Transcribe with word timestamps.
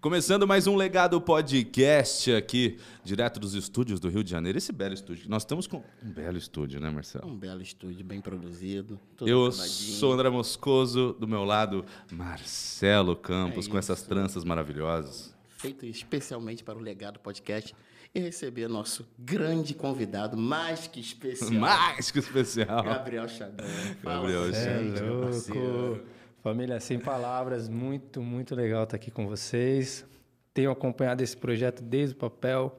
Começando 0.00 0.46
mais 0.46 0.68
um 0.68 0.76
Legado 0.76 1.20
Podcast 1.20 2.32
aqui, 2.32 2.78
direto 3.02 3.40
dos 3.40 3.54
estúdios 3.54 3.98
do 3.98 4.08
Rio 4.08 4.22
de 4.22 4.30
Janeiro. 4.30 4.56
Esse 4.56 4.70
belo 4.70 4.94
estúdio. 4.94 5.28
Nós 5.28 5.42
estamos 5.42 5.66
com 5.66 5.82
um 6.00 6.12
belo 6.12 6.38
estúdio, 6.38 6.78
né, 6.78 6.88
Marcelo? 6.88 7.26
Um 7.26 7.36
belo 7.36 7.60
estúdio, 7.60 8.04
bem 8.04 8.20
produzido. 8.20 9.00
tudo 9.16 9.28
Eu 9.28 9.50
sou 9.50 10.12
André 10.12 10.30
Moscoso, 10.30 11.16
do 11.18 11.26
meu 11.26 11.42
lado, 11.42 11.84
Marcelo 12.12 13.16
Campos, 13.16 13.66
É 13.66 13.70
com 13.70 13.76
essas 13.76 14.00
tranças 14.02 14.44
maravilhosas. 14.44 15.34
Feito 15.48 15.84
especialmente 15.84 16.62
para 16.62 16.78
o 16.78 16.80
Legado 16.80 17.18
Podcast 17.18 17.74
e 18.14 18.20
receber 18.20 18.68
nosso 18.68 19.04
grande 19.18 19.74
convidado, 19.74 20.36
mais 20.36 20.86
que 20.86 21.00
especial, 21.00 21.50
Mais 21.58 22.12
que 22.12 22.20
especial. 22.20 22.84
Gabriel 22.84 23.26
Chadão. 23.28 23.66
Gabriel 24.00 24.52
Fala, 24.52 26.00
Família 26.42 26.78
Sem 26.78 27.00
Palavras, 27.00 27.68
muito, 27.68 28.22
muito 28.22 28.54
legal 28.54 28.84
estar 28.84 28.94
aqui 28.94 29.10
com 29.10 29.26
vocês. 29.26 30.06
Tenho 30.54 30.70
acompanhado 30.70 31.22
esse 31.22 31.36
projeto 31.36 31.82
desde 31.82 32.14
o 32.14 32.18
papel, 32.18 32.78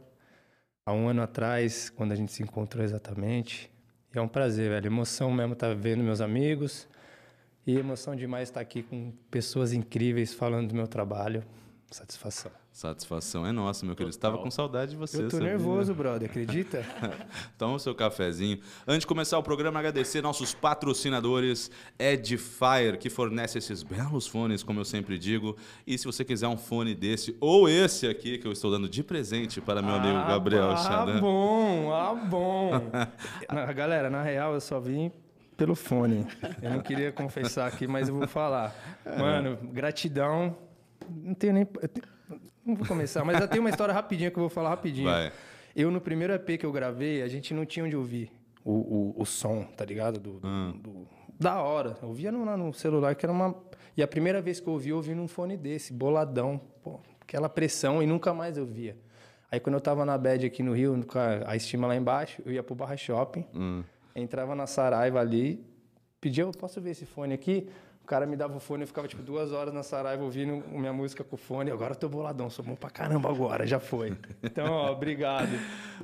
há 0.86 0.94
um 0.94 1.10
ano 1.10 1.22
atrás, 1.22 1.90
quando 1.90 2.14
a 2.14 2.16
gente 2.16 2.32
se 2.32 2.42
encontrou 2.42 2.84
exatamente. 2.84 3.70
E 4.16 4.18
é 4.18 4.22
um 4.22 4.30
prazer, 4.30 4.70
velho. 4.70 4.88
Emoção 4.88 5.30
mesmo 5.30 5.54
estar 5.54 5.76
vendo 5.76 6.02
meus 6.02 6.22
amigos. 6.22 6.88
E 7.68 7.78
emoção 7.78 8.16
demais 8.16 8.48
estar 8.48 8.62
aqui 8.62 8.82
com 8.82 9.12
pessoas 9.30 9.74
incríveis 9.74 10.34
falando 10.34 10.70
do 10.70 10.76
meu 10.76 10.88
trabalho. 10.88 11.44
Satisfação. 11.92 12.52
Satisfação 12.72 13.46
é 13.48 13.52
nossa, 13.52 13.84
meu 13.84 13.96
querido. 13.96 14.12
Estava 14.12 14.38
com 14.38 14.52
saudade 14.52 14.92
de 14.92 14.98
você. 14.98 15.24
Eu 15.24 15.28
tô 15.28 15.40
nervoso, 15.40 15.92
brother, 15.94 16.30
acredita? 16.30 16.86
Toma 17.58 17.74
o 17.74 17.80
seu 17.80 17.96
cafezinho. 17.96 18.60
Antes 18.88 19.02
de 19.02 19.08
começar 19.08 19.40
o 19.40 19.44
programa, 19.44 19.80
agradecer 19.80 20.22
nossos 20.22 20.54
patrocinadores, 20.54 21.72
Edifier, 21.98 23.00
que 23.00 23.10
fornece 23.10 23.58
esses 23.58 23.82
belos 23.82 24.28
fones, 24.28 24.62
como 24.62 24.80
eu 24.80 24.86
sempre 24.86 25.18
digo. 25.18 25.58
E 25.86 25.98
se 25.98 26.06
você 26.06 26.24
quiser 26.24 26.48
um 26.48 26.58
fone 26.58 26.94
desse, 26.94 27.36
ou 27.42 27.68
esse 27.68 28.08
aqui, 28.08 28.38
que 28.38 28.46
eu 28.46 28.52
estou 28.52 28.70
dando 28.70 28.88
de 28.88 29.04
presente 29.04 29.60
para 29.60 29.82
meu 29.82 29.96
amigo 29.96 30.28
Gabriel 30.28 30.72
ah, 30.72 31.20
bom, 31.20 31.92
ah, 31.92 32.14
bom. 32.14 32.72
Na- 33.52 33.74
galera, 33.74 34.12
na 34.12 34.22
real, 34.22 34.54
eu 34.54 34.62
só 34.62 34.80
vim 34.80 35.12
pelo 35.58 35.74
fone. 35.74 36.28
Eu 36.62 36.70
não 36.70 36.82
queria 36.82 37.12
confessar 37.12 37.66
aqui, 37.66 37.88
mas 37.88 38.10
eu 38.10 38.16
vou 38.16 38.28
falar. 38.28 38.76
Mano, 39.18 39.58
gratidão. 39.74 40.69
Não 41.10 41.34
tenho 41.34 41.54
nem. 41.54 41.66
tenho- 41.66 42.08
Não 42.66 42.76
vou 42.76 42.86
começar, 42.88 43.24
mas 43.26 43.40
eu 43.40 43.48
tenho 43.48 43.62
uma 43.64 43.70
história 43.70 43.94
rapidinha 43.94 44.30
que 44.30 44.38
eu 44.38 44.42
vou 44.42 44.50
falar 44.50 44.70
rapidinho. 44.70 45.08
Vai. 45.10 45.32
Eu, 45.76 45.90
no 45.92 46.00
primeiro 46.02 46.34
EP 46.34 46.58
que 46.58 46.66
eu 46.66 46.72
gravei, 46.72 47.22
a 47.22 47.28
gente 47.28 47.54
não 47.54 47.66
tinha 47.66 47.86
onde 47.86 47.96
ouvir 47.96 48.32
o, 48.64 48.72
o, 48.72 49.16
o 49.22 49.26
som, 49.26 49.64
tá 49.78 49.86
ligado? 49.86 50.20
Do, 50.20 50.40
do- 50.40 50.74
do- 50.74 51.08
da 51.40 51.62
hora. 51.62 51.98
Eu 52.02 52.10
ouvia 52.10 52.32
no, 52.32 52.46
no 52.58 52.74
celular, 52.74 53.16
que 53.16 53.26
era 53.26 53.32
uma. 53.34 53.56
E 53.96 54.04
a 54.04 54.08
primeira 54.08 54.42
vez 54.42 54.60
que 54.60 54.68
eu 54.68 54.74
ouvi, 54.74 54.90
eu 54.90 54.98
ouvi 54.98 55.16
num 55.16 55.28
fone 55.28 55.56
desse, 55.58 55.92
boladão. 55.94 56.60
Pô, 56.84 57.00
aquela 57.22 57.48
pressão, 57.50 58.04
e 58.04 58.06
nunca 58.06 58.34
mais 58.34 58.58
eu 58.58 58.66
via. 58.66 58.98
Aí 59.52 59.60
quando 59.60 59.76
eu 59.76 59.82
tava 59.82 60.06
na 60.06 60.18
bed 60.18 60.46
aqui 60.46 60.62
no 60.62 60.74
Rio, 60.74 61.04
com 61.08 61.18
a, 61.18 61.52
a 61.52 61.56
estima 61.56 61.88
lá 61.88 61.96
embaixo, 61.96 62.42
eu 62.46 62.52
ia 62.52 62.62
pro 62.62 62.76
Barra 62.76 62.96
Shopping, 62.98 63.46
entrava 64.16 64.54
na 64.54 64.68
Saraiva 64.68 65.20
ali, 65.20 65.66
pedia, 66.22 66.44
eu 66.44 66.52
posso 66.52 66.80
ver 66.80 66.92
esse 66.92 67.06
fone 67.06 67.34
aqui? 67.34 67.68
O 68.10 68.16
cara 68.18 68.26
me 68.26 68.36
dava 68.36 68.58
o 68.58 68.60
fone, 68.60 68.82
eu 68.82 68.88
ficava 68.88 69.08
tipo 69.08 69.22
duas 69.22 69.52
horas 69.52 69.72
na 69.72 69.84
Saraiva 69.84 70.24
ouvindo 70.24 70.64
minha 70.72 70.92
música 70.92 71.24
com 71.24 71.36
o 71.36 71.38
fone. 71.38 71.70
Agora 71.70 71.92
eu 71.92 71.96
tô 71.96 72.10
boladão, 72.10 72.50
sou 72.50 72.66
bom 72.66 72.74
pra 72.74 72.90
caramba 72.90 73.30
agora, 73.30 73.68
já 73.68 73.80
foi. 73.80 74.18
Então, 74.42 74.66
ó, 74.66 74.92
obrigado. 74.92 75.52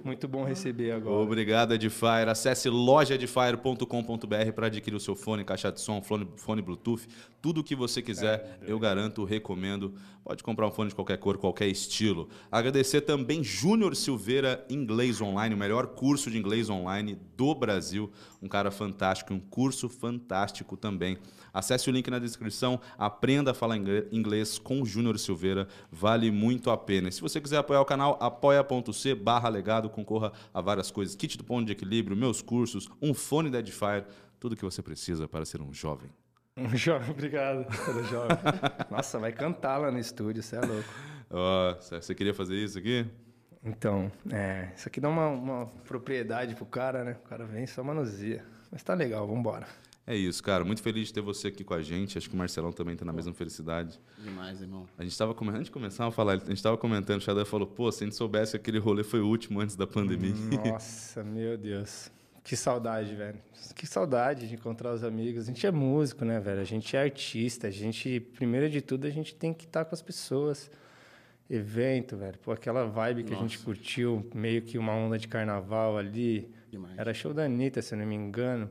Muito 0.04 0.28
bom 0.28 0.44
receber 0.44 0.92
agora. 0.92 1.16
Obrigado, 1.16 1.74
Edifier. 1.74 2.30
Acesse 2.30 2.70
lojaedifier.com.br 2.70 4.52
para 4.54 4.68
adquirir 4.68 4.96
o 4.96 5.00
seu 5.00 5.16
fone, 5.16 5.44
caixa 5.44 5.72
de 5.72 5.82
som, 5.82 6.00
fone, 6.00 6.28
fone 6.38 6.62
Bluetooth, 6.62 7.08
tudo 7.42 7.62
o 7.62 7.64
que 7.64 7.76
você 7.76 8.04
quiser. 8.04 8.60
eu 8.68 8.78
garanto, 8.78 9.24
recomendo. 9.24 9.96
Pode 10.24 10.44
comprar 10.44 10.68
um 10.68 10.72
fone 10.72 10.90
de 10.90 10.96
qualquer 10.96 11.18
cor, 11.18 11.38
qualquer 11.38 11.68
estilo. 11.68 12.30
Agradecer 12.52 13.02
também 13.02 13.44
Júnior 13.44 13.96
Silveira 13.96 14.66
Inglês 14.70 15.22
Online, 15.22 15.56
o 15.56 15.58
melhor 15.58 15.88
curso 15.88 16.30
de 16.30 16.38
inglês 16.38 16.70
online 16.70 17.18
do 17.36 17.54
Brasil. 17.56 18.12
Um 18.42 18.48
cara 18.48 18.70
fantástico, 18.70 19.34
um 19.34 19.40
curso 19.40 19.88
fantástico 19.88 20.76
também. 20.78 21.18
Acesse 21.54 21.90
o 21.90 21.95
link 21.96 22.10
na 22.10 22.20
descrição, 22.20 22.80
aprenda 22.98 23.52
a 23.52 23.54
falar 23.54 23.78
inglês 24.12 24.60
com 24.60 24.82
o 24.82 24.86
Júnior 24.86 25.18
Silveira, 25.18 25.68
vale 25.92 26.30
muito 26.32 26.70
a 26.70 26.78
pena. 26.78 27.10
E 27.10 27.12
se 27.12 27.22
você 27.22 27.42
quiser 27.42 27.58
apoiar 27.58 27.82
o 27.82 27.86
canal, 27.86 28.18
apoia.c 28.20 29.16
barra 29.16 29.50
legado, 29.50 29.90
concorra 29.90 30.32
a 30.54 30.62
várias 30.62 30.92
coisas, 30.92 31.16
kit 31.16 31.38
do 31.38 31.44
ponto 31.44 31.66
de 31.66 31.72
equilíbrio, 31.72 32.16
meus 32.16 32.42
cursos, 32.42 32.90
um 33.02 33.14
fone 33.14 33.50
da 33.50 33.60
Edifier, 33.60 34.06
tudo 34.40 34.56
que 34.56 34.64
você 34.64 34.82
precisa 34.82 35.28
para 35.28 35.46
ser 35.46 35.62
um 35.62 35.74
jovem. 35.74 36.10
Um 36.58 36.70
jovem, 36.76 37.10
obrigado. 37.10 37.66
Todo 37.86 38.04
jovem. 38.04 38.38
Nossa, 38.90 39.20
vai 39.20 39.32
cantar 39.32 39.78
lá 39.78 39.92
no 39.92 40.00
estúdio, 40.00 40.44
você 40.44 40.56
é 40.56 40.62
louco. 40.62 40.90
Ó, 41.30 41.76
você 41.76 42.14
queria 42.14 42.34
fazer 42.34 42.56
isso 42.56 42.78
aqui? 42.78 43.06
Então, 43.64 44.12
é, 44.32 44.72
isso 44.76 44.88
aqui 44.88 45.02
dá 45.02 45.10
uma, 45.10 45.28
uma 45.28 45.66
propriedade 45.88 46.54
pro 46.56 46.66
cara, 46.66 47.04
né? 47.04 47.18
O 47.26 47.28
cara 47.28 47.46
vem 47.46 47.66
só 47.66 47.84
manuseia. 47.84 48.46
Mas 48.72 48.84
tá 48.84 48.94
legal, 48.94 49.28
vambora. 49.28 49.68
É 50.08 50.16
isso, 50.16 50.44
cara. 50.44 50.64
Muito 50.64 50.84
feliz 50.84 51.08
de 51.08 51.14
ter 51.14 51.22
você 51.22 51.48
aqui 51.48 51.64
com 51.64 51.74
a 51.74 51.82
gente. 51.82 52.18
Acho 52.18 52.30
que 52.30 52.36
o 52.36 52.38
Marcelão 52.38 52.72
também 52.72 52.94
está 52.94 53.04
na 53.04 53.12
mesma 53.12 53.34
felicidade. 53.34 54.00
Demais, 54.20 54.62
irmão. 54.62 54.88
A 54.98 55.04
gente 55.04 55.14
estava 55.14 55.34
comentando, 55.34 55.58
antes 55.58 55.68
de 55.68 55.72
começar 55.72 56.06
a 56.06 56.12
falar, 56.12 56.34
a 56.34 56.38
gente 56.38 56.54
estava 56.54 56.78
comentando, 56.78 57.18
o 57.18 57.24
Xadé 57.24 57.44
falou, 57.44 57.66
pô, 57.66 57.92
se 57.92 58.04
a 58.04 58.08
gente 58.08 58.16
soubesse 58.16 58.52
que 58.52 58.58
aquele 58.58 58.78
rolê 58.78 59.04
foi 59.04 59.20
o 59.20 59.28
último 59.28 59.60
antes 59.60 59.76
da 59.76 59.88
pandemia. 59.88 60.34
Nossa, 60.64 61.24
meu 61.24 61.58
Deus. 61.58 62.12
Que 62.44 62.56
saudade, 62.56 63.16
velho. 63.16 63.40
Que 63.74 63.88
saudade 63.88 64.48
de 64.48 64.54
encontrar 64.54 64.94
os 64.94 65.04
amigos. 65.04 65.46
A 65.46 65.46
gente 65.48 65.66
é 65.66 65.72
músico, 65.72 66.24
né, 66.24 66.40
velho? 66.40 66.62
A 66.62 66.66
gente 66.66 66.96
é 66.96 67.02
artista. 67.02 67.68
A 67.68 67.72
gente, 67.72 68.20
primeiro 68.20 68.70
de 68.70 68.82
tudo, 68.82 69.08
a 69.08 69.10
gente 69.10 69.34
tem 69.34 69.52
que 69.52 69.66
estar 69.66 69.84
com 69.84 69.96
as 69.96 70.02
pessoas. 70.04 70.70
Evento, 71.50 72.16
velho. 72.16 72.38
Pô, 72.38 72.52
aquela 72.52 72.86
vibe 72.86 73.24
que 73.24 73.34
a 73.34 73.38
gente 73.38 73.58
curtiu, 73.58 74.30
meio 74.36 74.62
que 74.62 74.78
uma 74.78 74.94
onda 74.94 75.18
de 75.18 75.28
carnaval 75.28 75.98
ali. 75.98 76.48
Demais. 76.70 76.96
Era 76.96 77.12
show 77.16 77.34
da 77.34 77.46
Anitta, 77.46 77.82
se 77.82 77.96
eu 77.96 77.98
não 77.98 78.06
me 78.06 78.14
engano. 78.14 78.70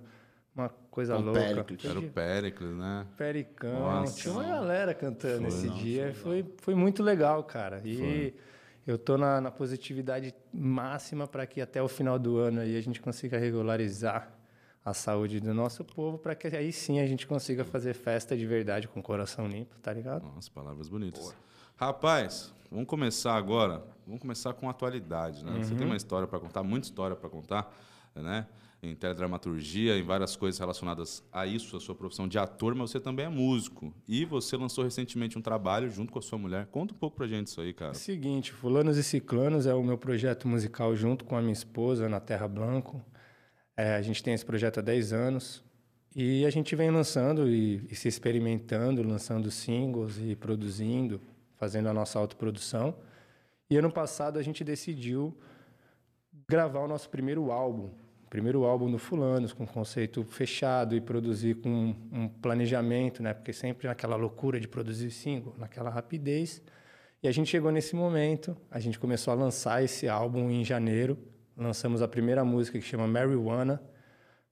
Uma 0.54 0.68
coisa 0.94 1.16
Com 1.16 1.22
louca. 1.22 1.40
Péricles. 1.40 1.84
Era 1.84 1.98
o 1.98 2.10
Péricles, 2.10 2.76
né? 2.76 3.06
Pericão. 3.16 3.80
Nossa. 3.80 4.16
Tinha 4.20 4.32
uma 4.34 4.44
galera 4.44 4.94
cantando 4.94 5.38
Foi. 5.40 5.48
esse 5.48 5.66
Não, 5.66 5.74
dia. 5.74 6.14
foi 6.14 6.42
Foi, 6.42 6.54
foi 6.58 6.74
muito 6.76 7.02
legal, 7.02 7.42
cara. 7.42 7.82
E 7.84 7.96
Foi. 7.96 8.34
eu 8.86 8.96
tô 8.96 9.18
na, 9.18 9.40
na 9.40 9.50
positividade 9.50 10.32
máxima 10.52 11.26
para 11.26 11.44
que 11.46 11.60
até 11.60 11.82
o 11.82 11.88
final 11.88 12.18
do 12.18 12.38
ano 12.38 12.60
aí 12.60 12.76
a 12.76 12.80
gente 12.80 13.00
consiga 13.00 13.36
regularizar 13.38 14.30
a 14.84 14.92
saúde 14.94 15.40
do 15.40 15.52
nosso 15.54 15.82
povo, 15.82 16.18
para 16.18 16.34
que 16.34 16.46
aí 16.46 16.70
sim 16.70 17.00
a 17.00 17.06
gente 17.06 17.26
consiga 17.26 17.64
fazer 17.64 17.94
festa 17.94 18.36
de 18.36 18.46
verdade 18.46 18.86
com 18.86 19.00
o 19.00 19.02
coração 19.02 19.48
limpo, 19.48 19.74
tá 19.80 19.92
ligado? 19.92 20.22
Nossa, 20.22 20.50
palavras 20.50 20.88
bonitas. 20.88 21.34
Rapaz, 21.74 22.54
vamos 22.70 22.86
começar 22.86 23.34
agora. 23.34 23.82
Vamos 24.06 24.20
começar 24.20 24.52
com 24.52 24.68
atualidade, 24.68 25.42
né? 25.44 25.52
Você 25.62 25.74
tem 25.74 25.86
uma 25.86 25.96
história 25.96 26.28
para 26.28 26.38
contar, 26.38 26.62
muita 26.62 26.86
história 26.86 27.16
para 27.16 27.30
contar, 27.30 27.74
né? 28.14 28.46
Em 28.84 28.94
teledramaturgia, 28.94 29.96
em 29.96 30.02
várias 30.02 30.36
coisas 30.36 30.58
relacionadas 30.60 31.24
a 31.32 31.46
isso, 31.46 31.74
a 31.74 31.80
sua 31.80 31.94
profissão 31.94 32.28
de 32.28 32.38
ator, 32.38 32.74
mas 32.74 32.90
você 32.90 33.00
também 33.00 33.24
é 33.24 33.28
músico. 33.30 33.94
E 34.06 34.26
você 34.26 34.58
lançou 34.58 34.84
recentemente 34.84 35.38
um 35.38 35.40
trabalho 35.42 35.90
junto 35.90 36.12
com 36.12 36.18
a 36.18 36.22
sua 36.22 36.38
mulher. 36.38 36.66
Conta 36.66 36.92
um 36.92 36.96
pouco 36.98 37.16
pra 37.16 37.26
gente 37.26 37.46
isso 37.46 37.62
aí, 37.62 37.72
cara. 37.72 37.94
Seguinte, 37.94 38.52
Fulanos 38.52 38.98
e 38.98 39.02
Ciclanos 39.02 39.66
é 39.66 39.72
o 39.72 39.82
meu 39.82 39.96
projeto 39.96 40.46
musical 40.46 40.94
junto 40.94 41.24
com 41.24 41.34
a 41.34 41.40
minha 41.40 41.54
esposa, 41.54 42.10
na 42.10 42.20
Terra 42.20 42.46
Blanco. 42.46 43.02
É, 43.74 43.94
a 43.94 44.02
gente 44.02 44.22
tem 44.22 44.34
esse 44.34 44.44
projeto 44.44 44.80
há 44.80 44.82
10 44.82 45.14
anos 45.14 45.64
e 46.14 46.44
a 46.44 46.50
gente 46.50 46.76
vem 46.76 46.90
lançando 46.90 47.48
e, 47.48 47.86
e 47.90 47.94
se 47.96 48.06
experimentando, 48.06 49.02
lançando 49.02 49.50
singles 49.50 50.18
e 50.18 50.36
produzindo, 50.36 51.22
fazendo 51.56 51.88
a 51.88 51.94
nossa 51.94 52.18
autoprodução. 52.18 52.94
E 53.70 53.78
ano 53.78 53.90
passado 53.90 54.38
a 54.38 54.42
gente 54.42 54.62
decidiu 54.62 55.34
gravar 56.46 56.80
o 56.80 56.88
nosso 56.88 57.08
primeiro 57.08 57.50
álbum. 57.50 57.90
Primeiro 58.34 58.64
álbum 58.64 58.88
no 58.88 58.98
Fulanos, 58.98 59.52
com 59.52 59.64
conceito 59.64 60.24
fechado 60.24 60.96
e 60.96 61.00
produzir 61.00 61.54
com 61.54 61.94
um 62.10 62.26
planejamento, 62.26 63.22
né? 63.22 63.32
Porque 63.32 63.52
sempre 63.52 63.86
naquela 63.86 64.16
loucura 64.16 64.58
de 64.58 64.66
produzir 64.66 65.12
single, 65.12 65.54
naquela 65.56 65.88
rapidez. 65.88 66.60
E 67.22 67.28
a 67.28 67.30
gente 67.30 67.48
chegou 67.48 67.70
nesse 67.70 67.94
momento, 67.94 68.56
a 68.72 68.80
gente 68.80 68.98
começou 68.98 69.30
a 69.30 69.36
lançar 69.36 69.84
esse 69.84 70.08
álbum 70.08 70.50
em 70.50 70.64
janeiro. 70.64 71.16
Lançamos 71.56 72.02
a 72.02 72.08
primeira 72.08 72.44
música 72.44 72.76
que 72.76 72.84
chama 72.84 73.06
Marijuana, 73.06 73.80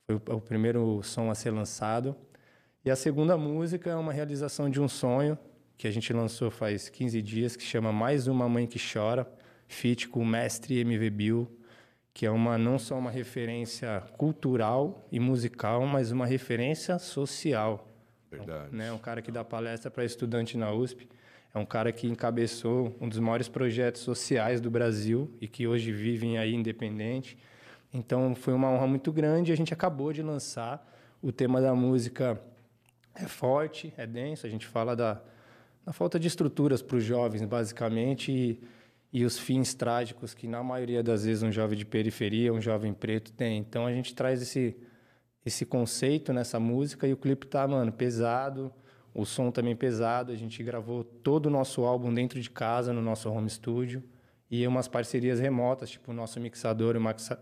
foi 0.07 0.15
o, 0.15 0.37
o 0.37 0.41
primeiro 0.41 1.03
som 1.03 1.29
a 1.29 1.35
ser 1.35 1.51
lançado. 1.51 2.15
E 2.85 2.91
a 2.91 2.95
segunda 2.95 3.37
música 3.37 3.91
é 3.91 3.97
uma 3.97 4.13
realização 4.13 4.71
de 4.71 4.81
um 4.81 4.87
sonho 4.87 5.37
que 5.77 5.89
a 5.89 5.91
gente 5.91 6.13
lançou 6.13 6.53
faz 6.53 6.89
15 6.89 7.21
dias, 7.21 7.57
que 7.57 7.65
chama 7.65 7.93
Mais 7.93 8.29
Uma 8.29 8.49
Mãe 8.49 8.65
que 8.65 8.79
Chora, 8.79 9.29
feat 9.67 10.09
com 10.09 10.21
o 10.21 10.25
mestre 10.25 10.79
MV 10.79 11.11
Bill, 11.11 11.62
que 12.15 12.27
é 12.27 12.31
uma 12.31 12.59
não 12.59 12.79
só 12.79 12.99
uma 12.99 13.11
referência 13.11 14.03
cultural 14.17 15.07
e 15.11 15.19
musical, 15.19 15.87
mas 15.87 16.11
uma 16.11 16.27
referência 16.27 16.99
social. 16.99 17.89
Verdade. 18.31 18.75
Né? 18.75 18.93
Um 18.93 18.99
cara 18.99 19.23
que 19.23 19.31
dá 19.31 19.45
palestra 19.45 19.91
para 19.91 20.05
estudante 20.05 20.57
na 20.57 20.73
USP. 20.73 21.09
É 21.55 21.59
um 21.59 21.67
cara 21.67 21.93
que 21.93 22.07
encabeçou 22.07 22.97
um 23.01 23.09
dos 23.09 23.19
maiores 23.19 23.49
projetos 23.49 24.03
sociais 24.03 24.61
do 24.61 24.71
Brasil 24.71 25.31
e 25.41 25.47
que 25.47 25.67
hoje 25.67 25.93
vivem 25.93 26.39
aí 26.39 26.55
independente. 26.55 27.37
Então 27.93 28.35
foi 28.35 28.55
uma 28.55 28.71
honra 28.71 28.87
muito 28.87 29.13
grande. 29.13 29.53
A 29.53 29.57
gente 29.57 29.73
acabou 29.73 30.13
de 30.13 30.23
lançar. 30.23 30.89
O 31.21 31.31
tema 31.31 31.61
da 31.61 31.75
música 31.75 32.41
é 33.15 33.27
forte, 33.27 33.93
é 33.97 34.07
denso. 34.07 34.47
A 34.47 34.51
gente 34.51 34.67
fala 34.67 34.97
da, 34.97 35.21
na 35.85 35.93
falta 35.93 36.19
de 36.19 36.27
estruturas 36.27 36.81
para 36.81 36.97
os 36.97 37.05
jovens, 37.05 37.45
basicamente, 37.45 38.33
e, 38.33 38.61
e 39.13 39.25
os 39.25 39.39
fins 39.39 39.75
trágicos 39.75 40.33
que, 40.33 40.49
na 40.49 40.63
maioria 40.63 41.03
das 41.03 41.25
vezes, 41.25 41.43
um 41.43 41.53
jovem 41.53 41.77
de 41.77 41.85
periferia, 41.85 42.53
um 42.53 42.61
jovem 42.61 42.95
preto 42.95 43.31
tem. 43.33 43.59
Então, 43.59 43.87
a 43.87 43.93
gente 43.93 44.15
traz 44.15 44.41
esse, 44.41 44.75
esse 45.45 45.67
conceito 45.67 46.33
nessa 46.33 46.59
música 46.59 47.07
e 47.07 47.13
o 47.13 47.17
clipe 47.17 47.47
tá, 47.47 47.69
mano, 47.69 47.93
pesado, 47.93 48.73
o 49.13 49.27
som 49.27 49.51
também 49.51 49.77
pesado. 49.77 50.33
A 50.33 50.35
gente 50.35 50.63
gravou 50.63 51.05
todo 51.05 51.47
o 51.47 51.51
nosso 51.51 51.83
álbum 51.83 52.13
dentro 52.13 52.41
de 52.41 52.49
casa, 52.49 52.91
no 52.91 53.03
nosso 53.03 53.31
home 53.31 53.51
studio, 53.51 54.03
e 54.51 54.67
umas 54.67 54.89
parcerias 54.89 55.39
remotas, 55.39 55.91
tipo 55.91 56.11
o 56.11 56.15
nosso 56.15 56.41
mixador, 56.41 56.97
o 56.97 57.01
maxa, 57.01 57.39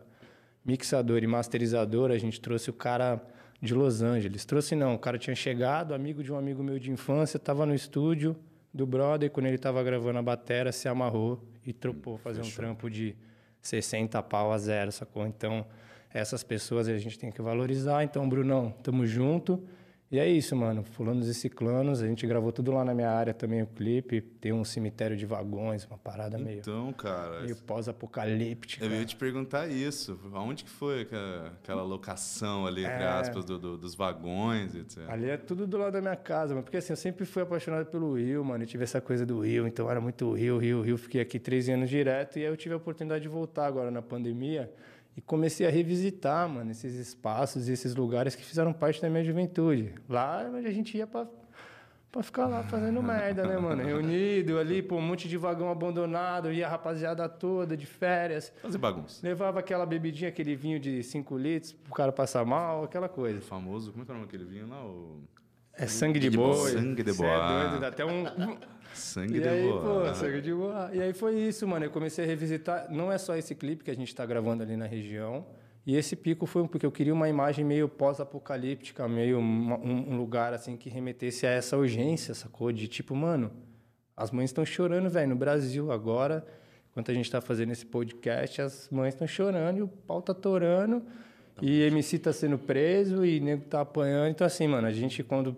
mixador 0.65 1.23
e 1.23 1.27
masterizador, 1.29 2.11
a 2.11 2.19
gente 2.19 2.41
trouxe 2.41 2.69
o 2.69 2.73
cara 2.73 3.25
de 3.63 3.75
Los 3.75 4.03
Angeles. 4.03 4.45
Trouxe 4.45 4.75
não, 4.75 4.95
o 4.95 4.99
cara 4.99 5.19
tinha 5.19 5.37
chegado, 5.37 5.95
amigo 5.95 6.23
de 6.25 6.33
um 6.33 6.37
amigo 6.37 6.65
meu 6.65 6.81
de 6.81 6.91
infância, 6.91 7.37
estava 7.37 7.65
no 7.65 7.75
estúdio 7.75 8.37
do 8.75 8.87
brother, 8.87 9.31
quando 9.31 9.47
ele 9.47 9.57
estava 9.57 9.81
gravando 9.85 10.19
a 10.19 10.23
bateria, 10.23 10.73
se 10.73 10.89
amarrou 10.89 11.50
e 11.65 11.73
tropou 11.73 12.19
fazer 12.19 12.43
Fechou. 12.43 12.53
um 12.53 12.57
trampo 12.57 12.91
de 12.91 13.17
60 13.61 14.23
pau 14.23 14.53
a 14.53 14.59
zero, 14.59 14.91
sacou? 14.91 15.27
Então, 15.27 15.67
essas 16.13 16.43
pessoas 16.43 16.89
a 16.89 16.99
gente 16.99 17.19
tem 17.19 17.31
que 17.31 17.41
valorizar. 17.41 18.03
Então, 18.03 18.29
Brunão, 18.29 18.71
tamo 18.83 19.07
junto. 19.07 19.63
E 20.11 20.19
é 20.19 20.29
isso, 20.29 20.57
mano. 20.57 20.83
Fulanos 20.83 21.29
e 21.29 21.35
Ciclanos, 21.35 22.03
a 22.03 22.07
gente 22.09 22.27
gravou 22.27 22.51
tudo 22.51 22.73
lá 22.73 22.85
na 22.85 22.93
minha 22.93 23.11
área 23.11 23.33
também, 23.33 23.63
o 23.63 23.67
clipe. 23.69 24.21
Tem 24.21 24.53
um 24.53 24.65
cemitério 24.65 25.17
de 25.17 25.25
vagões, 25.25 25.87
uma 25.87 25.97
parada 25.97 26.37
meio... 26.37 26.59
Então, 26.59 26.93
cara... 26.93 27.43
Meio 27.43 27.55
pós-apocalíptica. 27.55 28.85
Eu 28.85 28.91
ia 28.91 29.05
te 29.05 29.15
perguntar 29.15 29.69
isso. 29.69 30.19
Aonde 30.33 30.65
que 30.65 30.71
foi 30.71 31.07
aquela 31.61 31.85
locação 31.85 32.67
ali, 32.67 32.85
entre 32.85 33.05
é... 33.05 33.07
aspas, 33.07 33.45
do, 33.45 33.57
do, 33.57 33.79
dos 33.79 33.95
vagões, 33.95 34.75
etc? 34.75 35.09
Ali 35.09 35.31
é 35.31 35.37
tudo 35.37 35.65
do 35.65 35.79
lado 35.79 35.93
da 35.93 36.01
minha 36.01 36.17
casa, 36.17 36.55
mano. 36.55 36.65
Porque 36.65 36.79
assim, 36.79 36.93
eu 36.93 36.97
sempre 36.97 37.25
fui 37.25 37.43
apaixonado 37.43 37.87
pelo 37.87 38.15
Rio, 38.19 38.45
mano. 38.45 38.65
Eu 38.65 38.67
tive 38.67 38.83
essa 38.83 39.01
coisa 39.01 39.25
do 39.25 39.39
Rio, 39.39 39.65
então 39.65 39.89
era 39.89 40.01
muito 40.01 40.33
Rio, 40.33 40.59
Rio, 40.59 40.83
Rio. 40.83 40.99
Fiquei 40.99 41.21
aqui 41.21 41.39
13 41.39 41.71
anos 41.71 41.89
direto 41.89 42.37
e 42.37 42.43
aí 42.43 42.49
eu 42.49 42.57
tive 42.57 42.75
a 42.75 42.79
oportunidade 42.79 43.23
de 43.23 43.29
voltar 43.29 43.67
agora 43.67 43.93
na 43.93 44.03
pandemia. 44.03 44.73
E 45.17 45.21
comecei 45.21 45.67
a 45.67 45.71
revisitar, 45.71 46.49
mano, 46.49 46.71
esses 46.71 46.95
espaços 46.95 47.69
e 47.69 47.73
esses 47.73 47.95
lugares 47.95 48.35
que 48.35 48.45
fizeram 48.45 48.73
parte 48.73 49.03
da 49.03 49.11
minha 49.11 49.25
juventude. 49.25 49.95
Lá 50.09 50.49
onde 50.55 50.67
a 50.67 50.71
gente 50.71 50.97
ia 50.97 51.07
pra, 51.07 51.27
pra 52.11 52.23
ficar 52.23 52.47
lá 52.47 52.63
fazendo 52.63 53.03
merda, 53.03 53.47
né, 53.47 53.59
mano? 53.59 53.83
Reunido 53.83 54.59
ali, 54.59 54.83
pô, 54.83 54.97
um 54.97 55.03
monte 55.03 55.29
de 55.29 55.37
vagão 55.37 55.71
abandonado, 55.71 56.53
ia 56.53 56.67
a 56.67 56.71
rapaziada 56.71 57.29
toda 57.29 57.77
de 57.77 57.87
férias. 57.87 58.53
Fazer 58.63 58.79
bagunça. 58.79 59.27
Levava 59.27 59.59
aquela 59.59 59.85
bebidinha, 59.85 60.29
aquele 60.29 60.55
vinho 60.55 60.79
de 60.79 61.03
5 61.03 61.37
litros 61.37 61.73
pro 61.73 61.93
cara 61.93 62.13
passar 62.13 62.45
mal, 62.45 62.85
aquela 62.85 63.09
coisa. 63.09 63.39
O 63.39 63.43
famoso, 63.43 63.91
como 63.91 64.03
é 64.03 64.07
que 64.07 64.13
é 64.13 64.15
o 64.15 64.19
nome 64.19 64.27
daquele 64.27 64.45
vinho 64.45 64.69
lá? 64.69 64.85
O... 64.85 65.23
É 65.77 65.87
sangue 65.87 66.19
de, 66.19 66.29
de 66.29 66.37
boi. 66.37 66.71
Sangue 66.71 67.03
de 67.03 67.13
boi. 67.13 67.27
É 67.27 67.39
doido, 67.39 67.81
dá 67.81 67.89
até 67.89 68.05
um... 68.05 68.25
Sangue 68.95 69.39
e 69.39 69.41
de 69.41 69.49
aí, 69.49 69.63
boa. 69.63 70.09
Pô, 70.09 70.15
sangue 70.15 70.41
de 70.41 70.53
boa. 70.53 70.91
E 70.93 71.01
aí 71.01 71.13
foi 71.13 71.39
isso, 71.39 71.67
mano. 71.67 71.85
Eu 71.85 71.91
comecei 71.91 72.25
a 72.25 72.27
revisitar. 72.27 72.91
Não 72.91 73.11
é 73.11 73.19
só 73.19 73.37
esse 73.37 73.55
clipe 73.55 73.85
que 73.85 73.91
a 73.91 73.95
gente 73.95 74.09
está 74.09 74.27
gravando 74.27 74.63
ali 74.63 74.77
na 74.77 74.87
região. 74.87 75.47
E 75.87 75.97
esse 75.97 76.15
pico 76.15 76.47
foi 76.47 76.67
porque 76.69 76.85
eu 76.85 76.93
queria 76.93 77.15
uma 77.15 77.29
imagem 77.29 77.65
meio 77.65 77.89
pós-apocalíptica, 77.89 79.09
meio 79.09 79.39
um, 79.39 80.13
um, 80.13 80.17
lugar 80.17 80.53
assim 80.53 80.77
que 80.77 80.91
remetesse 80.91 81.47
a 81.47 81.51
essa 81.51 81.77
urgência, 81.77 82.35
sacou? 82.35 82.71
De 82.71 82.87
tipo, 82.87 83.15
mano, 83.15 83.51
as 84.17 84.31
mães 84.31 84.51
estão 84.51 84.65
chorando, 84.65 85.09
velho, 85.09 85.31
no 85.31 85.37
Brasil 85.37 85.91
agora. 85.91 86.47
Enquanto 86.91 87.11
a 87.11 87.15
gente 87.15 87.25
está 87.25 87.41
fazendo 87.41 87.73
esse 87.73 87.87
podcast, 87.87 88.61
as 88.61 88.89
mães 88.91 89.15
estão 89.15 89.27
chorando 89.27 89.79
e 89.79 89.83
o 89.83 89.89
pau 89.89 90.21
tá 90.21 90.35
torando. 90.35 91.03
E 91.63 91.83
MC 91.83 92.19
tá 92.19 92.33
sendo 92.33 92.59
preso 92.59 93.25
e 93.25 93.41
nego 93.41 93.65
tá 93.65 93.81
apanhando. 93.81 94.31
Então, 94.31 94.47
assim, 94.47 94.67
mano, 94.67 94.87
a 94.87 94.93
gente, 94.93 95.23
quando 95.23 95.57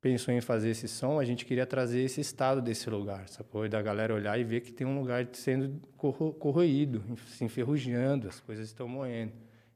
pensou 0.00 0.32
em 0.32 0.40
fazer 0.40 0.70
esse 0.70 0.86
som, 0.86 1.18
a 1.18 1.24
gente 1.24 1.44
queria 1.44 1.66
trazer 1.66 2.00
esse 2.00 2.20
estado 2.20 2.62
desse 2.62 2.88
lugar, 2.88 3.28
sacou? 3.28 3.66
E 3.66 3.68
da 3.68 3.82
galera 3.82 4.14
olhar 4.14 4.38
e 4.38 4.44
ver 4.44 4.60
que 4.60 4.72
tem 4.72 4.86
um 4.86 4.98
lugar 4.98 5.26
sendo 5.32 5.80
corro 5.96 6.32
corroído, 6.32 7.02
se 7.28 7.44
enferrujando, 7.44 8.28
as 8.28 8.40
coisas 8.40 8.66
estão 8.66 8.88
moendo. 8.88 9.32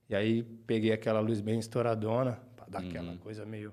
E 0.08 0.14
aí 0.14 0.42
peguei 0.66 0.92
aquela 0.92 1.20
luz 1.20 1.40
bem 1.40 1.58
estouradona, 1.58 2.38
para 2.56 2.66
dar 2.68 2.82
uhum. 2.82 2.88
aquela 2.88 3.16
coisa 3.16 3.44
meio 3.44 3.72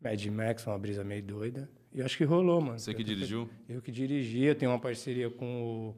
Mad 0.00 0.24
Max, 0.26 0.66
uma 0.66 0.78
brisa 0.78 1.04
meio 1.04 1.22
doida. 1.22 1.68
E 1.94 2.00
acho 2.00 2.16
que 2.16 2.24
rolou, 2.24 2.60
mano. 2.60 2.78
Você 2.78 2.94
que 2.94 3.04
dirigiu? 3.04 3.48
Eu 3.68 3.82
que 3.82 3.92
dirigi, 3.92 4.44
eu 4.44 4.54
tenho 4.54 4.70
uma 4.70 4.78
parceria 4.78 5.28
com 5.30 5.94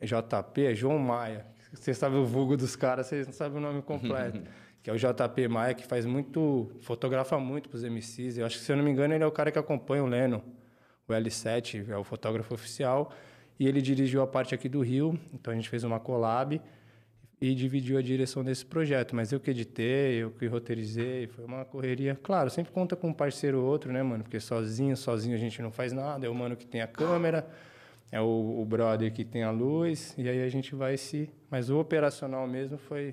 o 0.00 0.04
JP, 0.04 0.74
João 0.74 0.98
Maia. 0.98 1.46
Você 1.74 1.92
sabe 1.92 2.16
o 2.16 2.24
vulgo 2.24 2.56
dos 2.56 2.76
caras, 2.76 3.06
você 3.06 3.24
não 3.24 3.32
sabe 3.32 3.56
o 3.56 3.60
nome 3.60 3.82
completo. 3.82 4.42
que 4.84 4.90
é 4.90 4.92
o 4.92 4.96
JP 4.96 5.48
Maia, 5.48 5.72
que 5.72 5.86
faz 5.86 6.04
muito, 6.04 6.70
fotografa 6.82 7.38
muito 7.38 7.70
para 7.70 7.76
os 7.76 7.82
MCs. 7.82 8.36
Eu 8.36 8.44
acho 8.44 8.58
que, 8.58 8.64
se 8.64 8.70
eu 8.70 8.76
não 8.76 8.84
me 8.84 8.90
engano, 8.90 9.14
ele 9.14 9.24
é 9.24 9.26
o 9.26 9.32
cara 9.32 9.50
que 9.50 9.58
acompanha 9.58 10.04
o 10.04 10.06
Leno, 10.06 10.44
o 11.08 11.12
L7, 11.12 11.88
é 11.88 11.96
o 11.96 12.04
fotógrafo 12.04 12.52
oficial. 12.52 13.10
E 13.58 13.66
ele 13.66 13.80
dirigiu 13.80 14.20
a 14.20 14.26
parte 14.26 14.54
aqui 14.54 14.68
do 14.68 14.82
Rio, 14.82 15.18
então 15.32 15.52
a 15.52 15.56
gente 15.56 15.70
fez 15.70 15.84
uma 15.84 15.98
collab 15.98 16.60
e 17.40 17.54
dividiu 17.54 17.96
a 17.98 18.02
direção 18.02 18.44
desse 18.44 18.66
projeto. 18.66 19.16
Mas 19.16 19.32
eu 19.32 19.40
que 19.40 19.50
editei, 19.50 20.22
eu 20.22 20.30
que 20.30 20.46
roteirizei, 20.46 21.28
foi 21.28 21.46
uma 21.46 21.64
correria. 21.64 22.18
Claro, 22.22 22.50
sempre 22.50 22.70
conta 22.70 22.94
com 22.94 23.08
um 23.08 23.12
parceiro 23.14 23.60
ou 23.60 23.66
outro, 23.66 23.90
né, 23.90 24.02
mano? 24.02 24.22
Porque 24.22 24.38
sozinho, 24.38 24.94
sozinho 24.96 25.34
a 25.34 25.38
gente 25.38 25.62
não 25.62 25.70
faz 25.70 25.92
nada. 25.94 26.26
É 26.26 26.28
o 26.28 26.34
mano 26.34 26.56
que 26.56 26.66
tem 26.66 26.82
a 26.82 26.86
câmera, 26.86 27.46
é 28.14 28.20
o, 28.20 28.60
o 28.60 28.64
brother 28.64 29.12
que 29.12 29.24
tem 29.24 29.42
a 29.42 29.50
luz, 29.50 30.14
e 30.16 30.28
aí 30.28 30.40
a 30.40 30.48
gente 30.48 30.72
vai 30.72 30.96
se. 30.96 31.28
Mas 31.50 31.68
o 31.68 31.80
operacional 31.80 32.46
mesmo 32.46 32.78
foi 32.78 33.12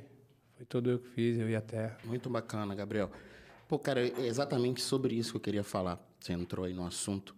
foi 0.56 0.65
tudo 0.68 0.92
eu 0.92 1.00
que 1.00 1.07
fiz, 1.07 1.39
eu 1.39 1.50
e 1.50 1.56
a 1.56 1.62
Terra. 1.62 1.98
Muito 2.06 2.30
bacana, 2.30 2.75
Gabriel. 2.75 3.09
Pô, 3.68 3.80
cara, 3.80 4.00
é 4.00 4.27
exatamente 4.27 4.80
sobre 4.80 5.15
isso 5.15 5.31
que 5.31 5.38
eu 5.38 5.42
queria 5.42 5.63
falar. 5.63 6.00
Você 6.19 6.33
entrou 6.33 6.65
aí 6.65 6.74
no 6.75 6.86
assunto. 6.86 7.36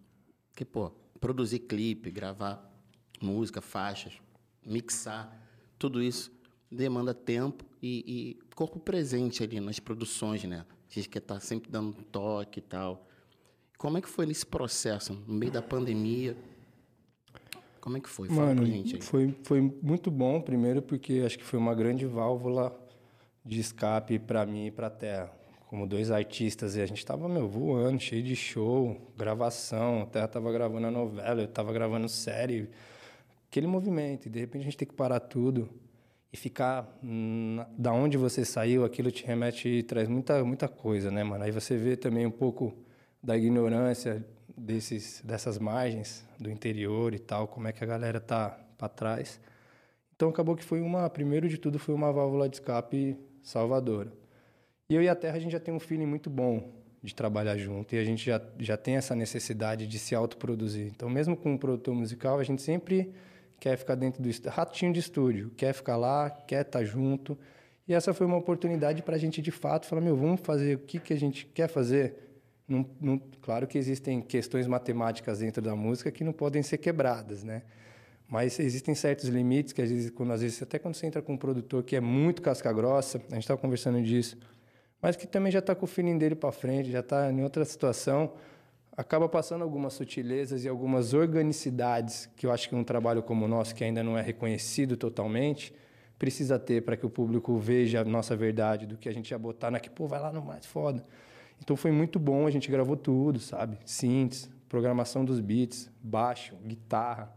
Que, 0.53 0.65
pô, 0.65 0.91
produzir 1.21 1.59
clipe, 1.59 2.11
gravar 2.11 2.69
música, 3.21 3.61
faixas, 3.61 4.11
mixar, 4.65 5.33
tudo 5.79 6.03
isso 6.03 6.33
demanda 6.69 7.13
tempo 7.13 7.63
e, 7.81 8.03
e 8.05 8.55
corpo 8.55 8.77
presente 8.77 9.41
ali 9.41 9.61
nas 9.61 9.79
produções, 9.79 10.43
né? 10.43 10.65
A 10.91 10.93
gente 10.93 11.07
quer 11.07 11.19
estar 11.19 11.35
tá 11.35 11.39
sempre 11.39 11.71
dando 11.71 11.93
toque 12.11 12.59
e 12.59 12.61
tal. 12.61 13.07
Como 13.77 13.97
é 13.97 14.01
que 14.01 14.09
foi 14.09 14.25
nesse 14.25 14.45
processo, 14.45 15.13
no 15.13 15.33
meio 15.33 15.51
da 15.53 15.61
pandemia? 15.61 16.35
Como 17.83 17.97
é 17.97 17.99
que 17.99 18.07
foi? 18.07 18.29
Fala 18.29 18.45
Mano, 18.45 18.65
gente 18.65 18.95
aí. 18.95 19.01
Foi, 19.01 19.35
foi 19.43 19.59
muito 19.59 20.09
bom, 20.09 20.39
primeiro, 20.39 20.81
porque 20.81 21.21
acho 21.25 21.37
que 21.37 21.43
foi 21.43 21.59
uma 21.59 21.75
grande 21.75 22.05
válvula 22.05 22.73
de 23.45 23.59
escape 23.59 24.17
para 24.19 24.45
mim 24.45 24.67
e 24.67 24.71
para 24.71 24.87
a 24.87 24.89
Terra. 24.89 25.29
Como 25.67 25.85
dois 25.85 26.09
artistas, 26.09 26.77
e 26.77 26.81
a 26.81 26.85
gente 26.85 26.99
estava 26.99 27.27
meu, 27.27 27.45
voando, 27.45 27.99
cheio 27.99 28.23
de 28.23 28.37
show, 28.37 29.11
gravação. 29.17 30.03
A 30.03 30.05
Terra 30.05 30.27
estava 30.27 30.49
gravando 30.49 30.87
a 30.87 30.91
novela, 30.91 31.41
eu 31.41 31.45
estava 31.45 31.73
gravando 31.73 32.07
série. 32.07 32.69
Aquele 33.49 33.67
movimento, 33.67 34.27
e 34.27 34.29
de 34.29 34.39
repente 34.39 34.61
a 34.61 34.63
gente 34.63 34.77
tem 34.77 34.87
que 34.87 34.93
parar 34.93 35.19
tudo 35.19 35.69
e 36.31 36.37
ficar 36.37 36.97
na, 37.03 37.67
da 37.77 37.91
onde 37.91 38.15
você 38.15 38.45
saiu, 38.45 38.85
aquilo 38.85 39.11
te 39.11 39.25
remete 39.25 39.67
e 39.67 39.83
traz 39.83 40.07
muita, 40.07 40.41
muita 40.45 40.69
coisa, 40.69 41.11
né, 41.11 41.21
mano? 41.21 41.43
Aí 41.43 41.51
você 41.51 41.75
vê 41.75 41.97
também 41.97 42.25
um 42.25 42.31
pouco 42.31 42.73
da 43.21 43.35
ignorância 43.35 44.25
desses, 44.57 45.21
dessas 45.23 45.57
margens 45.57 46.25
do 46.39 46.49
interior 46.49 47.13
e 47.13 47.19
tal, 47.19 47.47
como 47.47 47.67
é 47.67 47.71
que 47.71 47.83
a 47.83 47.87
galera 47.87 48.19
tá 48.19 48.57
para 48.77 48.89
trás. 48.89 49.39
Então 50.15 50.29
acabou 50.29 50.55
que 50.55 50.63
foi 50.63 50.81
uma, 50.81 51.09
primeiro 51.09 51.49
de 51.49 51.57
tudo, 51.57 51.79
foi 51.79 51.93
uma 51.93 52.11
válvula 52.11 52.47
de 52.47 52.57
escape 52.57 53.17
salvadora. 53.41 54.11
E 54.89 54.95
eu 54.95 55.01
e 55.01 55.09
a 55.09 55.15
Terra, 55.15 55.37
a 55.37 55.39
gente 55.39 55.51
já 55.51 55.59
tem 55.59 55.73
um 55.73 55.79
feeling 55.79 56.05
muito 56.05 56.29
bom 56.29 56.71
de 57.01 57.13
trabalhar 57.13 57.57
junto 57.57 57.95
e 57.95 57.97
a 57.97 58.03
gente 58.03 58.25
já, 58.25 58.41
já 58.59 58.77
tem 58.77 58.95
essa 58.95 59.15
necessidade 59.15 59.85
de 59.87 59.99
se 59.99 60.15
autoproduzir. 60.15 60.87
Então, 60.87 61.09
mesmo 61.09 61.35
com 61.35 61.53
um 61.53 61.57
produtor 61.57 61.93
musical, 61.93 62.39
a 62.39 62.43
gente 62.43 62.61
sempre 62.61 63.13
quer 63.59 63.77
ficar 63.77 63.95
dentro 63.95 64.21
do 64.21 64.29
ratinho 64.49 64.93
de 64.93 64.99
estúdio, 64.99 65.51
quer 65.57 65.73
ficar 65.73 65.97
lá, 65.97 66.29
quer 66.29 66.61
estar 66.61 66.79
tá 66.79 66.85
junto. 66.85 67.37
E 67.87 67.93
essa 67.93 68.13
foi 68.13 68.25
uma 68.25 68.37
oportunidade 68.37 69.01
para 69.01 69.15
a 69.15 69.19
gente, 69.19 69.41
de 69.41 69.51
fato, 69.51 69.85
falar: 69.85 70.01
meu, 70.01 70.15
vamos 70.15 70.41
fazer 70.41 70.75
o 70.75 70.79
que, 70.79 70.99
que 70.99 71.13
a 71.13 71.19
gente 71.19 71.45
quer 71.45 71.67
fazer. 71.67 72.32
Não, 72.67 72.89
não, 72.99 73.21
claro 73.41 73.67
que 73.67 73.77
existem 73.77 74.21
questões 74.21 74.67
matemáticas 74.67 75.39
dentro 75.39 75.61
da 75.61 75.75
música 75.75 76.11
que 76.11 76.23
não 76.23 76.31
podem 76.31 76.63
ser 76.63 76.77
quebradas, 76.77 77.43
né? 77.43 77.63
Mas 78.27 78.57
existem 78.59 78.95
certos 78.95 79.29
limites 79.29 79.73
que 79.73 79.81
às 79.81 79.89
vezes, 79.89 80.09
quando, 80.09 80.31
às 80.31 80.41
vezes, 80.41 80.61
até 80.61 80.79
quando 80.79 80.95
você 80.95 81.05
entra 81.05 81.21
com 81.21 81.33
um 81.33 81.37
produtor 81.37 81.83
que 81.83 81.95
é 81.95 81.99
muito 81.99 82.41
casca 82.41 82.71
grossa, 82.71 83.17
a 83.29 83.33
gente 83.35 83.43
estava 83.43 83.59
conversando 83.59 84.01
disso, 84.01 84.37
mas 85.01 85.15
que 85.15 85.27
também 85.27 85.51
já 85.51 85.59
está 85.59 85.75
com 85.75 85.85
o 85.85 85.87
feeling 85.87 86.17
dele 86.17 86.35
para 86.35 86.51
frente, 86.51 86.89
já 86.89 87.01
está 87.01 87.29
em 87.29 87.43
outra 87.43 87.65
situação, 87.65 88.33
acaba 88.95 89.27
passando 89.27 89.61
algumas 89.61 89.93
sutilezas 89.93 90.63
e 90.63 90.69
algumas 90.69 91.13
organicidades 91.13 92.29
que 92.37 92.45
eu 92.45 92.51
acho 92.51 92.69
que 92.69 92.75
um 92.75 92.83
trabalho 92.83 93.21
como 93.21 93.45
o 93.45 93.47
nosso, 93.47 93.75
que 93.75 93.83
ainda 93.83 94.01
não 94.01 94.17
é 94.17 94.21
reconhecido 94.21 94.95
totalmente, 94.95 95.73
precisa 96.17 96.57
ter 96.57 96.81
para 96.81 96.95
que 96.95 97.05
o 97.05 97.09
público 97.09 97.57
veja 97.57 98.01
a 98.01 98.05
nossa 98.05 98.35
verdade 98.35 98.85
do 98.85 98.97
que 98.97 99.09
a 99.09 99.13
gente 99.13 99.31
ia 99.31 99.37
botar 99.37 99.69
na 99.69 99.79
que, 99.79 99.89
pô, 99.89 100.07
vai 100.07 100.19
lá 100.19 100.31
no 100.31 100.41
mais 100.41 100.65
foda. 100.65 101.05
Então 101.63 101.75
foi 101.75 101.91
muito 101.91 102.19
bom, 102.19 102.45
a 102.45 102.51
gente 102.51 102.69
gravou 102.69 102.95
tudo, 102.95 103.39
sabe? 103.39 103.77
Synths, 103.85 104.49
programação 104.69 105.23
dos 105.23 105.39
beats, 105.39 105.89
baixo, 106.01 106.55
guitarra, 106.65 107.33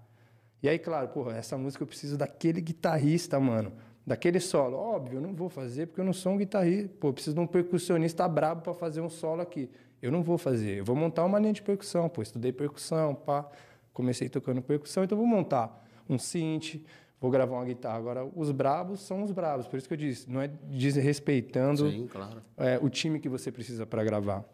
e 0.66 0.68
aí, 0.68 0.80
claro, 0.80 1.06
porra, 1.09 1.37
essa 1.37 1.56
música 1.56 1.85
eu 1.85 1.87
preciso 1.87 2.16
daquele 2.16 2.61
guitarrista, 2.61 3.38
mano. 3.38 3.73
Daquele 4.06 4.40
solo. 4.40 4.76
Óbvio, 4.76 5.18
eu 5.18 5.21
não 5.21 5.33
vou 5.33 5.49
fazer 5.49 5.87
porque 5.87 6.00
eu 6.00 6.04
não 6.04 6.12
sou 6.12 6.33
um 6.33 6.38
guitarrista. 6.38 6.90
Pô, 6.99 7.09
eu 7.09 7.12
preciso 7.12 7.35
de 7.35 7.40
um 7.40 7.47
percussionista 7.47 8.26
brabo 8.28 8.62
para 8.62 8.75
fazer 8.75 9.00
um 9.00 9.09
solo 9.09 9.42
aqui. 9.42 9.71
Eu 10.00 10.11
não 10.11 10.23
vou 10.25 10.37
fazer. 10.37 10.78
Eu 10.78 10.85
vou 10.85 10.97
montar 10.97 11.25
uma 11.25 11.38
linha 11.38 11.52
de 11.52 11.62
percussão. 11.62 12.09
Pô, 12.09 12.23
estudei 12.23 12.52
percussão, 12.52 13.14
pá. 13.14 13.49
Comecei 13.92 14.28
tocando 14.28 14.61
percussão, 14.61 15.04
então 15.04 15.16
vou 15.16 15.26
montar 15.26 15.87
um 16.09 16.18
synth, 16.18 16.83
vou 17.20 17.30
gravar 17.30 17.56
uma 17.56 17.64
guitarra. 17.64 17.99
Agora, 17.99 18.25
os 18.35 18.50
brabos 18.50 19.00
são 19.00 19.23
os 19.23 19.32
brabos. 19.32 19.66
Por 19.66 19.76
isso 19.76 19.88
que 19.88 19.94
eu 19.94 19.99
disse, 19.99 20.30
não 20.30 20.40
é 20.40 20.49
desrespeitando 20.49 21.90
Sim, 21.90 22.06
claro. 22.06 22.42
é, 22.56 22.78
o 22.80 22.88
time 22.88 23.18
que 23.18 23.28
você 23.28 23.50
precisa 23.50 23.87
para 23.87 24.04
gravar. 24.04 24.44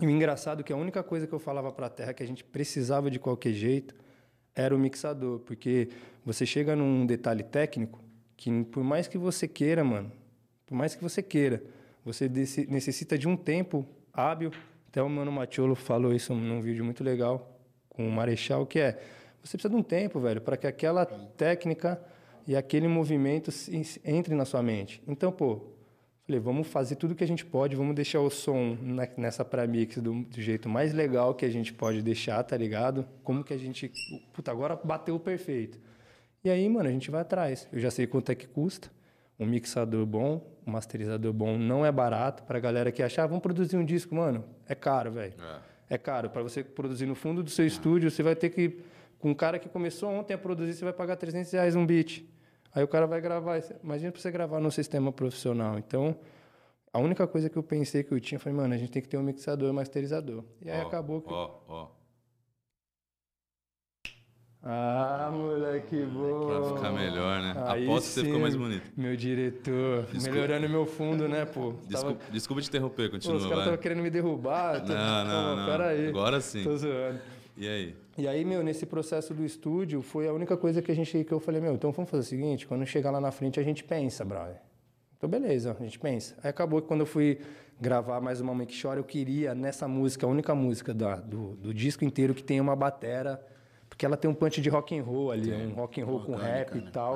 E 0.00 0.06
o 0.06 0.10
engraçado 0.10 0.60
é 0.60 0.62
que 0.62 0.72
a 0.72 0.76
única 0.76 1.02
coisa 1.02 1.26
que 1.26 1.32
eu 1.32 1.38
falava 1.38 1.70
para 1.70 1.86
a 1.86 1.90
Terra 1.90 2.12
que 2.12 2.22
a 2.22 2.26
gente 2.26 2.42
precisava 2.42 3.10
de 3.10 3.18
qualquer 3.18 3.52
jeito 3.52 3.94
era 4.54 4.74
o 4.74 4.78
mixador, 4.78 5.40
porque 5.40 5.88
você 6.24 6.44
chega 6.44 6.76
num 6.76 7.06
detalhe 7.06 7.42
técnico 7.42 8.02
que 8.36 8.64
por 8.64 8.82
mais 8.82 9.06
que 9.06 9.16
você 9.16 9.46
queira, 9.46 9.84
mano, 9.84 10.10
por 10.66 10.74
mais 10.74 10.94
que 10.94 11.02
você 11.02 11.22
queira, 11.22 11.62
você 12.04 12.28
necessita 12.68 13.16
de 13.16 13.28
um 13.28 13.36
tempo 13.36 13.86
hábil. 14.12 14.50
Até 14.88 15.02
o 15.02 15.08
Mano 15.08 15.32
Matiolo 15.32 15.74
falou 15.74 16.12
isso 16.12 16.34
num 16.34 16.60
vídeo 16.60 16.84
muito 16.84 17.02
legal 17.02 17.58
com 17.88 18.06
o 18.06 18.12
Marechal, 18.12 18.66
que 18.66 18.78
é 18.78 19.00
você 19.44 19.56
precisa 19.56 19.68
de 19.68 19.76
um 19.76 19.82
tempo, 19.82 20.18
velho, 20.20 20.40
para 20.40 20.56
que 20.56 20.66
aquela 20.66 21.04
técnica 21.06 22.00
e 22.46 22.56
aquele 22.56 22.88
movimento 22.88 23.50
entre 24.04 24.34
na 24.34 24.44
sua 24.44 24.62
mente. 24.62 25.02
Então, 25.06 25.30
pô, 25.32 25.60
Falei, 26.26 26.40
vamos 26.40 26.66
fazer 26.68 26.96
tudo 26.96 27.14
que 27.14 27.22
a 27.22 27.26
gente 27.26 27.44
pode, 27.44 27.76
vamos 27.76 27.94
deixar 27.94 28.20
o 28.20 28.30
som 28.30 28.78
na- 28.80 29.06
nessa 29.14 29.44
pré-mix 29.44 29.98
do, 29.98 30.22
do 30.22 30.40
jeito 30.40 30.70
mais 30.70 30.94
legal 30.94 31.34
que 31.34 31.44
a 31.44 31.50
gente 31.50 31.70
pode 31.70 32.00
deixar, 32.00 32.42
tá 32.42 32.56
ligado? 32.56 33.06
Como 33.22 33.44
que 33.44 33.52
a 33.52 33.58
gente. 33.58 33.92
Puta, 34.32 34.50
agora 34.50 34.74
bateu 34.82 35.14
o 35.16 35.20
perfeito. 35.20 35.78
E 36.42 36.48
aí, 36.48 36.66
mano, 36.66 36.88
a 36.88 36.92
gente 36.92 37.10
vai 37.10 37.20
atrás. 37.20 37.68
Eu 37.70 37.78
já 37.78 37.90
sei 37.90 38.06
quanto 38.06 38.32
é 38.32 38.34
que 38.34 38.46
custa. 38.46 38.90
Um 39.38 39.44
mixador 39.44 40.06
bom, 40.06 40.40
um 40.66 40.70
masterizador 40.70 41.30
bom 41.34 41.58
não 41.58 41.84
é 41.84 41.92
barato. 41.92 42.42
Pra 42.44 42.58
galera 42.58 42.90
que 42.90 43.02
achar, 43.02 43.24
ah, 43.24 43.26
vamos 43.26 43.42
produzir 43.42 43.76
um 43.76 43.84
disco, 43.84 44.14
mano, 44.14 44.44
é 44.66 44.74
caro, 44.74 45.12
velho. 45.12 45.34
É. 45.90 45.98
caro. 45.98 46.30
Pra 46.30 46.42
você 46.42 46.64
produzir 46.64 47.04
no 47.04 47.14
fundo 47.14 47.42
do 47.42 47.50
seu 47.50 47.66
estúdio, 47.66 48.10
você 48.10 48.22
vai 48.22 48.34
ter 48.34 48.48
que. 48.48 48.78
Um 49.24 49.34
cara 49.34 49.58
que 49.58 49.68
começou 49.68 50.10
ontem 50.10 50.34
a 50.34 50.38
produzir, 50.38 50.74
você 50.74 50.84
vai 50.84 50.92
pagar 50.92 51.16
300 51.16 51.50
reais 51.52 51.74
um 51.74 51.86
beat. 51.86 52.24
Aí 52.74 52.82
o 52.84 52.88
cara 52.88 53.06
vai 53.06 53.20
gravar. 53.20 53.58
Imagina 53.82 54.12
pra 54.12 54.20
você 54.20 54.30
gravar 54.30 54.60
num 54.60 54.70
sistema 54.70 55.10
profissional. 55.10 55.78
Então, 55.78 56.14
a 56.92 56.98
única 56.98 57.26
coisa 57.26 57.48
que 57.48 57.56
eu 57.56 57.62
pensei 57.62 58.02
que 58.02 58.12
eu 58.12 58.20
tinha 58.20 58.38
foi, 58.38 58.52
mano, 58.52 58.74
a 58.74 58.76
gente 58.76 58.90
tem 58.90 59.00
que 59.00 59.08
ter 59.08 59.16
um 59.16 59.22
mixador 59.22 59.68
e 59.68 59.70
um 59.70 59.74
masterizador. 59.74 60.44
E 60.60 60.70
aí 60.70 60.82
Ó, 60.82 60.86
acabou 60.88 61.22
que. 61.22 61.32
Ó, 61.32 61.50
ó. 61.68 61.88
Ah, 64.66 65.30
moleque, 65.30 66.04
boa. 66.06 66.62
Pra 66.62 66.74
ficar 66.76 66.92
melhor, 66.92 67.40
né? 67.40 67.54
Aí 67.66 67.84
Aposto 67.84 68.06
que 68.06 68.12
você 68.14 68.20
ficou 68.22 68.36
sim, 68.36 68.42
mais 68.42 68.56
bonito. 68.56 68.92
Meu 68.96 69.14
diretor, 69.14 70.08
melhorando 70.22 70.68
meu 70.70 70.86
fundo, 70.86 71.28
né, 71.28 71.44
pô? 71.44 71.72
Tava- 71.84 71.86
Desculpa, 71.88 72.24
desculpa 72.32 72.62
te 72.62 72.68
interromper, 72.68 73.08
Pô, 73.08 73.12
continua, 73.12 73.36
os 73.36 73.42
caras 73.44 73.58
estavam 73.58 73.78
querendo 73.78 74.02
me 74.02 74.08
derrubar. 74.10 74.80
tô- 74.82 74.92
Não, 74.94 75.24
não, 75.24 75.50
Pô, 75.50 75.56
não. 75.60 75.66
Pera 75.66 75.88
aí. 75.88 76.08
Agora 76.08 76.40
sim. 76.40 76.64
Tô 76.64 76.74
zoando. 76.76 77.20
E 77.58 77.68
aí? 77.68 78.03
E 78.16 78.28
aí, 78.28 78.44
meu, 78.44 78.62
nesse 78.62 78.86
processo 78.86 79.34
do 79.34 79.44
estúdio, 79.44 80.00
foi 80.00 80.28
a 80.28 80.32
única 80.32 80.56
coisa 80.56 80.80
que 80.80 80.90
a 80.92 80.94
gente 80.94 81.24
que 81.24 81.32
eu 81.32 81.40
falei, 81.40 81.60
meu, 81.60 81.74
então 81.74 81.90
vamos 81.90 82.10
fazer 82.10 82.20
o 82.22 82.26
seguinte, 82.26 82.66
quando 82.66 82.86
chegar 82.86 83.10
lá 83.10 83.20
na 83.20 83.32
frente 83.32 83.58
a 83.58 83.62
gente 83.62 83.82
pensa, 83.82 84.24
brother. 84.24 84.56
Então 85.16 85.28
beleza, 85.28 85.76
a 85.78 85.82
gente 85.82 85.98
pensa. 85.98 86.34
Aí 86.42 86.50
acabou 86.50 86.80
que 86.80 86.86
quando 86.86 87.00
eu 87.00 87.06
fui 87.06 87.38
gravar 87.80 88.20
mais 88.20 88.40
uma 88.40 88.54
Mãe 88.54 88.66
que 88.66 88.80
Chora, 88.80 89.00
eu 89.00 89.04
queria 89.04 89.54
nessa 89.54 89.88
música, 89.88 90.26
a 90.26 90.28
única 90.28 90.54
música 90.54 90.94
da- 90.94 91.16
do, 91.16 91.56
do 91.56 91.74
disco 91.74 92.04
inteiro 92.04 92.34
que 92.34 92.42
tem 92.42 92.60
uma 92.60 92.76
batera, 92.76 93.44
porque 93.88 94.06
ela 94.06 94.16
tem 94.16 94.30
um 94.30 94.34
punch 94.34 94.60
de 94.60 94.68
rock 94.68 94.96
and 94.96 95.02
roll 95.02 95.30
ali, 95.32 95.52
um 95.52 95.72
rock 95.72 96.00
and 96.00 96.04
roll 96.04 96.20
com 96.20 96.34
rap 96.34 96.74
né? 96.74 96.84
e 96.88 96.90
tal. 96.92 97.14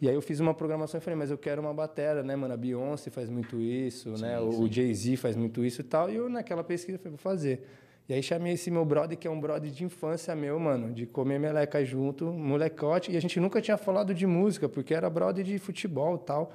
E 0.00 0.08
aí 0.08 0.14
eu 0.14 0.22
fiz 0.22 0.40
uma 0.40 0.54
programação 0.54 0.98
e 0.98 1.00
falei, 1.02 1.18
mas 1.18 1.30
eu 1.30 1.36
quero 1.38 1.60
uma 1.60 1.72
batera, 1.74 2.22
né, 2.22 2.34
mano? 2.36 2.54
A 2.54 2.56
Beyoncé 2.56 3.10
faz 3.10 3.28
muito 3.28 3.60
isso, 3.60 4.10
né? 4.20 4.38
O 4.40 4.66
Jay-Z 4.70 5.16
faz 5.16 5.36
muito 5.36 5.64
isso 5.64 5.80
e 5.80 5.84
tal. 5.84 6.10
E 6.10 6.14
eu, 6.16 6.28
naquela 6.30 6.62
pesquisa, 6.64 6.98
falei, 6.98 7.10
vou 7.10 7.18
fazer. 7.18 7.66
E 8.06 8.12
aí 8.12 8.22
chamei 8.22 8.52
esse 8.52 8.70
meu 8.70 8.84
brother, 8.84 9.16
que 9.16 9.26
é 9.26 9.30
um 9.30 9.40
brother 9.40 9.70
de 9.70 9.82
infância 9.82 10.34
meu, 10.36 10.58
mano, 10.58 10.92
de 10.92 11.06
comer 11.06 11.38
meleca 11.38 11.82
junto, 11.84 12.26
molecote. 12.26 13.10
E 13.10 13.16
a 13.16 13.20
gente 13.20 13.40
nunca 13.40 13.62
tinha 13.62 13.78
falado 13.78 14.12
de 14.12 14.26
música, 14.26 14.68
porque 14.68 14.92
era 14.92 15.08
brother 15.08 15.42
de 15.42 15.58
futebol 15.58 16.16
e 16.16 16.18
tal. 16.18 16.52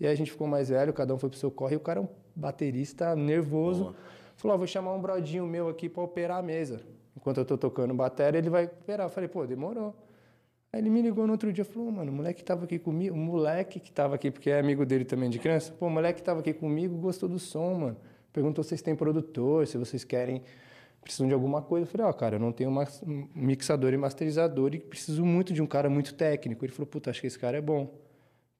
E 0.00 0.06
aí 0.06 0.12
a 0.12 0.16
gente 0.16 0.30
ficou 0.30 0.48
mais 0.48 0.70
velho, 0.70 0.92
cada 0.92 1.14
um 1.14 1.18
foi 1.18 1.28
pro 1.28 1.38
seu 1.38 1.50
corre. 1.50 1.74
E 1.74 1.76
o 1.76 1.80
cara 1.80 2.00
é 2.00 2.02
um 2.02 2.08
baterista 2.34 3.14
nervoso. 3.14 3.94
Falou, 4.36 4.54
ó, 4.54 4.58
vou 4.58 4.66
chamar 4.66 4.92
um 4.92 5.00
brodinho 5.00 5.46
meu 5.46 5.68
aqui 5.68 5.88
pra 5.88 6.02
operar 6.02 6.38
a 6.38 6.42
mesa. 6.42 6.80
Enquanto 7.16 7.38
eu 7.38 7.44
tô 7.44 7.56
tocando 7.56 7.94
bateria, 7.94 8.38
ele 8.38 8.50
vai 8.50 8.64
operar. 8.64 9.06
Eu 9.06 9.10
falei, 9.10 9.28
pô, 9.28 9.46
demorou. 9.46 9.94
Aí 10.72 10.80
ele 10.80 10.90
me 10.90 11.00
ligou 11.00 11.26
no 11.26 11.32
outro 11.32 11.52
dia 11.52 11.62
e 11.62 11.64
falou, 11.64 11.90
mano, 11.90 12.12
o 12.12 12.14
moleque 12.14 12.40
que 12.40 12.44
tava 12.44 12.64
aqui 12.64 12.78
comigo, 12.78 13.14
o 13.14 13.18
moleque 13.18 13.80
que 13.80 13.90
tava 13.90 14.16
aqui, 14.16 14.30
porque 14.30 14.50
é 14.50 14.60
amigo 14.60 14.84
dele 14.84 15.04
também 15.04 15.30
de 15.30 15.38
criança, 15.38 15.72
pô, 15.72 15.86
o 15.86 15.90
moleque 15.90 16.20
que 16.20 16.24
tava 16.24 16.40
aqui 16.40 16.52
comigo 16.52 16.96
gostou 16.98 17.28
do 17.28 17.38
som, 17.38 17.74
mano. 17.74 17.96
Perguntou 18.32 18.62
se 18.62 18.68
vocês 18.68 18.82
têm 18.82 18.94
produtor, 18.94 19.66
se 19.66 19.78
vocês 19.78 20.04
querem, 20.04 20.42
precisam 21.02 21.26
de 21.26 21.34
alguma 21.34 21.62
coisa. 21.62 21.86
Eu 21.86 21.90
falei, 21.90 22.06
ó, 22.06 22.12
cara, 22.12 22.36
eu 22.36 22.40
não 22.40 22.52
tenho 22.52 22.70
um 22.70 23.28
mixador 23.34 23.92
e 23.92 23.96
masterizador 23.96 24.74
e 24.74 24.78
preciso 24.78 25.24
muito 25.24 25.52
de 25.52 25.62
um 25.62 25.66
cara 25.66 25.88
muito 25.88 26.14
técnico. 26.14 26.64
Ele 26.64 26.72
falou, 26.72 26.86
puta, 26.86 27.10
acho 27.10 27.20
que 27.20 27.26
esse 27.26 27.38
cara 27.38 27.58
é 27.58 27.60
bom. 27.60 27.94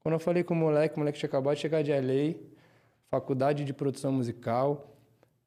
Quando 0.00 0.14
eu 0.14 0.20
falei 0.20 0.42
com 0.42 0.54
o 0.54 0.56
moleque, 0.56 0.96
o 0.96 0.98
moleque 0.98 1.18
tinha 1.18 1.28
acabado 1.28 1.54
de 1.56 1.60
chegar 1.60 1.82
de 1.82 1.92
LA, 1.92 2.34
faculdade 3.10 3.64
de 3.64 3.72
produção 3.72 4.12
musical. 4.12 4.96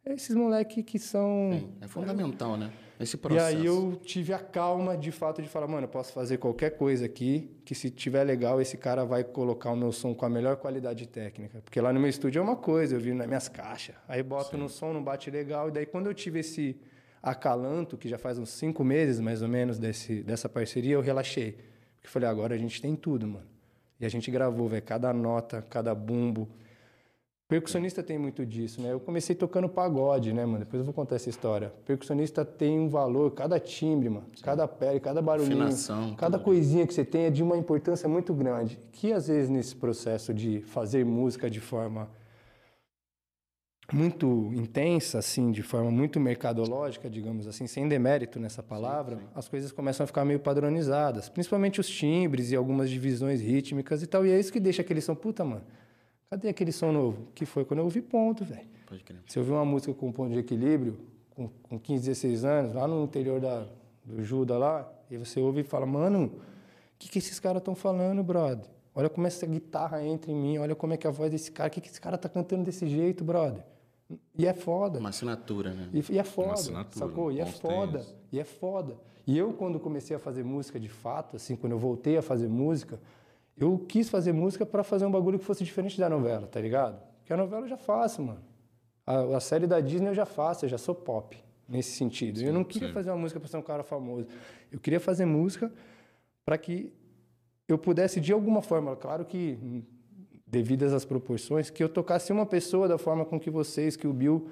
Esses 0.05 0.35
moleques 0.35 0.83
que 0.83 0.99
são. 0.99 1.51
Sim, 1.53 1.71
é 1.81 1.87
fundamental, 1.87 2.57
né? 2.57 2.71
Esse 3.01 3.15
E 3.15 3.19
processo. 3.19 3.45
aí 3.57 3.65
eu 3.65 3.95
tive 4.03 4.33
a 4.33 4.39
calma 4.39 4.95
de 4.97 5.11
fato 5.11 5.41
de 5.41 5.47
falar, 5.49 5.67
mano, 5.67 5.85
eu 5.85 5.89
posso 5.89 6.13
fazer 6.13 6.37
qualquer 6.37 6.71
coisa 6.77 7.05
aqui, 7.05 7.49
que 7.65 7.73
se 7.73 7.89
tiver 7.89 8.23
legal, 8.23 8.61
esse 8.61 8.77
cara 8.77 9.03
vai 9.03 9.23
colocar 9.23 9.71
o 9.71 9.75
meu 9.75 9.91
som 9.91 10.13
com 10.13 10.25
a 10.25 10.29
melhor 10.29 10.57
qualidade 10.57 11.07
técnica. 11.07 11.61
Porque 11.63 11.79
lá 11.81 11.91
no 11.91 11.99
meu 11.99 12.09
estúdio 12.09 12.39
é 12.39 12.41
uma 12.43 12.55
coisa, 12.55 12.95
eu 12.95 12.99
vi 12.99 13.13
nas 13.13 13.27
minhas 13.27 13.47
caixas. 13.47 13.95
Aí 14.07 14.21
boto 14.21 14.57
no 14.57 14.69
som, 14.69 14.93
não 14.93 15.03
bate 15.03 15.31
legal. 15.31 15.69
E 15.69 15.71
daí 15.71 15.85
quando 15.85 16.07
eu 16.07 16.13
tive 16.13 16.39
esse 16.39 16.77
acalanto, 17.21 17.97
que 17.97 18.07
já 18.09 18.17
faz 18.17 18.37
uns 18.37 18.49
cinco 18.49 18.83
meses 18.83 19.19
mais 19.19 19.41
ou 19.41 19.47
menos 19.47 19.77
desse, 19.77 20.23
dessa 20.23 20.49
parceria, 20.49 20.93
eu 20.93 21.01
relaxei. 21.01 21.53
Porque 21.97 22.07
falei, 22.07 22.27
agora 22.27 22.55
a 22.55 22.57
gente 22.57 22.81
tem 22.81 22.95
tudo, 22.95 23.27
mano. 23.27 23.45
E 23.99 24.05
a 24.05 24.09
gente 24.09 24.31
gravou, 24.31 24.67
velho, 24.67 24.81
cada 24.81 25.13
nota, 25.13 25.61
cada 25.69 25.93
bumbo. 25.93 26.49
Percussionista 27.51 28.01
tem 28.01 28.17
muito 28.17 28.45
disso, 28.45 28.81
né? 28.81 28.93
Eu 28.93 28.99
comecei 29.01 29.35
tocando 29.35 29.67
pagode, 29.67 30.31
né, 30.31 30.45
mano? 30.45 30.59
Depois 30.59 30.79
eu 30.79 30.85
vou 30.85 30.93
contar 30.93 31.17
essa 31.17 31.29
história. 31.29 31.73
Percussionista 31.85 32.45
tem 32.45 32.79
um 32.79 32.87
valor, 32.87 33.29
cada 33.31 33.59
timbre, 33.59 34.07
mano, 34.07 34.25
cada 34.41 34.65
pele, 34.69 35.01
cada 35.01 35.21
barulhinho, 35.21 35.63
Afinação, 35.63 36.15
cada 36.15 36.37
tudo. 36.37 36.45
coisinha 36.45 36.87
que 36.87 36.93
você 36.93 37.03
tem 37.03 37.25
é 37.25 37.29
de 37.29 37.43
uma 37.43 37.57
importância 37.57 38.07
muito 38.07 38.33
grande. 38.33 38.79
Que 38.93 39.11
às 39.11 39.27
vezes 39.27 39.49
nesse 39.49 39.75
processo 39.75 40.33
de 40.33 40.61
fazer 40.61 41.03
música 41.03 41.49
de 41.49 41.59
forma 41.59 42.09
muito 43.91 44.49
intensa, 44.53 45.19
assim, 45.19 45.51
de 45.51 45.61
forma 45.61 45.91
muito 45.91 46.21
mercadológica, 46.21 47.09
digamos 47.09 47.47
assim, 47.47 47.67
sem 47.67 47.85
demérito 47.85 48.39
nessa 48.39 48.63
palavra, 48.63 49.19
as 49.35 49.49
coisas 49.49 49.73
começam 49.73 50.05
a 50.05 50.07
ficar 50.07 50.23
meio 50.23 50.39
padronizadas, 50.39 51.27
principalmente 51.27 51.81
os 51.81 51.89
timbres 51.89 52.49
e 52.49 52.55
algumas 52.55 52.89
divisões 52.89 53.41
rítmicas 53.41 54.01
e 54.01 54.07
tal. 54.07 54.25
E 54.25 54.31
é 54.31 54.39
isso 54.39 54.53
que 54.53 54.59
deixa 54.61 54.81
aquele 54.81 55.01
som, 55.01 55.15
puta, 55.15 55.43
mano. 55.43 55.63
Cadê 56.31 56.47
aquele 56.47 56.71
som 56.71 56.93
novo? 56.93 57.27
Que 57.35 57.45
foi 57.45 57.65
quando 57.65 57.79
eu 57.79 57.83
ouvi 57.83 58.01
ponto, 58.01 58.45
velho. 58.45 58.65
Se 59.27 59.37
eu 59.37 59.43
ouvir 59.43 59.51
uma 59.51 59.65
música 59.65 59.93
com 59.93 60.09
ponto 60.13 60.31
de 60.31 60.39
equilíbrio, 60.39 60.97
com, 61.31 61.49
com 61.61 61.77
15, 61.77 62.05
16 62.07 62.45
anos, 62.45 62.73
lá 62.73 62.87
no 62.87 63.03
interior 63.03 63.41
da, 63.41 63.67
do 64.05 64.23
Juda 64.23 64.57
lá, 64.57 64.89
e 65.09 65.17
você 65.17 65.41
ouve 65.41 65.59
e 65.59 65.63
fala, 65.65 65.85
mano, 65.85 66.27
o 66.27 66.31
que, 66.97 67.09
que 67.09 67.17
esses 67.17 67.37
caras 67.37 67.59
estão 67.59 67.75
falando, 67.75 68.23
brother? 68.23 68.65
Olha 68.95 69.09
como 69.09 69.27
essa 69.27 69.45
guitarra 69.45 70.01
entra 70.05 70.31
em 70.31 70.35
mim, 70.35 70.57
olha 70.57 70.73
como 70.73 70.93
é 70.93 70.97
que 70.97 71.05
a 71.05 71.11
voz 71.11 71.29
desse 71.29 71.51
cara, 71.51 71.67
o 71.67 71.71
que, 71.71 71.81
que 71.81 71.89
esse 71.89 71.99
cara 71.99 72.17
tá 72.17 72.29
cantando 72.29 72.63
desse 72.63 72.87
jeito, 72.87 73.25
brother? 73.25 73.65
E 74.37 74.47
é 74.47 74.53
foda. 74.53 74.99
Uma 74.99 75.09
assinatura, 75.09 75.73
né? 75.73 75.89
E, 75.93 76.13
e 76.13 76.17
é 76.17 76.23
foda, 76.23 76.53
assinatura, 76.53 77.07
sacou? 77.07 77.29
E 77.33 77.41
é 77.41 77.45
foda, 77.45 77.99
tênis. 77.99 78.15
e 78.31 78.39
é 78.39 78.45
foda. 78.45 78.95
E 79.27 79.37
eu, 79.37 79.51
quando 79.51 79.81
comecei 79.81 80.15
a 80.15 80.19
fazer 80.19 80.45
música 80.45 80.79
de 80.79 80.89
fato, 80.89 81.35
assim, 81.35 81.57
quando 81.57 81.73
eu 81.73 81.79
voltei 81.79 82.15
a 82.15 82.21
fazer 82.21 82.47
música, 82.47 82.97
eu 83.57 83.77
quis 83.79 84.09
fazer 84.09 84.31
música 84.33 84.65
para 84.65 84.83
fazer 84.83 85.05
um 85.05 85.11
bagulho 85.11 85.37
que 85.39 85.45
fosse 85.45 85.63
diferente 85.63 85.99
da 85.99 86.09
novela, 86.09 86.47
tá 86.47 86.59
ligado? 86.59 87.01
Porque 87.19 87.33
a 87.33 87.37
novela 87.37 87.65
eu 87.65 87.69
já 87.69 87.77
faço, 87.77 88.21
mano. 88.21 88.41
A, 89.05 89.37
a 89.37 89.39
série 89.39 89.67
da 89.67 89.79
Disney 89.79 90.09
eu 90.09 90.13
já 90.15 90.25
faço, 90.25 90.65
eu 90.65 90.69
já 90.69 90.77
sou 90.77 90.95
pop, 90.95 91.37
nesse 91.67 91.91
sentido. 91.91 92.41
eu 92.41 92.53
não 92.53 92.63
queria 92.63 92.87
sim. 92.87 92.93
fazer 92.93 93.09
uma 93.11 93.17
música 93.17 93.39
para 93.39 93.49
ser 93.49 93.57
um 93.57 93.61
cara 93.61 93.83
famoso. 93.83 94.27
Eu 94.71 94.79
queria 94.79 94.99
fazer 94.99 95.25
música 95.25 95.71
para 96.45 96.57
que 96.57 96.91
eu 97.67 97.77
pudesse, 97.77 98.19
de 98.19 98.33
alguma 98.33 98.61
forma, 98.61 98.95
claro 98.95 99.23
que 99.25 99.57
hum, 99.61 99.83
devidas 100.45 100.91
às 100.93 101.05
proporções, 101.05 101.69
que 101.69 101.81
eu 101.83 101.87
tocasse 101.89 102.31
uma 102.31 102.45
pessoa 102.45 102.87
da 102.87 102.97
forma 102.97 103.23
com 103.25 103.39
que 103.39 103.49
vocês, 103.49 103.95
que 103.95 104.07
o 104.07 104.13
Bill, 104.13 104.49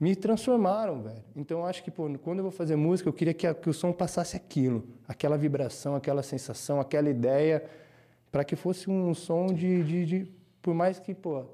me 0.00 0.16
transformaram, 0.16 1.02
velho. 1.02 1.22
Então 1.36 1.58
eu 1.60 1.66
acho 1.66 1.84
que, 1.84 1.90
pô, 1.90 2.08
quando 2.22 2.38
eu 2.38 2.42
vou 2.44 2.50
fazer 2.50 2.74
música, 2.74 3.08
eu 3.08 3.12
queria 3.12 3.34
que, 3.34 3.46
a- 3.46 3.54
que 3.54 3.68
o 3.68 3.74
som 3.74 3.92
passasse 3.92 4.36
aquilo, 4.36 4.84
aquela 5.06 5.36
vibração, 5.36 5.94
aquela 5.94 6.22
sensação, 6.22 6.80
aquela 6.80 7.08
ideia, 7.10 7.64
para 8.32 8.42
que 8.44 8.56
fosse 8.56 8.90
um 8.90 9.14
som 9.14 9.46
de, 9.46 9.84
de, 9.84 10.06
de- 10.06 10.32
Por 10.60 10.74
mais 10.74 10.98
que, 10.98 11.14
pô, 11.14 11.44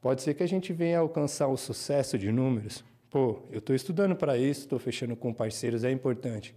pode 0.00 0.22
ser 0.22 0.34
que 0.34 0.42
a 0.42 0.46
gente 0.46 0.72
venha 0.72 0.98
alcançar 0.98 1.48
o 1.48 1.56
sucesso 1.56 2.16
de 2.18 2.30
números. 2.30 2.84
Pô, 3.10 3.40
eu 3.50 3.58
estou 3.58 3.74
estudando 3.74 4.14
para 4.14 4.36
isso, 4.38 4.60
estou 4.60 4.78
fechando 4.78 5.16
com 5.16 5.32
parceiros, 5.32 5.82
é 5.84 5.90
importante. 5.90 6.54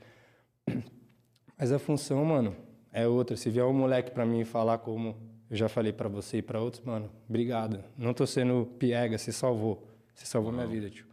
Mas 1.58 1.72
a 1.72 1.80
função, 1.80 2.24
mano, 2.26 2.56
é 2.92 3.08
outra. 3.08 3.36
Se 3.38 3.50
vier 3.50 3.66
um 3.66 3.74
moleque 3.74 4.12
pra 4.12 4.26
mim 4.26 4.44
falar 4.44 4.78
como 4.80 5.16
eu 5.50 5.56
já 5.56 5.70
falei 5.70 5.94
pra 5.94 6.10
você 6.10 6.38
e 6.38 6.42
pra 6.42 6.60
outros, 6.62 6.84
mano, 6.84 7.10
obrigado. 7.30 7.84
Não 7.98 8.14
tô 8.14 8.26
sendo 8.28 8.66
piega, 8.78 9.18
você 9.18 9.32
salvou. 9.32 9.88
Você 10.14 10.26
salvou 10.26 10.52
minha 10.52 10.66
vida, 10.68 10.90
tio. 10.90 11.06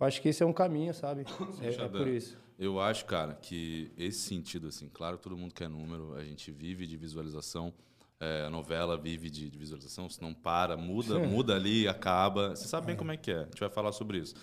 Eu 0.00 0.06
acho 0.06 0.20
que 0.22 0.28
esse 0.28 0.42
é 0.42 0.46
um 0.46 0.52
caminho, 0.52 0.92
sabe? 0.94 1.24
É, 1.62 1.68
é 1.68 1.88
por 1.88 2.06
isso. 2.08 2.38
Eu 2.58 2.80
acho, 2.80 3.04
cara, 3.04 3.34
que 3.34 3.92
esse 3.96 4.18
sentido, 4.18 4.66
assim, 4.66 4.88
claro, 4.88 5.16
todo 5.16 5.36
mundo 5.36 5.54
quer 5.54 5.68
número, 5.68 6.14
a 6.14 6.24
gente 6.24 6.50
vive 6.50 6.88
de 6.88 6.96
visualização, 6.96 7.72
é, 8.18 8.46
a 8.46 8.50
novela 8.50 8.98
vive 8.98 9.30
de, 9.30 9.48
de 9.48 9.56
visualização, 9.56 10.10
se 10.10 10.20
não 10.20 10.34
para, 10.34 10.76
muda, 10.76 11.20
muda 11.20 11.54
ali, 11.54 11.86
acaba. 11.86 12.56
Você 12.56 12.66
sabe 12.66 12.88
bem 12.88 12.96
como 12.96 13.12
é 13.12 13.16
que 13.16 13.30
é, 13.30 13.42
a 13.42 13.44
gente 13.44 13.60
vai 13.60 13.70
falar 13.70 13.92
sobre 13.92 14.18
isso. 14.18 14.34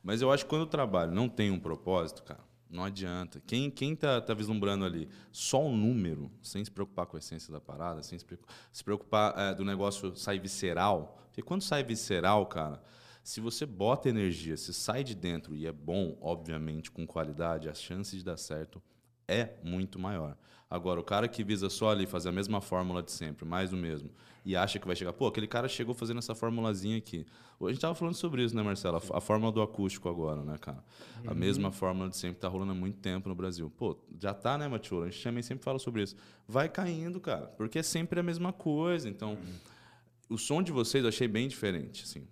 Mas 0.00 0.22
eu 0.22 0.30
acho 0.30 0.44
que 0.44 0.50
quando 0.50 0.62
o 0.62 0.66
trabalho 0.66 1.10
não 1.10 1.28
tem 1.28 1.50
um 1.50 1.58
propósito, 1.58 2.22
cara, 2.22 2.44
não 2.70 2.84
adianta. 2.84 3.42
Quem, 3.44 3.68
quem 3.68 3.96
tá, 3.96 4.20
tá 4.20 4.32
vislumbrando 4.32 4.84
ali 4.84 5.08
só 5.32 5.60
o 5.64 5.74
número, 5.74 6.30
sem 6.42 6.64
se 6.64 6.70
preocupar 6.70 7.06
com 7.06 7.16
a 7.16 7.18
essência 7.18 7.52
da 7.52 7.60
parada, 7.60 8.00
sem 8.04 8.16
se 8.16 8.24
preocupar, 8.24 8.54
se 8.72 8.84
preocupar 8.84 9.34
é, 9.36 9.54
do 9.54 9.64
negócio 9.64 10.14
sair 10.14 10.38
visceral. 10.38 11.18
Porque 11.26 11.42
quando 11.42 11.62
sai 11.62 11.82
visceral, 11.82 12.46
cara, 12.46 12.80
se 13.26 13.40
você 13.40 13.66
bota 13.66 14.08
energia, 14.08 14.56
se 14.56 14.72
sai 14.72 15.02
de 15.02 15.12
dentro 15.12 15.56
e 15.56 15.66
é 15.66 15.72
bom, 15.72 16.16
obviamente, 16.20 16.92
com 16.92 17.04
qualidade, 17.04 17.68
a 17.68 17.74
chance 17.74 18.16
de 18.16 18.24
dar 18.24 18.36
certo 18.36 18.80
é 19.26 19.54
muito 19.64 19.98
maior. 19.98 20.36
Agora, 20.70 21.00
o 21.00 21.02
cara 21.02 21.26
que 21.26 21.42
visa 21.42 21.68
só 21.68 21.90
ali 21.90 22.06
fazer 22.06 22.28
a 22.28 22.32
mesma 22.32 22.60
fórmula 22.60 23.02
de 23.02 23.10
sempre, 23.10 23.44
mais 23.44 23.70
do 23.70 23.76
mesmo, 23.76 24.12
e 24.44 24.54
acha 24.54 24.78
que 24.78 24.86
vai 24.86 24.94
chegar, 24.94 25.12
pô, 25.12 25.26
aquele 25.26 25.48
cara 25.48 25.66
chegou 25.66 25.92
fazendo 25.92 26.18
essa 26.18 26.36
formulazinha 26.36 26.96
aqui. 26.96 27.26
A 27.60 27.68
gente 27.68 27.80
tava 27.80 27.96
falando 27.96 28.14
sobre 28.14 28.44
isso, 28.44 28.54
né, 28.54 28.62
Marcelo? 28.62 28.96
A, 28.96 29.18
a 29.18 29.20
fórmula 29.20 29.50
do 29.50 29.60
acústico 29.60 30.08
agora, 30.08 30.44
né, 30.44 30.56
cara? 30.58 30.84
A 31.26 31.34
mesma 31.34 31.72
fórmula 31.72 32.08
de 32.08 32.16
sempre 32.16 32.38
tá 32.38 32.46
rolando 32.46 32.70
há 32.70 32.76
muito 32.76 32.98
tempo 32.98 33.28
no 33.28 33.34
Brasil. 33.34 33.68
Pô, 33.76 33.98
já 34.20 34.34
tá, 34.34 34.56
né, 34.56 34.68
Matiola? 34.68 35.06
A 35.06 35.10
gente 35.10 35.24
também 35.24 35.42
sempre 35.42 35.64
fala 35.64 35.80
sobre 35.80 36.04
isso. 36.04 36.14
Vai 36.46 36.68
caindo, 36.68 37.18
cara, 37.18 37.48
porque 37.48 37.80
é 37.80 37.82
sempre 37.82 38.20
a 38.20 38.22
mesma 38.22 38.52
coisa. 38.52 39.08
Então, 39.08 39.36
o 40.30 40.38
som 40.38 40.62
de 40.62 40.70
vocês 40.70 41.02
eu 41.02 41.08
achei 41.08 41.26
bem 41.26 41.48
diferente, 41.48 42.04
assim. 42.04 42.24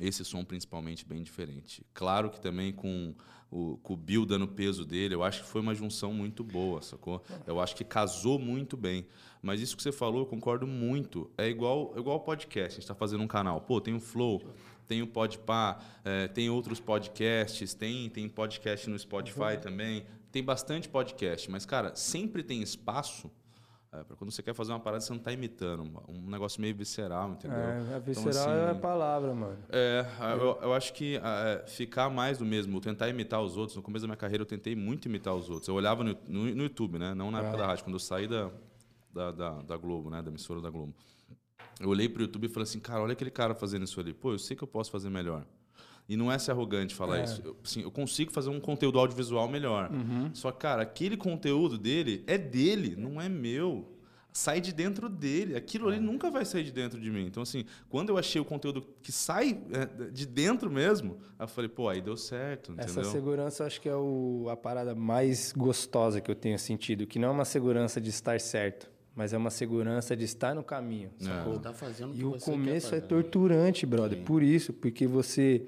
Esse 0.00 0.24
som 0.24 0.44
principalmente 0.44 1.04
bem 1.04 1.22
diferente. 1.22 1.84
Claro 1.94 2.30
que 2.30 2.40
também 2.40 2.72
com 2.72 3.14
o, 3.50 3.76
com 3.82 3.92
o 3.92 3.96
Bill 3.96 4.24
dando 4.24 4.48
peso 4.48 4.84
dele, 4.84 5.14
eu 5.14 5.22
acho 5.22 5.42
que 5.42 5.48
foi 5.48 5.60
uma 5.60 5.74
junção 5.74 6.12
muito 6.12 6.42
boa, 6.42 6.80
sacou? 6.80 7.22
Eu 7.46 7.60
acho 7.60 7.76
que 7.76 7.84
casou 7.84 8.38
muito 8.38 8.76
bem. 8.76 9.06
Mas 9.42 9.60
isso 9.60 9.76
que 9.76 9.82
você 9.82 9.92
falou, 9.92 10.20
eu 10.20 10.26
concordo 10.26 10.66
muito. 10.66 11.30
É 11.36 11.48
igual 11.48 11.92
igual 11.96 12.20
podcast, 12.20 12.68
a 12.68 12.74
gente 12.74 12.82
está 12.82 12.94
fazendo 12.94 13.22
um 13.22 13.28
canal. 13.28 13.60
Pô, 13.60 13.80
tem 13.80 13.94
o 13.94 14.00
Flow, 14.00 14.42
tem 14.88 15.02
o 15.02 15.06
Podpah, 15.06 15.78
é, 16.04 16.28
tem 16.28 16.48
outros 16.48 16.80
podcasts, 16.80 17.74
tem, 17.74 18.08
tem 18.08 18.28
podcast 18.28 18.88
no 18.88 18.98
Spotify 18.98 19.58
também. 19.60 20.06
Tem 20.30 20.42
bastante 20.42 20.88
podcast, 20.88 21.50
mas, 21.50 21.66
cara, 21.66 21.94
sempre 21.94 22.42
tem 22.42 22.62
espaço 22.62 23.30
é, 23.92 24.02
para 24.04 24.16
quando 24.16 24.30
você 24.30 24.42
quer 24.42 24.54
fazer 24.54 24.72
uma 24.72 24.80
parada, 24.80 25.02
você 25.02 25.12
não 25.12 25.18
está 25.18 25.32
imitando. 25.32 25.82
Um 26.08 26.30
negócio 26.30 26.60
meio 26.60 26.74
visceral, 26.74 27.32
entendeu? 27.32 27.58
É, 27.58 27.80
Então, 27.80 28.00
visceral 28.00 28.56
é 28.56 28.70
a 28.70 28.74
palavra, 28.74 29.34
mano. 29.34 29.58
é, 29.68 30.06
eu, 30.40 30.58
eu 30.62 30.72
acho 30.74 30.92
que 30.94 31.16
é, 31.16 31.64
ficar 31.66 32.08
mais 32.08 32.38
do 32.38 32.44
mesmo, 32.44 32.80
tentar 32.80 33.08
imitar 33.08 33.42
os 33.42 33.56
outros. 33.56 33.76
No 33.76 33.82
começo 33.82 34.02
da 34.02 34.08
minha 34.08 34.16
carreira, 34.16 34.42
eu 34.42 34.46
tentei 34.46 34.74
muito 34.74 35.06
imitar 35.08 35.34
os 35.34 35.50
outros. 35.50 35.68
Eu 35.68 35.74
olhava 35.74 36.02
no, 36.02 36.16
no, 36.26 36.44
no 36.54 36.62
YouTube, 36.62 36.98
né? 36.98 37.14
Não 37.14 37.30
na 37.30 37.40
época 37.40 37.58
da 37.58 37.66
rádio, 37.66 37.84
quando 37.84 37.96
eu 37.96 38.00
saí 38.00 38.26
da, 38.26 38.50
da, 39.12 39.30
da, 39.30 39.50
da 39.62 39.76
Globo, 39.76 40.08
né? 40.10 40.22
Da 40.22 40.30
emissora 40.30 40.60
da 40.60 40.70
Globo. 40.70 40.94
Eu 41.80 41.88
olhei 41.88 42.08
pro 42.08 42.22
YouTube 42.22 42.44
e 42.46 42.48
falei 42.48 42.64
assim, 42.64 42.80
cara, 42.80 43.02
olha 43.02 43.12
aquele 43.12 43.30
cara 43.30 43.54
fazendo 43.54 43.84
isso 43.84 43.98
ali. 44.00 44.12
Pô, 44.14 44.32
eu 44.32 44.38
sei 44.38 44.56
que 44.56 44.62
eu 44.62 44.68
posso 44.68 44.90
fazer 44.90 45.10
melhor. 45.10 45.44
E 46.12 46.16
não 46.16 46.30
é 46.30 46.38
ser 46.38 46.50
arrogante 46.50 46.94
falar 46.94 47.20
É. 47.20 47.24
isso. 47.24 47.40
Eu, 47.44 47.56
assim, 47.64 47.82
eu 47.82 47.90
consigo 47.90 48.30
fazer 48.32 48.50
um 48.50 48.60
conteúdo 48.60 48.98
audiovisual 48.98 49.48
melhor. 49.48 49.90
Só 50.34 50.50
que, 50.52 50.58
cara, 50.58 50.82
aquele 50.82 51.16
conteúdo 51.16 51.78
dele 51.78 52.22
é 52.26 52.36
dele, 52.36 52.94
não 52.96 53.20
é 53.20 53.28
meu. 53.28 53.88
Sai 54.34 54.62
de 54.62 54.72
dentro 54.72 55.08
dele. 55.10 55.54
Aquilo 55.56 55.88
ali 55.88 56.00
nunca 56.00 56.30
vai 56.30 56.44
sair 56.44 56.64
de 56.64 56.72
dentro 56.72 56.98
de 56.98 57.10
mim. 57.10 57.26
Então, 57.26 57.42
assim, 57.42 57.64
quando 57.90 58.08
eu 58.08 58.16
achei 58.16 58.40
o 58.40 58.44
conteúdo 58.44 58.82
que 59.02 59.12
sai 59.12 59.60
é, 59.72 60.10
de 60.10 60.26
dentro 60.26 60.70
mesmo, 60.70 61.18
aí 61.38 61.44
eu 61.44 61.48
falei, 61.48 61.68
pô, 61.68 61.88
aí 61.88 62.00
deu 62.00 62.16
certo, 62.16 62.72
Essa 62.78 62.92
entendeu? 62.92 63.10
segurança 63.10 63.62
eu 63.62 63.66
acho 63.66 63.80
que 63.80 63.88
é 63.90 63.94
o, 63.94 64.46
a 64.50 64.56
parada 64.56 64.94
mais 64.94 65.52
gostosa 65.54 66.18
que 66.20 66.30
eu 66.30 66.34
tenho 66.34 66.58
sentido, 66.58 67.06
que 67.06 67.18
não 67.18 67.28
é 67.28 67.30
uma 67.30 67.44
segurança 67.44 68.00
de 68.00 68.08
estar 68.08 68.40
certo, 68.40 68.90
mas 69.14 69.34
é 69.34 69.36
uma 69.36 69.50
segurança 69.50 70.16
de 70.16 70.24
estar 70.24 70.54
no 70.54 70.62
caminho, 70.64 71.10
sacou? 71.18 71.58
Tá 71.58 71.74
E 72.14 72.24
o 72.24 72.32
começo 72.38 72.88
quer 72.88 72.96
é 72.96 73.00
torturante, 73.02 73.84
brother. 73.84 74.22
Por 74.24 74.42
isso, 74.42 74.72
porque 74.72 75.06
você. 75.06 75.62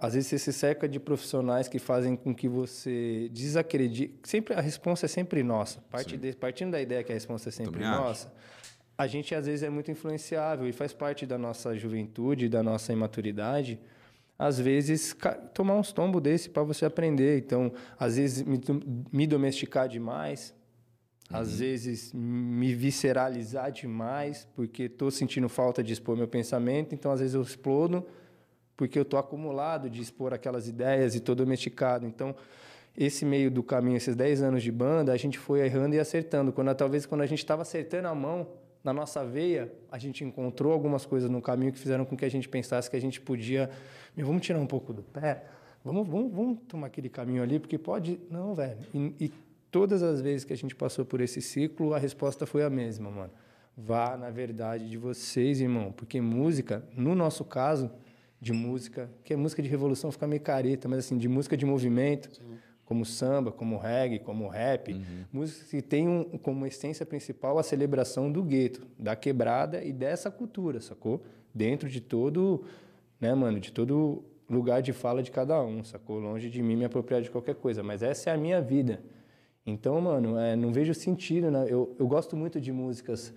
Às 0.00 0.14
vezes 0.14 0.28
você 0.28 0.38
se 0.38 0.52
cerca 0.52 0.88
de 0.88 1.00
profissionais 1.00 1.66
que 1.68 1.78
fazem 1.78 2.14
com 2.14 2.34
que 2.34 2.48
você 2.48 3.28
desacredite. 3.32 4.14
Sempre, 4.22 4.54
a 4.54 4.60
resposta 4.60 5.06
é 5.06 5.08
sempre 5.08 5.42
nossa. 5.42 5.80
Parte 5.90 6.16
de- 6.16 6.34
partindo 6.36 6.70
da 6.70 6.80
ideia 6.80 7.02
que 7.02 7.10
a 7.10 7.14
resposta 7.14 7.48
é 7.48 7.52
sempre 7.52 7.72
Também 7.72 7.88
acho. 7.88 8.00
nossa, 8.00 8.32
a 8.96 9.06
gente 9.08 9.34
às 9.34 9.46
vezes 9.46 9.62
é 9.64 9.70
muito 9.70 9.90
influenciável 9.90 10.68
e 10.68 10.72
faz 10.72 10.92
parte 10.92 11.26
da 11.26 11.36
nossa 11.36 11.76
juventude, 11.76 12.48
da 12.48 12.62
nossa 12.62 12.92
imaturidade. 12.92 13.80
Às 14.38 14.56
vezes, 14.60 15.16
tomar 15.52 15.74
uns 15.74 15.90
tombos 15.90 16.22
desse 16.22 16.48
para 16.48 16.62
você 16.62 16.84
aprender. 16.84 17.38
Então, 17.38 17.72
às 17.98 18.16
vezes, 18.16 18.42
me, 18.44 18.60
me 19.12 19.26
domesticar 19.26 19.88
demais, 19.88 20.54
às 21.28 21.58
vezes 21.58 22.12
me 22.14 22.72
visceralizar 22.72 23.72
demais, 23.72 24.46
porque 24.54 24.84
estou 24.84 25.10
sentindo 25.10 25.48
falta 25.48 25.82
de 25.82 25.92
expor 25.92 26.16
meu 26.16 26.28
pensamento, 26.28 26.94
então 26.94 27.10
às 27.10 27.18
vezes 27.18 27.34
eu 27.34 27.42
explodo 27.42 28.06
porque 28.78 28.96
eu 28.96 29.02
estou 29.02 29.18
acumulado 29.18 29.90
de 29.90 30.00
expor 30.00 30.32
aquelas 30.32 30.68
ideias 30.68 31.16
e 31.16 31.18
estou 31.18 31.34
domesticado. 31.34 32.06
Então, 32.06 32.34
esse 32.96 33.24
meio 33.24 33.50
do 33.50 33.60
caminho, 33.60 33.96
esses 33.96 34.14
10 34.14 34.40
anos 34.40 34.62
de 34.62 34.70
banda, 34.70 35.12
a 35.12 35.16
gente 35.16 35.36
foi 35.36 35.60
errando 35.66 35.96
e 35.96 35.98
acertando. 35.98 36.52
Quando 36.52 36.72
talvez 36.76 37.04
quando 37.04 37.22
a 37.22 37.26
gente 37.26 37.40
estava 37.40 37.62
acertando 37.62 38.06
a 38.06 38.14
mão 38.14 38.46
na 38.84 38.92
nossa 38.92 39.24
veia, 39.24 39.72
a 39.90 39.98
gente 39.98 40.22
encontrou 40.22 40.72
algumas 40.72 41.04
coisas 41.04 41.28
no 41.28 41.42
caminho 41.42 41.72
que 41.72 41.78
fizeram 41.78 42.04
com 42.04 42.16
que 42.16 42.24
a 42.24 42.30
gente 42.30 42.48
pensasse 42.48 42.88
que 42.88 42.96
a 42.96 43.00
gente 43.00 43.20
podia, 43.20 43.68
vamos 44.16 44.42
tirar 44.42 44.60
um 44.60 44.66
pouco 44.66 44.92
do 44.92 45.02
pé, 45.02 45.42
vamos, 45.84 46.06
vamos, 46.06 46.32
vamos 46.32 46.58
tomar 46.68 46.86
aquele 46.86 47.08
caminho 47.08 47.42
ali, 47.42 47.58
porque 47.58 47.78
pode, 47.78 48.20
não, 48.30 48.54
velho. 48.54 48.78
E, 48.94 49.12
e 49.18 49.32
todas 49.72 50.04
as 50.04 50.20
vezes 50.20 50.44
que 50.44 50.52
a 50.52 50.56
gente 50.56 50.76
passou 50.76 51.04
por 51.04 51.20
esse 51.20 51.42
ciclo, 51.42 51.94
a 51.94 51.98
resposta 51.98 52.46
foi 52.46 52.62
a 52.62 52.70
mesma, 52.70 53.10
mano. 53.10 53.32
Vá 53.76 54.16
na 54.16 54.30
verdade 54.30 54.88
de 54.88 54.96
vocês, 54.96 55.60
irmão, 55.60 55.90
porque 55.90 56.20
música, 56.20 56.84
no 56.96 57.16
nosso 57.16 57.44
caso, 57.44 57.90
de 58.40 58.52
música, 58.52 59.10
que 59.24 59.32
é 59.32 59.36
música 59.36 59.62
de 59.62 59.68
revolução 59.68 60.12
fica 60.12 60.26
meio 60.26 60.40
careta, 60.40 60.88
mas 60.88 61.00
assim, 61.00 61.18
de 61.18 61.28
música 61.28 61.56
de 61.56 61.66
movimento, 61.66 62.40
como 62.84 63.04
samba, 63.04 63.52
como 63.52 63.76
reggae, 63.76 64.18
como 64.18 64.48
rap, 64.48 64.94
música 65.32 65.66
que 65.68 65.82
tem 65.82 66.08
um, 66.08 66.24
como 66.38 66.64
essência 66.64 67.04
principal 67.04 67.58
a 67.58 67.62
celebração 67.62 68.30
do 68.30 68.42
gueto, 68.42 68.86
da 68.98 69.14
quebrada 69.14 69.84
e 69.84 69.92
dessa 69.92 70.30
cultura, 70.30 70.80
sacou? 70.80 71.22
Dentro 71.52 71.88
de 71.88 72.00
todo, 72.00 72.64
né, 73.20 73.34
mano, 73.34 73.60
de 73.60 73.72
todo 73.72 74.24
lugar 74.48 74.80
de 74.80 74.92
fala 74.92 75.22
de 75.22 75.30
cada 75.30 75.60
um, 75.62 75.84
sacou? 75.84 76.18
Longe 76.18 76.48
de 76.48 76.62
mim 76.62 76.76
me 76.76 76.84
apropriar 76.84 77.20
de 77.20 77.30
qualquer 77.30 77.56
coisa, 77.56 77.82
mas 77.82 78.02
essa 78.02 78.30
é 78.30 78.32
a 78.32 78.38
minha 78.38 78.60
vida. 78.62 79.02
Então, 79.66 80.00
mano, 80.00 80.38
é, 80.38 80.56
não 80.56 80.72
vejo 80.72 80.94
sentido, 80.94 81.50
né? 81.50 81.66
Eu, 81.68 81.94
eu 81.98 82.06
gosto 82.06 82.34
muito 82.36 82.58
de 82.58 82.72
músicas 82.72 83.34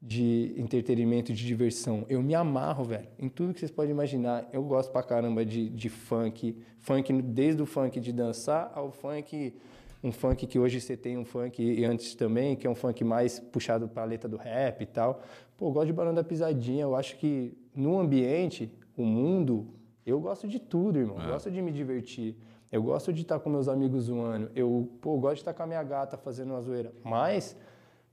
de 0.00 0.54
entretenimento, 0.56 1.32
de 1.32 1.46
diversão. 1.46 2.06
Eu 2.08 2.22
me 2.22 2.34
amarro, 2.34 2.84
velho, 2.84 3.08
em 3.18 3.28
tudo 3.28 3.52
que 3.52 3.60
vocês 3.60 3.70
podem 3.70 3.90
imaginar. 3.90 4.48
Eu 4.52 4.62
gosto 4.62 4.90
pra 4.90 5.02
caramba 5.02 5.44
de, 5.44 5.68
de 5.68 5.88
funk. 5.88 6.56
Funk, 6.78 7.12
desde 7.22 7.60
o 7.62 7.66
funk 7.66 8.00
de 8.00 8.12
dançar 8.12 8.72
ao 8.74 8.90
funk... 8.90 9.54
Um 10.02 10.12
funk 10.12 10.46
que 10.46 10.58
hoje 10.58 10.80
você 10.80 10.96
tem 10.96 11.18
um 11.18 11.26
funk, 11.26 11.62
e 11.62 11.84
antes 11.84 12.14
também, 12.14 12.56
que 12.56 12.66
é 12.66 12.70
um 12.70 12.74
funk 12.74 13.04
mais 13.04 13.38
puxado 13.38 13.86
pra 13.86 14.02
letra 14.02 14.26
do 14.30 14.38
rap 14.38 14.80
e 14.80 14.86
tal. 14.86 15.20
Pô, 15.58 15.68
eu 15.68 15.72
gosto 15.72 15.88
de 15.88 15.92
Barão 15.92 16.14
da 16.14 16.24
Pisadinha. 16.24 16.84
Eu 16.84 16.96
acho 16.96 17.18
que 17.18 17.52
no 17.74 18.00
ambiente, 18.00 18.72
o 18.96 19.04
mundo, 19.04 19.68
eu 20.06 20.18
gosto 20.18 20.48
de 20.48 20.58
tudo, 20.58 20.98
irmão. 20.98 21.20
Eu 21.20 21.32
gosto 21.32 21.50
de 21.50 21.60
me 21.60 21.70
divertir. 21.70 22.34
Eu 22.72 22.82
gosto 22.82 23.12
de 23.12 23.20
estar 23.20 23.38
com 23.40 23.50
meus 23.50 23.68
amigos 23.68 24.04
zoando. 24.04 24.50
Eu, 24.54 24.88
pô, 25.02 25.18
gosto 25.18 25.34
de 25.34 25.40
estar 25.42 25.52
com 25.52 25.64
a 25.64 25.66
minha 25.66 25.82
gata 25.82 26.16
fazendo 26.16 26.52
uma 26.52 26.62
zoeira. 26.62 26.94
Mas, 27.04 27.54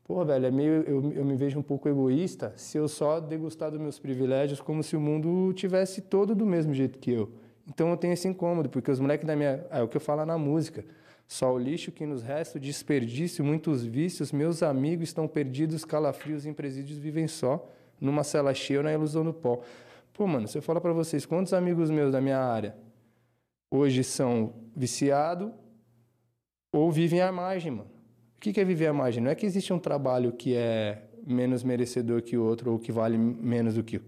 pô, 0.08 0.24
velho, 0.24 0.46
é 0.46 0.52
meio, 0.52 0.84
eu, 0.84 1.12
eu 1.12 1.26
me 1.26 1.36
vejo 1.36 1.60
um 1.60 1.62
pouco 1.62 1.90
egoísta 1.90 2.54
se 2.56 2.78
eu 2.78 2.88
só 2.88 3.20
degustar 3.20 3.70
dos 3.70 3.80
meus 3.80 4.00
privilégios 4.00 4.62
como 4.62 4.82
se 4.82 4.96
o 4.96 5.02
mundo 5.02 5.52
tivesse 5.54 6.02
todo 6.02 6.34
do 6.34 6.46
mesmo 6.46 6.74
jeito 6.74 6.98
que 6.98 7.12
eu. 7.12 7.30
Então 7.68 7.90
eu 7.90 7.98
tenho 7.98 8.14
esse 8.14 8.28
incômodo, 8.28 8.70
porque 8.70 8.90
os 8.90 9.00
moleques 9.00 9.28
da 9.28 9.36
minha. 9.36 9.66
É 9.70 9.82
o 9.82 9.88
que 9.88 9.98
eu 9.98 10.02
falo 10.02 10.26
na 10.26 10.38
música. 10.38 10.86
Só 11.28 11.54
o 11.54 11.60
lixo 11.60 11.92
que 11.92 12.06
nos 12.06 12.24
resta, 12.24 12.58
o 12.58 12.62
desperdício, 12.62 13.44
muitos 13.44 13.84
vícios. 13.84 14.32
Meus 14.32 14.64
amigos 14.64 15.10
estão 15.10 15.28
perdidos, 15.28 15.84
calafrios 15.84 16.46
em 16.46 16.54
presídios 16.54 16.98
vivem 16.98 17.28
só, 17.28 17.70
numa 18.00 18.24
cela 18.24 18.54
cheia 18.54 18.80
ou 18.80 18.84
na 18.86 18.94
ilusão 18.94 19.26
do 19.26 19.34
pó. 19.34 19.62
Pô, 20.14 20.26
mano, 20.26 20.48
se 20.48 20.58
eu 20.58 20.62
falar 20.62 20.80
pra 20.80 20.94
vocês, 20.94 21.26
quantos 21.26 21.54
amigos 21.54 21.92
meus 21.92 22.14
da 22.14 22.22
minha 22.22 22.40
área 22.40 22.76
hoje 23.70 24.02
são 24.04 24.54
viciados 24.74 25.52
ou 26.72 26.90
vivem 26.90 27.20
à 27.20 27.30
margem, 27.32 27.72
mano. 27.72 27.97
O 28.38 28.40
que 28.40 28.60
é 28.60 28.64
viver 28.64 28.88
à 28.88 28.94
margem? 28.94 29.22
Não 29.22 29.32
é 29.32 29.36
que 29.36 29.46
existe 29.46 29.74
um 29.74 29.80
trabalho 29.80 30.32
que 30.32 30.56
é 30.56 31.04
menos 31.26 31.64
merecedor 31.64 32.22
que 32.22 32.38
o 32.38 32.44
outro 32.44 32.72
ou 32.72 32.80
que 32.80 32.92
vale 32.92 33.18
menos 33.18 33.74
do 33.74 33.84
que 33.84 34.00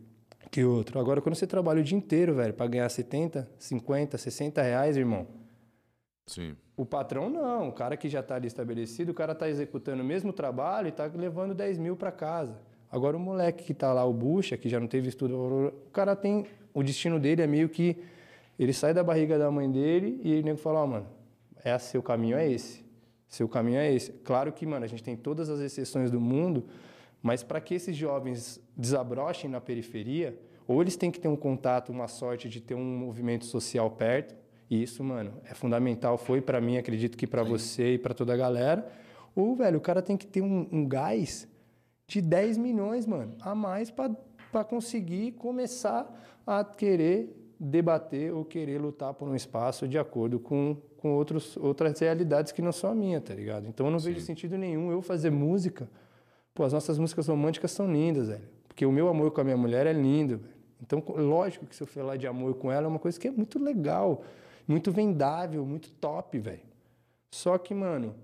que 0.52 0.64
o 0.64 0.76
outro. 0.76 1.00
Agora, 1.00 1.22
quando 1.22 1.36
você 1.36 1.46
trabalha 1.46 1.80
o 1.80 1.84
dia 1.84 1.98
inteiro, 1.98 2.34
velho, 2.34 2.54
para 2.54 2.68
ganhar 2.68 2.90
70, 2.90 3.50
50, 3.58 4.18
60 4.18 4.62
reais, 4.62 4.98
irmão, 4.98 5.28
Sim. 6.26 6.56
o 6.76 6.86
patrão 6.86 7.30
não. 7.30 7.70
O 7.70 7.72
cara 7.72 7.96
que 7.96 8.10
já 8.10 8.20
está 8.20 8.36
ali 8.36 8.48
estabelecido, 8.48 9.12
o 9.12 9.14
cara 9.14 9.34
está 9.34 9.50
executando 9.50 10.02
o 10.02 10.06
mesmo 10.06 10.34
trabalho 10.34 10.88
e 10.88 10.90
está 10.90 11.06
levando 11.06 11.54
10 11.54 11.78
mil 11.78 11.96
para 11.96 12.12
casa. 12.12 12.58
Agora, 12.92 13.16
o 13.16 13.20
moleque 13.20 13.64
que 13.64 13.72
está 13.72 13.94
lá, 13.94 14.04
o 14.04 14.14
bucha, 14.14 14.58
que 14.58 14.68
já 14.68 14.80
não 14.80 14.88
teve 14.88 15.10
estudo, 15.10 15.36
o 15.88 15.92
cara 15.92 16.16
tem... 16.16 16.46
O 16.74 16.82
destino 16.82 17.20
dele 17.20 17.42
é 17.42 17.48
meio 17.48 17.70
que 17.70 17.98
Ele 18.58 18.74
sai 18.74 18.94
da 18.94 19.04
barriga 19.04 19.38
da 19.38 19.52
mãe 19.52 19.70
dele 19.70 20.20
e 20.24 20.40
o 20.40 20.44
nego 20.44 20.58
fala, 20.58 20.82
ó, 20.82 20.88
mano, 20.88 21.08
é 21.64 21.78
seu 21.78 22.02
caminho 22.02 22.38
é 22.38 22.50
esse. 22.52 22.84
Seu 23.30 23.48
caminho 23.48 23.78
é 23.78 23.94
esse. 23.94 24.12
Claro 24.12 24.52
que, 24.52 24.66
mano, 24.66 24.84
a 24.84 24.88
gente 24.88 25.04
tem 25.04 25.16
todas 25.16 25.50
as 25.50 25.60
exceções 25.60 26.10
do 26.10 26.20
mundo, 26.20 26.66
mas 27.22 27.44
para 27.44 27.62
que 27.62 27.76
esses 27.76 27.96
jovens 27.96 28.60
desabrochem 28.76 29.50
na 29.50 29.62
periferia, 29.62 30.38
ou 30.68 30.82
eles 30.82 30.96
têm 30.96 31.12
que 31.12 31.20
ter 31.20 31.28
um 31.28 31.36
contato, 31.36 31.92
uma 31.92 32.08
sorte 32.08 32.50
de 32.50 32.60
ter 32.60 32.74
um 32.74 32.98
movimento 32.98 33.46
social 33.46 33.90
perto, 33.92 34.36
e 34.70 34.82
isso, 34.82 35.04
mano, 35.04 35.34
é 35.46 35.54
fundamental, 35.54 36.18
foi 36.18 36.42
para 36.42 36.60
mim, 36.60 36.78
acredito 36.78 37.18
que 37.18 37.28
para 37.28 37.44
você 37.44 37.94
e 37.94 37.98
para 37.98 38.14
toda 38.14 38.34
a 38.34 38.38
galera, 38.38 38.92
ou, 39.36 39.56
velho, 39.56 39.78
o 39.78 39.82
cara 39.82 40.02
tem 40.02 40.18
que 40.18 40.26
ter 40.26 40.42
um, 40.42 40.68
um 40.72 40.88
gás 40.88 41.48
de 42.08 42.22
10 42.22 42.58
milhões, 42.58 43.06
mano, 43.06 43.36
a 43.42 43.54
mais 43.54 43.92
para 43.92 44.64
conseguir 44.64 45.34
começar 45.34 46.12
a 46.46 46.64
querer 46.64 47.39
debater 47.60 48.34
ou 48.34 48.46
querer 48.46 48.80
lutar 48.80 49.14
por 49.14 49.28
um 49.28 49.36
espaço 49.36 49.88
de 49.88 49.98
acordo 49.98 50.40
com, 50.40 50.78
com 50.98 51.14
outros, 51.14 51.58
outras 51.58 52.00
realidades 52.00 52.52
que 52.54 52.62
não 52.62 52.72
são 52.72 52.92
a 52.92 52.96
minha, 52.96 53.20
tá 53.20 53.34
ligado? 53.34 53.68
Então 53.68 53.88
eu 53.88 53.92
não 53.92 54.00
Sim. 54.00 54.14
vejo 54.14 54.26
sentido 54.26 54.58
nenhum 54.58 54.92
eu 54.92 55.02
fazer 55.02 55.30
música. 55.30 55.90
Pô, 56.54 56.64
as 56.64 56.72
nossas 56.72 56.98
músicas 56.98 57.28
românticas 57.28 57.72
são 57.72 57.92
lindas, 57.92 58.30
velho. 58.30 58.48
Porque 58.68 58.86
o 58.86 58.92
meu 58.92 59.10
amor 59.10 59.32
com 59.32 59.42
a 59.42 59.44
minha 59.44 59.58
mulher 59.58 59.86
é 59.86 59.94
lindo, 59.94 60.38
velho. 60.38 60.60
Então, 60.82 61.04
lógico 61.18 61.66
que 61.66 61.76
se 61.76 61.84
eu 61.84 61.88
falar 61.88 62.16
de 62.16 62.26
amor 62.26 62.56
com 62.56 62.72
ela 62.72 62.86
é 62.86 62.88
uma 62.88 63.00
coisa 63.00 63.20
que 63.20 63.28
é 63.28 63.32
muito 63.32 63.60
legal, 63.60 64.24
muito 64.66 64.92
vendável, 64.92 65.66
muito 65.66 65.92
top, 65.92 66.40
velho. 66.40 66.62
Só 67.32 67.58
que, 67.58 67.74
mano, 67.74 68.16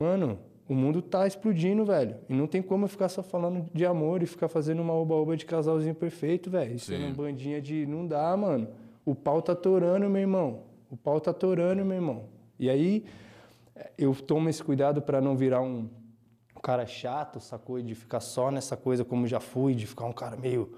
mano, 0.00 0.38
o 0.68 0.74
mundo 0.74 1.00
tá 1.00 1.26
explodindo, 1.26 1.84
velho. 1.84 2.16
E 2.28 2.34
não 2.34 2.46
tem 2.46 2.60
como 2.60 2.84
eu 2.84 2.88
ficar 2.88 3.08
só 3.08 3.22
falando 3.22 3.68
de 3.72 3.86
amor 3.86 4.22
e 4.22 4.26
ficar 4.26 4.48
fazendo 4.48 4.82
uma 4.82 4.92
oba-oba 4.92 5.36
de 5.36 5.46
casalzinho 5.46 5.94
perfeito, 5.94 6.50
velho. 6.50 6.74
Isso 6.74 6.92
é 6.92 6.98
uma 6.98 7.10
bandinha 7.10 7.60
de. 7.60 7.86
Não 7.86 8.06
dá, 8.06 8.36
mano. 8.36 8.68
O 9.04 9.14
pau 9.14 9.40
tá 9.40 9.54
torando, 9.54 10.08
meu 10.10 10.20
irmão. 10.20 10.62
O 10.90 10.96
pau 10.96 11.20
tá 11.20 11.32
torando, 11.32 11.84
meu 11.84 11.96
irmão. 11.96 12.24
E 12.58 12.68
aí, 12.68 13.04
eu 13.96 14.12
tomo 14.14 14.48
esse 14.48 14.62
cuidado 14.62 15.00
para 15.00 15.20
não 15.20 15.36
virar 15.36 15.60
um, 15.60 15.88
um 16.56 16.60
cara 16.60 16.84
chato, 16.84 17.38
sacou? 17.38 17.80
De 17.80 17.94
ficar 17.94 18.20
só 18.20 18.50
nessa 18.50 18.76
coisa 18.76 19.04
como 19.04 19.26
já 19.26 19.38
fui, 19.38 19.74
de 19.74 19.86
ficar 19.86 20.06
um 20.06 20.12
cara 20.12 20.36
meio. 20.36 20.72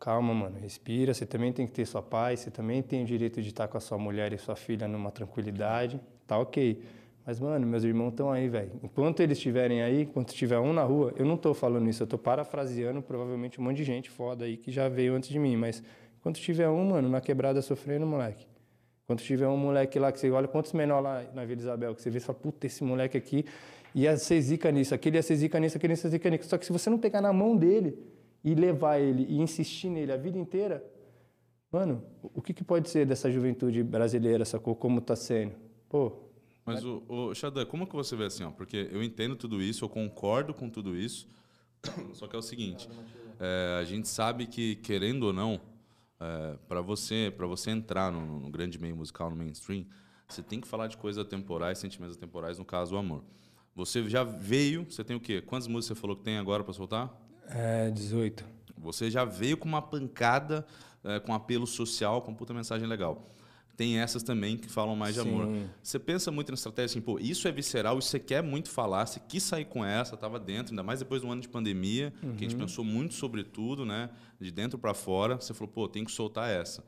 Calma, 0.00 0.34
mano, 0.34 0.58
respira. 0.58 1.14
Você 1.14 1.26
também 1.26 1.52
tem 1.52 1.66
que 1.66 1.72
ter 1.72 1.86
sua 1.86 2.02
paz, 2.02 2.40
você 2.40 2.50
também 2.50 2.82
tem 2.82 3.02
o 3.02 3.06
direito 3.06 3.40
de 3.40 3.50
estar 3.50 3.68
com 3.68 3.76
a 3.76 3.80
sua 3.80 3.98
mulher 3.98 4.32
e 4.32 4.38
sua 4.38 4.56
filha 4.56 4.88
numa 4.88 5.12
tranquilidade. 5.12 6.00
Tá 6.26 6.38
ok. 6.38 6.82
Mas, 7.28 7.38
mano, 7.38 7.66
meus 7.66 7.84
irmãos 7.84 8.08
estão 8.08 8.32
aí, 8.32 8.48
velho. 8.48 8.72
Enquanto 8.82 9.20
eles 9.20 9.36
estiverem 9.36 9.82
aí, 9.82 10.04
enquanto 10.04 10.32
tiver 10.32 10.58
um 10.58 10.72
na 10.72 10.82
rua, 10.82 11.12
eu 11.14 11.26
não 11.26 11.34
estou 11.34 11.52
falando 11.52 11.86
isso, 11.86 12.02
eu 12.02 12.06
estou 12.06 12.18
parafraseando 12.18 13.02
provavelmente 13.02 13.60
um 13.60 13.64
monte 13.64 13.76
de 13.76 13.84
gente 13.84 14.08
foda 14.08 14.46
aí 14.46 14.56
que 14.56 14.70
já 14.70 14.88
veio 14.88 15.14
antes 15.14 15.28
de 15.28 15.38
mim. 15.38 15.54
Mas 15.54 15.82
enquanto 16.18 16.40
tiver 16.40 16.70
um, 16.70 16.86
mano, 16.86 17.06
na 17.06 17.20
quebrada 17.20 17.60
sofrendo, 17.60 18.06
moleque. 18.06 18.46
Quando 19.06 19.20
tiver 19.20 19.46
um 19.46 19.58
moleque 19.58 19.98
lá 19.98 20.10
que 20.10 20.18
você 20.18 20.30
olha 20.30 20.48
quantos 20.48 20.72
menores 20.72 21.04
lá 21.04 21.22
na 21.34 21.44
Vila 21.44 21.60
Isabel, 21.60 21.94
que 21.94 22.00
você 22.00 22.08
vê 22.08 22.16
e 22.16 22.20
fala, 22.22 22.38
puta, 22.38 22.66
esse 22.66 22.82
moleque 22.82 23.18
aqui 23.18 23.44
ia 23.94 24.16
ser 24.16 24.40
zica 24.40 24.72
nisso, 24.72 24.94
aquele 24.94 25.18
ia 25.18 25.22
ser 25.22 25.36
zica 25.36 25.60
nisso, 25.60 25.76
aquele 25.76 25.92
ia 25.92 25.96
ser 25.98 26.08
zica 26.08 26.30
nisso. 26.30 26.48
Só 26.48 26.56
que 26.56 26.64
se 26.64 26.72
você 26.72 26.88
não 26.88 26.96
pegar 26.96 27.20
na 27.20 27.30
mão 27.30 27.54
dele 27.54 27.98
e 28.42 28.54
levar 28.54 29.00
ele 29.00 29.26
e 29.28 29.38
insistir 29.38 29.90
nele 29.90 30.12
a 30.12 30.16
vida 30.16 30.38
inteira, 30.38 30.82
mano, 31.70 32.02
o 32.22 32.40
que, 32.40 32.54
que 32.54 32.64
pode 32.64 32.88
ser 32.88 33.04
dessa 33.04 33.30
juventude 33.30 33.82
brasileira, 33.82 34.46
sacou? 34.46 34.74
Como 34.74 35.02
tá 35.02 35.14
sendo? 35.14 35.52
Pô, 35.90 36.27
mas, 36.74 36.84
o, 36.84 37.04
o 37.08 37.34
Xadã, 37.34 37.64
como 37.64 37.86
que 37.86 37.94
você 37.94 38.14
vê 38.16 38.24
assim? 38.24 38.44
Ó? 38.44 38.50
Porque 38.50 38.88
eu 38.90 39.02
entendo 39.02 39.36
tudo 39.36 39.62
isso, 39.62 39.84
eu 39.84 39.88
concordo 39.88 40.54
com 40.54 40.68
tudo 40.68 40.96
isso, 40.96 41.28
só 42.14 42.26
que 42.26 42.36
é 42.36 42.38
o 42.38 42.42
seguinte, 42.42 42.88
é, 43.38 43.78
a 43.80 43.84
gente 43.84 44.08
sabe 44.08 44.46
que, 44.46 44.76
querendo 44.76 45.24
ou 45.24 45.32
não, 45.32 45.60
é, 46.20 46.56
para 46.68 46.80
você, 46.80 47.32
para 47.36 47.46
você 47.46 47.70
entrar 47.70 48.12
no, 48.12 48.40
no, 48.40 48.50
grande 48.50 48.78
meio 48.78 48.96
musical, 48.96 49.30
no 49.30 49.36
mainstream, 49.36 49.86
você 50.28 50.42
tem 50.42 50.60
que 50.60 50.68
falar 50.68 50.88
de 50.88 50.96
coisas 50.96 51.24
atemporais, 51.24 51.78
sentimentos 51.78 52.16
atemporais, 52.16 52.58
no 52.58 52.64
caso, 52.64 52.94
o 52.94 52.98
amor. 52.98 53.24
Você 53.74 54.08
já 54.08 54.24
veio, 54.24 54.84
você 54.84 55.04
tem 55.04 55.16
o 55.16 55.20
quê? 55.20 55.40
Quantas 55.40 55.68
músicas 55.68 55.96
você 55.96 56.00
falou 56.00 56.16
que 56.16 56.24
tem 56.24 56.36
agora 56.36 56.64
para 56.64 56.72
soltar? 56.72 57.16
É, 57.48 57.90
18. 57.90 58.44
Você 58.76 59.10
já 59.10 59.24
veio 59.24 59.56
com 59.56 59.68
uma 59.68 59.80
pancada, 59.80 60.66
é, 61.04 61.20
com 61.20 61.32
apelo 61.32 61.66
social, 61.66 62.20
com 62.22 62.34
puta 62.34 62.52
mensagem 62.52 62.86
legal 62.86 63.28
tem 63.78 64.00
essas 64.00 64.24
também 64.24 64.56
que 64.56 64.68
falam 64.68 64.96
mais 64.96 65.14
de 65.14 65.22
Sim. 65.22 65.28
amor. 65.28 65.48
Você 65.80 66.00
pensa 66.00 66.32
muito 66.32 66.48
na 66.48 66.54
estratégia 66.54 66.86
assim, 66.86 67.00
pô, 67.00 67.16
isso 67.20 67.46
é 67.46 67.52
visceral, 67.52 67.96
isso 67.96 68.08
você 68.08 68.18
quer 68.18 68.42
muito 68.42 68.68
falar, 68.68 69.06
você 69.06 69.20
quis 69.20 69.40
sair 69.44 69.66
com 69.66 69.84
essa, 69.84 70.16
estava 70.16 70.40
dentro, 70.40 70.72
ainda 70.72 70.82
mais 70.82 70.98
depois 70.98 71.22
do 71.22 71.30
ano 71.30 71.40
de 71.40 71.48
pandemia, 71.48 72.12
uhum. 72.20 72.32
que 72.34 72.44
a 72.44 72.48
gente 72.48 72.56
uhum. 72.56 72.66
pensou 72.66 72.84
muito 72.84 73.14
sobre 73.14 73.44
tudo, 73.44 73.86
né? 73.86 74.10
De 74.40 74.50
dentro 74.50 74.76
para 74.80 74.92
fora, 74.94 75.36
você 75.36 75.54
falou, 75.54 75.72
pô, 75.72 75.86
tem 75.86 76.04
que 76.04 76.10
soltar 76.10 76.50
essa. 76.50 76.82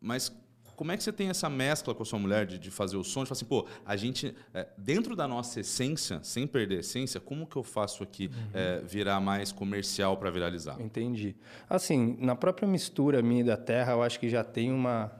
Mas 0.00 0.32
como 0.76 0.92
é 0.92 0.96
que 0.96 1.02
você 1.02 1.12
tem 1.12 1.28
essa 1.28 1.50
mescla 1.50 1.92
com 1.92 2.04
a 2.04 2.06
sua 2.06 2.20
mulher 2.20 2.46
de, 2.46 2.56
de 2.56 2.70
fazer 2.70 2.96
o 2.96 3.02
som? 3.02 3.24
De 3.24 3.30
falar 3.30 3.36
assim, 3.36 3.44
pô, 3.44 3.66
a 3.84 3.96
gente, 3.96 4.32
é, 4.54 4.68
dentro 4.78 5.16
da 5.16 5.26
nossa 5.26 5.58
essência, 5.58 6.20
sem 6.22 6.46
perder 6.46 6.76
a 6.76 6.80
essência, 6.80 7.18
como 7.18 7.48
que 7.48 7.56
eu 7.56 7.64
faço 7.64 8.04
aqui 8.04 8.28
uhum. 8.28 8.50
é, 8.54 8.78
virar 8.82 9.18
mais 9.20 9.50
comercial 9.50 10.16
para 10.16 10.30
viralizar? 10.30 10.80
Entendi. 10.80 11.34
Assim, 11.68 12.16
na 12.20 12.36
própria 12.36 12.68
mistura 12.68 13.20
minha 13.22 13.44
da 13.44 13.56
terra, 13.56 13.94
eu 13.94 14.04
acho 14.04 14.20
que 14.20 14.28
já 14.28 14.44
tem 14.44 14.70
uma 14.70 15.17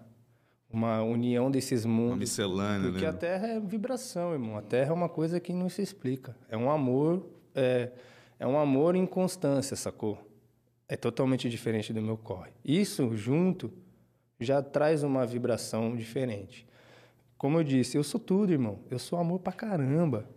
uma 0.71 1.03
união 1.03 1.51
desses 1.51 1.85
mundos. 1.85 2.13
Uma 2.13 2.17
miscelânea, 2.17 2.91
Porque 2.91 3.05
né? 3.05 3.11
a 3.11 3.13
Terra 3.13 3.47
é 3.49 3.61
vibração, 3.61 4.33
irmão. 4.33 4.57
A 4.57 4.63
Terra 4.63 4.91
é 4.91 4.93
uma 4.93 5.09
coisa 5.09 5.41
que 5.41 5.53
não 5.53 5.69
se 5.69 5.81
explica. 5.81 6.37
É 6.49 6.57
um 6.57 6.71
amor, 6.71 7.27
é, 7.55 7.91
é 8.39 8.47
um 8.47 8.59
amor 8.59 8.95
em 8.95 9.07
constância, 9.07 9.77
sacou? 9.77 10.19
É 10.89 10.97
totalmente 10.97 11.49
diferente 11.49 11.93
do 11.93 12.03
meu 12.03 12.17
corre. 12.17 12.51
Isso 12.65 13.15
junto 13.17 13.73
já 14.41 14.63
traz 14.63 15.03
uma 15.03 15.27
vibração 15.27 15.97
diferente. 15.97 16.67
Como 17.37 17.59
eu 17.59 17.65
disse, 17.65 17.97
eu 17.97 18.05
sou 18.05 18.21
tudo, 18.21 18.53
irmão. 18.53 18.81
Eu 18.91 18.99
sou 18.99 19.19
amor 19.19 19.39
pra 19.39 19.53
caramba. 19.53 20.29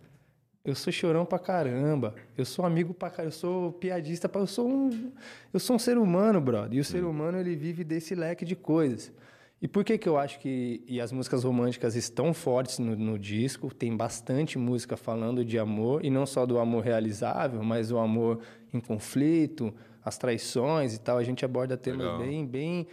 Eu 0.64 0.74
sou 0.74 0.92
chorão 0.92 1.26
pra 1.26 1.38
caramba. 1.38 2.14
Eu 2.36 2.44
sou 2.44 2.64
amigo 2.64 2.94
pra 2.94 3.10
caramba. 3.10 3.28
Eu 3.28 3.38
sou 3.38 3.72
piadista 3.72 4.28
pra... 4.28 4.40
Eu 4.40 4.46
sou 4.46 4.68
um... 4.68 5.12
Eu 5.52 5.58
sou 5.58 5.76
um 5.76 5.78
ser 5.78 5.98
humano, 5.98 6.40
brother. 6.40 6.74
E 6.74 6.80
o 6.80 6.84
ser 6.84 7.02
humano, 7.04 7.38
ele 7.38 7.56
vive 7.56 7.82
desse 7.82 8.14
leque 8.14 8.44
de 8.44 8.54
coisas. 8.54 9.12
E 9.62 9.68
por 9.68 9.84
que 9.84 9.96
que 9.96 10.08
eu 10.08 10.18
acho 10.18 10.40
que 10.40 10.82
e 10.88 11.00
as 11.00 11.12
músicas 11.12 11.44
românticas 11.44 11.94
estão 11.94 12.34
fortes 12.34 12.80
no, 12.80 12.96
no, 12.96 13.16
disco? 13.16 13.72
Tem 13.72 13.96
bastante 13.96 14.58
música 14.58 14.96
falando 14.96 15.44
de 15.44 15.56
amor 15.56 16.04
e 16.04 16.10
não 16.10 16.26
só 16.26 16.44
do 16.44 16.58
amor 16.58 16.82
realizável, 16.82 17.62
mas 17.62 17.92
o 17.92 17.98
amor 17.98 18.40
em 18.74 18.80
conflito, 18.80 19.72
as 20.04 20.18
traições 20.18 20.96
e 20.96 21.00
tal. 21.00 21.16
A 21.16 21.22
gente 21.22 21.44
aborda 21.44 21.76
temas 21.76 22.06
Legal. 22.06 22.18
bem 22.18 22.44
bem 22.44 22.88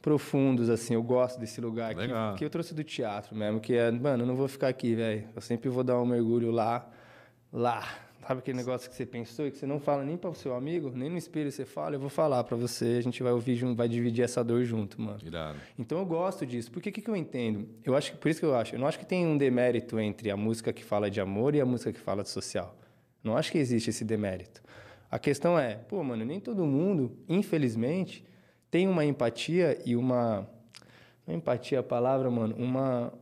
profundos 0.00 0.70
assim. 0.70 0.94
Eu 0.94 1.02
gosto 1.02 1.40
desse 1.40 1.60
lugar 1.60 1.96
Legal. 1.96 2.34
que, 2.34 2.38
que 2.38 2.44
eu 2.44 2.50
trouxe 2.50 2.72
do 2.74 2.84
teatro 2.84 3.34
mesmo, 3.34 3.58
que 3.58 3.74
é, 3.74 3.90
mano, 3.90 4.22
eu 4.22 4.26
não 4.26 4.36
vou 4.36 4.46
ficar 4.46 4.68
aqui, 4.68 4.94
velho. 4.94 5.26
Eu 5.34 5.42
sempre 5.42 5.68
vou 5.68 5.82
dar 5.82 6.00
um 6.00 6.06
mergulho 6.06 6.52
lá, 6.52 6.88
lá, 7.52 7.88
Sabe 8.26 8.38
aquele 8.38 8.56
negócio 8.56 8.88
que 8.88 8.96
você 8.96 9.04
pensou 9.04 9.46
e 9.46 9.50
que 9.50 9.58
você 9.58 9.66
não 9.66 9.78
fala 9.78 10.02
nem 10.02 10.16
para 10.16 10.30
o 10.30 10.34
seu 10.34 10.54
amigo, 10.54 10.90
nem 10.94 11.10
no 11.10 11.18
espelho 11.18 11.52
você 11.52 11.64
fala, 11.64 11.96
eu 11.96 12.00
vou 12.00 12.08
falar 12.08 12.42
para 12.44 12.56
você, 12.56 12.96
a 12.98 13.02
gente 13.02 13.22
vai 13.22 13.32
ouvir, 13.32 13.62
vai 13.74 13.88
dividir 13.88 14.24
essa 14.24 14.42
dor 14.42 14.64
junto, 14.64 15.00
mano. 15.00 15.18
Irado. 15.22 15.58
Então 15.78 15.98
eu 15.98 16.06
gosto 16.06 16.46
disso. 16.46 16.70
Porque 16.70 16.88
o 16.88 16.92
que, 16.92 17.02
que 17.02 17.10
eu 17.10 17.16
entendo? 17.16 17.68
Eu 17.84 17.94
acho 17.94 18.12
que 18.12 18.18
por 18.18 18.30
isso 18.30 18.40
que 18.40 18.46
eu 18.46 18.54
acho, 18.54 18.74
eu 18.74 18.78
não 18.78 18.86
acho 18.86 18.98
que 18.98 19.04
tem 19.04 19.26
um 19.26 19.36
demérito 19.36 20.00
entre 20.00 20.30
a 20.30 20.36
música 20.36 20.72
que 20.72 20.82
fala 20.82 21.10
de 21.10 21.20
amor 21.20 21.54
e 21.54 21.60
a 21.60 21.66
música 21.66 21.92
que 21.92 22.00
fala 22.00 22.22
de 22.22 22.30
social. 22.30 22.74
Não 23.22 23.36
acho 23.36 23.52
que 23.52 23.58
existe 23.58 23.90
esse 23.90 24.04
demérito. 24.04 24.62
A 25.10 25.18
questão 25.18 25.58
é, 25.58 25.76
pô, 25.76 26.02
mano, 26.02 26.24
nem 26.24 26.40
todo 26.40 26.64
mundo, 26.64 27.16
infelizmente, 27.28 28.24
tem 28.70 28.88
uma 28.88 29.04
empatia 29.04 29.78
e 29.84 29.94
uma 29.94 30.48
não 31.26 31.34
é 31.34 31.36
empatia 31.36 31.80
a 31.80 31.82
palavra, 31.82 32.30
mano, 32.30 32.54
uma 32.56 33.12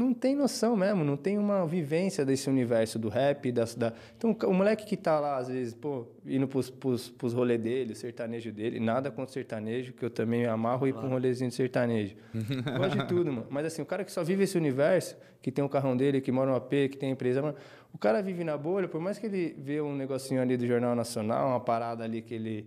não 0.00 0.14
tem 0.14 0.34
noção 0.34 0.74
mesmo, 0.74 1.04
não 1.04 1.16
tem 1.16 1.36
uma 1.36 1.66
vivência 1.66 2.24
desse 2.24 2.48
universo 2.48 2.98
do 2.98 3.10
rap. 3.10 3.52
Das, 3.52 3.74
da... 3.74 3.92
Então, 4.16 4.34
o 4.46 4.54
moleque 4.54 4.86
que 4.86 4.96
tá 4.96 5.20
lá, 5.20 5.36
às 5.36 5.48
vezes, 5.48 5.74
pô, 5.74 6.06
indo 6.24 6.48
pros, 6.48 6.70
pros, 6.70 7.10
pros 7.10 7.34
rolê 7.34 7.58
dele, 7.58 7.94
sertanejo 7.94 8.50
dele, 8.50 8.80
nada 8.80 9.10
contra 9.10 9.30
o 9.30 9.32
sertanejo, 9.32 9.92
que 9.92 10.02
eu 10.02 10.10
também 10.10 10.46
amarro 10.46 10.86
ir 10.86 10.92
claro. 10.92 11.06
pra 11.06 11.10
um 11.10 11.18
rolezinho 11.18 11.50
de 11.50 11.56
sertanejo. 11.56 12.16
Gosto 12.78 12.98
de 12.98 13.06
tudo, 13.06 13.30
mano. 13.30 13.46
Mas 13.50 13.66
assim, 13.66 13.82
o 13.82 13.86
cara 13.86 14.02
que 14.02 14.10
só 14.10 14.24
vive 14.24 14.44
esse 14.44 14.56
universo, 14.56 15.16
que 15.42 15.52
tem 15.52 15.62
o 15.62 15.66
um 15.66 15.70
carrão 15.70 15.96
dele, 15.96 16.20
que 16.20 16.32
mora 16.32 16.50
no 16.50 16.56
AP, 16.56 16.70
que 16.90 16.96
tem 16.96 17.10
empresa, 17.10 17.42
mano, 17.42 17.56
o 17.92 17.98
cara 17.98 18.22
vive 18.22 18.42
na 18.42 18.56
bolha, 18.56 18.88
por 18.88 19.00
mais 19.00 19.18
que 19.18 19.26
ele 19.26 19.54
vê 19.58 19.80
um 19.80 19.94
negocinho 19.94 20.40
ali 20.40 20.56
do 20.56 20.66
Jornal 20.66 20.94
Nacional, 20.94 21.48
uma 21.48 21.60
parada 21.60 22.04
ali 22.04 22.22
que 22.22 22.34
ele 22.34 22.66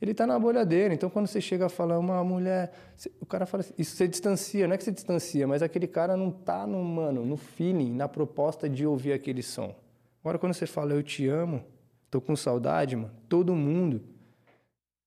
ele 0.00 0.12
está 0.12 0.26
na 0.26 0.38
bolha 0.38 0.64
dele. 0.64 0.94
Então, 0.94 1.10
quando 1.10 1.26
você 1.26 1.40
chega 1.40 1.66
a 1.66 1.68
falar 1.68 1.98
uma 1.98 2.24
mulher, 2.24 2.72
o 3.20 3.26
cara 3.26 3.44
fala 3.44 3.60
assim, 3.60 3.74
isso 3.76 3.94
você 3.94 4.08
distancia, 4.08 4.66
não 4.66 4.74
é 4.74 4.78
que 4.78 4.84
você 4.84 4.92
distancia, 4.92 5.46
mas 5.46 5.62
aquele 5.62 5.86
cara 5.86 6.16
não 6.16 6.30
está 6.30 6.66
no, 6.66 6.82
mano, 6.82 7.24
no 7.24 7.36
feeling, 7.36 7.92
na 7.94 8.08
proposta 8.08 8.68
de 8.68 8.86
ouvir 8.86 9.12
aquele 9.12 9.42
som. 9.42 9.74
Agora, 10.22 10.38
quando 10.38 10.54
você 10.54 10.66
fala 10.66 10.94
eu 10.94 11.02
te 11.02 11.28
amo, 11.28 11.64
tô 12.10 12.20
com 12.20 12.34
saudade, 12.34 12.96
mano, 12.96 13.12
todo 13.28 13.54
mundo 13.54 14.02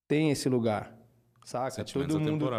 tem 0.08 0.30
esse 0.30 0.48
lugar. 0.48 0.96
Saca? 1.44 1.84
Todo 1.84 2.20
mundo 2.20 2.50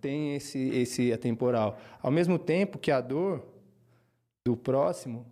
tem 0.00 0.34
esse, 0.34 0.58
esse 0.70 1.12
atemporal. 1.12 1.78
Ao 2.02 2.10
mesmo 2.10 2.38
tempo 2.38 2.78
que 2.78 2.90
a 2.90 3.00
dor 3.00 3.46
do 4.44 4.56
próximo, 4.56 5.26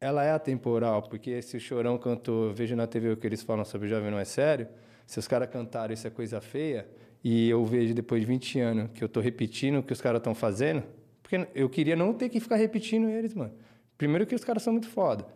ela 0.00 0.24
é 0.24 0.32
atemporal, 0.32 1.02
porque 1.02 1.40
se 1.42 1.56
o 1.56 1.60
Chorão 1.60 1.98
cantou, 1.98 2.52
vejo 2.52 2.74
na 2.74 2.86
TV 2.86 3.10
o 3.10 3.16
que 3.16 3.26
eles 3.26 3.42
falam 3.42 3.64
sobre 3.64 3.86
o 3.86 3.90
Jovem 3.90 4.10
Não 4.10 4.18
É 4.18 4.24
Sério, 4.24 4.66
se 5.10 5.18
os 5.18 5.26
caras 5.26 5.50
cantaram 5.50 5.92
isso 5.92 6.06
é 6.06 6.10
coisa 6.10 6.40
feia, 6.40 6.88
e 7.24 7.50
eu 7.50 7.64
vejo 7.64 7.92
depois 7.92 8.20
de 8.20 8.28
20 8.28 8.60
anos 8.60 8.90
que 8.94 9.02
eu 9.02 9.08
tô 9.08 9.18
repetindo 9.18 9.80
o 9.80 9.82
que 9.82 9.92
os 9.92 10.00
caras 10.00 10.20
estão 10.20 10.36
fazendo, 10.36 10.84
porque 11.20 11.48
eu 11.52 11.68
queria 11.68 11.96
não 11.96 12.14
ter 12.14 12.28
que 12.28 12.38
ficar 12.38 12.54
repetindo 12.54 13.08
eles, 13.08 13.34
mano. 13.34 13.52
Primeiro 13.98 14.24
que 14.24 14.36
os 14.36 14.44
caras 14.44 14.62
são 14.62 14.72
muito 14.72 14.88
foda. 14.88 15.26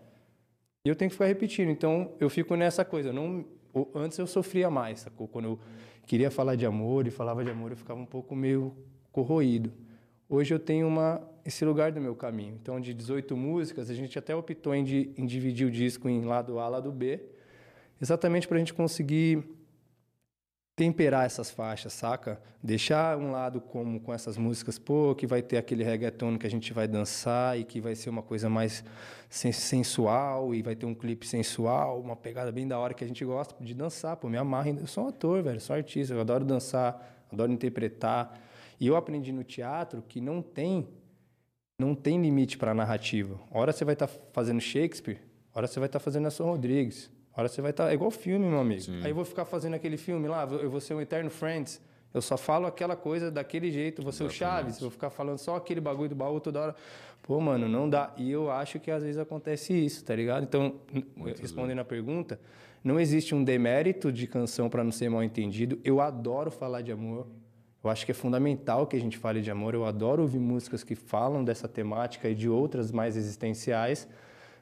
E 0.85 0.89
eu 0.89 0.95
tenho 0.95 1.09
que 1.09 1.17
ficar 1.17 1.27
repetindo. 1.27 1.71
Então, 1.71 2.13
eu 2.21 2.31
fico 2.31 2.55
nessa 2.55 2.85
coisa. 2.85 3.13
Não, 3.13 3.45
antes 3.93 4.17
eu 4.17 4.29
sofria 4.29 4.71
mais, 4.71 5.01
sacou? 5.01 5.27
Quando 5.27 5.47
eu 5.47 5.59
queria 6.07 6.31
falar 6.31 6.55
de 6.55 6.65
amor 6.65 7.09
e 7.09 7.11
falava 7.11 7.45
de 7.45 7.51
amor, 7.51 7.73
eu 7.73 7.77
ficava 7.77 7.99
um 7.99 8.07
pouco 8.07 8.37
meio 8.37 8.73
corroído. 9.11 9.73
Hoje 10.29 10.55
eu 10.55 10.61
tenho 10.61 10.87
uma, 10.87 11.21
esse 11.45 11.65
lugar 11.65 11.91
do 11.91 12.01
meu 12.01 12.15
caminho. 12.15 12.57
Então, 12.63 12.81
de 12.81 12.95
18 12.95 13.37
músicas, 13.37 13.91
a 13.91 13.95
gente 13.95 14.17
até 14.17 14.37
optou 14.37 14.73
em, 14.73 15.13
em 15.19 15.27
dividir 15.27 15.67
o 15.67 15.71
disco 15.71 16.09
em 16.09 16.25
lado 16.25 16.61
A, 16.61 16.69
lado 16.69 16.93
B, 16.93 17.21
exatamente 18.01 18.47
para 18.47 18.57
a 18.57 18.61
gente 18.61 18.73
conseguir 18.73 19.43
temperar 20.77 21.25
essas 21.25 21.51
faixas, 21.51 21.93
saca? 21.93 22.41
Deixar 22.63 23.17
um 23.17 23.31
lado 23.31 23.61
como 23.61 24.01
com 24.01 24.13
essas 24.13 24.37
músicas, 24.37 24.79
pô, 24.79 25.15
que 25.15 25.27
vai 25.27 25.41
ter 25.41 25.57
aquele 25.57 25.85
reggaeton 25.85 26.37
que 26.37 26.47
a 26.47 26.51
gente 26.51 26.73
vai 26.73 26.89
dançar 26.89 27.59
e 27.59 27.65
que 27.65 27.81
vai 27.81 27.95
ser 27.95 28.11
uma 28.11 28.23
coisa 28.23 28.49
mais 28.49 28.85
sensual 29.31 30.55
e 30.55 30.63
vai 30.63 30.75
ter 30.75 30.87
um 30.87 30.95
clipe 30.95 31.27
sensual, 31.27 32.01
uma 32.01 32.17
pegada 32.17 32.51
bem 32.51 32.67
da 32.67 32.79
hora 32.79 32.93
que 32.93 33.05
a 33.05 33.07
gente 33.07 33.25
gosta 33.25 33.55
de 33.63 33.73
dançar, 33.73 34.17
pô, 34.17 34.29
me 34.29 34.37
amarra. 34.37 34.71
Eu 34.71 34.87
sou 34.87 35.05
um 35.05 35.09
ator, 35.09 35.43
velho, 35.43 35.61
sou 35.61 35.77
artista, 35.77 36.13
eu 36.13 36.21
adoro 36.21 36.45
dançar, 36.45 37.25
adoro 37.33 37.53
interpretar. 37.53 38.41
E 38.81 38.87
eu 38.89 38.97
aprendi 38.97 39.31
no 39.31 39.45
teatro 39.45 40.03
que 40.09 40.21
não 40.21 40.43
tem 40.43 40.89
não 41.77 41.93
tem 41.93 42.23
limite 42.23 42.57
para 42.57 42.73
narrativa. 42.73 43.37
Hora 43.51 43.73
você 43.73 43.85
vai 43.85 43.95
estar 43.95 44.07
tá 44.07 44.15
fazendo 44.33 44.61
Shakespeare, 44.61 45.19
hora 45.53 45.67
você 45.67 45.81
vai 45.81 45.89
estar 45.89 45.99
tá 45.99 46.05
fazendo 46.05 46.23
Nelson 46.23 46.45
Rodrigues, 46.45 47.11
hora 47.41 47.49
você 47.49 47.61
vai 47.61 47.71
estar. 47.71 47.85
Tá... 47.85 47.91
É 47.91 47.95
igual 47.95 48.11
filme, 48.11 48.47
meu 48.47 48.61
amigo. 48.61 48.83
Sim. 48.83 49.01
Aí 49.03 49.11
eu 49.11 49.15
vou 49.15 49.25
ficar 49.25 49.45
fazendo 49.45 49.75
aquele 49.75 49.97
filme 49.97 50.29
lá, 50.29 50.45
eu 50.45 50.71
vou 50.71 50.81
ser 50.81 50.95
um 50.95 51.01
eterno 51.01 51.31
Friends. 51.31 51.81
Eu 52.13 52.23
só 52.23 52.37
falo 52.37 52.67
aquela 52.67 52.95
coisa 52.95 53.29
daquele 53.29 53.73
jeito, 53.73 54.01
vou 54.01 54.13
ser 54.13 54.23
o 54.23 54.31
Chaves, 54.31 54.79
vou 54.79 54.91
ficar 54.91 55.11
falando 55.11 55.39
só 55.39 55.57
aquele 55.57 55.81
bagulho 55.81 56.09
do 56.09 56.15
baú 56.15 56.39
toda 56.39 56.61
hora. 56.61 56.77
Pô, 57.23 57.41
mano, 57.41 57.69
não 57.69 57.91
dá. 57.91 58.13
E 58.17 58.31
eu 58.31 58.53
acho 58.53 58.79
que 58.79 58.89
às 58.89 59.03
vezes 59.03 59.19
acontece 59.19 59.73
isso, 59.73 60.05
tá 60.05 60.15
ligado? 60.15 60.45
Então, 60.45 60.77
Muito 61.17 61.43
respondendo 61.43 61.81
a 61.81 61.85
pergunta, 61.85 62.39
não 62.85 63.01
existe 63.01 63.35
um 63.35 63.43
demérito 63.43 64.13
de 64.13 64.29
canção 64.29 64.71
para 64.71 64.85
não 64.85 64.93
ser 64.93 65.09
mal 65.09 65.25
entendido. 65.25 65.81
Eu 65.83 66.01
adoro 66.01 66.53
falar 66.53 66.83
de 66.83 66.93
amor. 66.93 67.27
Eu 67.83 67.91
acho 67.91 68.07
que 68.07 68.13
é 68.13 68.15
fundamental 68.15 68.87
que 68.87 68.95
a 68.95 69.01
gente 69.01 69.19
fale 69.19 69.41
de 69.41 69.51
amor. 69.51 69.75
Eu 69.75 69.85
adoro 69.85 70.23
ouvir 70.23 70.39
músicas 70.39 70.85
que 70.85 70.95
falam 70.95 71.43
dessa 71.43 71.67
temática 71.67 72.29
e 72.29 72.35
de 72.35 72.49
outras 72.49 72.93
mais 72.93 73.17
existenciais 73.17 74.07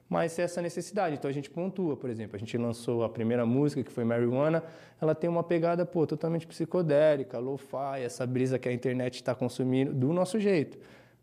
mas 0.09 0.39
essa 0.39 0.61
necessidade. 0.61 1.17
Então 1.17 1.29
a 1.29 1.33
gente 1.33 1.49
pontua, 1.49 1.97
por 1.97 2.11
exemplo, 2.11 2.37
a 2.37 2.39
gente 2.39 2.57
lançou 2.59 3.03
a 3.03 3.09
primeira 3.09 3.47
música, 3.47 3.83
que 3.83 3.91
foi 3.91 4.05
Marijuana, 4.05 4.63
ela 5.01 5.15
tem 5.15 5.29
uma 5.29 5.43
pegada 5.43 5.87
pô, 5.87 6.07
totalmente 6.07 6.47
psicodélica, 6.47 7.39
lo-fi, 7.39 8.03
essa 8.05 8.27
brisa 8.27 8.59
que 8.59 8.69
a 8.69 8.73
internet 8.73 9.17
está 9.17 9.35
consumindo 9.35 9.93
do 9.93 10.13
nosso 10.13 10.39
jeito. 10.39 10.79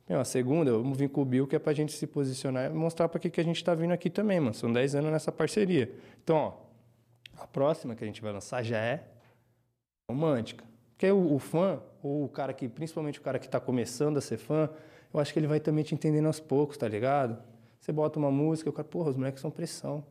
Meu, 0.10 0.20
a 0.20 0.26
segunda, 0.26 0.72
vamos 0.72 0.98
vir 0.98 1.08
com 1.08 1.22
o 1.22 1.26
Bill, 1.26 1.46
que 1.46 1.56
é 1.56 1.60
para 1.60 1.72
a 1.72 1.76
gente 1.76 1.92
se 1.92 2.08
posicionar 2.08 2.72
e 2.72 2.74
mostrar 2.74 3.08
para 3.08 3.20
que, 3.20 3.30
que 3.30 3.40
a 3.40 3.44
gente 3.44 3.58
está 3.58 3.76
vindo 3.76 3.92
aqui 3.92 4.10
também, 4.10 4.40
mano. 4.40 4.56
São 4.56 4.74
10 4.74 4.96
anos 4.96 5.12
nessa 5.12 5.32
parceria. 5.32 5.92
Então, 6.24 6.36
ó, 6.36 6.54
a 7.44 7.46
próxima 7.46 7.96
que 7.96 8.04
a 8.04 8.08
gente 8.08 8.20
vai 8.20 8.34
lançar 8.34 8.64
já 8.64 8.80
é 8.80 9.04
romântica. 10.10 10.66
Porque 10.94 11.12
o, 11.12 11.36
o 11.36 11.38
fã, 11.38 11.80
ou 12.02 12.26
o 12.26 12.28
cara 12.28 12.54
que, 12.54 12.68
principalmente 12.68 13.20
o 13.20 13.22
cara 13.22 13.38
que 13.38 13.46
está 13.46 13.60
começando 13.60 14.18
a 14.18 14.22
ser 14.22 14.38
fã, 14.38 14.68
eu 15.14 15.20
acho 15.20 15.32
que 15.32 15.38
ele 15.38 15.48
vai 15.48 15.60
também 15.60 15.84
te 15.84 15.94
entendendo 15.94 16.26
aos 16.26 16.40
poucos, 16.40 16.76
tá 16.76 16.88
ligado? 16.88 17.38
Você 17.80 17.92
bota 17.92 18.20
uma 18.20 18.30
música, 18.30 18.70
o 18.70 18.74
cara, 18.74 18.88
porra, 18.88 19.10
os 19.10 19.16
moleques 19.16 19.42
são 19.42 19.50
pressão. 19.50 20.04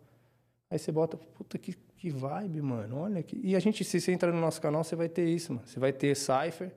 Aí 0.71 0.79
você 0.79 0.91
bota, 0.91 1.17
puta, 1.17 1.59
que, 1.59 1.75
que 1.97 2.11
vibe, 2.11 2.63
mano, 2.63 2.99
olha. 2.99 3.23
Que... 3.23 3.39
E 3.43 3.55
a 3.55 3.59
gente, 3.61 3.85
se 3.85 4.01
você 4.01 4.13
entrar 4.13 4.33
no 4.33 4.41
nosso 4.41 4.61
canal, 4.61 4.83
você 4.83 4.97
vai 4.97 5.09
ter 5.09 5.27
isso, 5.27 5.53
mano. 5.53 5.67
Você 5.67 5.79
vai 5.79 5.93
ter 5.93 6.17
Cypher, 6.17 6.73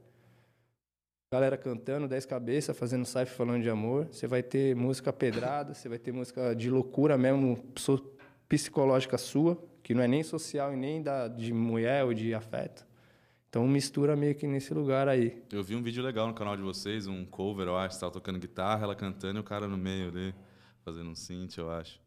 galera 1.31 1.57
cantando, 1.57 2.07
10 2.07 2.25
cabeças, 2.25 2.77
fazendo 2.77 3.05
Cypher 3.05 3.27
falando 3.27 3.63
de 3.63 3.69
amor. 3.69 4.07
Você 4.11 4.27
vai 4.27 4.43
ter 4.43 4.75
música 4.75 5.13
pedrada, 5.13 5.73
você 5.73 5.87
vai 5.87 5.97
ter 5.97 6.11
música 6.11 6.53
de 6.53 6.69
loucura 6.69 7.17
mesmo, 7.17 7.57
psicológica 8.47 9.17
sua, 9.17 9.57
que 9.81 9.93
não 9.93 10.03
é 10.03 10.07
nem 10.07 10.23
social 10.23 10.73
e 10.73 10.75
nem 10.75 11.01
da, 11.01 11.27
de 11.27 11.53
mulher 11.53 12.03
ou 12.03 12.13
de 12.13 12.33
afeto. 12.33 12.85
Então 13.49 13.67
mistura 13.67 14.15
meio 14.15 14.35
que 14.35 14.47
nesse 14.47 14.73
lugar 14.73 15.09
aí. 15.09 15.41
Eu 15.51 15.61
vi 15.61 15.75
um 15.75 15.81
vídeo 15.81 16.01
legal 16.01 16.27
no 16.27 16.33
canal 16.33 16.55
de 16.55 16.61
vocês, 16.61 17.07
um 17.07 17.25
cover, 17.25 17.67
eu 17.67 17.75
acho, 17.75 17.99
tava 17.99 18.11
tocando 18.11 18.39
guitarra, 18.39 18.83
ela 18.83 18.95
cantando 18.95 19.39
e 19.39 19.41
o 19.41 19.43
cara 19.43 19.67
no 19.67 19.77
meio 19.77 20.07
ali 20.07 20.33
fazendo 20.83 21.09
um 21.09 21.15
synth, 21.15 21.57
eu 21.57 21.71
acho. 21.71 21.99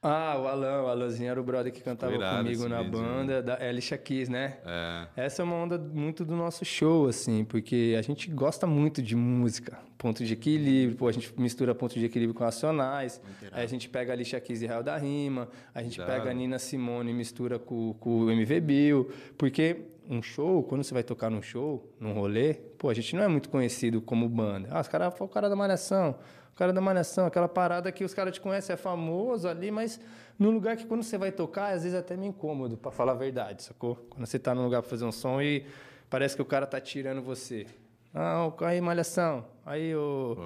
Ah, 0.00 0.38
o 0.38 0.46
Alan, 0.46 0.82
o 0.82 0.86
Alanzinho 0.86 1.28
era 1.28 1.40
o 1.40 1.42
brother 1.42 1.72
que 1.72 1.80
cantava 1.80 2.12
comigo 2.12 2.68
na 2.68 2.82
vídeo, 2.82 2.92
banda, 3.00 3.36
né? 3.36 3.42
da 3.42 3.54
Alicia 3.68 3.98
Keys, 3.98 4.28
né? 4.28 4.58
É. 4.64 5.24
Essa 5.24 5.42
é 5.42 5.44
uma 5.44 5.56
onda 5.56 5.76
muito 5.76 6.24
do 6.24 6.36
nosso 6.36 6.64
show, 6.64 7.08
assim, 7.08 7.44
porque 7.44 7.96
a 7.98 8.02
gente 8.02 8.30
gosta 8.30 8.64
muito 8.64 9.02
de 9.02 9.16
música, 9.16 9.76
ponto 9.98 10.24
de 10.24 10.32
equilíbrio, 10.32 10.96
pô, 10.96 11.08
a 11.08 11.12
gente 11.12 11.32
mistura 11.40 11.74
ponto 11.74 11.98
de 11.98 12.04
equilíbrio 12.04 12.32
com 12.32 12.44
racionais, 12.44 13.20
aí 13.50 13.64
a 13.64 13.66
gente 13.66 13.88
pega 13.88 14.12
a 14.12 14.14
Alicia 14.14 14.40
Keys 14.40 14.62
e 14.62 14.68
Real 14.68 14.84
da 14.84 14.96
Rima, 14.96 15.48
a 15.74 15.82
gente 15.82 15.96
Cuidado. 15.96 16.16
pega 16.16 16.30
a 16.30 16.32
Nina 16.34 16.60
Simone 16.60 17.10
e 17.10 17.14
mistura 17.14 17.58
com, 17.58 17.92
com 17.94 18.20
o 18.20 18.30
MV 18.30 18.60
Bill, 18.60 19.10
porque 19.36 19.78
um 20.08 20.22
show, 20.22 20.62
quando 20.62 20.84
você 20.84 20.94
vai 20.94 21.02
tocar 21.02 21.28
num 21.28 21.42
show, 21.42 21.92
num 21.98 22.12
rolê, 22.12 22.54
pô, 22.54 22.88
a 22.88 22.94
gente 22.94 23.16
não 23.16 23.24
é 23.24 23.28
muito 23.28 23.48
conhecido 23.48 24.00
como 24.00 24.28
banda. 24.28 24.68
Ah, 24.70 24.80
os 24.80 24.86
caras, 24.86 25.12
o 25.18 25.26
cara 25.26 25.48
da 25.48 25.56
Malhação, 25.56 26.14
cara 26.58 26.72
da 26.72 26.80
Malhação, 26.80 27.26
aquela 27.26 27.48
parada 27.48 27.92
que 27.92 28.02
os 28.02 28.12
caras 28.12 28.34
te 28.34 28.40
conhecem, 28.40 28.74
é 28.74 28.76
famoso 28.76 29.46
ali, 29.46 29.70
mas 29.70 30.00
num 30.36 30.50
lugar 30.50 30.76
que 30.76 30.84
quando 30.84 31.04
você 31.04 31.16
vai 31.16 31.30
tocar, 31.30 31.72
às 31.72 31.84
vezes 31.84 31.94
é 31.94 32.00
até 32.00 32.16
meio 32.16 32.30
incômodo, 32.30 32.76
para 32.76 32.90
falar 32.90 33.12
a 33.12 33.14
verdade, 33.14 33.62
sacou? 33.62 33.94
Quando 34.10 34.26
você 34.26 34.40
tá 34.40 34.52
num 34.56 34.64
lugar 34.64 34.82
pra 34.82 34.90
fazer 34.90 35.04
um 35.04 35.12
som 35.12 35.40
e 35.40 35.64
parece 36.10 36.34
que 36.34 36.42
o 36.42 36.44
cara 36.44 36.66
tá 36.66 36.80
tirando 36.80 37.22
você. 37.22 37.64
Ah, 38.12 38.50
aí, 38.62 38.80
Malhação. 38.80 39.44
Aí, 39.64 39.94
o. 39.94 40.36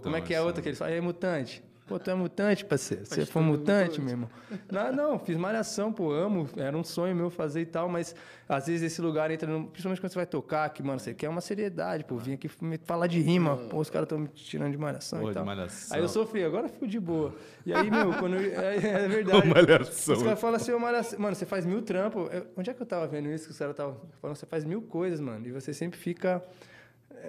como 0.00 0.14
é 0.14 0.20
que 0.20 0.32
é 0.32 0.40
outra 0.40 0.62
que 0.62 0.68
eles 0.68 0.78
falam? 0.78 0.94
Aí, 0.94 1.00
mutante. 1.00 1.60
Pô, 1.88 1.98
tu 1.98 2.10
é 2.10 2.14
mutante, 2.14 2.66
parceiro. 2.66 3.06
Você 3.06 3.24
foi 3.24 3.40
mutante, 3.40 3.98
meu 3.98 4.10
irmão. 4.10 4.28
Não, 4.70 4.92
não, 4.92 5.18
fiz 5.18 5.38
malhação, 5.38 5.90
pô, 5.90 6.12
amo. 6.12 6.46
Era 6.54 6.76
um 6.76 6.84
sonho 6.84 7.16
meu 7.16 7.30
fazer 7.30 7.62
e 7.62 7.66
tal, 7.66 7.88
mas 7.88 8.14
às 8.46 8.66
vezes 8.66 8.92
esse 8.92 9.00
lugar 9.00 9.30
entra, 9.30 9.50
no, 9.50 9.66
principalmente 9.68 9.98
quando 9.98 10.12
você 10.12 10.18
vai 10.18 10.26
tocar, 10.26 10.68
que, 10.68 10.82
mano, 10.82 11.00
você 11.00 11.14
quer 11.14 11.30
uma 11.30 11.40
seriedade, 11.40 12.04
pô. 12.04 12.18
Vim 12.18 12.34
aqui 12.34 12.50
falar 12.84 13.06
de 13.06 13.20
rima, 13.20 13.56
pô, 13.56 13.78
os 13.78 13.88
caras 13.88 14.04
estão 14.04 14.18
me 14.18 14.28
tirando 14.28 14.72
de 14.72 14.76
malhação 14.76 15.20
pô, 15.20 15.30
e 15.30 15.34
tal. 15.34 15.46
Malhação. 15.46 15.96
Aí 15.96 16.02
eu 16.02 16.08
sofri, 16.08 16.44
agora 16.44 16.66
eu 16.66 16.70
fico 16.70 16.86
de 16.86 17.00
boa. 17.00 17.34
E 17.64 17.72
aí, 17.72 17.90
meu, 17.90 18.12
quando. 18.12 18.36
É, 18.36 18.76
é 18.76 19.08
verdade. 19.08 19.48
malhação. 19.48 20.14
Os 20.14 20.22
caras 20.22 20.40
falam 20.40 20.56
assim, 20.56 20.72
ô, 20.72 20.78
malhação. 20.78 21.18
Mano, 21.18 21.34
você 21.34 21.46
faz 21.46 21.64
mil 21.64 21.80
trampos. 21.80 22.28
Onde 22.54 22.68
é 22.68 22.74
que 22.74 22.82
eu 22.82 22.86
tava 22.86 23.06
vendo 23.06 23.30
isso? 23.30 23.46
Que 23.46 23.52
os 23.52 23.58
caras 23.58 23.72
estavam 23.72 23.96
falando, 24.20 24.36
você 24.36 24.44
faz 24.44 24.62
mil 24.62 24.82
coisas, 24.82 25.20
mano. 25.20 25.46
E 25.46 25.52
você 25.52 25.72
sempre 25.72 25.98
fica 25.98 26.44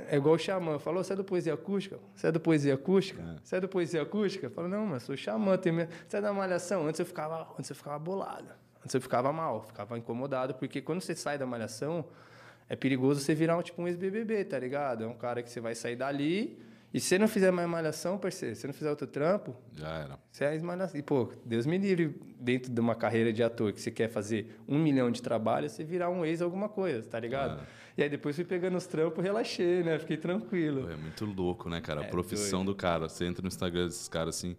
é 0.09 0.15
igual 0.15 0.35
o 0.35 0.37
xamã. 0.37 0.79
Falou, 0.79 1.03
você 1.03 1.13
é 1.13 1.15
do 1.15 1.23
poesia 1.23 1.53
acústica? 1.53 1.99
Você 2.15 2.27
é 2.27 2.31
do 2.31 2.39
poesia 2.39 2.73
acústica? 2.73 3.21
É. 3.21 3.35
Você 3.43 3.55
é 3.55 3.59
do 3.61 3.67
poesia 3.67 4.01
acústica? 4.01 4.49
Falou, 4.49 4.69
não, 4.69 4.85
mas 4.85 5.03
sou 5.03 5.15
xamã. 5.15 5.57
Tem... 5.57 5.73
Você 6.07 6.17
é 6.17 6.21
da 6.21 6.33
malhação? 6.33 6.87
Antes 6.87 6.99
eu 6.99 7.05
ficava, 7.05 7.47
antes 7.57 7.69
eu 7.69 7.75
ficava 7.75 7.99
bolado. 7.99 8.49
Antes 8.83 8.93
eu 8.93 9.01
ficava 9.01 9.31
mal, 9.33 9.63
ficava 9.63 9.97
incomodado. 9.97 10.53
Porque 10.55 10.81
quando 10.81 11.01
você 11.01 11.15
sai 11.15 11.37
da 11.37 11.45
malhação, 11.45 12.05
é 12.67 12.75
perigoso 12.75 13.19
você 13.19 13.33
virar 13.35 13.57
um, 13.57 13.61
tipo 13.61 13.81
um 13.81 13.87
ex-BBB, 13.87 14.45
tá 14.45 14.59
ligado? 14.59 15.03
É 15.03 15.07
um 15.07 15.15
cara 15.15 15.43
que 15.43 15.49
você 15.49 15.59
vai 15.59 15.75
sair 15.75 15.95
dali... 15.95 16.69
E 16.91 16.99
se 16.99 17.09
você 17.09 17.19
não 17.19 17.27
fizer 17.27 17.51
mais 17.51 17.69
malhação, 17.69 18.17
parceiro, 18.17 18.55
se 18.55 18.61
você 18.61 18.67
não 18.67 18.73
fizer 18.73 18.89
outro 18.89 19.05
trampo, 19.05 19.55
já 19.75 19.89
era. 19.89 20.19
Você 20.31 20.43
é 20.43 20.59
malhação. 20.59 20.99
E, 20.99 21.03
pô, 21.03 21.31
Deus 21.45 21.67
me 21.67 21.77
livre, 21.77 22.19
dentro 22.39 22.71
de 22.71 22.81
uma 22.81 22.95
carreira 22.95 23.31
de 23.31 23.43
ator 23.43 23.71
que 23.71 23.79
você 23.79 23.91
quer 23.91 24.09
fazer 24.09 24.59
um 24.67 24.79
milhão 24.79 25.11
de 25.11 25.21
trabalho, 25.21 25.69
você 25.69 25.83
virar 25.83 26.09
um 26.09 26.25
ex 26.25 26.41
alguma 26.41 26.67
coisa, 26.67 27.07
tá 27.07 27.19
ligado? 27.19 27.61
É. 27.61 27.65
E 27.97 28.03
aí 28.03 28.09
depois 28.09 28.35
fui 28.35 28.45
pegando 28.45 28.77
os 28.77 28.85
trampos, 28.85 29.23
relaxei, 29.23 29.83
né? 29.83 29.99
Fiquei 29.99 30.17
tranquilo. 30.17 30.89
É 30.89 30.95
muito 30.95 31.25
louco, 31.25 31.69
né, 31.69 31.81
cara? 31.81 32.01
A 32.01 32.03
é 32.05 32.07
profissão 32.07 32.63
doido. 32.63 32.75
do 32.75 32.81
cara. 32.81 33.09
Você 33.09 33.25
entra 33.25 33.41
no 33.41 33.47
Instagram 33.47 33.85
desses 33.85 34.07
caras 34.07 34.35
assim, 34.37 34.55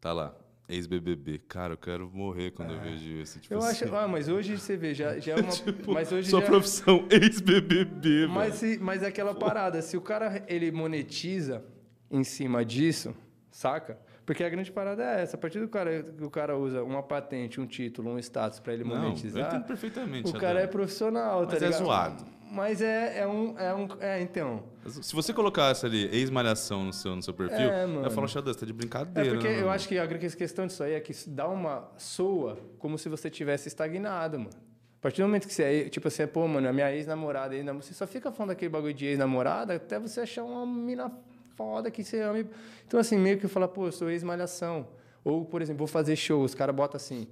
tá 0.00 0.12
lá. 0.12 0.34
Ex-BBB. 0.68 1.38
Cara, 1.48 1.72
eu 1.72 1.78
quero 1.78 2.10
morrer 2.12 2.50
quando 2.50 2.72
é. 2.72 2.76
eu 2.76 2.80
vejo 2.80 3.10
isso. 3.10 3.40
Tipo 3.40 3.54
eu 3.54 3.58
assim. 3.58 3.84
acho. 3.84 3.94
Ah, 3.94 4.06
mas 4.06 4.28
hoje 4.28 4.58
você 4.58 4.76
vê, 4.76 4.92
já, 4.92 5.18
já 5.18 5.32
é 5.32 5.36
uma. 5.36 5.50
tipo, 5.52 5.92
mas 5.92 6.12
hoje 6.12 6.28
sua 6.28 6.40
já... 6.40 6.46
profissão, 6.46 7.06
ex-BBB, 7.10 8.26
mas, 8.26 8.54
se, 8.56 8.78
mas 8.78 9.02
é 9.02 9.06
aquela 9.06 9.34
Pô. 9.34 9.46
parada. 9.46 9.80
Se 9.80 9.96
o 9.96 10.00
cara 10.00 10.44
ele 10.46 10.70
monetiza 10.70 11.64
em 12.10 12.22
cima 12.22 12.64
disso, 12.64 13.14
saca? 13.50 13.98
Porque 14.26 14.44
a 14.44 14.48
grande 14.50 14.70
parada 14.70 15.02
é 15.02 15.22
essa. 15.22 15.36
A 15.36 15.40
partir 15.40 15.58
do 15.58 15.68
cara 15.68 16.02
que 16.02 16.22
o 16.22 16.28
cara 16.28 16.54
usa 16.54 16.84
uma 16.84 17.02
patente, 17.02 17.58
um 17.58 17.66
título, 17.66 18.10
um 18.10 18.18
status 18.18 18.60
para 18.60 18.74
ele 18.74 18.84
Não, 18.84 18.94
monetizar. 18.94 19.42
Eu 19.42 19.48
entendo 19.48 19.64
perfeitamente. 19.64 20.28
O 20.28 20.38
cara 20.38 20.60
é 20.60 20.66
profissional, 20.66 21.46
mas 21.46 21.58
tá 21.58 21.64
é 21.64 21.72
zoado. 21.72 22.26
Mas 22.50 22.80
é, 22.80 23.20
é, 23.20 23.26
um, 23.26 23.58
é 23.58 23.74
um. 23.74 23.88
É, 24.00 24.20
então. 24.20 24.62
Se 24.86 25.14
você 25.14 25.32
colocasse 25.32 25.84
ali 25.84 26.08
ex-malhação 26.14 26.84
no 26.84 26.92
seu, 26.92 27.14
no 27.14 27.22
seu 27.22 27.34
perfil, 27.34 27.70
é, 27.70 27.84
eu 27.84 28.10
falo, 28.10 28.26
Xadã, 28.26 28.52
você 28.52 28.60
tá 28.60 28.66
de 28.66 28.72
brincadeira. 28.72 29.28
É 29.28 29.32
porque 29.32 29.48
né, 29.48 29.60
eu 29.60 29.70
acho 29.70 29.86
que 29.86 29.98
a 29.98 30.06
questão 30.06 30.66
disso 30.66 30.82
aí 30.82 30.94
é 30.94 31.00
que 31.00 31.12
dá 31.28 31.46
uma. 31.46 31.90
soa 31.98 32.58
como 32.78 32.96
se 32.96 33.08
você 33.08 33.28
tivesse 33.28 33.68
estagnado, 33.68 34.38
mano. 34.38 34.50
A 34.98 35.00
partir 35.00 35.22
do 35.22 35.28
momento 35.28 35.46
que 35.46 35.54
você 35.54 35.62
é, 35.62 35.88
tipo 35.88 36.08
assim, 36.08 36.26
pô, 36.26 36.48
mano, 36.48 36.68
a 36.68 36.72
minha 36.72 36.92
ex-namorada, 36.92 37.54
ex 37.54 37.64
você 37.66 37.94
só 37.94 38.06
fica 38.06 38.32
falando 38.32 38.48
daquele 38.48 38.68
bagulho 38.68 38.94
de 38.94 39.06
ex-namorada 39.06 39.76
até 39.76 39.98
você 39.98 40.22
achar 40.22 40.42
uma 40.42 40.66
mina 40.66 41.12
foda 41.54 41.90
que 41.90 42.02
você 42.02 42.20
ama. 42.20 42.44
Então, 42.86 42.98
assim, 42.98 43.16
meio 43.16 43.38
que 43.38 43.46
fala, 43.46 43.68
pô, 43.68 43.86
eu 43.86 43.92
sou 43.92 44.10
ex-malhação. 44.10 44.88
Ou, 45.22 45.44
por 45.44 45.62
exemplo, 45.62 45.78
vou 45.78 45.86
fazer 45.86 46.16
show, 46.16 46.42
os 46.42 46.54
caras 46.54 46.74
botam 46.74 46.96
assim, 46.96 47.28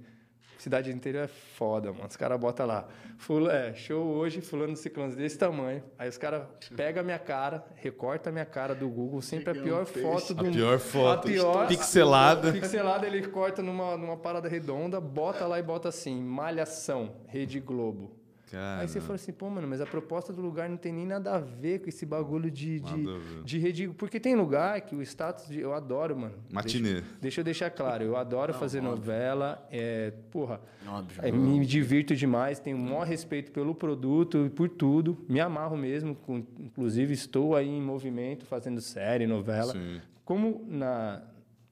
cidade 0.63 0.91
inteira 0.91 1.21
é 1.25 1.27
foda, 1.29 1.93
mano. 1.93 2.07
Os 2.09 2.17
caras 2.17 2.39
botam 2.39 2.67
lá, 2.67 2.89
Fula, 3.19 3.53
é, 3.53 3.75
show 3.75 4.05
hoje, 4.05 4.41
fulano 4.41 4.75
de 4.75 4.79
ciclones 4.79 5.17
desse 5.17 5.39
tamanho. 5.39 5.83
Aí 5.99 6.09
os 6.09 6.19
caras 6.19 6.47
pegam 6.77 7.01
a 7.01 7.05
minha 7.05 7.19
cara, 7.19 7.65
recorta 7.75 8.29
a 8.29 8.33
minha 8.33 8.45
cara 8.45 8.75
do 8.75 8.89
Google, 8.89 9.23
sempre 9.23 9.59
a 9.59 9.63
pior 9.63 9.87
foto 9.87 10.35
do 10.35 10.47
A 10.47 10.51
pior 10.51 10.79
foto, 10.79 11.27
a 11.27 11.31
pior, 11.31 11.67
pixelada. 11.67 12.53
Pixelada, 12.53 13.07
ele 13.07 13.27
corta 13.29 13.63
numa, 13.63 13.97
numa 13.97 14.17
parada 14.17 14.49
redonda, 14.49 15.01
bota 15.01 15.47
lá 15.47 15.59
e 15.59 15.63
bota 15.63 15.89
assim, 15.89 16.23
Malhação, 16.23 17.17
Rede 17.27 17.59
Globo. 17.59 18.26
Cara, 18.51 18.83
Aí 18.83 18.89
você 18.89 19.01
fala 19.01 19.17
assim, 19.17 19.33
pô, 19.33 19.51
mano, 19.51 19.67
mas 19.67 19.81
a 19.81 19.87
proposta 19.87 20.33
do 20.33 20.41
lugar 20.41 20.69
não 20.69 20.77
tem 20.77 20.93
nem 20.93 21.05
nada 21.05 21.35
a 21.35 21.39
ver 21.41 21.81
com 21.81 21.89
esse 21.89 22.07
bagulho 22.07 22.49
de, 22.49 22.79
de, 22.79 23.05
de 23.45 23.59
rede. 23.59 23.89
Porque 23.89 24.21
tem 24.21 24.37
lugar 24.37 24.81
que 24.83 24.95
o 24.95 25.03
status 25.03 25.49
de. 25.49 25.59
Eu 25.59 25.75
adoro, 25.75 26.17
mano. 26.17 26.35
Matinê. 26.51 26.95
Deixa, 26.95 27.07
deixa 27.21 27.41
eu 27.41 27.45
deixar 27.45 27.71
claro, 27.71 28.05
eu 28.05 28.17
adoro 28.17 28.55
fazer 28.55 28.81
novela. 28.81 29.67
É, 29.71 30.13
porra, 30.31 30.61
Óbvio. 30.87 31.21
é, 31.25 31.33
me 31.33 31.67
divirto 31.67 32.15
demais, 32.15 32.61
tenho 32.61 32.77
o 32.77 32.81
maior 32.81 33.05
respeito 33.05 33.51
pelo 33.51 33.75
produto 33.75 34.47
e 34.47 34.51
por 34.51 34.69
tudo. 34.69 35.19
Me 35.29 35.41
amarro 35.41 35.77
mesmo. 35.77 36.15
com- 36.15 36.45
inclusive, 36.61 37.13
estou 37.15 37.57
aí 37.57 37.69
em 37.69 37.83
movimento, 37.83 38.45
fazendo 38.47 38.81
série, 38.81 39.27
novela. 39.27 39.73
Sim. 39.73 40.01
Como 40.25 40.65
na, 40.69 41.21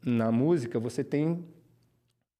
na 0.04 0.32
música 0.32 0.80
você 0.80 1.04
tem 1.04 1.44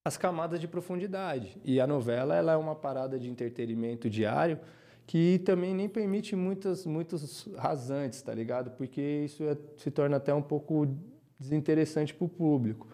as 0.05 0.19
camadas 0.19 0.61
de 0.61 0.69
profundidade. 0.69 1.57
E 1.65 1.81
a 1.81 1.87
novela 1.87 2.35
ela 2.37 2.53
é 2.53 2.57
uma 2.57 2.75
parada 2.75 3.19
de 3.19 3.31
entretenimento 3.31 4.11
diário 4.11 4.59
que 5.07 5.39
também 5.41 5.75
nem 5.75 5.89
permite 5.89 6.37
muitas, 6.37 6.85
muitos 6.87 7.49
rasantes, 7.57 8.21
tá 8.23 8.35
ligado? 8.35 8.71
Porque 8.73 9.23
isso 9.25 9.43
é- 9.45 9.57
se 9.77 9.91
torna 9.91 10.17
até 10.17 10.33
um 10.33 10.43
pouco 10.43 10.87
desinteressante 11.39 12.15
para 12.15 12.25
o 12.25 12.29
público. 12.29 12.87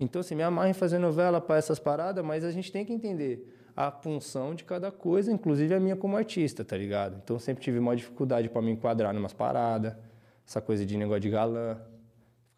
Então, 0.00 0.20
assim, 0.20 0.34
me 0.34 0.42
amarra 0.42 0.68
em 0.68 0.72
fazer 0.74 0.98
novela 0.98 1.40
para 1.40 1.56
essas 1.56 1.78
paradas, 1.78 2.24
mas 2.24 2.44
a 2.44 2.50
gente 2.52 2.70
tem 2.70 2.84
que 2.84 2.92
entender 2.92 3.56
a 3.76 3.90
função 3.90 4.54
de 4.54 4.64
cada 4.64 4.90
coisa, 4.90 5.32
inclusive 5.32 5.74
a 5.74 5.80
minha 5.80 5.96
como 5.96 6.16
artista, 6.16 6.64
tá 6.64 6.76
ligado? 6.76 7.20
Então, 7.22 7.38
sempre 7.38 7.62
tive 7.62 7.78
uma 7.78 7.94
dificuldade 7.94 8.48
para 8.48 8.62
me 8.62 8.72
enquadrar 8.72 9.12
numas 9.14 9.32
paradas, 9.32 9.94
essa 10.46 10.60
coisa 10.60 10.84
de 10.86 10.96
negócio 10.96 11.20
de 11.20 11.30
galã. 11.30 11.78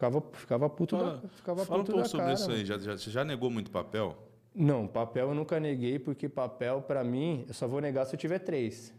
Ficava, 0.01 0.23
ficava 0.33 0.69
puto 0.69 0.97
Fala, 0.97 1.17
da, 1.17 1.29
ficava 1.29 1.65
fala 1.65 1.81
um 1.81 1.83
puto 1.83 1.91
pouco 1.91 2.03
da 2.03 2.09
sobre 2.09 2.25
cara, 2.25 2.33
isso 2.33 2.51
aí. 2.51 2.65
Já, 2.65 2.79
já, 2.79 2.97
você 2.97 3.11
já 3.11 3.23
negou 3.23 3.51
muito 3.51 3.69
papel? 3.69 4.17
Não, 4.53 4.87
papel 4.87 5.29
eu 5.29 5.35
nunca 5.35 5.59
neguei, 5.59 5.99
porque 5.99 6.27
papel, 6.27 6.81
pra 6.81 7.03
mim, 7.03 7.45
eu 7.47 7.53
só 7.53 7.67
vou 7.67 7.79
negar 7.79 8.05
se 8.05 8.15
eu 8.15 8.19
tiver 8.19 8.39
três. 8.39 8.91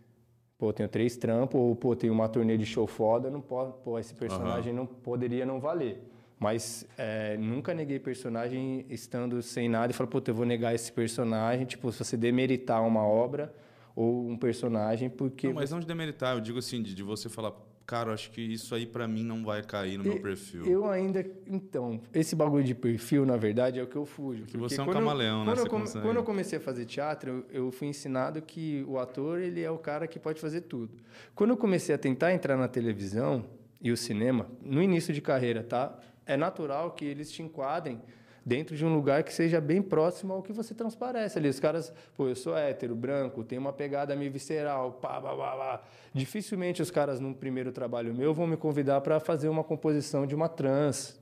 Pô, 0.57 0.69
eu 0.69 0.73
tenho 0.73 0.88
três 0.88 1.17
trampos, 1.17 1.61
ou 1.61 1.75
pô, 1.75 1.97
tenho 1.97 2.12
uma 2.12 2.29
turnê 2.29 2.57
de 2.57 2.65
show 2.65 2.87
foda, 2.87 3.29
não 3.29 3.41
pode, 3.41 3.73
pô, 3.83 3.99
esse 3.99 4.15
personagem 4.15 4.73
não 4.73 4.87
poderia 4.87 5.45
não 5.45 5.59
valer. 5.59 6.09
Mas 6.38 6.87
é, 6.97 7.37
nunca 7.37 7.75
neguei 7.75 7.99
personagem 7.99 8.87
estando 8.88 9.43
sem 9.43 9.69
nada 9.69 9.91
e 9.91 9.95
falar, 9.95 10.09
pô, 10.09 10.23
eu 10.25 10.35
vou 10.35 10.47
negar 10.47 10.73
esse 10.73 10.93
personagem, 10.93 11.67
tipo, 11.67 11.91
se 11.91 11.99
você 12.05 12.17
demeritar 12.17 12.81
uma 12.87 13.05
obra 13.05 13.53
ou 13.97 14.29
um 14.29 14.37
personagem, 14.37 15.11
porque. 15.11 15.49
Não, 15.49 15.55
mas 15.55 15.73
não 15.73 15.81
de 15.81 15.87
demeritar. 15.87 16.37
Eu 16.37 16.41
digo 16.41 16.61
assim, 16.61 16.81
de, 16.81 16.95
de 16.95 17.03
você 17.03 17.29
falar, 17.29 17.53
cara, 17.87 18.12
acho 18.12 18.31
que 18.31 18.40
isso 18.40 18.75
aí 18.75 18.87
pra 18.87 19.07
mim 19.09 19.25
não 19.25 19.45
vai 19.45 19.62
cair 19.62 19.99
no 19.99 20.05
meu 20.05 20.21
perfil. 20.21 20.64
Eu 20.66 20.88
ainda. 20.88 21.25
Então, 21.47 22.01
esse 22.14 22.35
bagulho 22.37 22.64
de 22.64 22.75
perfil, 22.75 23.25
na 23.27 23.37
verdade, 23.37 23.79
é 23.79 23.83
o 23.83 23.87
que 23.87 23.97
eu 23.97 24.05
fujo. 24.07 24.45
Que 24.45 24.53
Porque 24.53 24.59
você 24.59 24.81
é 24.81 24.83
um 24.83 24.87
quando 24.87 24.97
eu- 24.97 25.03
camaleão, 25.03 25.40
né? 25.45 25.45
Quando, 25.47 25.57
Você 25.59 25.62
eu, 25.66 25.71
come- 25.71 26.07
quando 26.07 26.16
eu 26.16 26.23
comecei 26.25 26.59
a 26.59 26.61
fazer 26.61 26.85
teatro, 26.87 27.31
eu, 27.51 27.64
eu 27.66 27.71
fui 27.73 27.88
ensinado 27.88 28.40
que 28.42 28.85
o 28.88 28.99
ator 28.99 29.40
ele 29.40 29.61
é 29.62 29.71
o 29.71 29.79
cara 29.79 30.07
que 30.07 30.18
pode 30.18 30.40
fazer 30.40 30.62
tudo. 30.62 30.90
Quando 31.35 31.51
eu 31.51 31.57
comecei 31.57 31.95
a 31.95 31.99
tentar 31.99 32.33
entrar 32.33 32.57
na 32.57 32.68
televisão 32.68 33.45
e 33.81 33.90
o 33.90 33.97
cinema, 33.97 34.47
no 34.62 34.83
início 34.83 35.12
de 35.12 35.21
carreira, 35.21 35.62
tá? 35.62 35.99
É 36.25 36.37
natural 36.37 36.92
que 36.92 37.05
eles 37.05 37.31
te 37.33 37.42
enquadrem 37.42 38.01
dentro 38.44 38.76
de 38.76 38.85
um 38.85 38.92
lugar 38.92 39.22
que 39.22 39.33
seja 39.33 39.61
bem 39.61 39.81
próximo 39.81 40.33
ao 40.33 40.42
que 40.42 40.52
você 40.52 40.74
transparece 40.74 41.38
ali. 41.38 41.48
Os 41.48 41.61
caras, 41.61 41.92
pô, 42.16 42.28
eu 42.28 42.35
sou 42.35 42.57
hétero, 42.57 42.94
branco, 42.94 43.44
tenho 43.44 43.61
uma 43.61 43.72
pegada 43.72 44.14
meio 44.16 44.31
visceral, 44.31 44.92
pá, 44.92 45.20
pá, 45.20 45.35
pá, 45.35 45.57
pá. 45.57 45.83
Dificilmente 46.12 46.83
os 46.83 46.90
caras, 46.90 47.20
num 47.20 47.33
primeiro 47.33 47.72
trabalho 47.72 48.14
meu, 48.14 48.35
vão 48.35 48.46
me 48.46 48.57
convidar 48.57 49.00
para 49.00 49.20
fazer 49.20 49.48
uma 49.48 49.62
composição 49.62 50.26
de 50.26 50.35
uma 50.35 50.48
trans, 50.48 51.18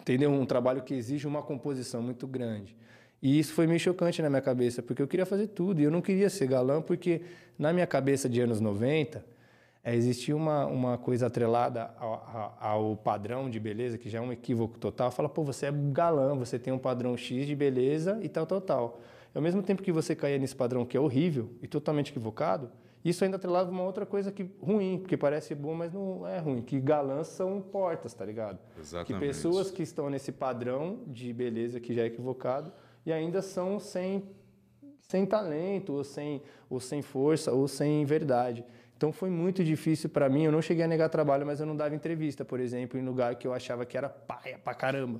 entendeu? 0.00 0.30
Um 0.30 0.44
trabalho 0.44 0.82
que 0.82 0.94
exige 0.94 1.26
uma 1.26 1.42
composição 1.42 2.02
muito 2.02 2.26
grande. 2.26 2.76
E 3.22 3.38
isso 3.38 3.52
foi 3.52 3.66
meio 3.66 3.78
chocante 3.78 4.22
na 4.22 4.30
minha 4.30 4.40
cabeça, 4.40 4.82
porque 4.82 5.02
eu 5.02 5.06
queria 5.06 5.26
fazer 5.26 5.48
tudo 5.48 5.80
e 5.80 5.84
eu 5.84 5.90
não 5.90 6.00
queria 6.00 6.30
ser 6.30 6.46
galã, 6.46 6.80
porque 6.80 7.22
na 7.58 7.72
minha 7.72 7.86
cabeça 7.86 8.28
de 8.28 8.40
anos 8.40 8.60
90, 8.60 9.22
eh, 9.82 9.94
existia 9.94 10.36
uma, 10.36 10.66
uma 10.66 10.98
coisa 10.98 11.26
atrelada 11.26 11.90
ao, 11.98 12.12
ao- 12.12 12.56
ao 12.60 12.96
padrão 12.96 13.48
de 13.50 13.58
beleza, 13.60 13.96
que 13.98 14.08
já 14.10 14.18
é 14.18 14.22
um 14.22 14.32
equívoco 14.32 14.78
total. 14.78 15.10
Fala, 15.10 15.28
pô, 15.28 15.42
você 15.44 15.66
é 15.66 15.72
galã, 15.72 16.36
você 16.36 16.58
tem 16.58 16.72
um 16.72 16.78
padrão 16.78 17.16
X 17.16 17.46
de 17.46 17.54
beleza 17.56 18.18
e 18.22 18.28
tal, 18.28 18.46
tal, 18.46 18.60
tal. 18.60 19.00
E 19.34 19.38
ao 19.38 19.42
mesmo 19.42 19.62
tempo 19.62 19.82
que 19.82 19.92
você 19.92 20.14
caía 20.16 20.38
nesse 20.38 20.56
padrão 20.56 20.84
que 20.84 20.96
é 20.96 21.00
horrível 21.00 21.50
e 21.62 21.66
totalmente 21.68 22.10
equivocado, 22.10 22.70
isso 23.02 23.24
ainda 23.24 23.36
atrelava 23.36 23.70
uma 23.70 23.82
outra 23.82 24.04
coisa 24.04 24.30
que 24.30 24.50
ruim, 24.60 24.98
porque 24.98 25.16
parece 25.16 25.54
bom, 25.54 25.72
mas 25.74 25.92
não 25.94 26.26
é 26.26 26.38
ruim, 26.38 26.60
que 26.60 26.78
galãs 26.78 27.28
são 27.28 27.58
portas, 27.60 28.12
tá 28.12 28.24
ligado? 28.26 28.58
Que 28.74 28.80
Exatamente. 28.80 29.20
pessoas 29.26 29.70
que 29.70 29.82
estão 29.82 30.10
nesse 30.10 30.30
padrão 30.32 30.98
de 31.06 31.32
beleza 31.32 31.80
que 31.80 31.94
já 31.94 32.02
é 32.02 32.06
equivocado 32.06 32.70
e 33.06 33.10
ainda 33.12 33.40
são 33.40 33.78
sem, 33.78 34.24
sem 34.98 35.24
talento, 35.24 35.94
ou 35.94 36.04
sem, 36.04 36.42
ou 36.68 36.78
sem 36.78 37.00
força, 37.00 37.52
ou 37.52 37.66
sem 37.66 38.04
verdade. 38.04 38.64
Então 39.00 39.12
foi 39.14 39.30
muito 39.30 39.64
difícil 39.64 40.10
para 40.10 40.28
mim. 40.28 40.44
Eu 40.44 40.52
não 40.52 40.60
cheguei 40.60 40.84
a 40.84 40.86
negar 40.86 41.08
trabalho, 41.08 41.46
mas 41.46 41.58
eu 41.58 41.64
não 41.64 41.74
dava 41.74 41.94
entrevista, 41.94 42.44
por 42.44 42.60
exemplo, 42.60 43.00
em 43.00 43.02
lugar 43.02 43.34
que 43.36 43.46
eu 43.46 43.54
achava 43.54 43.86
que 43.86 43.96
era 43.96 44.10
paia 44.10 44.58
pra 44.58 44.74
caramba. 44.74 45.18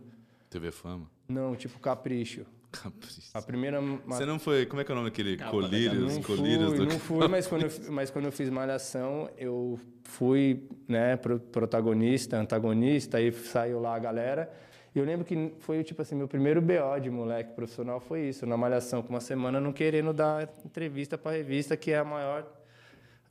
TV 0.50 0.70
Fama. 0.70 1.06
Não, 1.26 1.56
tipo 1.56 1.78
capricho. 1.80 2.44
Capricho. 2.70 3.30
A 3.32 3.40
primeira. 3.40 3.80
Você 3.80 4.26
não 4.26 4.38
foi. 4.38 4.66
Como 4.66 4.82
é 4.82 4.84
que 4.84 4.92
é 4.92 4.94
o 4.94 4.96
nome 4.98 5.08
daquele? 5.08 5.38
Colírios, 5.38 6.14
Não 6.14 6.22
colírios 6.22 6.68
fui, 6.68 6.78
do. 6.78 6.84
não 6.92 6.98
fui, 6.98 7.26
mas 7.26 7.46
quando, 7.48 7.62
eu, 7.62 7.70
mas 7.90 8.10
quando 8.10 8.26
eu 8.26 8.32
fiz 8.32 8.50
Malhação, 8.50 9.30
eu 9.38 9.80
fui 10.04 10.68
né, 10.86 11.16
pro- 11.16 11.40
protagonista, 11.40 12.36
antagonista, 12.36 13.16
aí 13.16 13.32
saiu 13.32 13.80
lá 13.80 13.94
a 13.94 13.98
galera. 13.98 14.52
E 14.94 14.98
eu 14.98 15.06
lembro 15.06 15.24
que 15.24 15.54
foi, 15.60 15.82
tipo 15.82 16.02
assim, 16.02 16.14
meu 16.16 16.28
primeiro 16.28 16.60
BO 16.60 17.00
de 17.00 17.08
moleque 17.08 17.54
profissional 17.54 17.98
foi 17.98 18.28
isso, 18.28 18.44
na 18.44 18.58
Malhação, 18.58 19.02
com 19.02 19.08
uma 19.08 19.20
semana 19.22 19.58
não 19.58 19.72
querendo 19.72 20.12
dar 20.12 20.50
entrevista 20.66 21.16
pra 21.16 21.32
revista, 21.32 21.78
que 21.78 21.92
é 21.92 21.98
a 21.98 22.04
maior... 22.04 22.60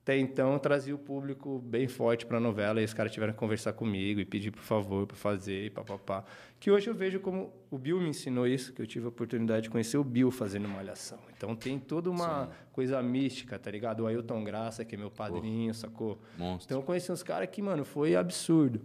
Até 0.09 0.17
então, 0.17 0.57
trazia 0.57 0.95
o 0.95 0.97
público 0.97 1.59
bem 1.59 1.87
forte 1.87 2.25
pra 2.25 2.39
novela, 2.39 2.81
e 2.81 2.83
os 2.83 2.95
caras 2.95 3.11
tiveram 3.11 3.31
que 3.31 3.37
conversar 3.37 3.73
comigo 3.73 4.19
e 4.19 4.25
pedir 4.25 4.49
por 4.49 4.63
favor 4.63 5.05
pra 5.05 5.15
fazer, 5.15 5.65
e 5.65 5.69
papapá. 5.69 6.25
Que 6.59 6.71
hoje 6.71 6.89
eu 6.89 6.95
vejo 6.95 7.19
como... 7.19 7.53
O 7.69 7.77
Bill 7.77 8.01
me 8.01 8.09
ensinou 8.09 8.47
isso, 8.47 8.73
que 8.73 8.81
eu 8.81 8.87
tive 8.87 9.05
a 9.05 9.09
oportunidade 9.09 9.65
de 9.65 9.69
conhecer 9.69 9.99
o 9.99 10.03
Bill 10.03 10.31
fazendo 10.31 10.67
Malhação. 10.67 11.19
Então 11.37 11.55
tem 11.55 11.77
toda 11.77 12.09
uma 12.09 12.49
coisa 12.71 12.99
mística, 13.03 13.59
tá 13.59 13.69
ligado? 13.69 13.99
O 13.99 14.07
Ailton 14.07 14.43
Graça, 14.43 14.83
que 14.83 14.95
é 14.95 14.97
meu 14.97 15.11
padrinho, 15.11 15.75
sacou? 15.75 16.17
Monstro. 16.35 16.65
Então 16.65 16.79
eu 16.79 16.83
conheci 16.83 17.11
uns 17.11 17.21
caras 17.21 17.47
que, 17.47 17.61
mano, 17.61 17.85
foi 17.85 18.15
absurdo. 18.15 18.81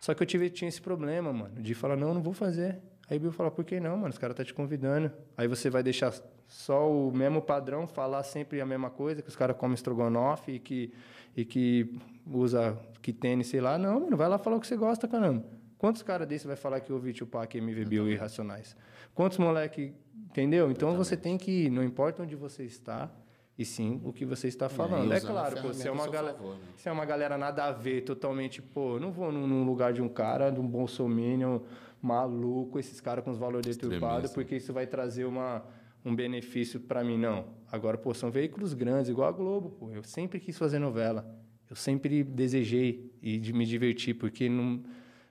Só 0.00 0.14
que 0.14 0.22
eu 0.22 0.26
tive, 0.26 0.48
tinha 0.48 0.70
esse 0.70 0.80
problema, 0.80 1.34
mano, 1.34 1.60
de 1.60 1.74
falar, 1.74 1.96
não, 1.96 2.14
não 2.14 2.22
vou 2.22 2.32
fazer. 2.32 2.78
Aí 3.10 3.18
o 3.18 3.20
Bill 3.20 3.32
fala, 3.32 3.50
por 3.50 3.62
que 3.62 3.78
não, 3.78 3.98
mano? 3.98 4.08
Os 4.08 4.16
caras 4.16 4.34
tá 4.34 4.42
te 4.42 4.54
convidando. 4.54 5.12
Aí 5.36 5.46
você 5.46 5.68
vai 5.68 5.82
deixar 5.82 6.14
só 6.52 6.86
o 6.90 7.10
mesmo 7.10 7.40
padrão, 7.40 7.86
falar 7.86 8.22
sempre 8.22 8.60
a 8.60 8.66
mesma 8.66 8.90
coisa, 8.90 9.22
que 9.22 9.28
os 9.28 9.34
caras 9.34 9.56
comem 9.56 9.74
estrogonofe 9.74 10.52
e 10.52 10.58
que, 10.58 10.92
e 11.34 11.46
que 11.46 11.98
usa 12.30 12.78
que 13.00 13.10
tênis, 13.10 13.46
sei 13.46 13.60
lá. 13.60 13.78
Não, 13.78 14.00
mano, 14.00 14.16
vai 14.18 14.28
lá 14.28 14.36
falar 14.36 14.56
o 14.56 14.60
que 14.60 14.66
você 14.66 14.76
gosta, 14.76 15.08
caramba. 15.08 15.42
Quantos 15.78 16.02
caras 16.02 16.28
desse 16.28 16.46
vai 16.46 16.54
falar 16.54 16.80
que 16.80 16.92
ouvi 16.92 17.14
Tupac, 17.14 17.56
MV 17.56 17.86
Bill 17.86 18.10
e 18.10 18.16
Racionais? 18.16 18.76
Quantos 19.14 19.38
moleque, 19.38 19.94
entendeu? 20.14 20.70
Então 20.70 20.94
você 20.94 21.16
tem 21.16 21.38
que, 21.38 21.70
não 21.70 21.82
importa 21.82 22.22
onde 22.22 22.36
você 22.36 22.64
está, 22.64 23.10
e 23.58 23.64
sim 23.64 24.02
o 24.04 24.12
que 24.12 24.26
você 24.26 24.46
está 24.46 24.68
falando. 24.68 25.10
É, 25.10 25.16
a 25.16 25.20
claro, 25.22 25.60
pô, 25.62 25.72
se 25.72 25.88
é 25.88 25.90
uma 25.90 26.06
galera, 26.06 26.36
favor, 26.36 26.54
né? 26.54 26.64
se 26.76 26.88
é 26.88 26.92
uma 26.92 27.04
galera 27.06 27.38
nada 27.38 27.64
a 27.64 27.72
ver, 27.72 28.02
totalmente, 28.02 28.60
pô, 28.60 29.00
não 29.00 29.10
vou 29.10 29.32
num, 29.32 29.64
lugar 29.64 29.94
de 29.94 30.02
um 30.02 30.08
cara, 30.08 30.50
de 30.50 30.60
um 30.60 30.66
bolsominion 30.66 31.60
maluco, 32.00 32.78
esses 32.78 33.00
caras 33.00 33.24
com 33.24 33.30
os 33.30 33.38
valores 33.38 33.74
deturpados, 33.74 34.32
porque 34.32 34.56
isso 34.56 34.72
vai 34.72 34.86
trazer 34.86 35.24
uma, 35.24 35.64
um 36.04 36.14
benefício 36.14 36.80
para 36.80 37.02
mim, 37.04 37.16
não. 37.18 37.46
Agora, 37.70 37.96
pô, 37.96 38.12
são 38.12 38.30
veículos 38.30 38.74
grandes, 38.74 39.08
igual 39.08 39.28
a 39.28 39.32
Globo, 39.32 39.70
pô. 39.70 39.90
Eu 39.90 40.02
sempre 40.02 40.40
quis 40.40 40.58
fazer 40.58 40.78
novela. 40.78 41.26
Eu 41.70 41.76
sempre 41.76 42.22
desejei 42.22 43.10
e 43.22 43.38
de 43.38 43.52
me 43.52 43.64
divertir, 43.64 44.14
porque 44.14 44.48
no, 44.48 44.82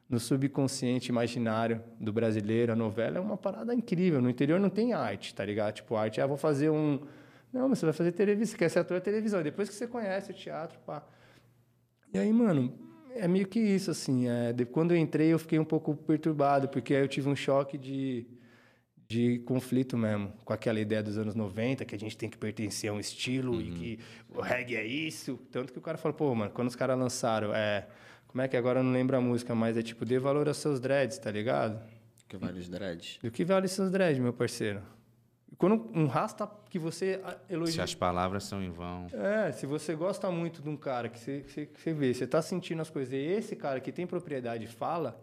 no 0.09 0.19
subconsciente 0.19 1.09
imaginário 1.09 1.83
do 1.99 2.11
brasileiro, 2.11 2.71
a 2.71 2.75
novela 2.75 3.17
é 3.17 3.19
uma 3.19 3.37
parada 3.37 3.75
incrível. 3.75 4.21
No 4.21 4.29
interior 4.29 4.59
não 4.59 4.69
tem 4.69 4.93
arte, 4.93 5.35
tá 5.35 5.45
ligado? 5.45 5.75
Tipo, 5.75 5.95
arte, 5.95 6.19
ah, 6.19 6.25
vou 6.25 6.37
fazer 6.37 6.69
um... 6.69 6.99
Não, 7.53 7.67
mas 7.67 7.79
você 7.79 7.85
vai 7.85 7.93
fazer 7.93 8.13
televisão, 8.13 8.53
você 8.53 8.57
quer 8.57 8.69
ser 8.69 8.79
ator 8.79 8.97
de 8.97 9.03
televisão. 9.03 9.43
Depois 9.43 9.69
que 9.69 9.75
você 9.75 9.85
conhece 9.85 10.31
o 10.31 10.33
teatro, 10.33 10.79
pá... 10.85 11.05
E 12.13 12.17
aí, 12.17 12.31
mano, 12.33 12.73
é 13.15 13.27
meio 13.27 13.47
que 13.47 13.59
isso, 13.59 13.91
assim. 13.91 14.27
É, 14.27 14.51
de- 14.51 14.65
quando 14.65 14.91
eu 14.91 14.97
entrei, 14.97 15.31
eu 15.31 15.39
fiquei 15.39 15.59
um 15.59 15.63
pouco 15.65 15.95
perturbado, 15.95 16.67
porque 16.67 16.93
aí 16.93 17.01
eu 17.01 17.07
tive 17.07 17.29
um 17.29 17.35
choque 17.35 17.77
de, 17.77 18.25
de 19.11 19.39
conflito 19.39 19.97
mesmo, 19.97 20.31
com 20.45 20.53
aquela 20.53 20.79
ideia 20.79 21.03
dos 21.03 21.17
anos 21.17 21.35
90, 21.35 21.83
que 21.83 21.93
a 21.93 21.99
gente 21.99 22.17
tem 22.17 22.29
que 22.29 22.37
pertencer 22.37 22.89
a 22.89 22.93
um 22.93 22.99
estilo 22.99 23.61
e 23.61 23.71
que 23.71 23.99
o 24.29 24.39
reggae 24.39 24.77
é 24.77 24.85
isso. 24.85 25.37
Tanto 25.51 25.73
que 25.73 25.79
o 25.79 25.81
cara 25.81 25.97
falou, 25.97 26.17
pô, 26.17 26.33
mano, 26.33 26.51
quando 26.51 26.69
os 26.69 26.75
caras 26.75 26.97
lançaram, 26.97 27.53
é. 27.53 27.87
Como 28.27 28.41
é 28.41 28.47
que 28.47 28.55
agora 28.55 28.79
eu 28.79 28.83
não 28.83 28.93
lembro 28.93 29.17
a 29.17 29.19
música, 29.19 29.53
mas 29.53 29.75
é 29.75 29.81
tipo, 29.81 30.05
dê 30.05 30.17
valor 30.17 30.47
aos 30.47 30.55
seus 30.55 30.79
dreads, 30.79 31.17
tá 31.17 31.29
ligado? 31.29 31.81
Que 32.29 32.37
vale 32.37 32.59
os 32.59 32.69
dreads. 32.69 33.19
Do 33.21 33.29
que 33.29 33.43
vale 33.43 33.67
seus 33.67 33.91
dreads, 33.91 34.17
meu 34.19 34.31
parceiro? 34.31 34.81
Quando 35.57 35.91
um 35.93 36.07
rasta 36.07 36.49
que 36.69 36.79
você 36.79 37.19
elogia. 37.49 37.73
Se 37.73 37.81
as 37.81 37.93
palavras 37.93 38.45
são 38.45 38.63
em 38.63 38.71
vão. 38.71 39.07
É, 39.11 39.51
se 39.51 39.65
você 39.65 39.93
gosta 39.93 40.31
muito 40.31 40.61
de 40.61 40.69
um 40.69 40.77
cara 40.77 41.09
que 41.09 41.19
você, 41.19 41.41
que 41.41 41.51
você, 41.51 41.65
que 41.65 41.81
você 41.81 41.93
vê, 41.93 42.13
você 42.13 42.25
tá 42.25 42.41
sentindo 42.41 42.81
as 42.81 42.89
coisas, 42.89 43.13
e 43.13 43.17
esse 43.17 43.53
cara 43.57 43.81
que 43.81 43.91
tem 43.91 44.07
propriedade 44.07 44.65
fala. 44.67 45.21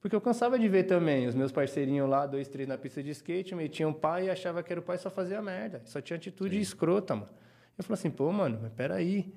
Porque 0.00 0.16
eu 0.16 0.20
cansava 0.20 0.58
de 0.58 0.66
ver 0.66 0.84
também 0.84 1.26
os 1.26 1.34
meus 1.34 1.52
parceirinhos 1.52 2.08
lá, 2.08 2.26
dois, 2.26 2.48
três 2.48 2.66
na 2.66 2.78
pista 2.78 3.02
de 3.02 3.10
skate, 3.10 3.54
metiam 3.54 3.90
um 3.90 3.92
pai 3.92 4.26
e 4.26 4.30
achava 4.30 4.62
que 4.62 4.72
era 4.72 4.80
o 4.80 4.82
pai 4.82 4.96
só 4.96 5.10
fazia 5.10 5.42
merda. 5.42 5.82
Só 5.84 6.00
tinha 6.00 6.16
atitude 6.16 6.56
Sim. 6.56 6.62
escrota, 6.62 7.14
mano. 7.14 7.28
Eu 7.76 7.84
falei 7.84 7.98
assim, 7.98 8.10
pô, 8.10 8.32
mano, 8.32 8.58
mas 8.62 8.72
peraí. 8.72 9.30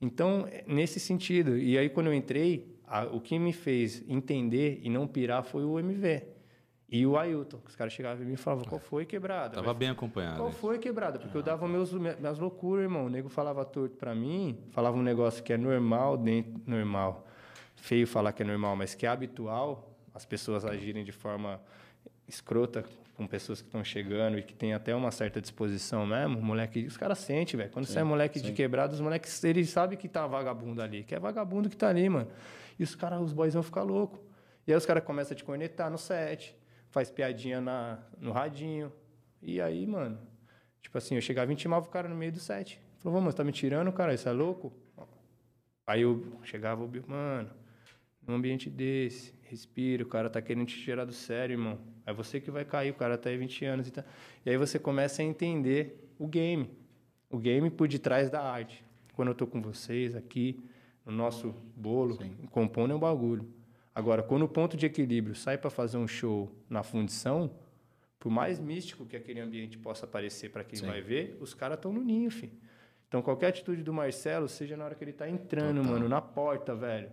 Então, 0.00 0.46
é 0.50 0.62
nesse 0.68 1.00
sentido. 1.00 1.58
E 1.58 1.76
aí, 1.76 1.88
quando 1.88 2.06
eu 2.06 2.14
entrei, 2.14 2.78
a, 2.86 3.04
o 3.04 3.20
que 3.20 3.38
me 3.40 3.52
fez 3.52 4.04
entender 4.08 4.80
e 4.84 4.88
não 4.88 5.06
pirar 5.06 5.42
foi 5.42 5.64
o 5.64 5.80
MV. 5.80 6.22
E 6.88 7.04
o 7.04 7.16
Ailton, 7.16 7.58
os 7.66 7.74
caras 7.74 7.92
chegavam 7.92 8.22
e 8.22 8.26
me 8.26 8.36
falavam, 8.36 8.66
qual 8.66 8.78
foi 8.78 9.04
quebrada? 9.04 9.56
Tava 9.56 9.74
bem 9.74 9.88
acompanhado. 9.88 10.36
Qual 10.36 10.52
foi 10.52 10.78
quebrada? 10.78 11.18
Porque 11.18 11.36
ah. 11.36 11.40
eu 11.40 11.42
dava 11.42 11.66
meus, 11.66 11.92
minhas 11.92 12.38
loucuras, 12.38 12.84
irmão. 12.84 13.06
O 13.06 13.08
nego 13.08 13.28
falava 13.28 13.64
torto 13.64 13.96
pra 13.96 14.14
mim, 14.14 14.60
falava 14.70 14.96
um 14.96 15.02
negócio 15.02 15.42
que 15.42 15.52
é 15.52 15.56
normal, 15.56 16.16
dentro, 16.16 16.54
normal. 16.64 17.26
Feio 17.74 18.06
falar 18.06 18.32
que 18.32 18.44
é 18.44 18.46
normal, 18.46 18.76
mas 18.76 18.94
que 18.94 19.06
é 19.06 19.08
habitual 19.08 19.93
as 20.14 20.24
pessoas 20.24 20.64
agirem 20.64 21.04
de 21.04 21.12
forma 21.12 21.60
escrota 22.28 22.84
com 23.14 23.26
pessoas 23.26 23.60
que 23.60 23.68
estão 23.68 23.84
chegando 23.84 24.38
e 24.38 24.42
que 24.42 24.54
tem 24.54 24.72
até 24.72 24.94
uma 24.94 25.10
certa 25.10 25.40
disposição 25.40 26.06
mesmo, 26.06 26.40
moleque, 26.40 26.84
os 26.86 26.96
caras 26.96 27.18
sentem, 27.18 27.56
velho. 27.56 27.70
Quando 27.70 27.86
sim, 27.86 27.92
você 27.92 27.98
é 28.00 28.04
moleque 28.04 28.38
sim. 28.38 28.46
de 28.46 28.52
quebrado, 28.52 28.94
os 28.94 29.00
moleques, 29.00 29.42
eles 29.44 29.70
sabem 29.70 29.98
que 29.98 30.08
tá 30.08 30.26
vagabundo 30.26 30.82
ali, 30.82 31.04
que 31.04 31.14
é 31.14 31.20
vagabundo 31.20 31.68
que 31.68 31.76
tá 31.76 31.88
ali, 31.88 32.08
mano. 32.08 32.30
E 32.78 32.82
os 32.82 32.94
caras, 32.94 33.20
os 33.20 33.32
boys 33.32 33.54
vão 33.54 33.62
ficar 33.62 33.82
loucos. 33.82 34.20
E 34.66 34.72
aí 34.72 34.78
os 34.78 34.86
caras 34.86 35.04
começam 35.04 35.34
a 35.34 35.36
te 35.36 35.44
cornetar 35.44 35.90
no 35.90 35.98
set, 35.98 36.56
faz 36.90 37.10
piadinha 37.10 37.60
na, 37.60 37.98
no 38.18 38.32
radinho. 38.32 38.92
E 39.42 39.60
aí, 39.60 39.86
mano, 39.86 40.18
tipo 40.80 40.96
assim, 40.96 41.14
eu 41.14 41.20
chegava 41.20 41.50
e 41.50 41.54
intimava 41.54 41.86
o 41.86 41.90
cara 41.90 42.08
no 42.08 42.16
meio 42.16 42.32
do 42.32 42.40
set. 42.40 42.80
Falou, 42.98 43.20
mano, 43.20 43.30
você 43.30 43.36
tá 43.36 43.44
me 43.44 43.52
tirando, 43.52 43.92
cara? 43.92 44.14
Isso 44.14 44.28
é 44.28 44.32
louco? 44.32 44.72
Aí 45.86 46.00
eu 46.00 46.40
chegava, 46.42 46.88
mano, 47.06 47.50
num 48.26 48.34
ambiente 48.34 48.70
desse, 48.70 49.34
respira, 49.54 50.02
o 50.02 50.06
cara 50.06 50.28
tá 50.28 50.42
querendo 50.42 50.66
te 50.66 50.76
tirar 50.76 51.04
do 51.04 51.12
sério, 51.12 51.54
irmão. 51.54 51.78
É 52.04 52.12
você 52.12 52.40
que 52.40 52.50
vai 52.50 52.64
cair, 52.64 52.90
o 52.90 52.94
cara 52.94 53.16
tá 53.16 53.30
aí 53.30 53.36
20 53.36 53.64
anos 53.64 53.88
e 53.88 53.92
tá... 53.92 54.04
E 54.44 54.50
aí 54.50 54.56
você 54.56 54.78
começa 54.78 55.22
a 55.22 55.24
entender 55.24 56.10
o 56.18 56.26
game. 56.26 56.68
O 57.30 57.38
game 57.38 57.70
por 57.70 57.86
detrás 57.86 58.28
da 58.28 58.42
arte. 58.42 58.84
Quando 59.14 59.28
eu 59.28 59.34
tô 59.34 59.46
com 59.46 59.62
vocês 59.62 60.16
aqui, 60.16 60.62
no 61.06 61.12
nosso 61.12 61.54
bolo, 61.76 62.16
Sim. 62.16 62.34
compondo 62.50 62.92
é 62.92 62.96
um 62.96 62.98
bagulho. 62.98 63.48
Agora, 63.94 64.22
quando 64.22 64.42
o 64.42 64.48
ponto 64.48 64.76
de 64.76 64.86
equilíbrio 64.86 65.36
sai 65.36 65.56
para 65.56 65.70
fazer 65.70 65.96
um 65.98 66.08
show 66.08 66.50
na 66.68 66.82
fundição, 66.82 67.50
por 68.18 68.30
mais 68.30 68.58
místico 68.58 69.06
que 69.06 69.16
aquele 69.16 69.38
ambiente 69.38 69.78
possa 69.78 70.04
parecer 70.04 70.50
para 70.50 70.64
quem 70.64 70.78
Sim. 70.78 70.86
vai 70.86 71.00
ver, 71.00 71.36
os 71.40 71.54
caras 71.54 71.78
estão 71.78 71.92
no 71.92 72.02
ninho, 72.02 72.30
filho. 72.30 72.58
Então, 73.06 73.22
qualquer 73.22 73.48
atitude 73.48 73.84
do 73.84 73.92
Marcelo, 73.92 74.48
seja 74.48 74.76
na 74.76 74.84
hora 74.84 74.96
que 74.96 75.04
ele 75.04 75.12
tá 75.12 75.28
entrando, 75.28 75.76
Total. 75.76 75.92
mano, 75.92 76.08
na 76.08 76.20
porta, 76.20 76.74
velho. 76.74 77.08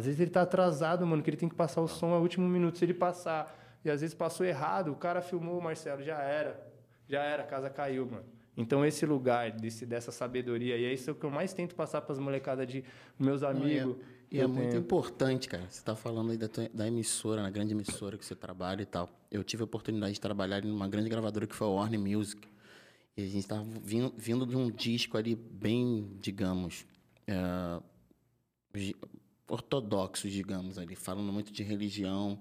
Às 0.00 0.06
vezes 0.06 0.18
ele 0.18 0.30
tá 0.30 0.40
atrasado, 0.40 1.06
mano, 1.06 1.22
que 1.22 1.28
ele 1.28 1.36
tem 1.36 1.48
que 1.48 1.54
passar 1.54 1.82
o 1.82 1.86
som 1.86 2.14
ao 2.14 2.22
último 2.22 2.48
minuto. 2.48 2.78
Se 2.78 2.84
ele 2.86 2.94
passar 2.94 3.54
e 3.84 3.90
às 3.90 4.00
vezes 4.00 4.14
passou 4.14 4.46
errado, 4.46 4.90
o 4.90 4.96
cara 4.96 5.20
filmou 5.20 5.58
o 5.58 5.62
Marcelo, 5.62 6.02
já 6.02 6.18
era. 6.22 6.58
Já 7.06 7.22
era, 7.22 7.42
a 7.42 7.46
casa 7.46 7.68
caiu, 7.68 8.06
mano. 8.06 8.24
Então 8.56 8.84
esse 8.84 9.04
lugar, 9.04 9.50
desse, 9.50 9.84
dessa 9.84 10.10
sabedoria, 10.10 10.78
e 10.78 10.86
é 10.86 10.92
isso 10.94 11.14
que 11.14 11.24
eu 11.24 11.30
mais 11.30 11.52
tento 11.52 11.74
passar 11.74 12.00
para 12.00 12.14
as 12.14 12.18
molecadas 12.18 12.66
de 12.66 12.82
meus 13.18 13.42
amigos. 13.42 13.98
Não, 13.98 14.04
e 14.30 14.38
é, 14.38 14.40
e 14.40 14.40
é 14.40 14.46
muito 14.46 14.74
importante, 14.74 15.46
cara. 15.46 15.64
Você 15.68 15.80
está 15.80 15.94
falando 15.94 16.30
aí 16.30 16.38
da, 16.38 16.48
tua, 16.48 16.66
da 16.72 16.88
emissora, 16.88 17.42
na 17.42 17.50
grande 17.50 17.74
emissora 17.74 18.16
que 18.16 18.24
você 18.24 18.34
trabalha 18.34 18.80
e 18.80 18.86
tal. 18.86 19.06
Eu 19.30 19.44
tive 19.44 19.62
a 19.62 19.64
oportunidade 19.64 20.14
de 20.14 20.20
trabalhar 20.20 20.64
em 20.64 20.70
uma 20.70 20.88
grande 20.88 21.10
gravadora 21.10 21.46
que 21.46 21.54
foi 21.54 21.66
a 21.66 21.70
Warner 21.70 22.00
Music. 22.00 22.48
E 23.18 23.22
a 23.22 23.26
gente 23.26 23.40
estava 23.40 23.66
vindo, 23.82 24.14
vindo 24.16 24.46
de 24.46 24.56
um 24.56 24.70
disco 24.70 25.18
ali 25.18 25.34
bem, 25.34 26.16
digamos, 26.22 26.86
é, 27.26 27.82
ortodoxo, 29.50 30.28
digamos, 30.28 30.78
ali, 30.78 30.94
falando 30.94 31.32
muito 31.32 31.52
de 31.52 31.62
religião, 31.62 32.38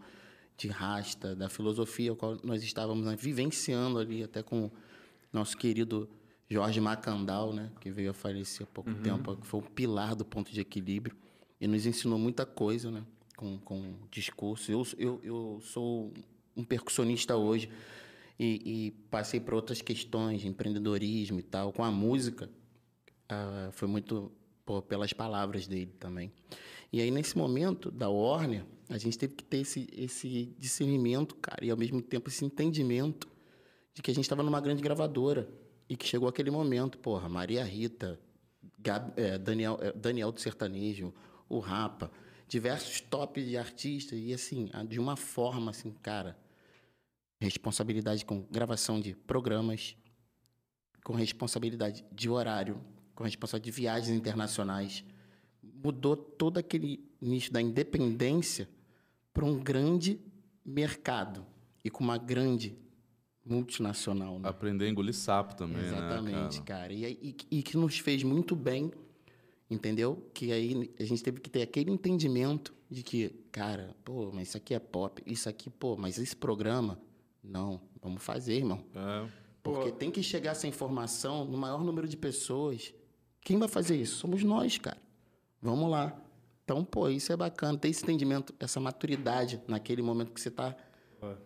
de 0.58 0.68
rasta, 0.68 1.36
da 1.36 1.50
filosofia, 1.50 2.14
qual 2.16 2.38
nós 2.44 2.64
estávamos 2.64 3.06
né, 3.06 3.16
vivenciando 3.16 3.98
ali, 3.98 4.24
até 4.24 4.44
com 4.44 4.70
nosso 5.32 5.58
querido 5.58 6.10
Jorge 6.50 6.80
Macandal, 6.82 7.54
né, 7.54 7.72
que 7.80 7.90
veio 7.92 8.12
a 8.12 8.14
falecer 8.14 8.66
há 8.66 8.74
pouco 8.74 8.90
uhum. 8.90 9.02
tempo, 9.02 9.36
que 9.38 9.48
foi 9.48 9.60
um 9.60 9.64
pilar 9.64 10.16
do 10.16 10.26
ponto 10.26 10.52
de 10.52 10.60
equilíbrio 10.60 11.16
e 11.62 11.68
nos 11.68 11.86
ensinou 11.86 12.20
muita 12.20 12.46
coisa, 12.46 12.92
né, 12.92 13.04
com, 13.38 13.58
com 13.60 13.96
discurso. 14.12 14.72
Eu, 14.72 14.86
eu, 14.98 15.22
eu 15.24 15.60
sou 15.62 16.14
um 16.56 16.64
percussionista 16.64 17.36
hoje 17.38 17.70
e, 18.38 18.62
e 18.66 18.92
passei 19.10 19.40
por 19.40 19.54
outras 19.54 19.82
questões 19.82 20.42
de 20.42 20.48
empreendedorismo 20.48 21.40
e 21.40 21.44
tal, 21.44 21.72
com 21.72 21.84
a 21.84 21.92
música. 21.92 22.50
Uh, 23.32 23.72
foi 23.72 23.88
muito 23.88 24.32
pô, 24.66 24.82
pelas 24.82 25.14
palavras 25.14 25.68
dele 25.68 25.94
também. 26.00 26.32
E 26.92 27.02
aí, 27.02 27.12
nesse 27.12 27.38
momento 27.38 27.92
da 27.92 28.10
Warner, 28.10 28.66
a 28.90 28.98
gente 28.98 29.18
teve 29.18 29.36
que 29.36 29.44
ter 29.44 29.58
esse, 29.58 29.88
esse 29.92 30.56
discernimento, 30.58 31.36
cara, 31.36 31.64
e 31.64 31.70
ao 31.70 31.78
mesmo 31.78 32.02
tempo 32.02 32.30
esse 32.30 32.44
entendimento 32.44 33.28
de 33.94 34.02
que 34.02 34.10
a 34.10 34.14
gente 34.14 34.24
estava 34.24 34.42
numa 34.42 34.60
grande 34.60 34.82
gravadora 34.82 35.48
e 35.88 35.96
que 35.96 36.08
chegou 36.08 36.28
aquele 36.28 36.50
momento, 36.50 36.98
porra, 36.98 37.30
Maria 37.30 37.64
Rita, 37.64 38.20
Gab, 38.80 39.14
é, 39.16 39.38
Daniel, 39.38 39.78
é, 39.82 39.92
Daniel 39.92 40.32
do 40.32 40.40
Sertanejo, 40.40 41.14
o 41.48 41.60
Rapa, 41.60 42.12
diversos 42.48 43.02
tops 43.02 43.46
de 43.46 43.58
artistas, 43.58 44.18
e 44.18 44.34
assim, 44.34 44.70
de 44.88 45.00
uma 45.00 45.16
forma, 45.16 45.70
assim, 45.70 45.92
cara, 46.02 46.38
responsabilidade 47.40 48.26
com 48.26 48.42
gravação 48.50 49.00
de 49.00 49.14
programas, 49.14 49.96
com 51.04 51.14
responsabilidade 51.14 52.04
de 52.12 52.30
horário, 52.30 52.82
com 53.14 53.24
responsabilidade 53.24 53.72
de 53.72 53.82
viagens 53.82 54.18
internacionais, 54.18 55.04
mudou 55.84 56.16
todo 56.16 56.58
aquele 56.58 57.04
nicho 57.22 57.52
da 57.52 57.62
independência 57.62 58.70
para 59.34 59.46
um 59.46 59.58
grande 59.60 60.20
mercado 60.66 61.46
e 61.84 61.90
com 61.90 62.04
uma 62.04 62.18
grande 62.18 62.78
multinacional. 63.46 64.40
Né? 64.40 64.48
Aprender 64.48 64.86
a 64.86 64.90
engolir 64.90 65.14
sapo 65.14 65.56
também, 65.56 65.84
Exatamente, 65.84 66.60
né, 66.60 66.66
cara. 66.66 66.82
cara. 66.82 66.94
E, 66.94 67.06
e, 67.06 67.60
e, 67.60 67.64
que 67.64 67.78
nos 67.78 67.98
fez 68.00 68.24
muito 68.24 68.56
bem, 68.56 68.92
entendeu? 69.70 70.30
Que 70.34 70.52
aí 70.52 70.92
a 71.00 71.04
gente 71.04 71.24
teve 71.24 71.40
que 71.40 71.50
ter 71.50 71.62
aquele 71.62 71.92
entendimento 71.92 72.74
de 72.90 73.04
que, 73.04 73.30
cara, 73.52 73.96
pô, 74.04 74.32
mas 74.32 74.50
isso 74.50 74.58
aqui 74.58 74.74
é 74.74 74.80
pop, 74.80 75.22
isso 75.26 75.48
aqui, 75.48 75.70
pô, 75.70 75.96
mas 75.96 76.18
esse 76.18 76.36
programa, 76.36 77.00
não, 77.44 77.82
vamos 78.02 78.24
fazer, 78.24 78.56
irmão. 78.56 78.84
É. 78.96 79.28
Porque 79.64 79.92
pô. 79.92 79.96
tem 79.96 80.12
que 80.12 80.24
chegar 80.24 80.52
essa 80.52 80.68
informação 80.68 81.46
no 81.46 81.58
maior 81.58 81.84
número 81.84 82.08
de 82.08 82.18
pessoas. 82.18 82.94
Quem 83.42 83.58
vai 83.58 83.68
fazer 83.68 83.96
isso? 83.96 84.18
Somos 84.18 84.44
nós, 84.44 84.78
cara. 84.78 84.98
Vamos 85.62 85.90
lá. 85.90 86.16
Então, 86.64 86.86
pô, 86.86 87.10
isso 87.10 87.34
é 87.34 87.38
bacana, 87.38 87.78
ter 87.78 87.90
esse 87.90 88.04
entendimento, 88.04 88.54
essa 88.60 88.80
maturidade 88.80 89.60
naquele 89.68 90.02
momento 90.02 90.32
que 90.32 90.40
você 90.40 90.50
está. 90.50 90.76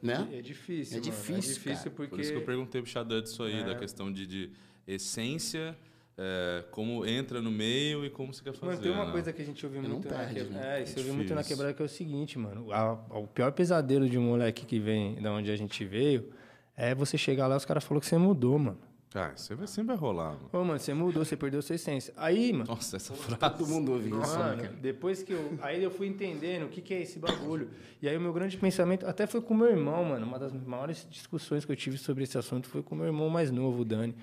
Né? 0.01 0.27
É 0.33 0.41
difícil. 0.41 0.97
É 0.97 0.99
mano. 0.99 1.11
difícil. 1.11 1.51
É 1.51 1.53
difícil 1.53 1.91
porque. 1.91 2.09
Por 2.09 2.19
isso 2.19 2.31
que 2.31 2.37
eu 2.37 2.45
perguntei 2.45 2.81
pro 2.81 2.89
Xadã 2.89 3.21
disso 3.21 3.41
aí, 3.43 3.61
é. 3.61 3.63
da 3.63 3.75
questão 3.75 4.11
de, 4.11 4.27
de 4.27 4.51
essência. 4.85 5.75
É, 6.15 6.63
como 6.69 7.03
entra 7.07 7.41
no 7.41 7.49
meio 7.49 8.05
e 8.05 8.09
como 8.09 8.31
você 8.31 8.43
quer 8.43 8.53
fazer. 8.53 8.65
Mano, 8.67 8.81
tem 8.83 8.91
uma 8.91 9.05
né? 9.05 9.11
coisa 9.11 9.33
que 9.33 9.41
a 9.41 9.45
gente 9.45 9.65
ouviu 9.65 9.81
muito 9.81 10.07
perde, 10.07 10.25
na 10.25 10.33
quebrada. 10.33 10.67
Né? 10.67 10.79
É, 10.79 10.83
isso 10.83 10.99
ouviu 10.99 11.13
muito 11.15 11.33
na 11.33 11.43
quebrada 11.43 11.73
que 11.73 11.81
é 11.81 11.85
o 11.85 11.89
seguinte, 11.89 12.37
mano. 12.37 12.71
A, 12.71 12.81
a, 13.09 13.17
o 13.17 13.25
pior 13.25 13.51
pesadelo 13.51 14.07
de 14.07 14.15
um 14.19 14.21
moleque 14.21 14.63
que 14.63 14.79
vem 14.79 15.15
da 15.15 15.33
onde 15.33 15.49
a 15.49 15.55
gente 15.55 15.83
veio 15.83 16.31
é 16.75 16.93
você 16.93 17.17
chegar 17.17 17.47
lá 17.47 17.55
e 17.55 17.57
os 17.57 17.65
caras 17.65 17.83
falaram 17.83 17.99
que 17.99 18.05
você 18.05 18.17
mudou, 18.17 18.59
mano. 18.59 18.77
Ah, 19.15 19.31
você 19.35 19.53
vai, 19.53 19.67
sempre 19.67 19.87
vai 19.87 19.95
rolar, 19.95 20.33
mano. 20.33 20.49
Ô, 20.51 20.63
mano, 20.63 20.79
você 20.79 20.93
mudou, 20.93 21.23
você 21.23 21.37
perdeu 21.37 21.61
sua 21.61 21.75
essência. 21.75 22.13
Aí, 22.17 22.51
mano. 22.51 22.65
Nossa, 22.65 22.97
essa 22.97 23.13
frase. 23.13 23.39
Todo 23.39 23.67
mundo 23.67 23.91
ouviu 23.91 24.21
isso, 24.21 24.39
mano. 24.39 24.63
Depois 24.81 25.21
que 25.21 25.33
eu. 25.33 25.57
Aí 25.61 25.83
eu 25.83 25.91
fui 25.91 26.07
entendendo 26.07 26.65
o 26.65 26.69
que, 26.69 26.81
que 26.81 26.93
é 26.93 27.01
esse 27.01 27.19
bagulho. 27.19 27.69
E 28.01 28.09
aí 28.09 28.17
o 28.17 28.21
meu 28.21 28.33
grande 28.33 28.57
pensamento, 28.57 29.05
até 29.05 29.27
foi 29.27 29.41
com 29.41 29.53
meu 29.53 29.69
irmão, 29.69 30.03
mano. 30.03 30.25
Uma 30.25 30.39
das 30.39 30.51
maiores 30.51 31.07
discussões 31.09 31.63
que 31.63 31.71
eu 31.71 31.75
tive 31.75 31.97
sobre 31.97 32.23
esse 32.23 32.37
assunto 32.37 32.67
foi 32.67 32.81
com 32.81 32.95
meu 32.95 33.05
irmão 33.05 33.29
mais 33.29 33.51
novo, 33.51 33.81
o 33.81 33.85
Dani. 33.85 34.15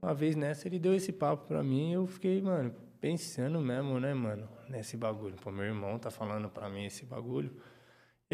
Uma 0.00 0.14
vez 0.14 0.34
nessa, 0.34 0.66
ele 0.66 0.78
deu 0.78 0.94
esse 0.94 1.12
papo 1.12 1.46
pra 1.46 1.62
mim 1.62 1.90
e 1.90 1.92
eu 1.94 2.06
fiquei, 2.06 2.40
mano, 2.42 2.74
pensando 3.00 3.60
mesmo, 3.60 3.98
né, 4.00 4.14
mano, 4.14 4.48
nesse 4.68 4.96
bagulho. 4.96 5.34
Pô, 5.42 5.50
meu 5.50 5.64
irmão 5.64 5.98
tá 5.98 6.10
falando 6.10 6.48
pra 6.48 6.68
mim 6.68 6.84
esse 6.84 7.04
bagulho. 7.04 7.52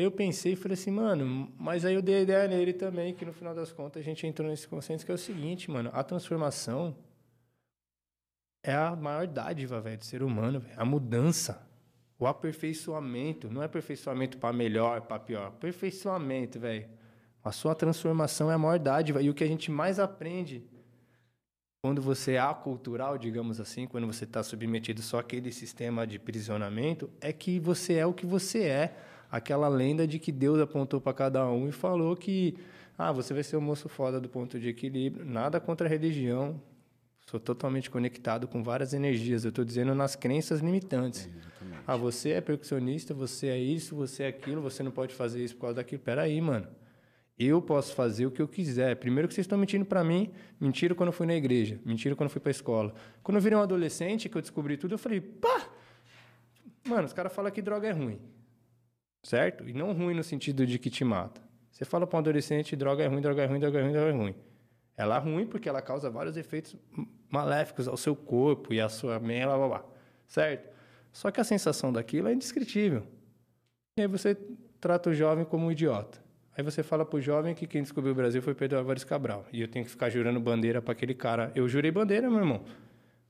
Eu 0.00 0.12
pensei 0.12 0.52
e 0.52 0.56
falei 0.56 0.74
assim, 0.74 0.92
mano, 0.92 1.52
mas 1.58 1.84
aí 1.84 1.92
eu 1.92 2.00
dei 2.00 2.18
a 2.18 2.20
ideia 2.20 2.46
nele 2.46 2.72
também, 2.72 3.12
que 3.12 3.24
no 3.24 3.32
final 3.32 3.52
das 3.52 3.72
contas 3.72 4.00
a 4.00 4.04
gente 4.04 4.24
entrou 4.28 4.48
nesse 4.48 4.68
consenso 4.68 5.04
que 5.04 5.10
é 5.10 5.14
o 5.14 5.18
seguinte, 5.18 5.68
mano, 5.68 5.90
a 5.92 6.04
transformação 6.04 6.96
é 8.62 8.72
a 8.72 8.94
maior 8.94 9.26
dádiva, 9.26 9.80
velho, 9.80 9.98
do 9.98 10.04
ser 10.04 10.22
humano, 10.22 10.60
véio. 10.60 10.80
a 10.80 10.84
mudança, 10.84 11.68
o 12.16 12.28
aperfeiçoamento, 12.28 13.50
não 13.50 13.60
é 13.60 13.64
aperfeiçoamento 13.64 14.38
para 14.38 14.52
melhor, 14.52 15.00
para 15.00 15.18
pior, 15.18 15.48
aperfeiçoamento, 15.48 16.60
velho. 16.60 16.88
A 17.42 17.50
sua 17.50 17.74
transformação 17.74 18.52
é 18.52 18.54
a 18.54 18.58
maior 18.58 18.78
dádiva 18.78 19.20
e 19.20 19.28
o 19.28 19.34
que 19.34 19.42
a 19.42 19.48
gente 19.48 19.68
mais 19.68 19.98
aprende 19.98 20.64
quando 21.82 22.00
você 22.00 22.34
é 22.34 22.38
acultural, 22.38 23.18
digamos 23.18 23.60
assim, 23.60 23.84
quando 23.88 24.06
você 24.06 24.22
está 24.22 24.44
submetido 24.44 25.02
só 25.02 25.18
àquele 25.18 25.50
sistema 25.50 26.06
de 26.06 26.20
prisionamento, 26.20 27.10
é 27.20 27.32
que 27.32 27.58
você 27.58 27.94
é 27.94 28.06
o 28.06 28.14
que 28.14 28.26
você 28.26 28.62
é 28.62 28.96
aquela 29.30 29.68
lenda 29.68 30.06
de 30.06 30.18
que 30.18 30.32
Deus 30.32 30.60
apontou 30.60 31.00
para 31.00 31.12
cada 31.12 31.46
um 31.50 31.68
e 31.68 31.72
falou 31.72 32.16
que 32.16 32.56
ah, 32.96 33.12
você 33.12 33.32
vai 33.32 33.44
ser 33.44 33.56
o 33.56 33.60
moço 33.60 33.88
foda 33.88 34.20
do 34.20 34.28
ponto 34.28 34.58
de 34.58 34.68
equilíbrio. 34.68 35.24
Nada 35.24 35.60
contra 35.60 35.86
a 35.86 35.90
religião. 35.90 36.60
Sou 37.26 37.38
totalmente 37.38 37.90
conectado 37.90 38.48
com 38.48 38.62
várias 38.62 38.92
energias. 38.94 39.44
Eu 39.44 39.50
estou 39.50 39.64
dizendo 39.64 39.94
nas 39.94 40.16
crenças 40.16 40.60
limitantes. 40.60 41.26
É, 41.26 41.76
ah, 41.86 41.96
você 41.96 42.30
é 42.30 42.40
percussionista, 42.40 43.12
você 43.12 43.48
é 43.48 43.58
isso, 43.58 43.94
você 43.94 44.24
é 44.24 44.28
aquilo, 44.28 44.62
você 44.62 44.82
não 44.82 44.90
pode 44.90 45.14
fazer 45.14 45.44
isso 45.44 45.54
por 45.54 45.62
causa 45.62 45.76
daquilo. 45.76 46.02
Peraí, 46.02 46.40
mano. 46.40 46.66
Eu 47.38 47.62
posso 47.62 47.94
fazer 47.94 48.26
o 48.26 48.32
que 48.32 48.42
eu 48.42 48.48
quiser. 48.48 48.96
Primeiro 48.96 49.28
que 49.28 49.34
vocês 49.34 49.44
estão 49.44 49.56
mentindo 49.56 49.84
para 49.84 50.02
mim, 50.02 50.32
mentiram 50.58 50.96
quando 50.96 51.08
eu 51.08 51.12
fui 51.12 51.26
na 51.26 51.36
igreja, 51.36 51.78
mentiram 51.84 52.16
quando 52.16 52.26
eu 52.26 52.32
fui 52.32 52.40
para 52.40 52.50
a 52.50 52.52
escola. 52.52 52.92
Quando 53.22 53.36
eu 53.36 53.40
virei 53.40 53.56
um 53.56 53.62
adolescente, 53.62 54.28
que 54.28 54.36
eu 54.36 54.42
descobri 54.42 54.76
tudo, 54.76 54.94
eu 54.94 54.98
falei, 54.98 55.20
pá! 55.20 55.68
Mano, 56.84 57.04
os 57.04 57.12
caras 57.12 57.32
falam 57.32 57.52
que 57.52 57.62
droga 57.62 57.86
é 57.86 57.92
ruim. 57.92 58.18
Certo? 59.22 59.68
E 59.68 59.72
não 59.72 59.92
ruim 59.92 60.14
no 60.14 60.22
sentido 60.22 60.66
de 60.66 60.78
que 60.78 60.90
te 60.90 61.04
mata. 61.04 61.40
Você 61.70 61.84
fala 61.84 62.06
para 62.06 62.16
um 62.16 62.20
adolescente, 62.20 62.74
droga 62.74 63.04
é 63.04 63.06
ruim, 63.06 63.20
droga 63.20 63.42
é 63.42 63.46
ruim, 63.46 63.60
droga 63.60 63.78
é 63.78 63.82
ruim, 63.82 63.92
droga 63.92 64.08
é 64.10 64.12
ruim. 64.12 64.34
Ela 64.96 65.16
é 65.16 65.18
ruim 65.20 65.46
porque 65.46 65.68
ela 65.68 65.80
causa 65.80 66.10
vários 66.10 66.36
efeitos 66.36 66.76
maléficos 67.30 67.86
ao 67.86 67.96
seu 67.96 68.16
corpo 68.16 68.72
e 68.72 68.80
à 68.80 68.88
sua 68.88 69.20
mente, 69.20 69.44
blá, 69.44 69.56
blá, 69.56 69.68
blá. 69.68 69.84
Certo? 70.26 70.68
Só 71.12 71.30
que 71.30 71.40
a 71.40 71.44
sensação 71.44 71.92
daquilo 71.92 72.28
é 72.28 72.32
indescritível. 72.32 73.06
E 73.96 74.02
aí 74.02 74.08
você 74.08 74.36
trata 74.80 75.10
o 75.10 75.14
jovem 75.14 75.44
como 75.44 75.66
um 75.66 75.72
idiota. 75.72 76.18
Aí 76.56 76.64
você 76.64 76.82
fala 76.82 77.04
pro 77.04 77.20
jovem 77.20 77.54
que 77.54 77.68
quem 77.68 77.82
descobriu 77.82 78.12
o 78.12 78.16
Brasil 78.16 78.42
foi 78.42 78.54
Pedro 78.54 78.78
Álvares 78.78 79.04
Cabral. 79.04 79.46
E 79.52 79.60
eu 79.60 79.68
tenho 79.68 79.84
que 79.84 79.90
ficar 79.92 80.10
jurando 80.10 80.40
bandeira 80.40 80.82
para 80.82 80.92
aquele 80.92 81.14
cara. 81.14 81.52
Eu 81.54 81.68
jurei 81.68 81.92
bandeira, 81.92 82.28
meu 82.28 82.40
irmão. 82.40 82.64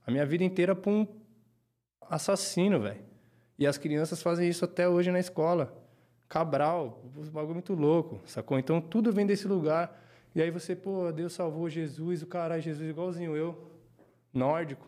A 0.05 0.09
minha 0.09 0.25
vida 0.25 0.43
inteira 0.43 0.75
pra 0.75 0.91
um 0.91 1.07
assassino, 2.01 2.79
velho. 2.79 3.01
E 3.59 3.67
as 3.67 3.77
crianças 3.77 4.21
fazem 4.23 4.49
isso 4.49 4.65
até 4.65 4.89
hoje 4.89 5.11
na 5.11 5.19
escola. 5.19 5.78
Cabral, 6.29 7.03
um 7.17 7.23
bagulho 7.31 7.55
muito 7.55 7.73
louco, 7.73 8.21
sacou? 8.27 8.59
Então 8.59 8.79
tudo 8.79 9.11
vem 9.11 9.25
desse 9.25 9.47
lugar. 9.47 9.99
E 10.35 10.41
aí 10.41 10.51
você, 10.51 10.75
pô, 10.75 11.11
Deus 11.11 11.33
salvou 11.33 11.67
Jesus, 11.67 12.21
o 12.21 12.27
caralho, 12.27 12.61
Jesus 12.61 12.87
igualzinho 12.87 13.35
eu. 13.35 13.67
Nórdico, 14.31 14.87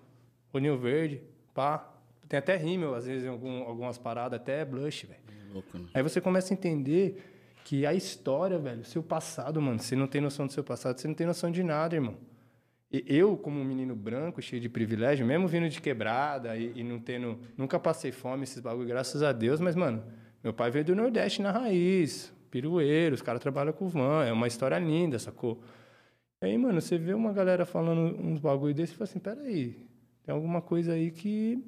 olhinho 0.54 0.78
verde, 0.78 1.20
pá. 1.52 1.88
Tem 2.30 2.38
até 2.38 2.56
rímel, 2.56 2.94
às 2.94 3.06
vezes, 3.08 3.26
em 3.26 3.28
algum, 3.28 3.64
algumas 3.64 3.98
paradas, 3.98 4.40
até 4.40 4.64
blush, 4.64 5.08
velho. 5.08 5.20
Né? 5.74 5.90
Aí 5.96 6.04
você 6.04 6.22
começa 6.22 6.54
a 6.54 6.56
entender 6.56 7.22
que 7.66 7.86
a 7.86 7.94
história, 7.94 8.58
velho, 8.60 8.86
seu 8.86 9.02
passado, 9.02 9.60
mano, 9.60 9.80
você 9.80 9.96
não 9.96 10.08
tem 10.08 10.22
noção 10.22 10.46
do 10.46 10.54
seu 10.54 10.64
passado, 10.64 11.00
você 11.00 11.08
não 11.08 11.16
tem 11.16 11.26
noção 11.26 11.52
de 11.52 11.64
nada, 11.64 11.96
irmão. 11.96 12.16
E 12.92 13.04
eu, 13.08 13.36
como 13.36 13.60
um 13.60 13.66
menino 13.66 13.96
branco, 13.96 14.42
cheio 14.42 14.62
de 14.62 14.70
privilégio, 14.70 15.26
mesmo 15.26 15.48
vindo 15.48 15.68
de 15.68 15.82
quebrada 15.82 16.56
e, 16.56 16.72
e 16.76 16.84
não 16.84 17.00
tendo. 17.00 17.40
Nunca 17.58 17.80
passei 17.80 18.12
fome, 18.12 18.44
esses 18.44 18.60
bagulho, 18.60 18.88
graças 18.88 19.24
a 19.24 19.32
Deus, 19.32 19.60
mas, 19.60 19.76
mano, 19.76 20.04
meu 20.44 20.54
pai 20.54 20.72
veio 20.72 20.86
do 20.86 20.96
Nordeste 20.96 21.42
na 21.42 21.52
raiz, 21.52 22.34
pirueiro, 22.50 23.16
os 23.16 23.22
caras 23.22 23.42
trabalham 23.42 23.74
com 23.74 23.88
van, 23.88 24.26
é 24.26 24.32
uma 24.32 24.48
história 24.48 24.78
linda, 24.80 25.20
sacou? 25.20 25.62
E 26.42 26.48
aí, 26.48 26.58
mano, 26.58 26.82
você 26.82 26.98
vê 26.98 27.14
uma 27.14 27.32
galera 27.32 27.66
falando 27.66 28.18
uns 28.20 28.40
bagulho 28.40 28.74
desse 28.74 28.94
e 28.94 28.96
fala 28.96 29.10
assim: 29.10 29.20
peraí, 29.20 29.88
tem 30.24 30.34
alguma 30.34 30.62
coisa 30.62 30.94
aí 30.94 31.12
que 31.12 31.64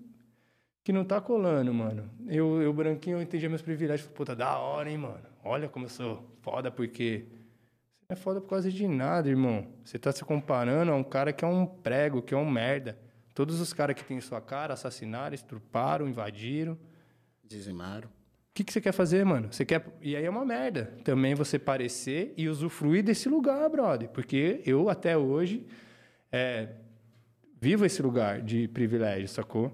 que 0.83 0.91
não 0.91 1.05
tá 1.05 1.21
colando, 1.21 1.73
mano. 1.73 2.09
Eu, 2.27 2.61
eu 2.61 2.73
branquinho, 2.73 3.17
eu 3.17 3.21
entendi 3.21 3.47
meus 3.47 3.61
privilégios. 3.61 4.09
Puta, 4.09 4.35
da 4.35 4.57
hora, 4.57 4.91
hein, 4.91 4.97
mano. 4.97 5.23
Olha 5.43 5.69
como 5.69 5.85
eu 5.85 5.89
sou 5.89 6.29
foda, 6.41 6.69
porque... 6.69 7.25
Você 8.01 8.05
não 8.09 8.13
é 8.13 8.15
foda 8.17 8.41
por 8.41 8.49
causa 8.49 8.69
de 8.69 8.85
nada, 8.85 9.29
irmão. 9.29 9.65
Você 9.83 9.97
tá 9.97 10.11
se 10.11 10.25
comparando 10.25 10.91
a 10.91 10.95
um 10.95 11.03
cara 11.03 11.31
que 11.31 11.45
é 11.45 11.47
um 11.47 11.65
prego, 11.65 12.21
que 12.21 12.33
é 12.33 12.37
um 12.37 12.49
merda. 12.49 12.99
Todos 13.33 13.61
os 13.61 13.71
caras 13.71 13.95
que 13.95 14.03
têm 14.03 14.19
sua 14.19 14.41
cara 14.41 14.73
assassinaram, 14.73 15.33
estruparam, 15.33 16.07
invadiram. 16.07 16.77
Dizimaram. 17.41 18.09
O 18.53 18.55
que, 18.55 18.63
que 18.63 18.71
você 18.71 18.79
quer 18.79 18.91
fazer, 18.91 19.25
mano? 19.25 19.51
Você 19.51 19.65
quer... 19.65 19.83
E 19.99 20.15
aí 20.15 20.23
é 20.23 20.29
uma 20.29 20.45
merda. 20.45 20.93
Também 21.03 21.33
você 21.33 21.57
parecer 21.57 22.33
e 22.37 22.47
usufruir 22.47 23.03
desse 23.03 23.27
lugar, 23.27 23.67
brother. 23.67 24.09
Porque 24.09 24.61
eu, 24.63 24.89
até 24.89 25.17
hoje, 25.17 25.65
é... 26.31 26.69
vivo 27.59 27.83
esse 27.83 28.01
lugar 28.01 28.41
de 28.41 28.67
privilégio, 28.67 29.27
sacou? 29.27 29.71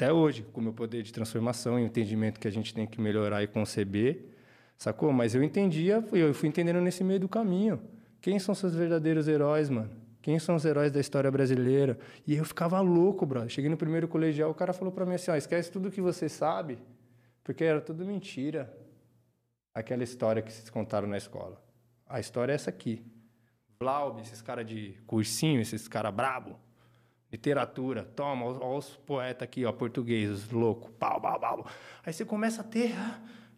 até 0.00 0.12
hoje, 0.12 0.46
com 0.52 0.60
o 0.60 0.64
meu 0.64 0.72
poder 0.72 1.02
de 1.02 1.12
transformação 1.12 1.78
e 1.78 1.82
o 1.82 1.86
entendimento 1.86 2.40
que 2.40 2.48
a 2.48 2.50
gente 2.50 2.72
tem 2.72 2.86
que 2.86 3.00
melhorar 3.00 3.42
e 3.42 3.46
conceber, 3.46 4.24
sacou? 4.78 5.12
Mas 5.12 5.34
eu 5.34 5.42
entendia, 5.42 6.02
eu 6.12 6.32
fui 6.32 6.48
entendendo 6.48 6.80
nesse 6.80 7.04
meio 7.04 7.20
do 7.20 7.28
caminho. 7.28 7.80
Quem 8.20 8.38
são 8.38 8.54
seus 8.54 8.74
verdadeiros 8.74 9.28
heróis, 9.28 9.68
mano? 9.68 9.90
Quem 10.22 10.38
são 10.38 10.54
os 10.54 10.64
heróis 10.64 10.92
da 10.92 11.00
história 11.00 11.30
brasileira? 11.30 11.98
E 12.26 12.34
eu 12.34 12.44
ficava 12.44 12.80
louco, 12.80 13.26
brother. 13.26 13.50
Cheguei 13.50 13.70
no 13.70 13.76
primeiro 13.76 14.06
colegial, 14.06 14.50
o 14.50 14.54
cara 14.54 14.72
falou 14.72 14.92
para 14.92 15.04
mim 15.04 15.14
assim: 15.14 15.30
ó, 15.30 15.36
esquece 15.36 15.70
tudo 15.70 15.90
que 15.90 16.00
você 16.00 16.28
sabe, 16.28 16.78
porque 17.42 17.64
era 17.64 17.80
tudo 17.80 18.04
mentira. 18.04 18.76
Aquela 19.74 20.02
história 20.02 20.42
que 20.42 20.52
vocês 20.52 20.68
contaram 20.68 21.06
na 21.08 21.16
escola. 21.16 21.62
A 22.06 22.18
história 22.18 22.52
é 22.52 22.54
essa 22.54 22.70
aqui. 22.70 23.04
Blaub, 23.78 24.20
esses 24.20 24.42
caras 24.42 24.66
de 24.66 24.98
cursinho, 25.06 25.60
esses 25.60 25.88
caras 25.88 26.12
brabo, 26.12 26.58
Literatura, 27.32 28.02
toma, 28.02 28.46
olha 28.46 28.78
os 28.78 28.96
poetas 28.96 29.44
aqui, 29.44 29.64
ó, 29.64 29.70
portugueses, 29.70 30.50
louco, 30.50 30.90
pau, 30.92 31.20
pau, 31.20 31.38
pau. 31.38 31.66
Aí 32.04 32.12
você 32.12 32.24
começa 32.24 32.60
a 32.60 32.64
ter. 32.64 32.92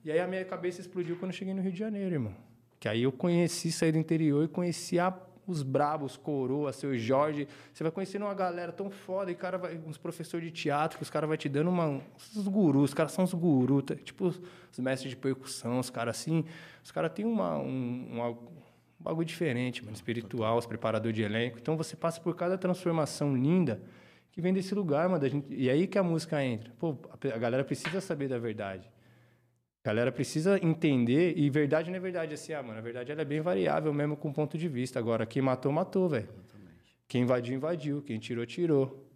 E 0.05 0.12
aí 0.12 0.20
a 0.20 0.26
minha 0.26 0.45
cabeça 0.45 0.83
explodiu 0.83 1.16
quando 1.16 1.30
eu 1.30 1.37
cheguei 1.39 1.55
no 1.55 1.62
Rio 1.62 1.72
de 1.72 1.78
Janeiro, 1.78 2.14
irmão. 2.14 2.35
Que 2.78 2.87
aí 2.87 3.05
eu 3.05 3.12
conheci, 3.12 3.72
saí 3.72 3.91
do 3.91 3.97
interior 3.97 4.45
e 4.45 4.49
conheci 4.49 4.99
a, 4.99 5.11
os 5.47 5.62
brabos, 5.62 6.16
coroa, 6.16 6.72
seu 6.72 6.97
Jorge. 6.97 7.49
Você 7.72 7.82
vai 7.82 7.93
conhecendo 7.93 8.24
uma 8.24 8.34
galera 8.34 8.72
tão 8.72 8.90
foda, 8.90 9.30
e 9.30 9.34
cara 9.34 9.59
vai, 9.59 9.80
uns 9.86 9.99
professores 9.99 10.47
de 10.47 10.53
teatro, 10.53 10.97
que 10.97 11.03
os 11.03 11.11
caras 11.11 11.28
vão 11.28 11.36
te 11.36 11.49
dando 11.49 11.70
uma, 11.70 12.01
uns 12.36 12.49
gurus, 12.49 12.90
os 12.90 12.95
caras 12.95 13.12
são 13.12 13.24
os 13.24 13.34
gurus, 13.34 13.82
tá? 13.84 13.95
tipo 13.97 14.26
os, 14.26 14.40
os, 14.70 14.78
mestres 14.78 15.11
de 15.11 15.16
percussão, 15.16 15.78
os 15.78 15.90
caras 15.90 16.18
assim. 16.18 16.45
Os 16.84 16.90
caras 16.90 17.12
têm 17.12 17.24
uma, 17.24 17.59
um, 17.59 18.09
uma 18.11 18.36
um 19.03 19.05
bagulho 19.05 19.26
diferente, 19.26 19.82
mano, 19.82 19.97
espiritual, 19.97 20.57
os 20.57 20.66
preparadores 20.66 21.16
de 21.16 21.22
elenco. 21.22 21.59
Então 21.59 21.76
você 21.76 21.97
passa 21.97 22.20
por 22.20 22.36
cada 22.36 22.57
transformação 22.57 23.36
linda 23.36 23.82
que 24.30 24.40
vem 24.40 24.53
desse 24.53 24.74
lugar, 24.74 25.09
mano. 25.09 25.28
Gente, 25.28 25.53
e 25.53 25.68
aí 25.68 25.88
que 25.88 25.99
a 25.99 26.05
música 26.05 26.43
entra. 26.43 26.72
Pô, 26.78 26.97
a 27.34 27.38
galera 27.38 27.64
precisa 27.64 28.01
saber 28.01 28.28
da 28.28 28.38
verdade. 28.38 28.88
A 29.85 29.89
galera 29.89 30.12
precisa 30.12 30.64
entender, 30.64 31.37
e 31.37 31.51
verdade 31.51 31.91
não 31.91 31.97
é 31.97 32.01
verdade 32.01 32.35
assim, 32.35 32.53
ah, 32.53 32.62
mano, 32.62 32.78
a 32.78 32.83
verdade 32.83 33.11
ela 33.11 33.22
é 33.22 33.24
bem 33.24 33.41
variável 33.41 33.93
mesmo 33.93 34.16
com 34.16 34.33
ponto 34.33 34.57
de 34.57 34.68
vista. 34.68 34.99
Agora, 34.99 35.26
quem 35.26 35.43
matou, 35.43 35.72
matou, 35.72 36.09
velho. 36.09 36.28
Quem 37.09 37.22
invadiu, 37.22 37.57
invadiu. 37.57 38.01
Quem 38.01 38.18
tirou, 38.18 38.47
tirou. 38.47 39.07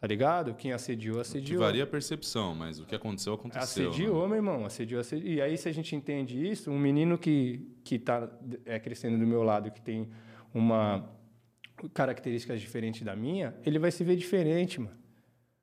Tá 0.00 0.08
ligado? 0.08 0.54
Quem 0.54 0.72
assediou, 0.72 1.20
assediou. 1.20 1.60
Que 1.60 1.64
varia 1.64 1.84
a 1.84 1.86
percepção, 1.86 2.54
mas 2.54 2.80
o 2.80 2.84
que 2.84 2.94
aconteceu, 2.94 3.34
aconteceu. 3.34 3.90
Assediou, 3.90 4.22
né? 4.22 4.28
meu 4.28 4.36
irmão. 4.36 4.66
Assediou, 4.66 5.00
assediou. 5.00 5.32
E 5.32 5.40
aí, 5.40 5.56
se 5.56 5.68
a 5.68 5.72
gente 5.72 5.94
entende 5.94 6.46
isso, 6.46 6.70
um 6.70 6.78
menino 6.78 7.16
que, 7.16 7.74
que 7.84 7.98
tá 7.98 8.28
é, 8.64 8.80
crescendo 8.80 9.18
do 9.18 9.26
meu 9.26 9.42
lado, 9.42 9.70
que 9.70 9.80
tem 9.80 10.08
uma 10.52 11.08
características 11.92 12.60
diferentes 12.60 13.02
da 13.02 13.14
minha, 13.14 13.54
ele 13.64 13.78
vai 13.78 13.90
se 13.90 14.02
ver 14.02 14.16
diferente, 14.16 14.80
mano. 14.80 14.96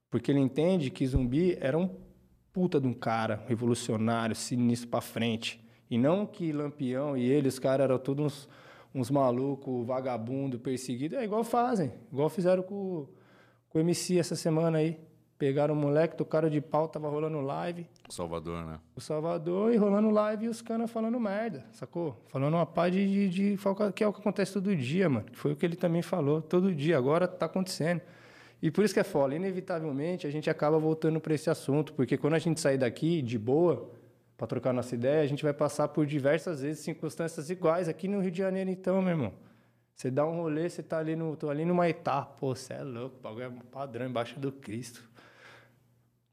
Porque 0.10 0.32
ele 0.32 0.40
entende 0.40 0.90
que 0.90 1.06
zumbi 1.06 1.58
era 1.60 1.78
um 1.78 1.90
puta 2.54 2.80
de 2.80 2.88
um 2.88 2.94
cara, 2.94 3.44
revolucionário, 3.48 4.36
sinistro 4.36 4.90
pra 4.90 5.02
frente. 5.02 5.64
E 5.90 5.98
não 5.98 6.26
que 6.26 6.52
Lampião 6.52 7.18
e 7.18 7.24
ele, 7.30 7.48
os 7.48 7.60
caras 7.60 7.84
eram 7.84 7.98
todos 8.00 8.26
uns, 8.26 8.50
uns 8.94 9.10
malucos, 9.12 9.86
vagabundo, 9.86 10.60
perseguido. 10.60 11.16
É 11.16 11.24
igual 11.24 11.44
fazem. 11.44 11.92
Igual 12.12 12.30
fizeram 12.30 12.64
com 12.64 13.08
com 13.72 13.80
o 13.80 13.82
MC 13.82 14.20
essa 14.20 14.36
semana 14.36 14.78
aí. 14.78 15.00
Pegaram 15.38 15.74
o 15.74 15.78
moleque, 15.78 16.16
tocaram 16.16 16.50
de 16.50 16.62
pau, 16.62 16.88
tava 16.88 17.10
rolando 17.10 17.42
live. 17.42 17.88
O 18.08 18.14
Salvador, 18.14 18.64
né? 18.64 18.80
O 18.96 19.02
Salvador 19.02 19.74
e 19.74 19.78
rolando 19.78 20.12
live 20.12 20.46
e 20.46 20.50
os 20.50 20.62
caras 20.62 20.92
falando 20.92 21.20
merda, 21.20 21.66
sacou? 21.72 22.24
Falando 22.28 22.54
uma 22.54 22.66
pá 22.66 22.90
de, 22.90 23.30
de, 23.30 23.56
de, 23.56 23.58
que 23.96 24.04
é 24.04 24.08
o 24.08 24.14
que 24.14 24.20
acontece 24.20 24.54
todo 24.54 24.76
dia, 24.76 25.10
mano. 25.10 25.26
Foi 25.34 25.54
o 25.54 25.56
que 25.56 25.66
ele 25.66 25.76
também 25.76 26.04
falou, 26.04 26.44
todo 26.44 26.76
dia. 26.76 26.96
Agora 26.96 27.28
tá 27.28 27.48
acontecendo. 27.48 28.02
E 28.62 28.70
por 28.70 28.84
isso 28.84 28.94
que 28.94 29.00
é 29.00 29.04
foda. 29.04 29.36
Inevitavelmente, 29.36 30.28
a 30.28 30.30
gente 30.30 30.50
acaba 30.50 30.78
voltando 30.78 31.20
para 31.20 31.34
esse 31.34 31.50
assunto, 31.50 31.94
porque 31.94 32.18
quando 32.18 32.36
a 32.36 32.40
gente 32.40 32.60
sair 32.60 32.78
daqui 32.78 33.22
de 33.22 33.40
boa, 33.40 33.90
para 34.38 34.48
trocar 34.48 34.74
nossa 34.74 34.96
ideia, 34.96 35.22
a 35.22 35.28
gente 35.28 35.44
vai 35.44 35.54
passar 35.54 35.88
por 35.88 36.06
diversas 36.06 36.62
vezes 36.62 36.84
circunstâncias 36.84 37.50
iguais 37.50 37.88
aqui 37.88 38.08
no 38.08 38.20
Rio 38.20 38.32
de 38.32 38.40
Janeiro, 38.40 38.70
então, 38.70 39.02
meu 39.02 39.12
irmão. 39.12 39.34
Você 39.96 40.10
dá 40.10 40.26
um 40.26 40.36
rolê, 40.36 40.68
você 40.68 40.82
tá 40.82 40.98
ali 40.98 41.16
no. 41.16 41.36
tô 41.36 41.50
ali 41.50 41.64
numa 41.64 41.88
etapa, 41.88 42.34
pô, 42.40 42.56
você 42.56 42.74
é 42.74 42.82
louco, 42.82 43.18
o 43.18 43.22
bagulho 43.22 43.46
é 43.46 43.52
padrão 43.72 44.08
embaixo 44.08 44.40
do 44.40 44.52
Cristo. 44.52 45.08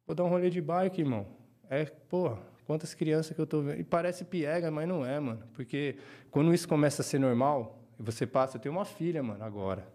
Vou 0.06 0.16
dar 0.16 0.24
um 0.24 0.28
rolê 0.28 0.48
de 0.48 0.58
bike, 0.58 1.02
irmão. 1.02 1.26
É, 1.68 1.84
pô, 1.84 2.34
quantas 2.66 2.94
crianças 2.94 3.34
que 3.34 3.40
eu 3.42 3.46
tô 3.46 3.60
vendo. 3.60 3.78
E 3.78 3.84
parece 3.84 4.24
piega, 4.24 4.70
mas 4.70 4.88
não 4.88 5.04
é, 5.04 5.20
mano. 5.20 5.42
Porque 5.52 5.98
quando 6.30 6.54
isso 6.54 6.66
começa 6.66 7.02
a 7.02 7.04
ser 7.04 7.18
normal, 7.18 7.78
você 7.98 8.26
passa, 8.26 8.56
eu 8.56 8.60
tenho 8.62 8.74
uma 8.74 8.86
filha, 8.86 9.22
mano, 9.22 9.44
agora. 9.44 9.86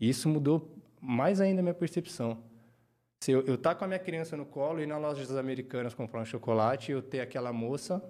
E 0.00 0.08
isso 0.08 0.26
mudou 0.26 0.77
mais 1.00 1.40
ainda 1.40 1.60
a 1.60 1.62
minha 1.62 1.74
percepção. 1.74 2.38
Se 3.20 3.32
eu, 3.32 3.42
eu 3.42 3.58
tá 3.58 3.74
com 3.74 3.84
a 3.84 3.88
minha 3.88 3.98
criança 3.98 4.36
no 4.36 4.46
colo 4.46 4.80
e 4.80 4.86
na 4.86 4.96
loja 4.96 5.20
das 5.20 5.36
americanas 5.36 5.94
comprar 5.94 6.20
um 6.20 6.24
chocolate, 6.24 6.92
eu 6.92 7.02
ter 7.02 7.20
aquela 7.20 7.52
moça, 7.52 8.02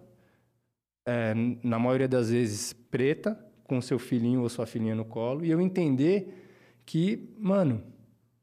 é, 1.07 1.33
na 1.63 1.79
maioria 1.79 2.09
das 2.09 2.31
vezes 2.31 2.73
preta, 2.73 3.43
com 3.65 3.81
seu 3.83 3.99
filhinho 3.99 4.43
ou 4.43 4.49
sua 4.49 4.67
filhinha 4.67 4.95
no 4.95 5.05
colo 5.05 5.45
e 5.45 5.51
eu 5.51 5.61
entender 5.61 6.47
que, 6.87 7.35
mano, 7.39 7.83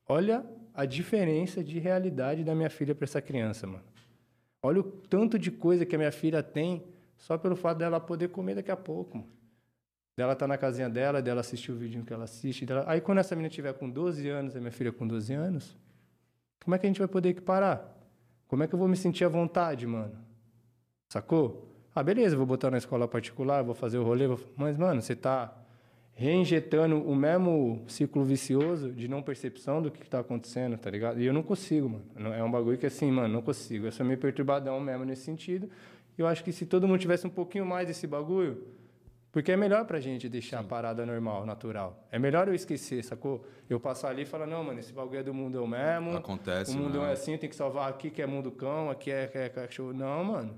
olha 0.07 0.45
a 0.71 0.85
diferença 0.85 1.63
de 1.63 1.79
realidade 1.79 2.43
da 2.43 2.53
minha 2.53 2.69
filha 2.69 2.93
para 2.93 3.05
essa 3.05 3.21
criança, 3.21 3.65
mano. 3.65 3.83
Olha 4.61 4.81
o 4.81 4.83
tanto 4.83 5.39
de 5.39 5.49
coisa 5.49 5.85
que 5.85 5.95
a 5.95 5.97
minha 5.97 6.11
filha 6.11 6.43
tem 6.43 6.83
só 7.17 7.37
pelo 7.37 7.55
fato 7.55 7.79
dela 7.79 7.99
poder 7.99 8.29
comer 8.29 8.55
daqui 8.55 8.71
a 8.71 8.77
pouco. 8.77 9.17
Mano. 9.17 9.29
Dela 10.17 10.35
tá 10.35 10.47
na 10.47 10.57
casinha 10.57 10.89
dela, 10.89 11.21
dela 11.21 11.41
assistir 11.41 11.71
o 11.71 11.75
vídeo 11.75 12.03
que 12.05 12.13
ela 12.13 12.23
assiste. 12.23 12.65
Dela... 12.65 12.85
Aí 12.87 13.01
quando 13.01 13.17
essa 13.17 13.35
menina 13.35 13.49
tiver 13.49 13.73
com 13.73 13.89
12 13.89 14.27
anos, 14.29 14.55
a 14.55 14.59
minha 14.59 14.71
filha 14.71 14.91
com 14.91 15.05
12 15.05 15.33
anos, 15.33 15.75
como 16.63 16.73
é 16.73 16.79
que 16.79 16.85
a 16.85 16.89
gente 16.89 16.99
vai 16.99 17.07
poder 17.07 17.29
equiparar? 17.29 17.85
Como 18.47 18.63
é 18.63 18.67
que 18.67 18.73
eu 18.73 18.79
vou 18.79 18.87
me 18.87 18.95
sentir 18.95 19.25
à 19.25 19.29
vontade, 19.29 19.85
mano? 19.85 20.15
Sacou? 21.09 21.71
Ah, 21.93 22.01
beleza, 22.01 22.35
vou 22.35 22.45
botar 22.45 22.71
na 22.71 22.77
escola 22.77 23.07
particular, 23.07 23.63
vou 23.63 23.75
fazer 23.75 23.97
o 23.97 24.03
rolê, 24.03 24.27
vou... 24.27 24.39
mas, 24.55 24.77
mano, 24.77 25.01
você 25.01 25.15
tá 25.15 25.53
reinjetando 26.13 26.97
o 26.97 27.13
mesmo 27.13 27.83
ciclo 27.87 28.23
vicioso 28.23 28.91
de 28.93 29.07
não 29.07 29.21
percepção 29.21 29.81
do 29.81 29.91
que 29.91 30.01
está 30.01 30.19
acontecendo, 30.19 30.77
tá 30.77 30.89
ligado? 30.89 31.21
E 31.21 31.25
eu 31.25 31.33
não 31.33 31.43
consigo, 31.43 31.89
mano. 31.89 32.33
É 32.33 32.41
um 32.41 32.49
bagulho 32.49 32.77
que 32.77 32.85
assim, 32.85 33.11
mano, 33.11 33.33
não 33.33 33.41
consigo. 33.41 33.85
Eu 33.85 33.91
sou 33.91 34.05
meio 34.05 34.17
perturbadão 34.17 34.79
mesmo 34.79 35.03
nesse 35.03 35.23
sentido. 35.23 35.69
E 36.17 36.21
eu 36.21 36.27
acho 36.27 36.41
que 36.41 36.53
se 36.53 36.65
todo 36.65 36.87
mundo 36.87 36.99
tivesse 36.99 37.27
um 37.27 37.29
pouquinho 37.29 37.65
mais 37.65 37.87
desse 37.87 38.07
bagulho, 38.07 38.63
porque 39.35 39.51
é 39.51 39.57
melhor 39.57 39.83
pra 39.83 39.99
gente 39.99 40.29
deixar 40.29 40.59
Sim. 40.59 40.63
a 40.63 40.67
parada 40.69 41.05
normal, 41.05 41.45
natural. 41.45 42.07
É 42.09 42.17
melhor 42.17 42.47
eu 42.47 42.53
esquecer, 42.53 43.03
sacou? 43.03 43.45
Eu 43.69 43.81
passar 43.81 44.07
ali 44.07 44.21
e 44.21 44.25
falar, 44.25 44.47
não, 44.47 44.63
mano, 44.63 44.79
esse 44.79 44.93
bagulho 44.93 45.19
é 45.19 45.23
do 45.23 45.33
mundo 45.33 45.57
eu 45.57 45.67
mesmo. 45.67 46.15
Acontece, 46.15 46.71
O 46.71 46.79
mundo 46.79 46.99
não. 46.99 47.05
é 47.05 47.11
assim, 47.11 47.37
tem 47.37 47.49
que 47.49 47.55
salvar 47.55 47.89
aqui 47.89 48.09
que 48.09 48.21
é 48.21 48.25
mundo 48.25 48.49
cão, 48.49 48.89
aqui 48.89 49.11
é, 49.11 49.29
é 49.33 49.49
cachorro. 49.49 49.91
Não, 49.91 50.23
mano. 50.23 50.57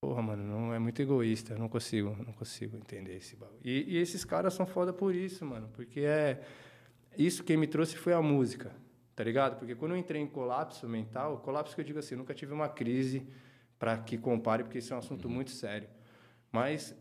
Porra, 0.00 0.22
mano, 0.22 0.42
não 0.42 0.72
é 0.72 0.78
muito 0.78 1.02
egoísta. 1.02 1.52
Eu 1.52 1.58
não 1.58 1.68
consigo, 1.68 2.16
não 2.24 2.32
consigo 2.32 2.78
entender 2.78 3.14
esse 3.14 3.36
bagulho. 3.36 3.60
E, 3.62 3.84
e 3.86 3.98
esses 3.98 4.24
caras 4.24 4.54
são 4.54 4.64
foda 4.64 4.90
por 4.90 5.14
isso, 5.14 5.44
mano. 5.44 5.68
Porque 5.74 6.00
é... 6.00 6.40
Isso 7.18 7.44
quem 7.44 7.58
me 7.58 7.66
trouxe 7.66 7.94
foi 7.94 8.14
a 8.14 8.22
música, 8.22 8.72
tá 9.14 9.22
ligado? 9.22 9.58
Porque 9.58 9.74
quando 9.74 9.90
eu 9.90 9.98
entrei 9.98 10.22
em 10.22 10.26
colapso 10.26 10.88
mental, 10.88 11.40
colapso 11.40 11.74
que 11.74 11.82
eu 11.82 11.84
digo 11.84 11.98
assim, 11.98 12.14
eu 12.14 12.18
nunca 12.20 12.32
tive 12.32 12.54
uma 12.54 12.70
crise 12.70 13.28
para 13.78 13.98
que 13.98 14.16
compare, 14.16 14.62
porque 14.62 14.78
isso 14.78 14.94
é 14.94 14.96
um 14.96 15.00
assunto 15.00 15.28
uhum. 15.28 15.34
muito 15.34 15.50
sério. 15.50 15.90
Mas 16.50 16.96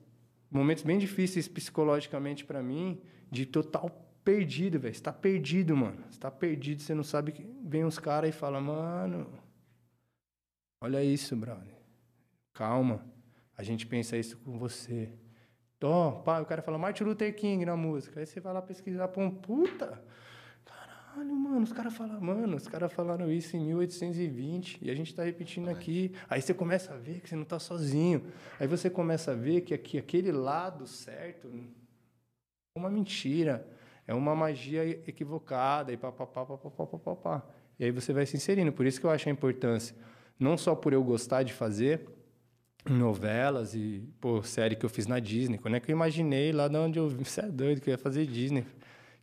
momentos 0.56 0.84
bem 0.84 0.98
difíceis 0.98 1.48
psicologicamente 1.48 2.46
para 2.46 2.64
mim, 2.64 3.02
de 3.30 3.46
total 3.46 3.90
perdido, 4.24 4.80
velho. 4.80 4.96
Você 4.96 5.02
tá 5.02 5.12
perdido, 5.12 5.76
mano. 5.76 6.04
Você 6.10 6.20
tá 6.20 6.32
perdido, 6.32 6.82
você 6.82 6.96
não 6.96 7.04
sabe 7.04 7.32
que 7.32 7.46
vem 7.64 7.84
uns 7.84 8.00
caras 8.00 8.30
e 8.30 8.34
fala, 8.34 8.62
mano, 8.62 9.28
olha 10.80 11.04
isso, 11.04 11.36
brother. 11.36 11.76
Calma. 12.54 13.06
A 13.58 13.64
gente 13.64 13.86
pensa 13.86 14.18
isso 14.18 14.38
com 14.38 14.58
você. 14.58 15.10
Ó, 15.84 16.08
oh, 16.08 16.12
pá, 16.24 16.40
o 16.40 16.46
cara 16.46 16.64
fala 16.64 16.80
Martin 16.80 17.04
Luther 17.04 17.36
King 17.36 17.64
na 17.64 17.76
música. 17.76 18.20
Aí 18.20 18.26
você 18.26 18.40
vai 18.40 18.54
lá 18.54 18.62
pesquisar, 18.62 19.08
pô, 19.10 19.30
puta. 19.30 20.02
Caralho, 21.16 21.34
mano, 21.34 21.64
os 21.64 21.72
caras 21.72 21.96
falam, 21.96 22.20
mano, 22.20 22.58
os 22.58 22.68
caras 22.68 22.92
falaram 22.92 23.32
isso 23.32 23.56
em 23.56 23.66
1820 23.68 24.80
e 24.82 24.92
a 24.92 24.96
gente 24.96 25.12
está 25.12 25.24
repetindo 25.24 25.70
aqui. 25.70 26.12
Aí 26.30 26.42
você 26.42 26.54
começa 26.54 26.94
a 26.94 26.98
ver 26.98 27.22
que 27.22 27.30
você 27.30 27.38
não 27.38 27.44
está 27.44 27.58
sozinho. 27.58 28.26
Aí 28.60 28.68
você 28.68 28.90
começa 28.90 29.32
a 29.32 29.34
ver 29.34 29.62
que 29.62 29.74
aqui, 29.74 29.98
aquele 29.98 30.34
lado 30.34 30.86
certo 30.86 31.48
é 32.76 32.80
uma 32.80 32.90
mentira, 32.90 33.66
é 34.06 34.14
uma 34.14 34.36
magia 34.36 34.86
equivocada 35.08 35.94
e 35.94 35.96
papapá, 35.96 36.46
papapá, 36.46 36.86
papapá. 36.86 37.46
E 37.80 37.86
aí 37.86 37.92
você 37.92 38.12
vai 38.12 38.26
se 38.26 38.36
inserindo. 38.36 38.74
Por 38.74 38.86
isso 38.86 39.00
que 39.00 39.06
eu 39.06 39.10
acho 39.10 39.30
a 39.30 39.32
importância, 39.32 39.96
não 40.38 40.58
só 40.58 40.76
por 40.76 40.92
eu 40.92 41.02
gostar 41.02 41.44
de 41.44 41.54
fazer 41.54 42.10
novelas 42.90 43.74
e, 43.74 44.04
pô, 44.20 44.44
série 44.44 44.76
que 44.76 44.86
eu 44.86 44.90
fiz 44.90 45.08
na 45.08 45.20
Disney. 45.20 45.60
Quando 45.60 45.76
é 45.76 45.80
que 45.80 45.90
eu 45.90 45.96
imaginei 45.96 46.52
lá 46.52 46.68
de 46.68 46.76
onde 46.76 47.00
eu... 47.00 47.10
Você 47.10 47.40
é 47.40 47.48
doido 47.48 47.80
que 47.80 47.90
eu 47.90 47.94
ia 47.94 47.98
fazer 47.98 48.26
Disney 48.26 48.66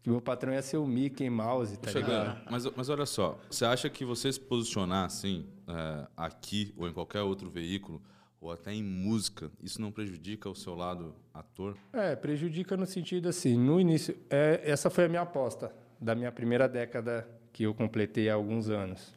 que 0.03 0.11
meu 0.11 0.21
patrão 0.21 0.53
ia 0.53 0.63
ser 0.63 0.79
o 0.79 0.87
Mickey 0.87 1.31
Mouse, 1.31 1.79
tá 1.79 1.93
ligado? 1.93 2.43
Mas, 2.51 2.65
mas 2.77 2.89
olha 2.89 3.07
só, 3.07 3.39
você 3.49 3.65
acha 3.65 3.89
que 3.89 4.05
você 4.05 4.33
se 4.33 4.41
posicionar 4.41 5.07
assim, 5.07 5.47
é, 5.69 6.07
aqui 6.17 6.75
ou 6.77 6.89
em 6.89 6.93
qualquer 6.93 7.23
outro 7.23 7.49
veículo, 7.49 8.03
ou 8.41 8.51
até 8.51 8.73
em 8.73 8.83
música, 8.83 9.51
isso 9.63 9.81
não 9.81 9.93
prejudica 9.93 10.51
o 10.51 10.55
seu 10.57 10.75
lado 10.75 11.15
ator? 11.33 11.77
É, 11.93 12.17
prejudica 12.17 12.77
no 12.77 12.85
sentido 12.85 13.29
assim, 13.29 13.57
no 13.57 13.81
início, 13.81 14.17
é, 14.29 14.61
essa 14.65 14.91
foi 14.91 15.05
a 15.05 15.09
minha 15.09 15.23
aposta 15.23 15.73
da 16.01 16.17
minha 16.17 16.33
primeira 16.33 16.69
década 16.69 17.29
que 17.53 17.63
eu 17.63 17.73
completei 17.73 18.29
há 18.29 18.35
alguns 18.35 18.69
anos. 18.69 19.15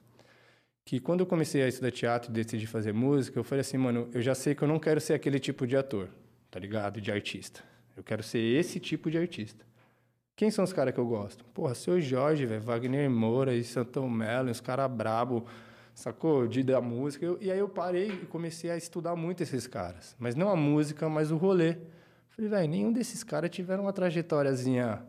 Que 0.86 1.00
quando 1.00 1.22
eu 1.22 1.26
comecei 1.26 1.64
a 1.64 1.68
estudar 1.68 1.90
teatro 1.90 2.30
e 2.30 2.34
decidi 2.34 2.68
fazer 2.68 2.94
música, 2.94 3.40
eu 3.40 3.44
falei 3.44 3.62
assim, 3.62 3.78
mano, 3.78 4.08
eu 4.14 4.22
já 4.22 4.36
sei 4.36 4.54
que 4.54 4.62
eu 4.62 4.68
não 4.68 4.78
quero 4.78 5.02
ser 5.02 5.16
aquele 5.16 5.40
tipo 5.40 5.66
de 5.66 5.76
ator, 5.76 6.10
tá 6.52 6.60
ligado? 6.60 7.02
De 7.02 7.12
artista. 7.12 7.64
Eu 7.98 8.04
quero 8.04 8.22
ser 8.22 8.38
esse 8.38 8.80
tipo 8.80 9.10
de 9.10 9.18
artista. 9.18 9.66
Quem 10.36 10.52
são 10.52 10.66
os 10.66 10.74
caras 10.74 10.94
que 10.94 11.00
eu 11.00 11.06
gosto? 11.06 11.46
Porra, 11.46 11.74
seu 11.74 12.02
Jorge, 12.02 12.46
velho, 12.46 12.62
Wagner 12.62 13.10
Moura 13.10 13.54
e 13.56 13.64
Santão 13.64 14.10
Mello, 14.10 14.52
os 14.52 14.60
caras 14.60 14.92
brabo, 14.92 15.46
sacou? 15.94 16.46
De 16.46 16.62
da 16.62 16.82
música. 16.82 17.26
Eu, 17.26 17.38
e 17.40 17.50
aí 17.50 17.58
eu 17.58 17.70
parei 17.70 18.10
e 18.10 18.26
comecei 18.26 18.70
a 18.70 18.76
estudar 18.76 19.16
muito 19.16 19.42
esses 19.42 19.66
caras. 19.66 20.14
Mas 20.20 20.36
não 20.36 20.50
a 20.50 20.56
música, 20.56 21.08
mas 21.08 21.32
o 21.32 21.38
rolê. 21.38 21.78
Falei, 22.30 22.50
velho, 22.50 22.70
nenhum 22.70 22.92
desses 22.92 23.24
caras 23.24 23.50
tiveram 23.50 23.84
uma 23.84 23.94
trajetóriazinha. 23.94 25.02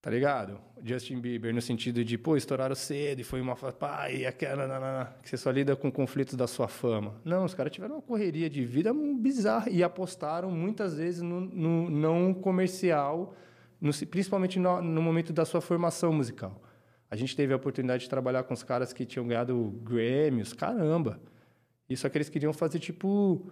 Tá 0.00 0.08
ligado? 0.08 0.58
Justin 0.82 1.20
Bieber, 1.20 1.52
no 1.52 1.60
sentido 1.60 2.04
de, 2.04 2.16
pô, 2.16 2.36
estouraram 2.36 2.76
cedo 2.76 3.20
e 3.20 3.24
foi 3.24 3.40
uma. 3.40 3.56
Pá, 3.56 4.08
e 4.08 4.24
aquela. 4.24 4.68
Nanana, 4.68 5.12
que 5.20 5.28
você 5.28 5.36
só 5.36 5.50
lida 5.50 5.74
com 5.74 5.90
conflitos 5.90 6.34
da 6.36 6.46
sua 6.46 6.68
fama. 6.68 7.20
Não, 7.24 7.44
os 7.44 7.54
caras 7.54 7.72
tiveram 7.72 7.96
uma 7.96 8.02
correria 8.02 8.48
de 8.48 8.64
vida 8.64 8.94
bizarra 8.94 9.68
e 9.68 9.82
apostaram 9.82 10.48
muitas 10.48 10.94
vezes 10.94 11.20
no, 11.20 11.40
no 11.40 11.90
não 11.90 12.32
comercial 12.32 13.34
no, 13.80 13.92
principalmente 14.06 14.58
no, 14.58 14.82
no, 14.82 15.02
momento 15.02 15.32
da 15.32 15.44
sua 15.44 15.60
formação 15.60 16.12
musical. 16.12 16.60
A 17.10 17.16
gente 17.16 17.34
teve 17.34 17.52
a 17.52 17.56
oportunidade 17.56 18.04
de 18.04 18.10
trabalhar 18.10 18.44
com 18.44 18.54
os 18.54 18.62
caras 18.62 18.92
que 18.92 19.04
tinham 19.04 19.26
ganhado 19.26 19.70
Grammys, 19.82 20.52
caramba. 20.52 21.20
E 21.88 21.96
só 21.96 22.08
que 22.08 22.18
eles 22.18 22.28
queriam 22.28 22.52
fazer 22.52 22.78
tipo 22.78 23.50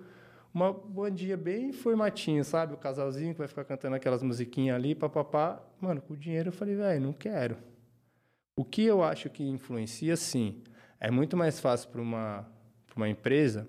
uma 0.52 0.72
bandinha 0.72 1.36
bem 1.36 1.72
formatinho, 1.72 2.44
sabe? 2.44 2.74
O 2.74 2.76
casalzinho 2.76 3.32
que 3.32 3.38
vai 3.38 3.48
ficar 3.48 3.64
cantando 3.64 3.96
aquelas 3.96 4.22
musiquinhas 4.22 4.76
ali, 4.76 4.94
papapá. 4.94 5.60
Mano, 5.80 6.00
com 6.00 6.14
o 6.14 6.16
dinheiro 6.16 6.48
eu 6.48 6.52
falei, 6.52 6.76
velho, 6.76 7.00
não 7.00 7.12
quero. 7.12 7.56
O 8.56 8.64
que 8.64 8.84
eu 8.84 9.02
acho 9.02 9.28
que 9.30 9.42
influencia, 9.42 10.16
sim, 10.16 10.62
é 11.00 11.10
muito 11.10 11.36
mais 11.36 11.60
fácil 11.60 11.88
para 11.90 12.00
uma, 12.00 12.48
uma 12.96 13.08
empresa 13.08 13.68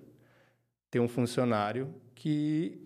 ter 0.90 1.00
um 1.00 1.08
funcionário 1.08 1.94
que 2.14 2.84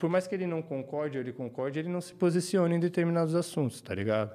por 0.00 0.08
mais 0.08 0.26
que 0.26 0.34
ele 0.34 0.46
não 0.46 0.62
concorde 0.62 1.18
ou 1.18 1.22
ele 1.22 1.32
concorde, 1.32 1.78
ele 1.78 1.90
não 1.90 2.00
se 2.00 2.14
posiciona 2.14 2.74
em 2.74 2.80
determinados 2.80 3.34
assuntos, 3.34 3.82
tá 3.82 3.94
ligado? 3.94 4.34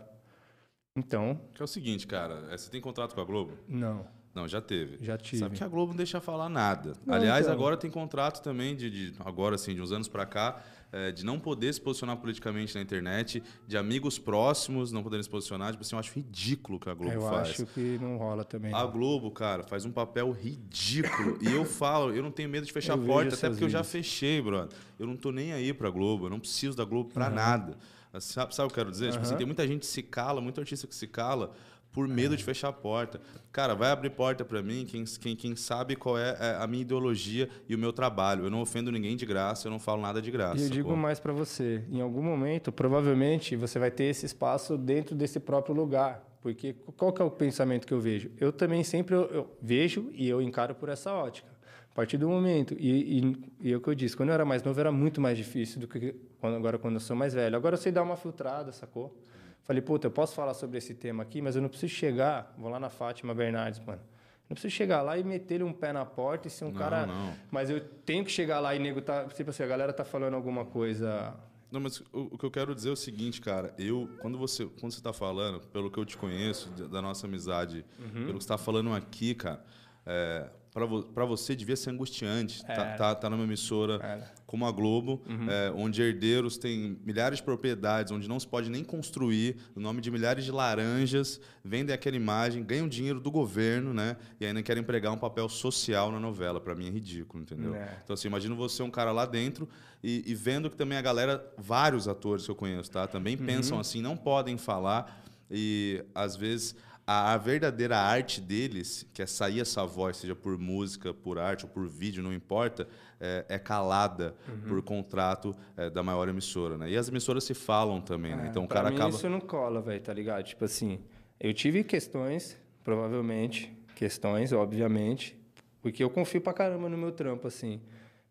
Então. 0.95 1.41
Que 1.55 1.61
é 1.61 1.65
o 1.65 1.67
seguinte, 1.67 2.05
cara, 2.05 2.45
é, 2.51 2.57
você 2.57 2.69
tem 2.69 2.79
contrato 2.79 3.15
com 3.15 3.19
a 3.19 3.25
Globo? 3.25 3.57
Não. 3.67 4.05
Não, 4.33 4.47
já 4.47 4.61
teve. 4.61 5.03
Já 5.03 5.17
tive. 5.17 5.39
Sabe 5.39 5.57
que 5.57 5.63
a 5.63 5.67
Globo 5.67 5.91
não 5.91 5.97
deixa 5.97 6.21
falar 6.21 6.49
nada. 6.49 6.93
Não, 7.05 7.15
Aliás, 7.15 7.45
então... 7.45 7.53
agora 7.53 7.75
tem 7.75 7.89
contrato 7.89 8.43
também 8.43 8.75
de, 8.75 8.89
de 8.89 9.13
agora 9.19 9.55
assim, 9.55 9.73
de 9.73 9.81
uns 9.81 9.91
anos 9.91 10.07
para 10.07 10.25
cá, 10.25 10.61
é, 10.91 11.11
de 11.11 11.25
não 11.25 11.39
poder 11.39 11.73
se 11.73 11.81
posicionar 11.81 12.17
politicamente 12.17 12.73
na 12.75 12.81
internet, 12.81 13.43
de 13.67 13.77
amigos 13.77 14.17
próximos 14.17 14.91
não 14.91 15.03
poderem 15.03 15.23
se 15.23 15.29
posicionar. 15.29 15.71
Tipo 15.71 15.83
assim, 15.83 15.95
eu 15.95 15.99
acho 15.99 16.13
ridículo 16.13 16.77
o 16.77 16.79
que 16.79 16.89
a 16.89 16.93
Globo 16.93 17.13
eu 17.13 17.21
faz. 17.21 17.59
Eu 17.59 17.65
acho 17.65 17.65
que 17.73 17.97
não 17.99 18.17
rola 18.17 18.43
também. 18.43 18.73
A. 18.73 18.85
Globo, 18.85 19.29
cara, 19.31 19.63
faz 19.63 19.85
um 19.85 19.91
papel 19.91 20.31
ridículo. 20.31 21.37
e 21.41 21.51
eu 21.51 21.65
falo, 21.65 22.13
eu 22.13 22.23
não 22.23 22.31
tenho 22.31 22.47
medo 22.49 22.65
de 22.65 22.71
fechar 22.71 22.97
eu 22.97 23.03
a 23.03 23.05
porta, 23.05 23.35
até 23.35 23.49
porque 23.49 23.65
vídeos. 23.65 23.73
eu 23.73 23.79
já 23.79 23.83
fechei, 23.83 24.41
brother. 24.41 24.77
Eu 24.97 25.05
não 25.07 25.17
tô 25.17 25.31
nem 25.31 25.51
aí 25.53 25.73
pra 25.73 25.89
Globo, 25.89 26.27
eu 26.27 26.29
não 26.29 26.39
preciso 26.39 26.77
da 26.77 26.85
Globo 26.85 27.11
pra 27.11 27.27
uhum. 27.27 27.35
nada. 27.35 27.77
Sabe, 28.19 28.55
sabe 28.55 28.67
o 28.67 28.73
que 28.73 28.79
eu 28.79 28.83
quero 28.83 28.91
dizer? 28.91 29.07
Uhum. 29.07 29.11
Tipo 29.11 29.23
assim, 29.23 29.35
tem 29.35 29.45
muita 29.45 29.67
gente 29.67 29.81
que 29.81 29.85
se 29.87 30.01
cala, 30.01 30.39
muita 30.39 30.61
artista 30.61 30.87
que 30.87 30.95
se 30.95 31.07
cala 31.07 31.53
por 31.95 32.09
medo 32.09 32.35
de 32.35 32.43
fechar 32.43 32.67
a 32.67 32.73
porta. 32.73 33.21
Cara, 33.53 33.73
vai 33.73 33.89
abrir 33.89 34.09
porta 34.09 34.43
para 34.43 34.61
mim 34.61 34.85
quem, 34.85 35.05
quem, 35.05 35.33
quem 35.33 35.55
sabe 35.55 35.95
qual 35.95 36.17
é, 36.17 36.35
é 36.37 36.57
a 36.59 36.67
minha 36.67 36.81
ideologia 36.81 37.49
e 37.69 37.73
o 37.73 37.77
meu 37.77 37.93
trabalho. 37.93 38.43
Eu 38.43 38.49
não 38.49 38.59
ofendo 38.59 38.91
ninguém 38.91 39.15
de 39.15 39.25
graça, 39.25 39.67
eu 39.67 39.71
não 39.71 39.79
falo 39.79 40.01
nada 40.01 40.21
de 40.21 40.29
graça. 40.29 40.59
E 40.59 40.65
eu 40.65 40.69
digo 40.69 40.89
pô. 40.89 40.95
mais 40.97 41.21
para 41.21 41.31
você, 41.31 41.85
em 41.89 42.01
algum 42.01 42.21
momento, 42.21 42.69
provavelmente, 42.69 43.55
você 43.55 43.79
vai 43.79 43.89
ter 43.89 44.03
esse 44.03 44.25
espaço 44.25 44.77
dentro 44.77 45.15
desse 45.15 45.39
próprio 45.39 45.73
lugar. 45.73 46.21
Porque 46.41 46.75
qual 46.97 47.13
que 47.13 47.21
é 47.21 47.25
o 47.25 47.31
pensamento 47.31 47.87
que 47.87 47.93
eu 47.93 47.99
vejo? 47.99 48.29
Eu 48.37 48.51
também 48.51 48.83
sempre 48.83 49.15
eu, 49.15 49.21
eu 49.27 49.57
vejo 49.61 50.11
e 50.13 50.27
eu 50.27 50.41
encaro 50.41 50.75
por 50.75 50.89
essa 50.89 51.13
ótica. 51.13 51.49
A 51.89 51.95
partir 51.95 52.17
do 52.17 52.27
momento, 52.27 52.75
e, 52.77 53.19
e, 53.19 53.67
e 53.69 53.71
é 53.71 53.77
o 53.77 53.79
que 53.79 53.87
eu 53.87 53.95
disse, 53.95 54.17
quando 54.17 54.29
eu 54.29 54.35
era 54.35 54.43
mais 54.43 54.61
novo 54.61 54.77
era 54.77 54.91
muito 54.91 55.21
mais 55.21 55.37
difícil 55.37 55.79
do 55.79 55.87
que 55.87 56.13
quando, 56.41 56.57
agora 56.57 56.77
quando 56.77 56.95
eu 56.95 56.99
sou 56.99 57.15
mais 57.15 57.33
velho. 57.33 57.55
Agora 57.55 57.75
eu 57.75 57.79
sei 57.79 57.89
dar 57.89 58.03
uma 58.03 58.17
filtrada, 58.17 58.73
sacou? 58.73 59.17
Falei, 59.65 59.81
puta, 59.81 60.07
eu 60.07 60.11
posso 60.11 60.35
falar 60.35 60.53
sobre 60.53 60.77
esse 60.77 60.93
tema 60.93 61.23
aqui, 61.23 61.41
mas 61.41 61.55
eu 61.55 61.61
não 61.61 61.69
preciso 61.69 61.91
chegar. 61.91 62.53
Vou 62.57 62.69
lá 62.69 62.79
na 62.79 62.89
Fátima 62.89 63.33
Bernardes, 63.33 63.79
mano. 63.79 64.01
Não 64.47 64.53
preciso 64.53 64.73
chegar 64.73 65.01
lá 65.01 65.17
e 65.17 65.23
meter 65.23 65.63
um 65.63 65.73
pé 65.73 65.91
na 65.91 66.05
porta 66.05 66.47
e 66.47 66.51
ser 66.51 66.65
um 66.65 66.71
não, 66.71 66.75
cara. 66.77 67.07
Não. 67.07 67.33
Mas 67.49 67.71
eu 67.71 67.81
tenho 67.81 68.23
que 68.23 68.31
chegar 68.31 68.59
lá 68.59 68.75
e 68.75 68.79
nego 68.79 69.01
tá. 69.01 69.25
Tipo 69.25 69.49
assim, 69.49 69.63
a 69.63 69.67
galera 69.67 69.91
tá 69.91 70.05
falando 70.05 70.35
alguma 70.35 70.65
coisa. 70.65 71.35
Não, 71.71 71.81
mas 71.81 71.99
o, 72.13 72.29
o, 72.31 72.37
que 72.37 72.45
eu 72.45 72.51
quero 72.51 72.75
dizer 72.75 72.89
é 72.89 72.91
o 72.91 72.95
seguinte, 72.95 73.41
cara. 73.41 73.73
Eu, 73.75 74.07
quando 74.21 74.37
você, 74.37 74.67
quando 74.79 74.93
você 74.93 75.01
tá 75.01 75.11
falando, 75.11 75.59
pelo 75.67 75.89
que 75.89 75.97
eu 75.97 76.05
te 76.05 76.15
conheço, 76.15 76.69
da 76.69 77.01
nossa 77.01 77.25
amizade, 77.25 77.83
uhum. 77.99 78.25
pelo 78.27 78.37
que 78.37 78.43
você 78.43 78.47
tá 78.47 78.57
falando 78.57 78.93
aqui, 78.93 79.33
cara, 79.33 79.65
é, 80.05 80.47
para 80.75 80.85
vo 80.85 81.05
você 81.25 81.55
devia 81.55 81.77
ser 81.77 81.91
angustiante. 81.91 82.61
Tá, 82.65 82.97
tá, 82.97 83.15
tá 83.15 83.29
numa 83.29 83.45
emissora 83.45 83.93
Era. 83.93 84.33
como 84.45 84.65
a 84.65 84.71
Globo, 84.73 85.21
é, 85.49 85.71
onde 85.73 86.01
herdeiros 86.01 86.57
têm 86.57 86.99
milhares 87.05 87.37
de 87.37 87.43
propriedades, 87.43 88.11
onde 88.11 88.27
não 88.27 88.37
se 88.37 88.45
pode 88.45 88.69
nem 88.69 88.83
construir, 88.83 89.55
no 89.73 89.81
nome 89.81 90.01
de 90.01 90.11
milhares 90.11 90.43
de 90.43 90.51
laranjas, 90.51 91.39
vendem 91.63 91.95
aquela 91.95 92.17
imagem, 92.17 92.61
ganham 92.61 92.89
dinheiro 92.89 93.21
do 93.21 93.31
governo, 93.31 93.93
né? 93.93 94.17
E 94.37 94.45
ainda 94.45 94.61
querem 94.61 94.83
empregar 94.83 95.13
um 95.13 95.17
papel 95.17 95.47
social 95.47 96.11
na 96.11 96.19
novela. 96.19 96.59
Para 96.59 96.75
mim 96.75 96.87
é 96.87 96.91
ridículo, 96.91 97.41
entendeu? 97.41 97.73
É. 97.73 98.01
Então, 98.03 98.13
assim, 98.13 98.27
imagina 98.27 98.53
você 98.53 98.83
um 98.83 98.91
cara 98.91 99.13
lá 99.13 99.25
dentro 99.25 99.69
e, 100.03 100.25
e 100.27 100.35
vendo 100.35 100.69
que 100.69 100.75
também 100.75 100.97
a 100.97 101.01
galera, 101.01 101.41
vários 101.57 102.05
atores 102.05 102.43
que 102.43 102.51
eu 102.51 102.55
conheço, 102.55 102.91
tá? 102.91 103.07
Também 103.07 103.37
pensam 103.37 103.79
assim, 103.79 104.01
não 104.01 104.17
podem 104.17 104.57
falar 104.57 105.23
e 105.49 106.03
às 106.13 106.35
vezes 106.35 106.75
a, 107.07 107.33
a 107.33 107.37
verdadeira 107.37 107.97
arte 107.97 108.41
deles, 108.41 109.05
que 109.13 109.21
é 109.21 109.25
sair 109.25 109.59
essa 109.59 109.85
voz, 109.85 110.17
seja 110.17 110.35
por 110.35 110.57
música, 110.57 111.13
por 111.13 111.37
arte 111.37 111.65
ou 111.65 111.69
por 111.71 111.87
vídeo, 111.87 112.23
não 112.23 112.33
importa, 112.33 112.87
é, 113.19 113.45
é 113.47 113.59
calada 113.59 114.35
por 114.67 114.81
contrato 114.81 115.55
é, 115.77 115.89
da 115.89 116.01
maior 116.03 116.27
emissora, 116.27 116.77
né? 116.77 116.89
E 116.89 116.97
as 116.97 117.07
emissoras 117.07 117.43
se 117.43 117.53
falam 117.53 118.01
também, 118.01 118.35
né? 118.35 118.45
É, 118.45 118.49
Então 118.49 118.63
o 118.63 118.67
cara 118.67 118.89
mim 118.89 118.95
acaba. 118.95 119.15
isso 119.15 119.29
não 119.29 119.39
cola, 119.39 119.81
velho, 119.81 120.01
tá 120.01 120.13
ligado? 120.13 120.43
Tipo 120.43 120.65
assim, 120.65 120.99
eu 121.39 121.53
tive 121.53 121.83
questões, 121.83 122.57
provavelmente, 122.83 123.71
questões, 123.95 124.51
obviamente, 124.51 125.37
porque 125.81 126.03
eu 126.03 126.09
confio 126.09 126.41
pra 126.41 126.53
caramba 126.53 126.89
no 126.89 126.97
meu 126.97 127.11
trampo, 127.11 127.47
assim. 127.47 127.79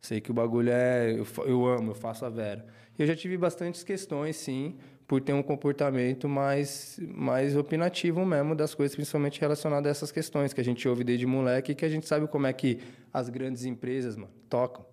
Sei 0.00 0.20
que 0.20 0.30
o 0.30 0.34
bagulho 0.34 0.70
é. 0.70 1.12
Eu, 1.12 1.26
eu 1.46 1.66
amo, 1.66 1.92
eu 1.92 1.94
faço 1.94 2.26
a 2.26 2.28
vera. 2.28 2.66
E 2.98 3.02
eu 3.02 3.06
já 3.06 3.16
tive 3.16 3.38
bastantes 3.38 3.82
questões, 3.82 4.36
sim, 4.36 4.76
por 5.06 5.20
ter 5.20 5.32
um 5.32 5.42
comportamento 5.42 6.28
mais, 6.28 6.98
mais 7.14 7.56
opinativo 7.56 8.24
mesmo 8.24 8.54
das 8.54 8.74
coisas, 8.74 8.94
principalmente 8.94 9.40
relacionadas 9.40 9.86
a 9.86 9.90
essas 9.90 10.10
questões 10.10 10.52
que 10.52 10.60
a 10.60 10.64
gente 10.64 10.88
ouve 10.88 11.04
desde 11.04 11.26
moleque 11.26 11.72
e 11.72 11.74
que 11.74 11.84
a 11.84 11.88
gente 11.88 12.06
sabe 12.06 12.26
como 12.26 12.46
é 12.46 12.52
que 12.52 12.78
as 13.12 13.28
grandes 13.28 13.64
empresas, 13.64 14.16
mano, 14.16 14.32
tocam. 14.48 14.84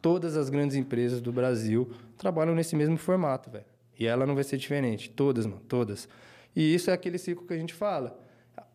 Todas 0.00 0.36
as 0.36 0.48
grandes 0.48 0.76
empresas 0.76 1.20
do 1.20 1.32
Brasil 1.32 1.90
trabalham 2.16 2.54
nesse 2.54 2.74
mesmo 2.76 2.96
formato, 2.96 3.50
velho. 3.50 3.64
E 3.98 4.06
ela 4.06 4.24
não 4.24 4.34
vai 4.34 4.44
ser 4.44 4.56
diferente. 4.56 5.10
Todas, 5.10 5.44
mano, 5.44 5.60
todas. 5.68 6.08
E 6.54 6.74
isso 6.74 6.90
é 6.90 6.94
aquele 6.94 7.18
ciclo 7.18 7.46
que 7.46 7.52
a 7.52 7.58
gente 7.58 7.74
fala. 7.74 8.18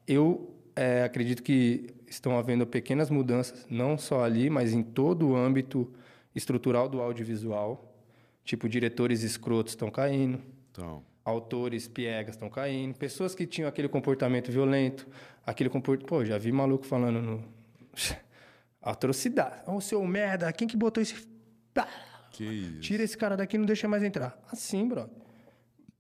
Eu 0.08 0.54
é, 0.76 1.04
acredito 1.04 1.42
que 1.42 1.88
estão 2.08 2.38
havendo 2.38 2.68
pequenas 2.68 3.10
mudanças, 3.10 3.66
não 3.70 3.98
só 3.98 4.24
ali, 4.24 4.50
mas 4.50 4.74
em 4.74 4.84
todo 4.84 5.30
o 5.30 5.36
âmbito 5.36 5.92
estrutural 6.36 6.88
do 6.90 7.02
audiovisual. 7.02 7.90
Tipo, 8.44 8.68
diretores 8.68 9.24
escrotos 9.24 9.72
estão 9.72 9.90
caindo, 9.90 10.40
Então, 10.74 11.04
autores 11.24 11.88
piegas 11.88 12.34
estão 12.34 12.50
caindo, 12.50 12.96
pessoas 12.96 13.36
que 13.36 13.46
tinham 13.46 13.70
aquele 13.70 13.88
comportamento 13.88 14.52
violento, 14.52 15.08
aquele 15.46 15.70
comportamento... 15.70 16.10
Pô, 16.10 16.26
já 16.26 16.36
vi 16.40 16.52
maluco 16.52 16.84
falando 16.84 17.22
no... 17.22 17.44
Atrocidade. 18.82 19.62
Ô, 19.68 19.80
seu 19.80 20.04
merda, 20.04 20.52
quem 20.52 20.68
que 20.68 20.76
botou 20.76 21.02
esse... 21.02 21.16
Que 22.32 22.44
isso. 22.44 22.80
Tira 22.80 23.04
esse 23.04 23.16
cara 23.16 23.38
daqui 23.38 23.56
e 23.56 23.60
não 23.60 23.66
deixa 23.68 23.88
mais 23.88 24.02
entrar. 24.02 24.36
Assim, 24.52 24.88
brother. 24.88 25.16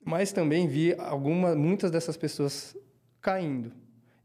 Mas 0.03 0.31
também 0.31 0.67
vi 0.67 0.95
alguma, 0.95 1.53
muitas 1.53 1.91
dessas 1.91 2.17
pessoas 2.17 2.75
caindo. 3.21 3.71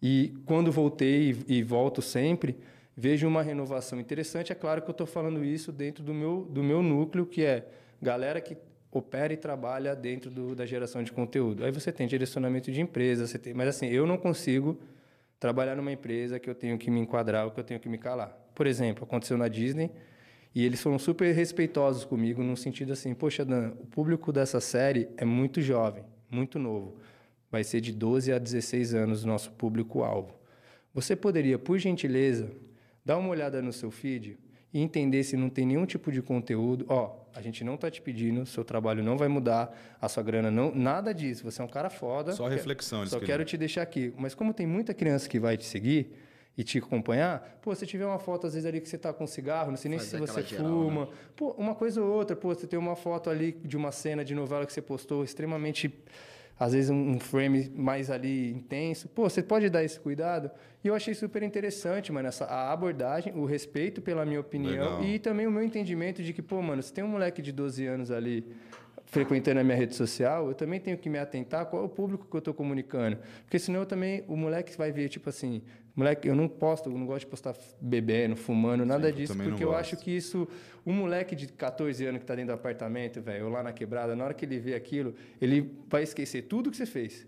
E 0.00 0.34
quando 0.46 0.72
voltei 0.72 1.32
e, 1.46 1.58
e 1.58 1.62
volto 1.62 2.00
sempre, 2.00 2.58
vejo 2.96 3.28
uma 3.28 3.42
renovação 3.42 4.00
interessante. 4.00 4.52
É 4.52 4.54
claro 4.54 4.80
que 4.80 4.88
eu 4.88 4.92
estou 4.92 5.06
falando 5.06 5.44
isso 5.44 5.70
dentro 5.70 6.02
do 6.02 6.14
meu, 6.14 6.46
do 6.46 6.62
meu 6.62 6.82
núcleo, 6.82 7.26
que 7.26 7.44
é 7.44 7.68
galera 8.00 8.40
que 8.40 8.56
opera 8.90 9.32
e 9.32 9.36
trabalha 9.36 9.94
dentro 9.94 10.30
do, 10.30 10.54
da 10.54 10.64
geração 10.64 11.02
de 11.02 11.12
conteúdo. 11.12 11.64
Aí 11.64 11.70
você 11.70 11.92
tem 11.92 12.06
direcionamento 12.06 12.72
de 12.72 12.80
empresa, 12.80 13.26
você 13.26 13.38
tem, 13.38 13.52
mas 13.54 13.68
assim, 13.68 13.86
eu 13.86 14.06
não 14.06 14.16
consigo 14.16 14.78
trabalhar 15.38 15.76
numa 15.76 15.92
empresa 15.92 16.38
que 16.38 16.48
eu 16.48 16.54
tenho 16.54 16.78
que 16.78 16.90
me 16.90 17.00
enquadrar 17.00 17.44
ou 17.44 17.50
que 17.50 17.60
eu 17.60 17.64
tenho 17.64 17.78
que 17.78 17.88
me 17.88 17.98
calar. 17.98 18.36
Por 18.54 18.66
exemplo, 18.66 19.04
aconteceu 19.04 19.36
na 19.36 19.48
Disney 19.48 19.90
e 20.54 20.64
eles 20.64 20.82
foram 20.82 20.98
super 20.98 21.32
respeitosos 21.32 22.04
comigo 22.04 22.42
no 22.42 22.56
sentido 22.56 22.92
assim, 22.92 23.14
poxa, 23.14 23.44
Dan, 23.44 23.72
o 23.80 23.86
público 23.86 24.32
dessa 24.32 24.60
série 24.60 25.08
é 25.16 25.24
muito 25.24 25.60
jovem, 25.60 26.04
muito 26.30 26.58
novo. 26.58 26.96
Vai 27.50 27.64
ser 27.64 27.80
de 27.80 27.92
12 27.92 28.32
a 28.32 28.38
16 28.38 28.94
anos 28.94 29.24
o 29.24 29.26
nosso 29.26 29.52
público-alvo. 29.52 30.34
Você 30.92 31.14
poderia, 31.14 31.58
por 31.58 31.78
gentileza, 31.78 32.50
dar 33.04 33.18
uma 33.18 33.28
olhada 33.28 33.62
no 33.62 33.72
seu 33.72 33.90
feed 33.90 34.36
e 34.72 34.80
entender 34.80 35.22
se 35.22 35.36
não 35.36 35.48
tem 35.48 35.64
nenhum 35.64 35.86
tipo 35.86 36.10
de 36.10 36.20
conteúdo. 36.20 36.84
Ó, 36.88 37.24
a 37.38 37.40
gente 37.40 37.62
não 37.62 37.76
está 37.76 37.88
te 37.88 38.02
pedindo, 38.02 38.44
seu 38.44 38.64
trabalho 38.64 39.00
não 39.00 39.16
vai 39.16 39.28
mudar, 39.28 39.72
a 40.00 40.08
sua 40.08 40.24
grana 40.24 40.50
não, 40.50 40.74
nada 40.74 41.14
disso. 41.14 41.44
Você 41.44 41.62
é 41.62 41.64
um 41.64 41.68
cara 41.68 41.88
foda. 41.88 42.32
Só 42.32 42.48
reflexão, 42.48 43.06
Só 43.06 43.20
queriam. 43.20 43.26
quero 43.26 43.44
te 43.44 43.56
deixar 43.56 43.82
aqui. 43.82 44.12
Mas 44.18 44.34
como 44.34 44.52
tem 44.52 44.66
muita 44.66 44.92
criança 44.92 45.28
que 45.28 45.38
vai 45.38 45.56
te 45.56 45.64
seguir 45.64 46.12
e 46.56 46.64
te 46.64 46.78
acompanhar, 46.78 47.60
pô, 47.62 47.72
se 47.76 47.86
tiver 47.86 48.04
uma 48.04 48.18
foto 48.18 48.48
às 48.48 48.54
vezes 48.54 48.66
ali 48.66 48.80
que 48.80 48.88
você 48.88 48.98
tá 48.98 49.12
com 49.12 49.24
cigarro, 49.24 49.70
não 49.70 49.76
sei 49.76 49.88
nem 49.88 50.00
Fazer 50.00 50.10
se 50.10 50.18
você 50.18 50.42
geral, 50.42 50.66
fuma. 50.66 51.00
né? 51.02 51.10
Pô, 51.36 51.52
uma 51.52 51.76
coisa 51.76 52.02
ou 52.02 52.10
outra, 52.12 52.34
pô, 52.34 52.52
você 52.52 52.66
tem 52.66 52.76
uma 52.76 52.96
foto 52.96 53.30
ali 53.30 53.52
de 53.64 53.76
uma 53.76 53.92
cena 53.92 54.24
de 54.24 54.34
novela 54.34 54.66
que 54.66 54.72
você 54.72 54.82
postou 54.82 55.22
extremamente 55.22 55.94
às 56.58 56.72
vezes 56.72 56.90
um 56.90 57.20
frame 57.20 57.70
mais 57.76 58.10
ali 58.10 58.50
intenso. 58.50 59.08
Pô, 59.08 59.28
você 59.28 59.42
pode 59.42 59.70
dar 59.70 59.84
esse 59.84 59.98
cuidado? 59.98 60.50
E 60.82 60.88
eu 60.88 60.94
achei 60.94 61.14
super 61.14 61.42
interessante, 61.42 62.12
mano, 62.12 62.28
essa 62.28 62.44
a 62.44 62.72
abordagem, 62.72 63.32
o 63.34 63.44
respeito 63.44 64.00
pela 64.00 64.24
minha 64.24 64.40
opinião 64.40 64.98
Legal. 64.98 65.04
e 65.04 65.18
também 65.18 65.46
o 65.46 65.50
meu 65.50 65.62
entendimento 65.62 66.22
de 66.22 66.32
que, 66.32 66.42
pô, 66.42 66.60
mano, 66.60 66.82
se 66.82 66.92
tem 66.92 67.04
um 67.04 67.08
moleque 67.08 67.42
de 67.42 67.52
12 67.52 67.86
anos 67.86 68.10
ali 68.10 68.44
frequentando 69.10 69.58
a 69.60 69.64
minha 69.64 69.76
rede 69.76 69.94
social, 69.94 70.48
eu 70.48 70.54
também 70.54 70.78
tenho 70.78 70.98
que 70.98 71.08
me 71.08 71.18
atentar 71.18 71.66
qual 71.66 71.82
é 71.82 71.86
o 71.86 71.88
público 71.88 72.26
que 72.26 72.36
eu 72.36 72.40
estou 72.40 72.52
comunicando. 72.52 73.18
Porque 73.44 73.58
senão 73.58 73.80
eu 73.80 73.86
também, 73.86 74.22
o 74.28 74.36
moleque 74.36 74.76
vai 74.76 74.92
ver, 74.92 75.08
tipo 75.08 75.28
assim, 75.30 75.62
moleque, 75.96 76.28
eu 76.28 76.34
não 76.34 76.46
posto, 76.46 76.90
eu 76.90 76.96
não 76.96 77.06
gosto 77.06 77.20
de 77.20 77.26
postar 77.26 77.56
bebendo, 77.80 78.36
fumando, 78.36 78.84
nada 78.84 79.08
eu 79.08 79.12
disso, 79.12 79.34
porque 79.34 79.64
eu 79.64 79.70
gosto. 79.70 79.80
acho 79.80 79.96
que 79.96 80.10
isso, 80.10 80.46
um 80.86 80.92
moleque 80.92 81.34
de 81.34 81.46
14 81.48 82.04
anos 82.04 82.18
que 82.18 82.24
está 82.24 82.34
dentro 82.34 82.54
do 82.54 82.58
apartamento, 82.58 83.20
velho, 83.22 83.46
ou 83.46 83.50
lá 83.50 83.62
na 83.62 83.72
quebrada, 83.72 84.14
na 84.14 84.24
hora 84.24 84.34
que 84.34 84.44
ele 84.44 84.58
vê 84.58 84.74
aquilo, 84.74 85.14
ele 85.40 85.72
vai 85.88 86.02
esquecer 86.02 86.42
tudo 86.42 86.70
que 86.70 86.76
você 86.76 86.86
fez. 86.86 87.26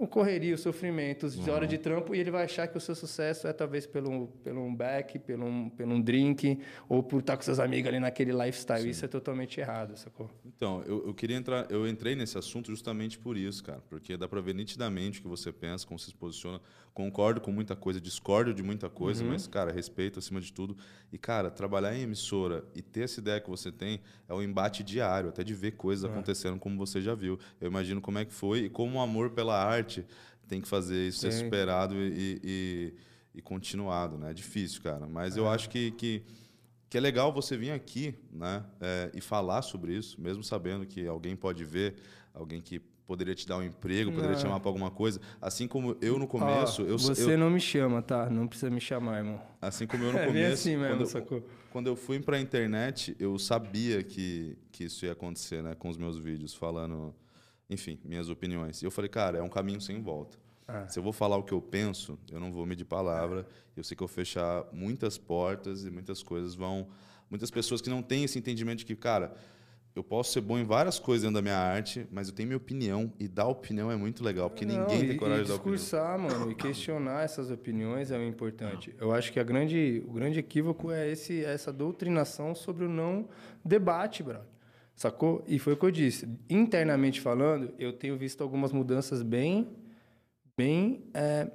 O 0.00 0.06
correria, 0.08 0.54
os 0.54 0.62
sofrimentos, 0.62 1.34
de 1.34 1.50
Uhum. 1.50 1.54
hora 1.54 1.66
de 1.66 1.76
trampo, 1.76 2.14
e 2.14 2.18
ele 2.18 2.30
vai 2.30 2.44
achar 2.44 2.66
que 2.66 2.74
o 2.74 2.80
seu 2.80 2.94
sucesso 2.94 3.46
é 3.46 3.52
talvez 3.52 3.86
pelo, 3.86 4.28
pelo 4.42 4.62
um 4.62 4.74
back, 4.74 5.18
pelo 5.18 5.44
um, 5.44 5.68
pelo 5.68 5.92
um 5.92 6.00
drink, 6.00 6.58
ou 6.88 7.02
por 7.02 7.20
estar 7.20 7.36
com 7.36 7.42
seus 7.42 7.58
amigos 7.58 7.88
ali 7.90 8.00
naquele 8.00 8.32
lifestyle. 8.32 8.88
Isso 8.88 9.04
é 9.04 9.08
totalmente 9.08 9.60
errado, 9.60 9.98
sacou? 9.98 10.30
Então, 10.42 10.82
eu, 10.86 11.06
eu 11.08 11.12
queria 11.12 11.36
entrar, 11.36 11.66
eu 11.70 11.86
entrei 11.86 12.14
nesse 12.16 12.38
assunto 12.38 12.70
justamente 12.70 13.18
por 13.18 13.36
isso, 13.36 13.62
cara, 13.62 13.82
porque 13.90 14.16
dá 14.16 14.26
pra 14.26 14.40
ver 14.40 14.54
nitidamente 14.54 15.18
o 15.18 15.22
que 15.22 15.28
você 15.28 15.52
pensa, 15.52 15.86
como 15.86 15.98
você 15.98 16.06
se 16.06 16.14
posiciona. 16.16 16.60
Concordo 16.94 17.40
com 17.40 17.52
muita 17.52 17.76
coisa, 17.76 18.00
discordo 18.00 18.52
de 18.54 18.62
muita 18.62 18.88
coisa, 18.90 19.22
mas, 19.22 19.46
cara, 19.46 19.70
respeito 19.70 20.18
acima 20.18 20.40
de 20.40 20.52
tudo. 20.52 20.76
E, 21.12 21.18
cara, 21.18 21.50
trabalhar 21.50 21.94
em 21.94 22.02
emissora 22.02 22.64
e 22.74 22.82
ter 22.82 23.02
essa 23.02 23.20
ideia 23.20 23.40
que 23.40 23.48
você 23.48 23.70
tem 23.70 24.00
é 24.28 24.34
um 24.34 24.42
embate 24.42 24.82
diário, 24.82 25.28
até 25.28 25.44
de 25.44 25.54
ver 25.54 25.72
coisas 25.72 26.04
acontecendo 26.04 26.58
como 26.58 26.76
você 26.76 27.00
já 27.00 27.14
viu. 27.14 27.38
Eu 27.60 27.68
imagino 27.68 28.00
como 28.00 28.18
é 28.18 28.24
que 28.24 28.32
foi 28.32 28.60
e 28.64 28.68
como 28.70 28.98
o 28.98 29.00
amor 29.00 29.30
pela 29.30 29.62
arte 29.62 29.89
tem 30.48 30.60
que 30.60 30.68
fazer 30.68 31.08
isso 31.08 31.20
ser 31.20 31.32
Sim. 31.32 31.44
superado 31.44 31.94
e, 31.96 32.40
e, 32.44 32.94
e 33.36 33.42
continuado, 33.42 34.18
né? 34.18 34.30
É 34.30 34.34
difícil, 34.34 34.82
cara. 34.82 35.06
Mas 35.06 35.36
eu 35.36 35.48
acho 35.48 35.68
que, 35.70 35.90
que 35.92 36.22
que 36.88 36.98
é 36.98 37.00
legal 37.00 37.32
você 37.32 37.56
vir 37.56 37.70
aqui 37.70 38.12
né, 38.32 38.64
é, 38.80 39.12
e 39.14 39.20
falar 39.20 39.62
sobre 39.62 39.94
isso, 39.96 40.20
mesmo 40.20 40.42
sabendo 40.42 40.84
que 40.84 41.06
alguém 41.06 41.36
pode 41.36 41.64
ver, 41.64 41.94
alguém 42.34 42.60
que 42.60 42.80
poderia 43.06 43.32
te 43.32 43.46
dar 43.46 43.58
um 43.58 43.62
emprego, 43.62 44.10
poderia 44.10 44.34
te 44.34 44.38
Não. 44.42 44.50
chamar 44.50 44.58
para 44.58 44.68
alguma 44.70 44.90
coisa. 44.90 45.20
Assim 45.40 45.68
como 45.68 45.96
eu 46.00 46.18
no 46.18 46.26
começo, 46.26 46.82
Ó, 46.82 46.86
eu, 46.86 46.98
Você 46.98 47.32
eu- 47.34 47.38
não 47.38 47.48
me 47.48 47.60
chama, 47.60 48.02
tá? 48.02 48.28
Não 48.28 48.48
precisa 48.48 48.70
me 48.70 48.80
chamar, 48.80 49.18
irmão. 49.18 49.40
assim 49.62 49.86
como 49.86 50.02
eu 50.04 50.10
no 50.12 50.18
É 50.18 50.26
começo, 50.26 50.54
assim 50.54 50.76
mesmo, 50.76 50.88
quando, 50.88 51.00
eu, 51.02 51.06
sacou? 51.06 51.48
quando 51.70 51.86
eu 51.86 51.94
fui 51.94 52.18
para 52.18 52.36
a 52.36 52.40
internet, 52.40 53.14
eu 53.20 53.38
sabia 53.38 54.02
que, 54.02 54.58
que 54.72 54.82
isso 54.84 55.06
ia 55.06 55.12
acontecer, 55.12 55.62
né, 55.62 55.76
com 55.76 55.88
os 55.88 55.96
meus 55.96 56.18
vídeos 56.18 56.54
falando, 56.54 57.14
enfim, 57.70 57.98
minhas 58.04 58.28
opiniões. 58.28 58.82
E 58.82 58.84
eu 58.84 58.90
falei, 58.90 59.08
cara, 59.08 59.38
é 59.38 59.42
um 59.42 59.48
caminho 59.48 59.80
sem 59.80 60.02
volta. 60.02 60.36
Ah. 60.66 60.86
Se 60.88 60.98
eu 60.98 61.02
vou 61.02 61.12
falar 61.12 61.36
o 61.36 61.42
que 61.42 61.52
eu 61.52 61.62
penso, 61.62 62.18
eu 62.30 62.38
não 62.38 62.52
vou 62.52 62.66
medir 62.66 62.84
palavra. 62.84 63.46
Eu 63.76 63.84
sei 63.84 63.96
que 63.96 64.02
eu 64.02 64.06
vou 64.08 64.14
fechar 64.14 64.64
muitas 64.72 65.16
portas 65.16 65.84
e 65.84 65.90
muitas 65.90 66.22
coisas 66.22 66.54
vão. 66.54 66.88
Muitas 67.30 67.50
pessoas 67.50 67.80
que 67.80 67.88
não 67.88 68.02
têm 68.02 68.24
esse 68.24 68.38
entendimento 68.38 68.80
de 68.80 68.84
que, 68.84 68.96
cara, 68.96 69.34
eu 69.94 70.02
posso 70.04 70.32
ser 70.32 70.40
bom 70.40 70.58
em 70.58 70.64
várias 70.64 70.98
coisas 70.98 71.22
dentro 71.22 71.34
da 71.34 71.42
minha 71.42 71.56
arte, 71.56 72.06
mas 72.10 72.28
eu 72.28 72.34
tenho 72.34 72.48
minha 72.48 72.56
opinião 72.56 73.12
e 73.18 73.26
dar 73.26 73.46
opinião 73.46 73.90
é 73.90 73.96
muito 73.96 74.22
legal, 74.22 74.48
porque 74.48 74.64
Não, 74.64 74.80
ninguém 74.80 75.08
tem 75.08 75.16
coragem 75.16 75.42
e 75.42 75.44
de 75.44 75.48
dar 75.48 75.56
opinião. 75.56 75.76
discursar, 75.76 76.18
mano, 76.18 76.50
e 76.50 76.54
questionar 76.54 77.24
essas 77.24 77.50
opiniões 77.50 78.10
é 78.10 78.18
o 78.18 78.24
importante. 78.24 78.94
Eu 78.98 79.12
acho 79.12 79.32
que 79.32 79.40
a 79.40 79.44
grande, 79.44 80.02
o 80.06 80.12
grande 80.12 80.38
equívoco 80.38 80.90
é 80.90 81.08
esse, 81.10 81.44
essa 81.44 81.72
doutrinação 81.72 82.54
sobre 82.54 82.84
o 82.84 82.88
não 82.88 83.28
debate, 83.64 84.22
brother. 84.22 84.46
Sacou? 84.94 85.44
E 85.46 85.58
foi 85.58 85.72
o 85.72 85.76
que 85.76 85.86
eu 85.86 85.90
disse. 85.90 86.28
Internamente 86.48 87.20
falando, 87.20 87.72
eu 87.78 87.92
tenho 87.92 88.16
visto 88.16 88.42
algumas 88.42 88.72
mudanças 88.72 89.22
bem, 89.22 89.68
bem, 90.56 91.04
é, 91.14 91.50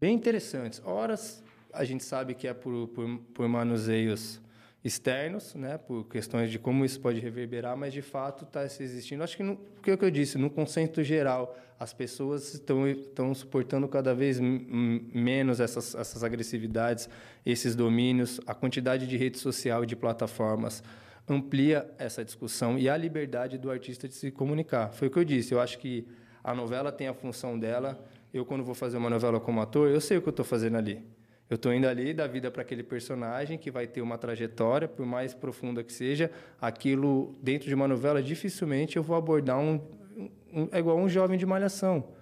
bem 0.00 0.14
interessantes. 0.14 0.82
Horas 0.84 1.44
a 1.72 1.84
gente 1.84 2.04
sabe 2.04 2.34
que 2.34 2.48
é 2.48 2.54
por, 2.54 2.88
por, 2.88 3.18
por 3.34 3.48
manuseios 3.48 4.40
externos, 4.82 5.54
né, 5.54 5.76
por 5.76 6.04
questões 6.04 6.50
de 6.50 6.58
como 6.58 6.84
isso 6.84 7.00
pode 7.00 7.18
reverberar, 7.18 7.76
mas 7.76 7.92
de 7.92 8.02
fato 8.02 8.44
está 8.44 8.64
existindo. 8.64 9.22
Acho 9.22 9.36
que 9.36 9.42
é 9.90 9.94
o 9.94 9.98
que 9.98 10.04
eu 10.04 10.10
disse, 10.10 10.38
no 10.38 10.48
conceito 10.48 11.02
geral, 11.02 11.56
as 11.78 11.92
pessoas 11.92 12.54
estão, 12.54 12.88
estão 12.88 13.34
suportando 13.34 13.88
cada 13.88 14.14
vez 14.14 14.38
menos 14.40 15.60
essas, 15.60 15.94
essas 15.94 16.22
agressividades, 16.22 17.08
esses 17.44 17.74
domínios, 17.74 18.40
a 18.46 18.54
quantidade 18.54 19.06
de 19.06 19.16
rede 19.16 19.38
social 19.38 19.82
e 19.82 19.86
de 19.86 19.96
plataformas 19.96 20.82
amplia 21.28 21.90
essa 21.98 22.24
discussão 22.24 22.78
e 22.78 22.88
a 22.88 22.96
liberdade 22.96 23.58
do 23.58 23.70
artista 23.70 24.06
de 24.06 24.14
se 24.14 24.30
comunicar. 24.30 24.92
Foi 24.92 25.08
o 25.08 25.10
que 25.10 25.18
eu 25.18 25.24
disse, 25.24 25.52
eu 25.52 25.60
acho 25.60 25.78
que 25.78 26.06
a 26.42 26.54
novela 26.54 26.92
tem 26.92 27.08
a 27.08 27.14
função 27.14 27.58
dela. 27.58 27.98
Eu, 28.32 28.44
quando 28.44 28.62
vou 28.62 28.74
fazer 28.74 28.96
uma 28.98 29.10
novela 29.10 29.40
como 29.40 29.60
ator, 29.60 29.90
eu 29.90 30.00
sei 30.00 30.18
o 30.18 30.22
que 30.22 30.28
eu 30.28 30.30
estou 30.30 30.44
fazendo 30.44 30.76
ali. 30.76 31.04
Eu 31.48 31.54
estou 31.54 31.72
indo 31.72 31.86
ali 31.86 32.12
dar 32.12 32.26
vida 32.26 32.50
para 32.50 32.62
aquele 32.62 32.82
personagem 32.82 33.56
que 33.56 33.70
vai 33.70 33.86
ter 33.86 34.00
uma 34.00 34.18
trajetória, 34.18 34.88
por 34.88 35.06
mais 35.06 35.32
profunda 35.32 35.82
que 35.82 35.92
seja, 35.92 36.30
aquilo 36.60 37.36
dentro 37.40 37.68
de 37.68 37.74
uma 37.74 37.86
novela 37.86 38.22
dificilmente 38.22 38.96
eu 38.96 39.02
vou 39.02 39.16
abordar 39.16 39.58
um, 39.58 39.80
um 40.52 40.68
é 40.72 40.78
igual 40.78 40.98
um 40.98 41.08
jovem 41.08 41.38
de 41.38 41.46
malhação. 41.46 42.15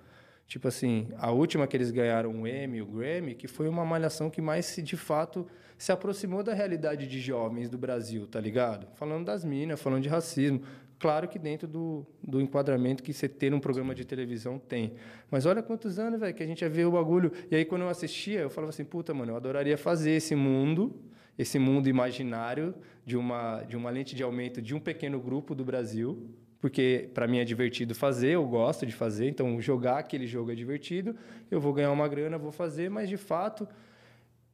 Tipo 0.46 0.68
assim, 0.68 1.08
a 1.16 1.30
última 1.30 1.66
que 1.66 1.76
eles 1.76 1.90
ganharam 1.90 2.42
o 2.42 2.46
Emmy, 2.46 2.82
o 2.82 2.86
Grammy, 2.86 3.34
que 3.34 3.48
foi 3.48 3.68
uma 3.68 3.84
malhação 3.84 4.28
que 4.28 4.42
mais 4.42 4.76
de 4.76 4.96
fato 4.96 5.46
se 5.76 5.90
aproximou 5.90 6.42
da 6.42 6.54
realidade 6.54 7.06
de 7.06 7.20
jovens 7.20 7.68
do 7.68 7.78
Brasil, 7.78 8.26
tá 8.26 8.40
ligado? 8.40 8.86
Falando 8.94 9.24
das 9.24 9.44
minas, 9.44 9.80
falando 9.80 10.02
de 10.02 10.08
racismo. 10.08 10.62
Claro 10.98 11.28
que 11.28 11.38
dentro 11.38 11.66
do, 11.66 12.06
do 12.22 12.40
enquadramento 12.40 13.02
que 13.02 13.12
você 13.12 13.28
ter 13.28 13.52
um 13.52 13.60
programa 13.60 13.94
de 13.94 14.04
televisão 14.04 14.58
tem. 14.58 14.94
Mas 15.30 15.44
olha 15.44 15.62
quantos 15.62 15.98
anos, 15.98 16.20
velho, 16.20 16.32
que 16.32 16.42
a 16.42 16.46
gente 16.46 16.60
já 16.60 16.68
vê 16.68 16.84
o 16.84 16.92
bagulho. 16.92 17.32
E 17.50 17.56
aí, 17.56 17.64
quando 17.64 17.82
eu 17.82 17.88
assistia, 17.88 18.40
eu 18.40 18.50
falava 18.50 18.70
assim, 18.70 18.84
puta, 18.84 19.12
mano, 19.12 19.32
eu 19.32 19.36
adoraria 19.36 19.76
fazer 19.76 20.12
esse 20.12 20.34
mundo, 20.34 20.94
esse 21.36 21.58
mundo 21.58 21.88
imaginário 21.88 22.74
de 23.04 23.16
uma, 23.16 23.62
de 23.62 23.76
uma 23.76 23.90
lente 23.90 24.14
de 24.14 24.22
aumento 24.22 24.62
de 24.62 24.74
um 24.74 24.80
pequeno 24.80 25.20
grupo 25.20 25.54
do 25.54 25.64
Brasil, 25.64 26.30
porque 26.64 27.10
para 27.12 27.28
mim 27.28 27.40
é 27.40 27.44
divertido 27.44 27.94
fazer, 27.94 28.30
eu 28.30 28.46
gosto 28.46 28.86
de 28.86 28.92
fazer, 28.94 29.28
então 29.28 29.60
jogar 29.60 29.98
aquele 29.98 30.26
jogo 30.26 30.50
é 30.50 30.54
divertido, 30.54 31.14
eu 31.50 31.60
vou 31.60 31.74
ganhar 31.74 31.92
uma 31.92 32.08
grana, 32.08 32.38
vou 32.38 32.50
fazer, 32.50 32.88
mas 32.88 33.06
de 33.06 33.18
fato, 33.18 33.68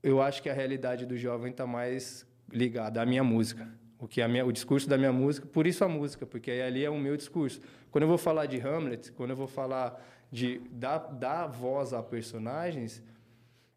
eu 0.02 0.20
acho 0.20 0.42
que 0.42 0.50
a 0.50 0.52
realidade 0.52 1.06
do 1.06 1.16
jovem 1.16 1.52
está 1.52 1.68
mais 1.68 2.26
ligada 2.52 3.00
à 3.00 3.06
minha 3.06 3.22
música 3.22 3.64
o 3.96 4.08
que 4.08 4.20
a 4.20 4.26
minha, 4.26 4.44
o 4.44 4.50
discurso 4.50 4.88
da 4.88 4.98
minha 4.98 5.12
música, 5.12 5.46
por 5.46 5.68
isso 5.68 5.84
a 5.84 5.88
música, 5.88 6.26
porque 6.26 6.50
ali 6.50 6.84
é 6.84 6.90
o 6.90 6.98
meu 6.98 7.16
discurso. 7.16 7.60
Quando 7.92 8.02
eu 8.02 8.08
vou 8.08 8.18
falar 8.18 8.46
de 8.46 8.60
Hamlet, 8.60 9.12
quando 9.12 9.30
eu 9.30 9.36
vou 9.36 9.46
falar 9.46 10.04
de 10.32 10.60
dar, 10.68 10.98
dar 10.98 11.46
voz 11.46 11.92
a 11.92 12.02
personagens, 12.02 13.00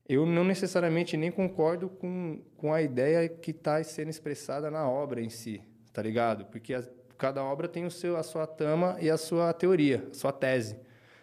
eu 0.10 0.26
não 0.26 0.44
necessariamente 0.44 1.16
nem 1.16 1.30
concordo 1.30 1.88
com, 1.88 2.42
com 2.58 2.74
a 2.74 2.82
ideia 2.82 3.30
que 3.30 3.52
está 3.52 3.84
sendo 3.84 4.10
expressada 4.10 4.72
na 4.72 4.90
obra 4.90 5.22
em 5.22 5.30
si, 5.30 5.62
tá 5.92 6.02
ligado? 6.02 6.46
Porque 6.46 6.74
a, 6.74 6.84
cada 7.24 7.42
obra 7.42 7.70
tem 7.70 7.86
o 7.86 7.90
seu, 7.90 8.18
a 8.18 8.22
sua 8.22 8.46
trama 8.46 8.98
e 9.00 9.10
a 9.10 9.16
sua 9.16 9.54
teoria, 9.54 10.06
a 10.12 10.14
sua 10.14 10.34
tese. 10.34 10.76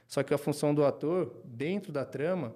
Só 0.09 0.22
que 0.22 0.32
a 0.32 0.38
função 0.38 0.74
do 0.74 0.82
ator, 0.82 1.42
dentro 1.44 1.92
da 1.92 2.07
trama, 2.07 2.55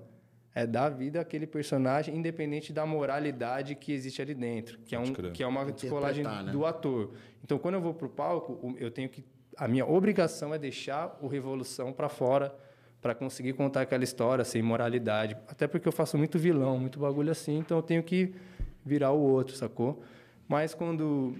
é 0.55 0.66
dar 0.66 0.88
vida 0.88 1.20
àquele 1.20 1.47
personagem, 1.47 2.16
independente 2.16 2.72
da 2.72 2.86
moralidade 2.86 3.74
que 3.74 3.92
existe 3.92 4.22
ali 4.22 4.32
dentro, 4.32 4.78
que 4.78 4.95
é, 4.95 4.99
um, 4.99 5.12
que 5.12 5.42
é 5.42 5.47
uma 5.47 5.70
descolagem 5.70 6.24
né? 6.24 6.53
do 6.53 6.64
ator. 6.64 7.12
Então, 7.42 7.59
quando 7.59 7.74
eu 7.74 7.82
vou 7.82 7.92
para 7.92 8.07
o 8.07 8.09
palco, 8.09 8.74
eu 8.78 8.90
tenho 8.90 9.11
que. 9.11 9.22
A 9.59 9.68
minha 9.68 9.84
obrigação 9.86 10.55
é 10.55 10.59
deixar 10.59 11.18
o 11.20 11.26
Revolução 11.26 11.92
para 11.92 12.09
fora 12.09 12.57
para 13.03 13.14
conseguir 13.14 13.53
contar 13.53 13.82
aquela 13.82 14.05
história 14.05 14.42
sem 14.42 14.62
moralidade. 14.62 15.36
Até 15.47 15.66
porque 15.66 15.86
eu 15.86 15.92
faço 15.92 16.16
muito 16.16 16.38
vilão, 16.38 16.78
muito 16.78 16.99
bagulho 16.99 17.30
assim, 17.30 17.59
então 17.59 17.76
eu 17.76 17.82
tenho 17.82 18.03
que 18.03 18.34
virar 18.82 19.11
o 19.12 19.20
outro, 19.20 19.55
sacou? 19.55 20.03
Mas 20.49 20.72
quando 20.72 21.36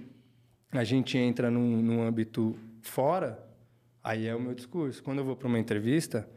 a 0.79 0.83
gente 0.83 1.17
entra 1.17 1.49
num, 1.49 1.81
num 1.81 2.03
âmbito 2.03 2.57
fora, 2.81 3.43
aí 4.03 4.27
é 4.27 4.35
o 4.35 4.39
meu 4.39 4.53
discurso. 4.53 5.03
Quando 5.03 5.19
eu 5.19 5.25
vou 5.25 5.35
para 5.35 5.47
uma 5.47 5.59
entrevista, 5.59 6.29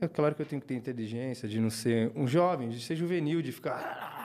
é 0.00 0.06
claro 0.06 0.34
que 0.34 0.42
eu 0.42 0.46
tenho 0.46 0.60
que 0.60 0.68
ter 0.68 0.74
inteligência 0.74 1.48
de 1.48 1.60
não 1.60 1.70
ser 1.70 2.12
um 2.14 2.26
jovem, 2.26 2.68
de 2.68 2.80
ser 2.80 2.96
juvenil, 2.96 3.42
de 3.42 3.52
ficar. 3.52 4.17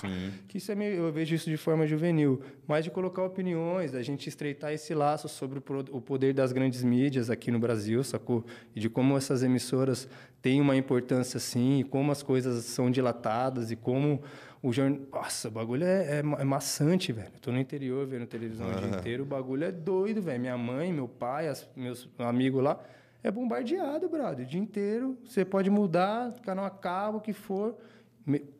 Sim. 0.00 0.32
Que 0.48 0.58
isso 0.58 0.70
é 0.70 0.74
meio, 0.74 0.94
eu 0.94 1.12
vejo 1.12 1.34
isso 1.34 1.48
de 1.48 1.56
forma 1.56 1.86
juvenil, 1.86 2.42
mas 2.66 2.84
de 2.84 2.90
colocar 2.90 3.22
opiniões, 3.22 3.92
da 3.92 4.02
gente 4.02 4.28
estreitar 4.28 4.72
esse 4.72 4.94
laço 4.94 5.28
sobre 5.28 5.58
o 5.58 6.00
poder 6.00 6.34
das 6.34 6.52
grandes 6.52 6.82
mídias 6.82 7.30
aqui 7.30 7.50
no 7.50 7.58
Brasil, 7.58 8.02
sacou? 8.04 8.44
E 8.74 8.80
de 8.80 8.88
como 8.88 9.16
essas 9.16 9.42
emissoras 9.42 10.08
têm 10.40 10.60
uma 10.60 10.76
importância 10.76 11.38
assim, 11.38 11.80
e 11.80 11.84
como 11.84 12.12
as 12.12 12.22
coisas 12.22 12.64
são 12.64 12.90
dilatadas 12.90 13.70
e 13.70 13.76
como 13.76 14.22
o 14.62 14.72
jornal. 14.72 15.00
Nossa, 15.12 15.48
o 15.48 15.50
bagulho 15.50 15.84
é, 15.84 16.04
é, 16.04 16.18
é 16.18 16.44
maçante, 16.44 17.12
velho. 17.12 17.30
Eu 17.34 17.40
tô 17.40 17.50
no 17.50 17.58
interior 17.58 18.06
vendo 18.06 18.26
televisão 18.26 18.70
o 18.70 18.74
dia 18.74 18.98
inteiro, 18.98 19.24
o 19.24 19.26
bagulho 19.26 19.64
é 19.64 19.72
doido, 19.72 20.22
velho. 20.22 20.40
Minha 20.40 20.56
mãe, 20.56 20.92
meu 20.92 21.08
pai, 21.08 21.48
as, 21.48 21.68
meus 21.74 22.08
amigos 22.18 22.62
lá 22.62 22.80
é 23.22 23.30
bombardeado, 23.30 24.08
brother, 24.08 24.44
o 24.44 24.48
dia 24.48 24.60
inteiro. 24.60 25.16
Você 25.24 25.44
pode 25.44 25.70
mudar, 25.70 26.32
canal 26.42 26.64
a 26.64 26.70
cabo, 26.70 27.18
o 27.18 27.20
que 27.20 27.32
for. 27.32 27.76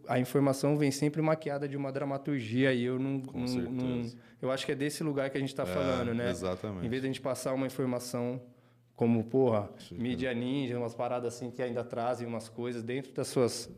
A 0.09 0.19
informação 0.19 0.77
vem 0.77 0.91
sempre 0.91 1.23
maquiada 1.23 1.69
de 1.69 1.77
uma 1.77 1.93
dramaturgia 1.93 2.73
e 2.73 2.85
eu 2.85 2.99
não, 2.99 3.21
Com 3.21 3.41
não, 3.41 3.71
não 3.71 4.11
eu 4.41 4.51
acho 4.51 4.67
que 4.67 4.73
é 4.73 4.75
desse 4.75 5.05
lugar 5.05 5.31
que 5.31 5.37
a 5.37 5.41
gente 5.41 5.51
está 5.51 5.63
é, 5.63 5.67
falando, 5.67 6.13
né? 6.13 6.29
Exatamente. 6.31 6.85
Em 6.85 6.89
vez 6.89 7.03
de 7.03 7.09
a 7.09 7.11
gente 7.13 7.21
passar 7.21 7.55
uma 7.55 7.67
informação 7.67 8.43
como, 8.97 9.23
porra, 9.25 9.71
Sim, 9.79 9.97
mídia 9.99 10.35
ninja, 10.35 10.79
umas 10.79 10.95
paradas 10.95 11.35
assim 11.35 11.51
que 11.51 11.63
ainda 11.63 11.85
trazem 11.85 12.27
umas 12.27 12.49
coisas 12.49 12.83
dentro 12.83 13.13
das 13.13 13.29
suas, 13.29 13.71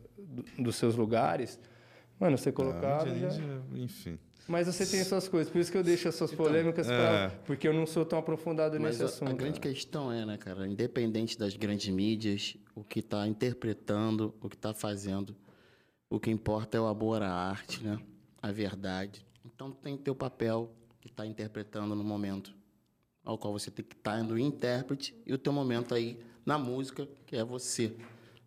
dos 0.59 0.77
seus 0.77 0.97
lugares, 0.97 1.61
mano, 2.19 2.37
você 2.37 2.51
colocar. 2.51 3.03
Ah, 3.03 3.07
já... 3.07 3.29
enfim. 3.75 4.19
Mas 4.47 4.67
você 4.67 4.85
tem 4.85 5.03
suas 5.03 5.27
coisas, 5.27 5.51
por 5.51 5.59
isso 5.59 5.73
que 5.73 5.79
eu 5.79 5.83
deixo 5.83 6.07
as 6.09 6.15
suas 6.15 6.33
então, 6.33 6.45
polêmicas 6.45 6.89
é. 6.89 6.97
para. 6.97 7.31
Porque 7.47 7.67
eu 7.67 7.73
não 7.73 7.87
sou 7.87 8.05
tão 8.05 8.19
aprofundado 8.19 8.79
nesse 8.79 9.03
a, 9.03 9.07
assunto. 9.07 9.31
A 9.31 9.33
grande 9.33 9.59
cara. 9.59 9.75
questão 9.75 10.13
é, 10.13 10.27
né, 10.27 10.37
cara? 10.37 10.67
Independente 10.67 11.39
das 11.39 11.57
grandes 11.57 11.89
mídias, 11.89 12.57
o 12.75 12.85
que 12.85 13.01
está 13.01 13.27
interpretando, 13.27 14.35
o 14.43 14.49
que 14.49 14.57
está 14.57 14.75
fazendo, 14.75 15.35
o 16.09 16.21
que 16.21 16.31
importa 16.31 16.77
é 16.77 16.81
o 16.81 16.87
amor 16.87 17.23
à 17.23 17.33
arte, 17.33 17.83
né? 17.83 17.99
A 18.43 18.53
verdade. 18.53 19.25
Então 19.45 19.71
tem 19.71 19.97
teu 19.97 20.15
papel 20.15 20.71
que 21.01 21.09
está 21.09 21.27
interpretando 21.27 21.95
no 21.95 22.05
momento 22.05 22.55
ao 23.25 23.39
qual 23.39 23.53
você 23.53 23.71
tem 23.71 23.85
que 23.85 23.95
estar 23.95 24.13
tá 24.13 24.21
indo 24.21 24.39
intérprete 24.39 25.15
e 25.27 25.33
o 25.33 25.39
teu 25.39 25.53
momento 25.53 25.95
aí 25.95 26.19
na 26.45 26.59
música, 26.59 27.09
que 27.27 27.37
é 27.37 27.45
você. 27.45 27.97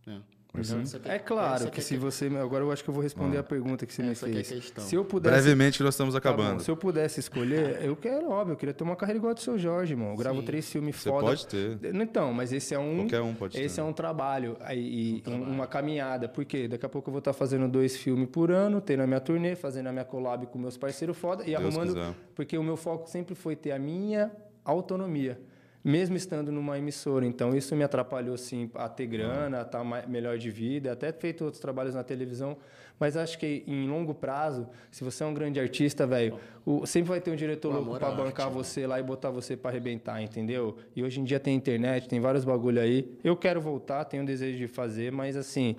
Né? 0.05 0.21
Uhum. 0.53 0.83
é 1.05 1.19
claro 1.19 1.69
que, 1.69 1.81
se 1.81 1.95
que... 1.95 1.99
você. 1.99 2.27
Agora 2.37 2.63
eu 2.63 2.71
acho 2.71 2.83
que 2.83 2.89
eu 2.89 2.93
vou 2.93 3.03
responder 3.03 3.37
ah. 3.37 3.41
a 3.41 3.43
pergunta 3.43 3.85
que 3.85 3.93
você 3.93 4.01
essa 4.01 4.27
me 4.27 4.43
fez. 4.43 4.73
se 4.77 4.95
eu 4.95 5.05
pudesse. 5.05 5.35
Brevemente 5.35 5.83
nós 5.83 5.93
estamos 5.93 6.15
acabando. 6.15 6.47
Tá 6.47 6.53
bom, 6.55 6.59
se 6.61 6.71
eu 6.71 6.77
pudesse 6.77 7.19
escolher, 7.19 7.83
eu 7.83 7.95
quero, 7.95 8.29
óbvio, 8.29 8.53
eu 8.53 8.57
queria 8.57 8.73
ter 8.73 8.83
uma 8.83 8.95
carreira 8.95 9.17
igual 9.19 9.31
a 9.31 9.33
do 9.33 9.39
seu 9.39 9.57
Jorge, 9.57 9.93
irmão. 9.93 10.11
Eu 10.11 10.15
gravo 10.15 10.39
Sim. 10.39 10.45
três 10.45 10.69
filmes 10.69 10.95
você 10.95 11.09
foda. 11.09 11.27
Pode 11.27 11.47
ter. 11.47 11.77
Então, 11.93 12.33
mas 12.33 12.51
esse 12.51 12.73
é 12.73 12.79
um. 12.79 12.97
Qualquer 12.97 13.21
um 13.21 13.35
pode 13.35 13.59
esse 13.59 13.75
ter. 13.75 13.81
é 13.81 13.83
um 13.83 13.93
trabalho. 13.93 14.57
Aí, 14.61 15.17
um 15.17 15.21
trabalho. 15.21 15.51
uma 15.51 15.67
caminhada. 15.67 16.27
Porque 16.27 16.67
daqui 16.67 16.85
a 16.85 16.89
pouco 16.89 17.09
eu 17.09 17.11
vou 17.11 17.19
estar 17.19 17.33
fazendo 17.33 17.67
dois 17.67 17.95
filmes 17.97 18.29
por 18.29 18.51
ano, 18.51 18.81
tendo 18.81 19.03
a 19.03 19.07
minha 19.07 19.19
turnê, 19.19 19.55
fazendo 19.55 19.87
a 19.87 19.91
minha 19.91 20.05
collab 20.05 20.47
com 20.47 20.57
meus 20.57 20.77
parceiros 20.77 21.17
foda 21.17 21.43
e 21.43 21.47
Deus 21.47 21.61
arrumando. 21.61 21.93
Quiser. 21.93 22.13
Porque 22.33 22.57
o 22.57 22.63
meu 22.63 22.77
foco 22.77 23.07
sempre 23.09 23.35
foi 23.35 23.55
ter 23.55 23.71
a 23.71 23.79
minha 23.79 24.31
autonomia 24.63 25.39
mesmo 25.88 26.17
estando 26.17 26.51
numa 26.51 26.77
emissora. 26.77 27.25
Então, 27.25 27.55
isso 27.55 27.73
me 27.73 27.81
atrapalhou, 27.81 28.38
sim, 28.38 28.69
a 28.75 28.89
ter 28.89 29.07
grana, 29.07 29.59
a 29.59 29.61
estar 29.61 29.85
melhor 30.05 30.38
de 30.38 30.51
vida, 30.51 30.91
até 30.91 31.13
feito 31.13 31.45
outros 31.45 31.61
trabalhos 31.61 31.95
na 31.95 32.03
televisão. 32.03 32.57
Mas 32.99 33.15
acho 33.15 33.39
que 33.39 33.63
em 33.65 33.88
longo 33.88 34.13
prazo, 34.13 34.67
se 34.91 35.01
você 35.01 35.23
é 35.23 35.25
um 35.25 35.33
grande 35.33 35.61
artista, 35.61 36.05
velho, 36.05 36.38
sempre 36.85 37.07
vai 37.07 37.21
ter 37.21 37.31
um 37.31 37.38
diretor 37.38 37.73
louco 37.73 37.97
para 37.97 38.11
bancar 38.11 38.47
arte, 38.47 38.57
né? 38.57 38.63
você 38.63 38.81
né? 38.81 38.88
lá 38.88 38.99
e 38.99 39.03
botar 39.03 39.29
você 39.29 39.55
para 39.55 39.71
arrebentar, 39.71 40.21
entendeu? 40.21 40.77
E 40.93 41.01
hoje 41.01 41.21
em 41.21 41.23
dia 41.23 41.39
tem 41.39 41.55
internet, 41.55 42.09
tem 42.09 42.19
vários 42.19 42.43
bagulho 42.43 42.81
aí. 42.81 43.17
Eu 43.23 43.38
quero 43.38 43.61
voltar, 43.61 44.03
tenho 44.03 44.23
um 44.23 44.25
desejo 44.25 44.57
de 44.57 44.67
fazer, 44.67 45.09
mas 45.13 45.38
assim, 45.38 45.77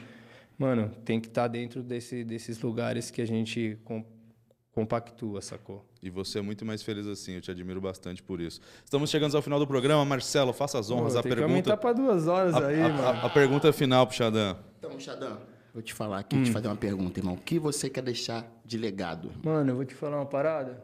mano, 0.57 0.91
tem 1.05 1.21
que 1.21 1.29
estar 1.29 1.43
tá 1.43 1.49
dentro 1.49 1.83
desse, 1.83 2.25
desses 2.25 2.59
lugares 2.63 3.11
que 3.11 3.21
a 3.21 3.27
gente 3.27 3.77
compactua, 4.73 5.43
sacou? 5.43 5.88
E 6.03 6.11
você 6.11 6.39
é 6.39 6.43
muito 6.43 6.65
mais 6.65 6.83
feliz 6.83 7.07
assim, 7.07 7.35
eu 7.35 7.41
te 7.41 7.51
admiro 7.51 7.81
bastante 7.81 8.23
por 8.23 8.41
isso. 8.41 8.61
Estamos 8.85 9.11
chegando 9.11 9.35
ao 9.37 9.43
final 9.43 9.59
do 9.59 9.67
programa. 9.67 10.05
Marcelo, 10.05 10.53
faça 10.53 10.79
as 10.79 10.91
honras. 10.91 11.15
Pô, 11.15 11.19
a 11.19 11.23
tem 11.23 11.31
pergunta. 11.31 11.49
Que 11.49 11.53
aumentar 11.53 11.77
para 11.77 11.93
duas 11.93 12.29
horas 12.29 12.55
a, 12.55 12.67
aí, 12.67 12.81
a, 12.81 12.89
mano. 12.89 13.03
A, 13.03 13.27
a, 13.27 13.31
pergunta 13.31 13.73
final 13.73 14.07
pro 14.07 14.15
Xadã. 14.15 14.57
Então, 14.79 14.99
Xadã, 15.01 15.37
vou 15.75 15.83
te 15.83 15.93
falar 15.93 16.21
aqui, 16.21 16.37
hum. 16.37 16.45
te 16.45 16.53
fazer 16.53 16.69
uma 16.69 16.77
pergunta, 16.77 17.19
irmão. 17.19 17.35
O 17.35 17.41
que 17.41 17.59
você 17.59 17.91
quer 17.91 18.03
deixar 18.03 18.47
de 18.65 18.79
legado? 18.79 19.33
Mano, 19.43 19.73
eu 19.73 19.77
vou 19.77 19.85
te 19.85 19.95
falar 19.95 20.19
uma 20.19 20.27
parada. 20.27 20.81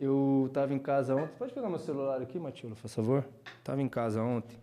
Eu 0.00 0.50
tava 0.52 0.74
em 0.74 0.78
casa 0.78 1.14
ontem. 1.14 1.32
Pode 1.38 1.52
pegar 1.52 1.70
meu 1.70 1.78
celular 1.78 2.20
aqui, 2.20 2.38
Matilda, 2.38 2.74
por 2.74 2.88
favor? 2.88 3.24
Tava 3.62 3.80
em 3.80 3.88
casa 3.88 4.20
ontem. 4.20 4.58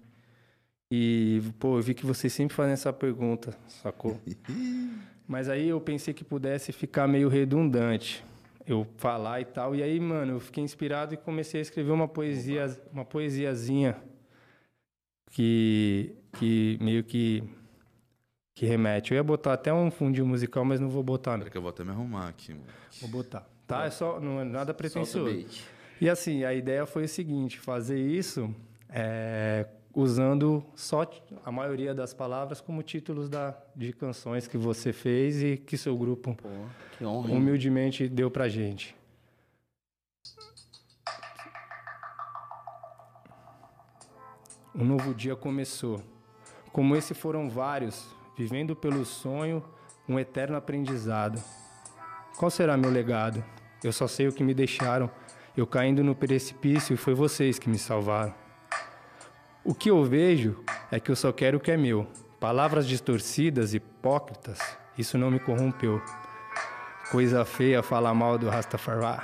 E, 0.91 1.41
pô, 1.57 1.77
eu 1.77 1.81
vi 1.81 1.93
que 1.93 2.05
vocês 2.05 2.31
sempre 2.31 2.55
fazem 2.55 2.73
essa 2.73 2.91
pergunta, 2.91 3.57
sacou? 3.67 4.19
Mas 5.25 5.47
aí 5.47 5.69
eu 5.69 5.79
pensei 5.79 6.13
que 6.13 6.23
pudesse 6.23 6.71
ficar 6.73 7.07
meio 7.07 7.29
redundante 7.29 8.23
eu 8.65 8.87
falar 8.97 9.41
e 9.41 9.45
tal. 9.45 9.75
E 9.75 9.83
aí, 9.83 9.99
mano, 9.99 10.33
eu 10.33 10.39
fiquei 10.39 10.63
inspirado 10.63 11.13
e 11.13 11.17
comecei 11.17 11.59
a 11.59 11.61
escrever 11.61 11.91
uma 11.91 12.07
poesia, 12.07 12.67
uma 12.91 13.05
poesiazinha 13.05 13.97
que, 15.31 16.15
que 16.33 16.77
meio 16.81 17.03
que 17.03 17.43
que 18.55 18.65
remete. 18.65 19.11
Eu 19.11 19.15
ia 19.15 19.23
botar 19.23 19.53
até 19.53 19.73
um 19.73 19.89
fundinho 19.89 20.27
musical, 20.27 20.63
mas 20.63 20.79
não 20.79 20.89
vou 20.89 21.01
botar. 21.03 21.37
Não. 21.37 21.45
Que 21.49 21.57
eu 21.57 21.61
vou 21.61 21.69
até 21.69 21.83
me 21.83 21.89
arrumar 21.89 22.29
aqui. 22.29 22.53
Mano. 22.53 22.65
Vou 23.01 23.09
botar. 23.09 23.47
tá? 23.65 23.85
É 23.85 23.89
só, 23.89 24.19
não 24.19 24.39
é 24.39 24.43
nada 24.43 24.73
pretensioso. 24.73 25.45
E 25.99 26.09
assim, 26.09 26.43
a 26.43 26.53
ideia 26.53 26.85
foi 26.85 27.05
o 27.05 27.07
seguinte: 27.07 27.59
fazer 27.59 27.99
isso 27.99 28.53
é, 28.89 29.67
usando 29.93 30.65
só 30.75 31.07
a 31.45 31.51
maioria 31.51 31.93
das 31.93 32.13
palavras 32.13 32.59
como 32.59 32.81
títulos 32.81 33.29
da, 33.29 33.55
de 33.75 33.93
canções 33.93 34.47
que 34.47 34.57
você 34.57 34.91
fez 34.91 35.43
e 35.43 35.57
que 35.57 35.77
seu 35.77 35.95
grupo 35.95 36.35
Pô, 36.35 36.49
que 36.97 37.05
humildemente 37.05 38.07
deu 38.07 38.31
pra 38.31 38.49
gente. 38.49 38.95
Um 44.75 44.83
novo 44.83 45.13
dia 45.13 45.35
começou. 45.35 46.01
Como 46.71 46.95
esse 46.95 47.13
foram 47.13 47.47
vários, 47.47 48.07
vivendo 48.35 48.75
pelo 48.75 49.05
sonho, 49.05 49.63
um 50.09 50.17
eterno 50.19 50.57
aprendizado. 50.57 51.39
Qual 52.39 52.49
será 52.49 52.75
meu 52.75 52.89
legado? 52.89 53.43
Eu 53.83 53.93
só 53.93 54.07
sei 54.07 54.27
o 54.27 54.33
que 54.33 54.43
me 54.43 54.55
deixaram. 54.55 55.11
Eu 55.55 55.67
caindo 55.67 56.03
no 56.03 56.15
precipício, 56.15 56.97
foi 56.97 57.13
vocês 57.13 57.59
que 57.59 57.69
me 57.69 57.77
salvaram. 57.77 58.42
O 59.65 59.73
que 59.73 59.89
eu 59.89 60.03
vejo 60.03 60.61
é 60.91 60.99
que 60.99 61.09
eu 61.09 61.15
só 61.15 61.31
quero 61.31 61.57
o 61.57 61.59
que 61.59 61.71
é 61.71 61.77
meu. 61.77 62.05
Palavras 62.39 62.85
distorcidas, 62.85 63.73
hipócritas, 63.73 64.59
isso 64.97 65.17
não 65.17 65.31
me 65.31 65.39
corrompeu. 65.39 66.01
Coisa 67.09 67.45
feia 67.45 67.81
falar 67.81 68.13
mal 68.13 68.37
do 68.37 68.49
Rastafari. 68.49 69.23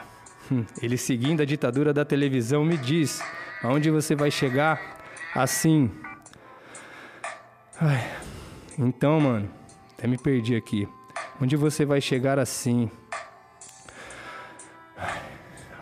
Hum, 0.50 0.66
Ele 0.82 0.98
seguindo 0.98 1.42
a 1.42 1.46
ditadura 1.46 1.94
da 1.94 2.06
televisão 2.06 2.64
me 2.64 2.78
diz: 2.78 3.22
aonde 3.62 3.92
você 3.92 4.16
vai 4.16 4.32
chegar? 4.32 4.98
Assim. 5.36 5.92
Ai, 7.82 8.10
então, 8.78 9.20
mano, 9.20 9.50
até 9.94 10.08
me 10.08 10.18
perdi 10.18 10.56
aqui. 10.56 10.88
Onde 11.42 11.56
você 11.56 11.84
vai 11.86 12.00
chegar 12.00 12.40
assim? 12.40 12.90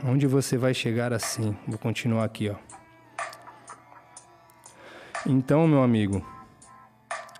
Onde 0.03 0.27
você 0.27 0.57
vai 0.57 0.73
chegar 0.73 1.13
assim? 1.13 1.55
Vou 1.67 1.77
continuar 1.77 2.23
aqui, 2.25 2.49
ó. 2.49 2.66
Então, 5.25 5.67
meu 5.67 5.81
amigo, 5.81 6.25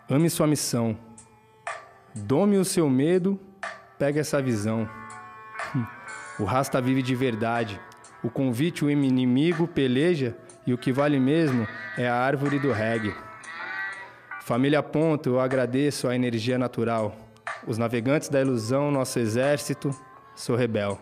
ame 0.10 0.30
sua 0.30 0.48
missão. 0.48 0.98
Dome 2.14 2.58
o 2.58 2.66
seu 2.66 2.90
medo, 2.90 3.40
pegue 3.98 4.20
essa 4.20 4.42
visão. 4.42 4.90
O 6.40 6.44
Rasta 6.44 6.80
vive 6.80 7.02
de 7.02 7.16
verdade. 7.16 7.82
O 8.24 8.30
convite, 8.30 8.86
o 8.86 8.92
inimigo 8.92 9.68
peleja 9.68 10.38
e 10.68 10.74
o 10.74 10.78
que 10.78 10.94
vale 10.94 11.20
mesmo 11.20 11.68
é 11.98 12.08
a 12.08 12.14
árvore 12.14 12.60
do 12.60 12.72
reggae. 12.72 13.12
Família 14.42 14.84
Ponto, 14.84 15.30
eu 15.30 15.40
agradeço 15.40 16.08
a 16.08 16.16
energia 16.16 16.60
natural. 16.60 17.16
Os 17.66 17.80
navegantes 17.80 18.30
da 18.30 18.40
ilusão, 18.40 18.92
nosso 18.92 19.18
exército, 19.18 19.90
sou 20.36 20.56
rebel. 20.56 21.00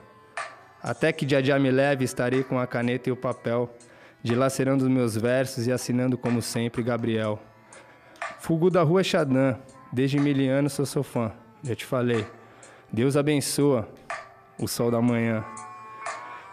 Até 0.82 1.12
que 1.12 1.26
dia 1.26 1.42
dia 1.42 1.60
me 1.60 1.70
leve, 1.70 2.06
estarei 2.06 2.44
com 2.44 2.58
a 2.58 2.66
caneta 2.66 3.10
e 3.10 3.12
o 3.12 3.18
papel, 3.18 3.76
dilacerando 4.26 4.84
os 4.84 4.90
meus 4.90 5.16
versos 5.16 5.68
e 5.68 5.72
assinando 5.72 6.18
como 6.18 6.42
sempre 6.42 6.82
Gabriel. 6.82 7.40
Fugu 8.40 8.72
da 8.72 8.82
rua 8.82 9.04
Xadã, 9.04 9.56
desde 9.94 10.20
mil 10.20 10.52
anos 10.52 10.74
sou 10.74 10.84
seu 10.86 11.04
fã, 11.04 11.32
já 11.64 11.76
te 11.76 11.86
falei. 11.86 12.26
Deus 12.92 13.16
abençoa 13.16 13.88
o 14.60 14.68
sol 14.68 14.90
da 14.90 15.00
manhã. 15.00 15.46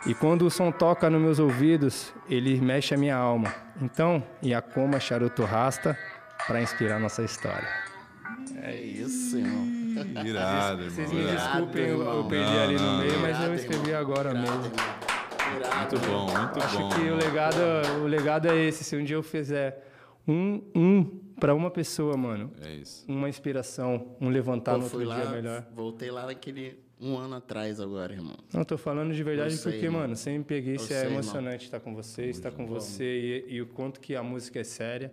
E 0.07 0.13
quando 0.13 0.43
o 0.43 0.51
som 0.51 0.71
toca 0.71 1.09
nos 1.09 1.21
meus 1.23 1.39
ouvidos, 1.39 2.13
ele 2.29 2.61
mexe 2.61 2.93
a 2.93 2.99
minha 2.99 3.17
alma. 3.17 3.55
Então, 3.81 4.23
Iacoma 4.43 5.01
Charuto 5.01 5.43
Rasta 5.45 5.97
para 6.47 6.61
inspirar 6.61 7.01
nossa 7.01 7.23
história. 7.23 7.69
É 8.61 8.77
isso, 8.77 9.39
irmão. 9.39 9.67
Irado, 10.27 10.91
Vocês 10.91 10.99
irmão. 11.11 11.15
me 11.15 11.23
irado. 11.33 11.37
desculpem, 11.53 11.85
eu, 11.87 12.03
eu 12.03 12.25
perdi 12.25 12.45
Não, 12.53 12.63
ali 12.65 12.75
no 12.75 12.83
não, 12.83 12.99
meio, 12.99 13.13
não. 13.15 13.21
mas 13.21 13.41
eu 13.41 13.55
escrevi 13.55 13.91
irmão. 13.91 14.01
agora 14.01 14.31
Irado, 14.31 14.41
mesmo. 14.59 14.73
Muito 15.79 15.99
bom, 16.07 16.27
muito 16.27 16.59
Acho 16.63 16.79
bom. 16.79 16.89
que 16.91 17.01
o 17.11 17.17
legado, 17.17 17.57
o 18.03 18.07
legado 18.07 18.49
é 18.49 18.57
esse. 18.65 18.85
Se 18.85 18.97
um 18.97 19.05
dia 19.05 19.17
eu 19.17 19.23
fizer 19.23 19.85
um, 20.27 20.63
um 20.75 21.05
para 21.39 21.55
uma 21.55 21.71
pessoa, 21.71 22.17
mano, 22.17 22.53
É 22.63 22.73
isso. 22.75 23.05
uma 23.09 23.29
inspiração, 23.29 24.17
um 24.21 24.29
levantar 24.29 24.73
Pô, 24.73 24.79
no 24.79 24.85
outro 24.85 24.99
fui 24.99 25.07
dia 25.07 25.25
lá, 25.25 25.31
melhor. 25.31 25.67
voltei 25.75 26.11
lá 26.11 26.27
naquele 26.27 26.79
um 27.01 27.17
ano 27.19 27.35
atrás 27.35 27.81
agora, 27.81 28.13
irmão. 28.13 28.37
Não, 28.55 28.63
tô 28.65 28.79
falando 28.79 29.13
de 29.13 29.23
verdade 29.25 29.57
sei, 29.57 29.73
porque, 29.73 29.87
irmão. 29.87 30.03
mano, 30.03 30.15
sempre 30.15 30.45
peguei, 30.57 30.77
isso 30.77 30.87
sei, 30.87 30.97
é 30.97 31.01
irmão. 31.01 31.15
emocionante 31.15 31.65
estar 31.65 31.81
com 31.81 31.93
você, 31.95 32.27
estar 32.27 32.53
com 32.53 32.65
você 32.67 33.45
e, 33.49 33.55
e 33.57 33.61
o 33.63 33.67
quanto 33.67 33.99
que 34.01 34.15
a 34.15 34.23
música 34.23 34.61
é 34.61 34.65
séria. 34.65 35.13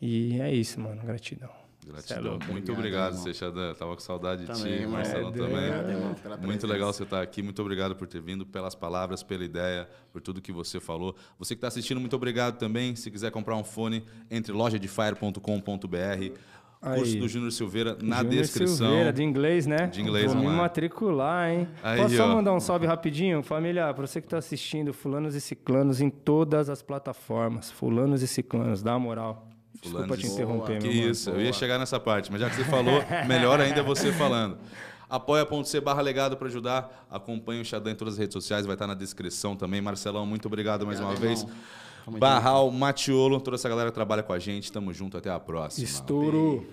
E 0.00 0.40
é 0.40 0.52
isso, 0.54 0.80
mano, 0.80 1.02
gratidão. 1.02 1.50
É 1.90 2.06
Gratidão. 2.08 2.30
louco. 2.32 2.44
Muito 2.46 2.72
Obrigado. 2.72 3.14
Seixadã. 3.14 3.74
Tava 3.74 3.94
com 3.94 4.00
saudade 4.00 4.42
de 4.42 4.46
Também, 4.46 4.62
ti, 4.62 4.68
irmão. 4.82 4.92
Marcelão 4.92 5.28
É, 5.28 5.32
também. 5.32 5.46
Obrigado, 5.56 5.90
irmão, 5.90 6.14
pela 6.14 6.36
Muito 6.38 6.66
legal 6.66 6.92
você 6.92 7.02
estar 7.02 7.22
aqui. 7.22 7.42
Muito 7.42 7.60
obrigado 7.60 7.94
por 7.96 8.06
ter 8.06 8.20
vindo, 8.20 8.46
pelas 8.46 8.74
palavras, 8.74 9.22
pela 9.22 9.44
ideia, 9.44 9.88
por 10.12 10.20
tudo 10.20 10.40
que 10.40 10.52
você 10.52 10.78
falou. 10.80 11.14
Você 11.38 11.54
que 11.54 11.58
está 11.58 11.68
assistindo, 11.68 12.00
muito 12.00 12.16
obrigado 12.16 12.56
também. 12.58 12.94
Se 12.96 13.10
quiser 13.10 13.30
comprar 13.30 13.56
um 13.56 13.64
fone, 13.64 14.04
entre 14.30 14.52
lojadefire.com.br. 14.52 16.38
Curso 16.82 17.12
Aí. 17.12 17.20
do 17.20 17.28
Júnior 17.28 17.52
Silveira 17.52 17.94
na 18.00 18.22
Júnior 18.22 18.40
descrição. 18.42 18.86
Silveira, 18.88 19.12
de 19.12 19.22
inglês, 19.22 19.66
né? 19.66 19.86
De 19.88 20.00
inglês, 20.00 20.32
Vou 20.32 20.40
me 20.42 20.48
matricular, 20.48 21.50
hein? 21.50 21.68
Aí, 21.82 22.00
Posso 22.00 22.16
só 22.16 22.24
ó. 22.24 22.28
mandar 22.36 22.54
um 22.54 22.60
salve 22.60 22.86
rapidinho? 22.86 23.42
Família, 23.42 23.92
pra 23.92 24.06
você 24.06 24.18
que 24.18 24.26
tá 24.26 24.38
assistindo, 24.38 24.90
fulanos 24.94 25.34
e 25.34 25.42
ciclanos 25.42 26.00
em 26.00 26.08
todas 26.08 26.70
as 26.70 26.80
plataformas. 26.80 27.70
Fulanos 27.70 28.22
e 28.22 28.26
ciclanos, 28.26 28.82
dá 28.82 28.92
uma 28.92 28.98
moral. 29.00 29.46
Desculpa 29.80 30.04
Fulanos 30.06 30.18
te 30.18 30.26
interromper, 30.26 30.78
Que 30.78 30.88
meu 30.88 30.96
mano. 30.96 31.10
isso, 31.10 31.30
eu 31.30 31.40
ia 31.40 31.52
chegar 31.52 31.78
nessa 31.78 31.98
parte, 31.98 32.30
mas 32.30 32.40
já 32.40 32.50
que 32.50 32.56
você 32.56 32.64
falou, 32.64 33.02
melhor 33.26 33.60
ainda 33.60 33.80
é 33.80 33.82
você 33.82 34.12
falando. 34.12 34.58
Apoia.c 35.08 35.80
barra 35.80 36.02
legado 36.02 36.36
para 36.36 36.46
ajudar. 36.46 37.06
Acompanhe 37.10 37.60
o 37.60 37.64
Xadã 37.64 37.90
em 37.90 37.94
todas 37.96 38.14
as 38.14 38.20
redes 38.20 38.34
sociais, 38.34 38.64
vai 38.66 38.74
estar 38.74 38.86
na 38.86 38.94
descrição 38.94 39.56
também. 39.56 39.80
Marcelão, 39.80 40.24
muito 40.24 40.46
obrigado 40.46 40.86
mais 40.86 41.00
uma 41.00 41.12
Obrigado, 41.12 41.26
vez. 41.26 41.46
Tamo 42.04 42.18
Barral, 42.18 42.70
Matiolo, 42.70 43.40
toda 43.40 43.56
essa 43.56 43.68
galera 43.68 43.90
que 43.90 43.94
trabalha 43.94 44.22
com 44.22 44.32
a 44.32 44.38
gente. 44.38 44.70
Tamo 44.70 44.92
junto, 44.92 45.16
até 45.16 45.30
a 45.30 45.40
próxima. 45.40 45.84
Estouro. 45.84 46.66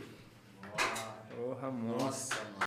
Porra. 1.35 1.71
Nossa, 1.71 2.35
mano. 2.35 2.57